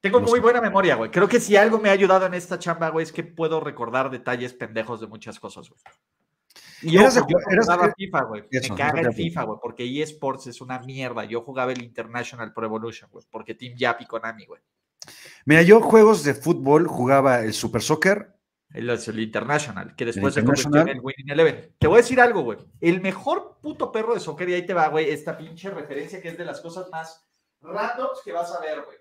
Tengo 0.00 0.20
muy 0.20 0.40
buena 0.40 0.60
memoria, 0.60 0.94
güey. 0.94 1.10
Creo 1.10 1.28
que 1.28 1.40
si 1.40 1.56
algo 1.56 1.78
me 1.78 1.90
ha 1.90 1.92
ayudado 1.92 2.26
en 2.26 2.34
esta 2.34 2.58
chamba, 2.58 2.88
güey, 2.88 3.04
es 3.04 3.12
que 3.12 3.22
puedo 3.22 3.60
recordar 3.60 4.10
detalles 4.10 4.54
pendejos 4.54 5.00
de 5.00 5.06
muchas 5.06 5.38
cosas, 5.38 5.68
güey. 5.68 5.80
Y 6.82 6.92
yo 6.92 7.02
eras 7.02 7.18
jugaba 7.18 7.92
FIFA, 7.94 8.22
güey. 8.22 8.44
Eso, 8.50 8.72
Me 8.72 8.78
caga 8.78 9.00
el. 9.02 9.12
FIFA, 9.12 9.42
güey, 9.44 9.58
porque 9.60 10.02
eSports 10.02 10.46
es 10.46 10.60
una 10.62 10.78
mierda. 10.78 11.24
Yo 11.24 11.42
jugaba 11.42 11.72
el 11.72 11.82
International 11.82 12.52
Pro 12.54 12.64
Evolution, 12.64 13.10
güey, 13.10 13.24
porque 13.30 13.54
Team 13.54 13.76
Yap 13.76 14.00
y 14.00 14.06
Konami, 14.06 14.46
güey. 14.46 14.60
Mira, 15.44 15.62
yo 15.62 15.80
juegos 15.80 16.24
de 16.24 16.34
fútbol 16.34 16.86
jugaba 16.86 17.42
el 17.42 17.52
Super 17.52 17.82
Soccer. 17.82 18.34
El, 18.72 18.88
International, 19.18 19.96
que 19.96 20.04
después 20.04 20.32
se 20.32 20.40
International. 20.40 20.72
convirtió 20.72 20.92
en 20.92 20.96
el 20.96 21.04
Winning 21.04 21.30
Eleven. 21.30 21.74
Te 21.78 21.88
voy 21.88 21.98
a 21.98 22.02
decir 22.02 22.20
algo, 22.20 22.42
güey. 22.42 22.58
El 22.80 23.00
mejor 23.00 23.58
puto 23.60 23.90
perro 23.90 24.14
de 24.14 24.20
soccer, 24.20 24.48
y 24.48 24.54
ahí 24.54 24.64
te 24.64 24.74
va, 24.74 24.86
güey, 24.88 25.10
esta 25.10 25.36
pinche 25.36 25.70
referencia 25.70 26.22
que 26.22 26.28
es 26.28 26.38
de 26.38 26.44
las 26.44 26.60
cosas 26.60 26.88
más 26.90 27.28
randoms 27.60 28.20
que 28.24 28.32
vas 28.32 28.52
a 28.52 28.60
ver, 28.60 28.82
güey. 28.84 28.96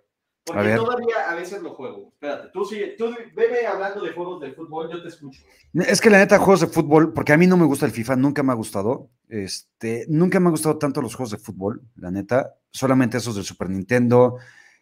Porque 0.45 0.73
A 0.73 0.75
todavía 0.77 1.15
a 1.29 1.35
veces 1.35 1.61
lo 1.61 1.75
juego. 1.75 2.09
Espérate, 2.13 2.49
tú 2.51 2.65
sigue, 2.65 2.95
tú 2.97 3.13
veme 3.35 3.67
hablando 3.67 4.01
de 4.03 4.13
juegos 4.13 4.41
del 4.41 4.55
fútbol, 4.55 4.89
yo 4.91 5.01
te 5.01 5.09
escucho. 5.09 5.43
Es 5.73 6.01
que 6.01 6.09
la 6.09 6.17
neta, 6.17 6.39
juegos 6.39 6.61
de 6.61 6.67
fútbol, 6.67 7.13
porque 7.13 7.33
a 7.33 7.37
mí 7.37 7.45
no 7.45 7.55
me 7.57 7.65
gusta 7.65 7.85
el 7.85 7.91
FIFA, 7.91 8.15
nunca 8.15 8.41
me 8.41 8.51
ha 8.51 8.55
gustado. 8.55 9.09
Este, 9.27 10.05
nunca 10.09 10.39
me 10.39 10.47
ha 10.47 10.51
gustado 10.51 10.77
tanto 10.79 11.01
los 11.01 11.13
juegos 11.13 11.31
de 11.31 11.37
fútbol, 11.37 11.83
la 11.95 12.09
neta. 12.09 12.55
Solamente 12.71 13.17
esos 13.17 13.35
del 13.35 13.43
Super 13.43 13.69
Nintendo. 13.69 14.37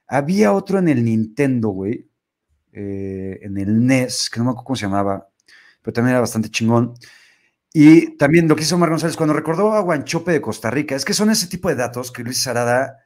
Había 0.07 0.53
otro 0.53 0.79
en 0.79 0.87
el 0.87 1.03
Nintendo, 1.03 1.69
güey. 1.69 2.09
eh, 2.71 3.39
en 3.41 3.57
el 3.57 3.85
NES, 3.85 4.29
que 4.29 4.39
no 4.39 4.45
me 4.45 4.51
acuerdo 4.51 4.65
cómo 4.65 4.75
se 4.75 4.85
llamaba, 4.85 5.27
pero 5.81 5.93
también 5.93 6.11
era 6.11 6.21
bastante 6.21 6.49
chingón. 6.49 6.93
Y 7.73 8.17
también 8.17 8.47
lo 8.47 8.55
que 8.55 8.63
hizo 8.63 8.75
Omar 8.75 8.89
González 8.89 9.17
cuando 9.17 9.33
recordó 9.33 9.73
a 9.73 9.81
Guanchope 9.81 10.31
de 10.31 10.41
Costa 10.41 10.71
Rica. 10.71 10.95
Es 10.95 11.05
que 11.05 11.13
son 11.13 11.29
ese 11.29 11.47
tipo 11.47 11.69
de 11.69 11.75
datos 11.75 12.11
que 12.11 12.23
Luis 12.23 12.41
Sarada, 12.41 12.99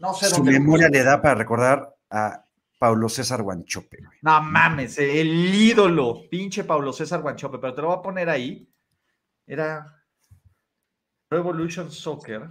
No 0.00 0.14
sé 0.14 0.26
su 0.26 0.36
dónde. 0.36 0.52
memoria 0.52 0.88
le 0.88 1.04
da 1.04 1.20
para 1.20 1.34
recordar 1.34 1.94
a 2.10 2.44
Paulo 2.78 3.10
César 3.10 3.42
Guanchope, 3.42 3.98
güey. 3.98 4.18
No 4.22 4.40
mames, 4.40 4.98
el 4.98 5.54
ídolo, 5.54 6.22
pinche 6.30 6.64
Pablo 6.64 6.94
César 6.94 7.20
Guanchope, 7.20 7.58
pero 7.58 7.74
te 7.74 7.82
lo 7.82 7.88
voy 7.88 7.98
a 7.98 8.02
poner 8.02 8.30
ahí. 8.30 8.66
Era 9.46 9.84
Revolution 11.30 11.90
Soccer. 11.90 12.48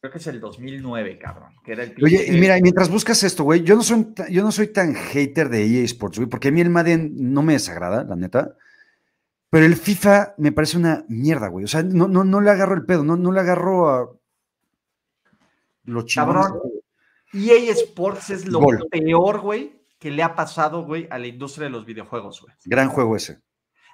Creo 0.00 0.12
que 0.12 0.18
es 0.18 0.26
el 0.28 0.40
2009, 0.40 1.18
cabrón. 1.18 1.56
Que 1.64 1.72
era 1.72 1.82
el 1.82 1.94
Oye, 2.02 2.24
y 2.28 2.38
mira, 2.38 2.56
mientras 2.62 2.88
buscas 2.88 3.22
esto, 3.24 3.42
güey, 3.42 3.64
yo 3.64 3.74
no 3.74 3.82
soy, 3.82 4.14
yo 4.30 4.42
no 4.42 4.52
soy 4.52 4.68
tan 4.68 4.94
hater 4.94 5.48
de 5.48 5.64
EA 5.64 5.84
Sports, 5.84 6.18
güey, 6.18 6.28
porque 6.30 6.48
a 6.48 6.52
mí 6.52 6.60
el 6.60 6.70
Madden 6.70 7.12
no 7.34 7.42
me 7.42 7.54
desagrada, 7.54 8.04
la 8.04 8.14
neta. 8.14 8.56
Pero 9.50 9.66
el 9.66 9.74
FIFA 9.74 10.36
me 10.38 10.52
parece 10.52 10.78
una 10.78 11.04
mierda, 11.08 11.48
güey. 11.48 11.64
O 11.64 11.68
sea, 11.68 11.82
no, 11.82 12.06
no, 12.06 12.22
no 12.22 12.40
le 12.40 12.50
agarro 12.50 12.76
el 12.76 12.86
pedo, 12.86 13.02
no, 13.02 13.16
no 13.16 13.32
le 13.32 13.40
agarro 13.40 13.90
a 13.90 14.19
lo 15.90 16.02
chingón. 16.02 16.34
Cabrón. 16.34 16.60
EA 17.32 17.72
Sports 17.72 18.30
es 18.30 18.46
lo 18.46 18.60
Gol. 18.60 18.86
peor, 18.90 19.40
güey, 19.40 19.82
que 19.98 20.10
le 20.10 20.22
ha 20.22 20.34
pasado, 20.34 20.84
güey, 20.84 21.06
a 21.10 21.18
la 21.18 21.26
industria 21.26 21.64
de 21.66 21.70
los 21.70 21.84
videojuegos, 21.86 22.40
güey. 22.40 22.54
Gran 22.64 22.88
juego 22.88 23.16
ese. 23.16 23.38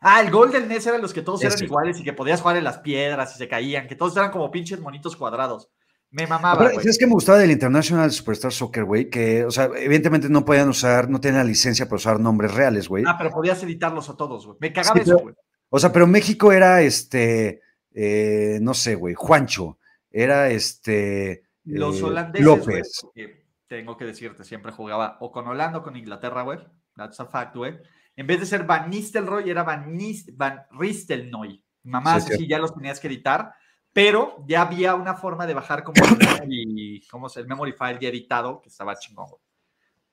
Ah, 0.01 0.20
el 0.20 0.30
gol 0.30 0.53
del 0.53 0.68
NES 0.68 0.86
eran 0.86 1.03
los 1.03 1.12
que 1.14 1.22
todos 1.22 1.42
eran 1.42 1.55
Ese. 1.55 1.64
iguales 1.64 1.99
y 1.99 2.05
que 2.05 2.12
podías 2.12 2.40
jugar 2.40 2.57
en 2.59 2.64
las 2.64 2.78
piedras 2.78 3.34
y 3.34 3.38
se 3.38 3.49
caían, 3.49 3.88
que 3.88 3.97
todos 3.97 4.16
eran 4.16 4.30
como 4.30 4.51
pinches 4.51 4.78
monitos 4.80 5.16
cuadrados. 5.16 5.70
Me 6.11 6.26
mamaba, 6.26 6.66
Pero. 6.68 6.80
¿Sabes 6.80 6.99
qué 6.99 7.07
me 7.07 7.14
gustaba 7.14 7.38
del 7.38 7.51
International 7.51 8.11
Superstar 8.12 8.53
Soccer, 8.53 8.84
güey? 8.84 9.11
Que, 9.11 9.44
o 9.44 9.51
sea, 9.51 9.70
evidentemente 9.76 10.28
no 10.28 10.44
podían 10.44 10.68
usar, 10.68 11.09
no 11.11 11.20
tenían 11.20 11.38
la 11.44 11.49
licencia 11.49 11.86
para 11.86 11.97
usar 11.97 12.20
nombres 12.20 12.55
reales, 12.55 12.88
güey. 12.88 13.05
Ah, 13.07 13.16
pero 13.18 13.30
podías 13.30 13.61
editarlos 13.62 14.09
a 14.09 14.16
todos, 14.16 14.47
güey. 14.47 14.57
Me 14.61 14.72
cagaba 14.72 14.94
Sí, 14.94 15.01
eso, 15.01 15.18
güey. 15.18 15.34
O 15.70 15.78
sea, 15.80 15.92
pero 15.92 16.07
México 16.07 16.53
era 16.53 16.80
este, 16.82 17.61
eh, 17.92 18.59
no 18.62 18.72
sé, 18.74 18.94
güey, 18.94 19.14
Juancho. 19.14 19.78
Era 20.11 20.49
este. 20.51 21.42
Los 21.66 22.00
eh, 22.00 22.04
holandeses, 22.04 22.46
López. 22.46 23.00
porque 23.02 23.46
tengo 23.66 23.96
que 23.96 24.04
decirte, 24.06 24.44
siempre 24.44 24.72
jugaba 24.72 25.18
o 25.20 25.30
con 25.30 25.46
Holanda 25.46 25.78
o 25.78 25.82
con 25.82 25.96
Inglaterra, 25.96 26.42
güey. 26.42 26.58
That's 26.94 27.20
a 27.20 27.26
fact, 27.26 27.54
güey. 27.56 27.78
En 28.16 28.26
vez 28.26 28.40
de 28.40 28.46
ser 28.46 28.64
Van 28.64 28.88
Nistelrooy, 28.88 29.50
era 29.50 29.62
Van, 29.62 29.92
Nis- 29.94 30.34
Van 30.34 30.64
Ristelnooy. 30.70 31.62
Mamás 31.82 32.24
Sí, 32.24 32.32
así 32.34 32.48
ya 32.48 32.58
los 32.58 32.74
tenías 32.74 32.98
que 32.98 33.08
editar. 33.08 33.52
pero 33.92 34.44
ya 34.46 34.62
había 34.62 34.94
una 34.94 35.14
forma 35.14 35.46
de 35.46 35.54
bajar 35.54 35.82
como 35.84 36.02
el 36.04 36.16
memory, 36.18 37.06
¿cómo 37.10 37.26
es? 37.28 37.36
el 37.38 37.46
memory 37.46 37.72
file 37.72 37.98
ya 38.00 38.08
editado, 38.08 38.60
que 38.60 38.68
estaba 38.68 38.94
chingón, 38.96 39.26
güey. 39.28 39.40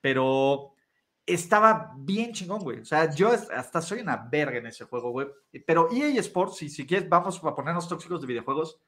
Pero 0.00 0.72
estaba 1.26 1.92
bien 1.96 2.32
chingón, 2.32 2.60
güey. 2.62 2.80
O 2.80 2.84
sea, 2.84 3.10
yo 3.14 3.30
hasta 3.32 3.80
soy 3.80 4.00
una 4.00 4.16
verga 4.16 4.58
en 4.58 4.66
ese 4.66 4.84
juego, 4.84 5.10
güey. 5.10 5.28
Pero 5.66 5.88
EA 5.92 6.08
Sports, 6.20 6.56
si, 6.58 6.68
si 6.68 6.86
quieres, 6.86 7.08
vamos 7.08 7.42
a 7.42 7.54
ponernos 7.54 7.88
tóxicos 7.88 8.20
de 8.20 8.26
videojuegos. 8.26 8.78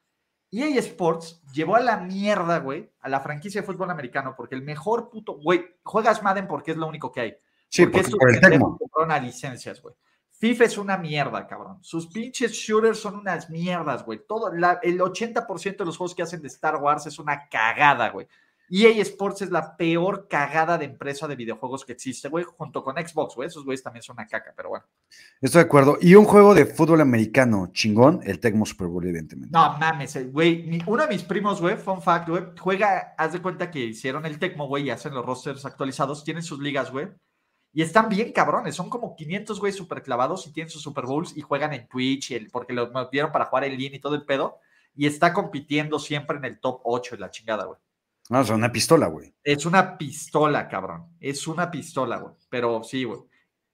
EA 0.51 0.79
Sports 0.79 1.43
llevó 1.53 1.77
a 1.77 1.81
la 1.81 1.99
mierda, 1.99 2.59
güey, 2.59 2.91
a 3.01 3.09
la 3.09 3.21
franquicia 3.21 3.61
de 3.61 3.67
fútbol 3.67 3.91
americano, 3.91 4.35
porque 4.37 4.55
el 4.55 4.63
mejor 4.63 5.11
puto, 5.11 5.35
güey, 5.35 5.65
juegas 5.83 6.23
Madden 6.23 6.47
porque 6.47 6.73
es 6.73 6.77
lo 6.77 6.87
único 6.87 7.13
que 7.13 7.21
hay. 7.21 7.37
Sí, 7.69 7.87
porque, 7.87 8.09
por 8.11 8.31
el 8.31 8.41
Tecmo. 8.41 8.79
a 9.09 9.19
licencias, 9.19 9.83
güey. 9.83 9.95
FIFA 10.39 10.65
es 10.65 10.79
una 10.79 10.99
mierda, 10.99 11.47
cabrón. 11.47 11.79
Sus 11.83 12.09
pinches 12.09 12.53
shooters 12.53 13.01
son 13.01 13.17
unas 13.17 13.49
mierdas, 13.49 14.05
güey. 14.05 14.21
Todo, 14.27 14.53
la, 14.53 14.79
el 14.83 14.99
80% 15.01 15.77
de 15.79 15.85
los 15.85 15.97
juegos 15.97 16.15
que 16.15 16.23
hacen 16.23 16.43
de 16.43 16.49
Star 16.49 16.77
Wars 16.77 17.07
es 17.07 17.19
una 17.19 17.49
cagada, 17.49 18.11
güey. 18.11 18.29
EA 18.69 18.91
Sports 19.03 19.43
es 19.43 19.51
la 19.51 19.77
peor 19.77 20.27
cagada 20.29 20.77
de 20.79 20.85
empresa 20.85 21.29
de 21.29 21.37
videojuegos 21.37 21.85
que 21.85 21.93
existe, 21.93 22.29
güey, 22.29 22.45
junto 22.45 22.83
con 22.83 22.97
Xbox, 22.97 23.35
güey. 23.37 23.49
Esos 23.49 23.65
güeyes 23.65 23.83
también 23.83 24.03
son 24.03 24.15
una 24.15 24.27
caca, 24.27 24.53
pero 24.57 24.71
bueno. 24.71 24.85
Estoy 25.41 25.63
de 25.63 25.67
acuerdo. 25.67 25.99
Y 26.01 26.15
un 26.15 26.25
juego 26.25 26.55
de 26.55 26.67
fútbol 26.67 27.01
americano 27.01 27.71
chingón, 27.73 28.21
el 28.25 28.41
Tecmo 28.41 28.67
Super 28.67 28.89
Bowl, 28.89 29.05
evidentemente. 29.05 29.53
No 29.53 29.77
mames, 29.79 30.17
eh, 30.17 30.25
güey. 30.25 30.83
Uno 30.87 31.03
de 31.03 31.09
mis 31.09 31.23
primos, 31.23 31.61
güey, 31.61 31.77
fun 31.77 32.03
fact, 32.03 32.29
güey, 32.29 32.43
juega, 32.59 33.15
haz 33.17 33.33
de 33.33 33.43
cuenta 33.43 33.71
que 33.71 33.81
hicieron 33.81 34.27
el 34.27 34.39
Tecmo, 34.39 34.67
güey, 34.67 34.85
y 34.85 34.91
hacen 34.91 35.15
los 35.15 35.25
rosters 35.25 35.65
actualizados, 35.65 36.25
tienen 36.25 36.43
sus 36.43 36.59
ligas, 36.59 36.91
güey. 36.91 37.09
Y 37.73 37.83
están 37.83 38.09
bien 38.09 38.33
cabrones, 38.33 38.75
son 38.75 38.89
como 38.89 39.15
500 39.15 39.61
güey 39.61 39.71
super 39.71 40.03
clavados 40.03 40.47
y 40.47 40.53
tienen 40.53 40.71
sus 40.71 40.81
Super 40.81 41.05
Bowls 41.05 41.37
y 41.37 41.43
juegan 41.43 41.75
en 41.75 41.87
Twitch 41.87 42.31
el, 42.31 42.49
porque 42.51 42.73
lo 42.73 42.91
dieron 43.13 43.31
para 43.31 43.45
jugar 43.45 43.65
en 43.65 43.77
línea 43.77 43.99
y 43.99 44.01
todo 44.01 44.15
el 44.15 44.25
pedo. 44.25 44.61
Y 44.95 45.07
está 45.07 45.35
compitiendo 45.35 45.99
siempre 45.99 46.39
en 46.39 46.47
el 46.47 46.59
top 46.59 46.81
8 46.85 47.17
de 47.17 47.21
la 47.21 47.31
chingada, 47.31 47.67
güey. 47.67 47.79
No, 48.29 48.41
es 48.41 48.51
una 48.51 48.73
pistola, 48.73 49.07
güey. 49.07 49.35
Es 49.43 49.67
una 49.67 49.97
pistola, 49.97 50.69
cabrón. 50.69 51.17
Es 51.21 51.47
una 51.47 51.71
pistola, 51.71 52.19
güey. 52.19 52.35
Pero 52.49 52.83
sí, 52.83 53.05
güey. 53.05 53.21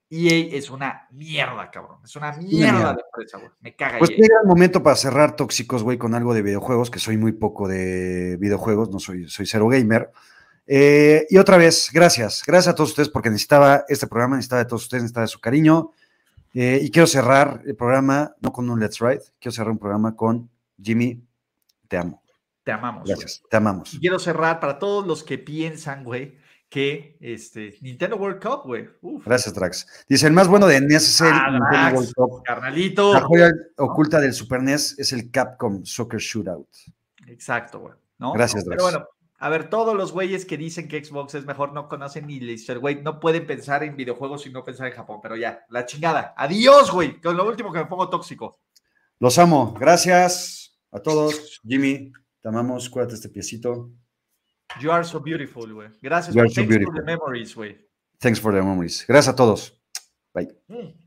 EA 0.09 0.55
es 0.57 0.69
una 0.69 1.07
mierda, 1.11 1.71
cabrón. 1.71 1.99
Es 2.03 2.15
una 2.15 2.33
mierda, 2.33 2.93
de 2.93 3.01
empresa, 3.01 3.37
güey. 3.39 3.49
Me 3.61 3.75
caga. 3.75 3.97
Pues 3.97 4.11
llega 4.11 4.41
el 4.41 4.47
momento 4.47 4.83
para 4.83 4.95
cerrar 4.95 5.35
tóxicos, 5.35 5.81
güey, 5.81 5.97
con 5.97 6.13
algo 6.13 6.35
de 6.35 6.43
videojuegos, 6.43 6.91
que 6.91 6.99
soy 6.99 7.17
muy 7.17 7.31
poco 7.31 7.67
de 7.67 8.37
videojuegos, 8.39 8.91
no 8.91 8.99
soy, 8.99 9.27
soy 9.27 9.47
cero 9.47 9.67
gamer. 9.67 10.11
Eh, 10.67 11.25
y 11.29 11.37
otra 11.37 11.57
vez, 11.57 11.89
gracias. 11.91 12.43
Gracias 12.45 12.73
a 12.73 12.75
todos 12.75 12.91
ustedes 12.91 13.09
porque 13.09 13.29
necesitaba 13.29 13.85
este 13.87 14.07
programa, 14.07 14.35
necesitaba 14.35 14.63
de 14.63 14.69
todos 14.69 14.83
ustedes, 14.83 15.03
necesitaba 15.03 15.25
de 15.25 15.29
su 15.29 15.39
cariño. 15.39 15.91
Eh, 16.53 16.79
y 16.83 16.91
quiero 16.91 17.07
cerrar 17.07 17.61
el 17.65 17.75
programa, 17.75 18.35
no 18.39 18.53
con 18.53 18.69
un 18.69 18.79
Let's 18.79 18.99
Ride, 18.99 19.23
quiero 19.39 19.53
cerrar 19.53 19.71
un 19.71 19.79
programa 19.79 20.15
con 20.15 20.51
Jimmy, 20.79 21.23
te 21.87 21.97
amo. 21.97 22.22
Te 22.63 22.71
amamos. 22.71 23.07
Gracias, 23.07 23.43
te 23.49 23.57
amamos. 23.57 23.93
Y 23.93 23.99
quiero 23.99 24.19
cerrar 24.19 24.59
para 24.59 24.79
todos 24.79 25.05
los 25.05 25.23
que 25.23 25.37
piensan, 25.37 26.03
güey, 26.03 26.37
que 26.69 27.17
este 27.19 27.77
Nintendo 27.81 28.15
World 28.15 28.41
Cup, 28.41 28.61
güey. 28.65 28.89
Gracias, 29.25 29.53
Drax. 29.53 30.05
Dice, 30.07 30.27
el 30.27 30.33
más 30.33 30.47
bueno 30.47 30.65
de 30.65 30.81
NES 30.81 31.09
es 31.09 31.21
el 31.21 31.27
ah, 31.31 31.51
Nintendo 31.51 31.95
World 31.97 32.13
Cup. 32.13 32.43
Carnalito. 32.43 33.13
La 33.13 33.21
joya 33.21 33.51
oculta 33.77 34.19
del 34.19 34.33
Super 34.33 34.61
NES 34.61 34.97
es 34.97 35.13
el 35.13 35.29
Capcom 35.29 35.83
Soccer 35.85 36.19
Shootout. 36.19 36.67
Exacto, 37.27 37.79
güey. 37.79 37.93
¿no? 38.17 38.33
Gracias, 38.33 38.65
Drax. 38.65 38.81
Pero 38.81 38.91
bueno, 38.91 39.07
a 39.43 39.49
ver, 39.49 39.69
todos 39.69 39.93
los 39.93 40.13
güeyes 40.13 40.45
que 40.45 40.55
dicen 40.55 40.87
que 40.87 41.03
Xbox 41.03 41.35
es 41.35 41.45
mejor 41.45 41.73
no 41.73 41.89
conocen 41.89 42.27
ni 42.27 42.39
Lister, 42.39 42.79
güey. 42.79 43.01
No 43.01 43.19
pueden 43.19 43.45
pensar 43.45 43.83
en 43.83 43.97
videojuegos 43.97 44.47
y 44.47 44.49
no 44.49 44.63
pensar 44.63 44.87
en 44.87 44.93
Japón, 44.93 45.19
pero 45.21 45.35
ya, 45.35 45.65
la 45.69 45.85
chingada. 45.85 46.33
Adiós, 46.37 46.91
güey. 46.91 47.19
Con 47.19 47.35
lo 47.35 47.45
último 47.45 47.71
que 47.73 47.79
me 47.79 47.85
pongo 47.85 48.09
tóxico. 48.09 48.61
Los 49.19 49.37
amo. 49.37 49.75
Gracias 49.77 50.79
a 50.91 50.99
todos. 50.99 51.59
Jimmy, 51.67 52.13
te 52.43 52.49
amamos. 52.49 52.89
Cuídate 52.89 53.15
este 53.15 53.29
piecito. 53.29 53.89
You 54.81 54.91
are 54.91 55.03
so 55.03 55.19
beautiful, 55.19 55.73
güey. 55.73 55.89
Gracias. 56.01 56.35
por, 56.35 56.51
thanks 56.51 56.75
for 56.83 56.93
the 56.93 57.03
memories, 57.03 57.55
güey. 57.55 57.77
Thanks 58.19 58.39
for 58.39 58.53
the 58.53 58.61
memories. 58.61 59.05
Gracias 59.07 59.33
a 59.33 59.35
todos. 59.35 59.81
Bye. 60.33 60.49
Mm. 60.67 61.02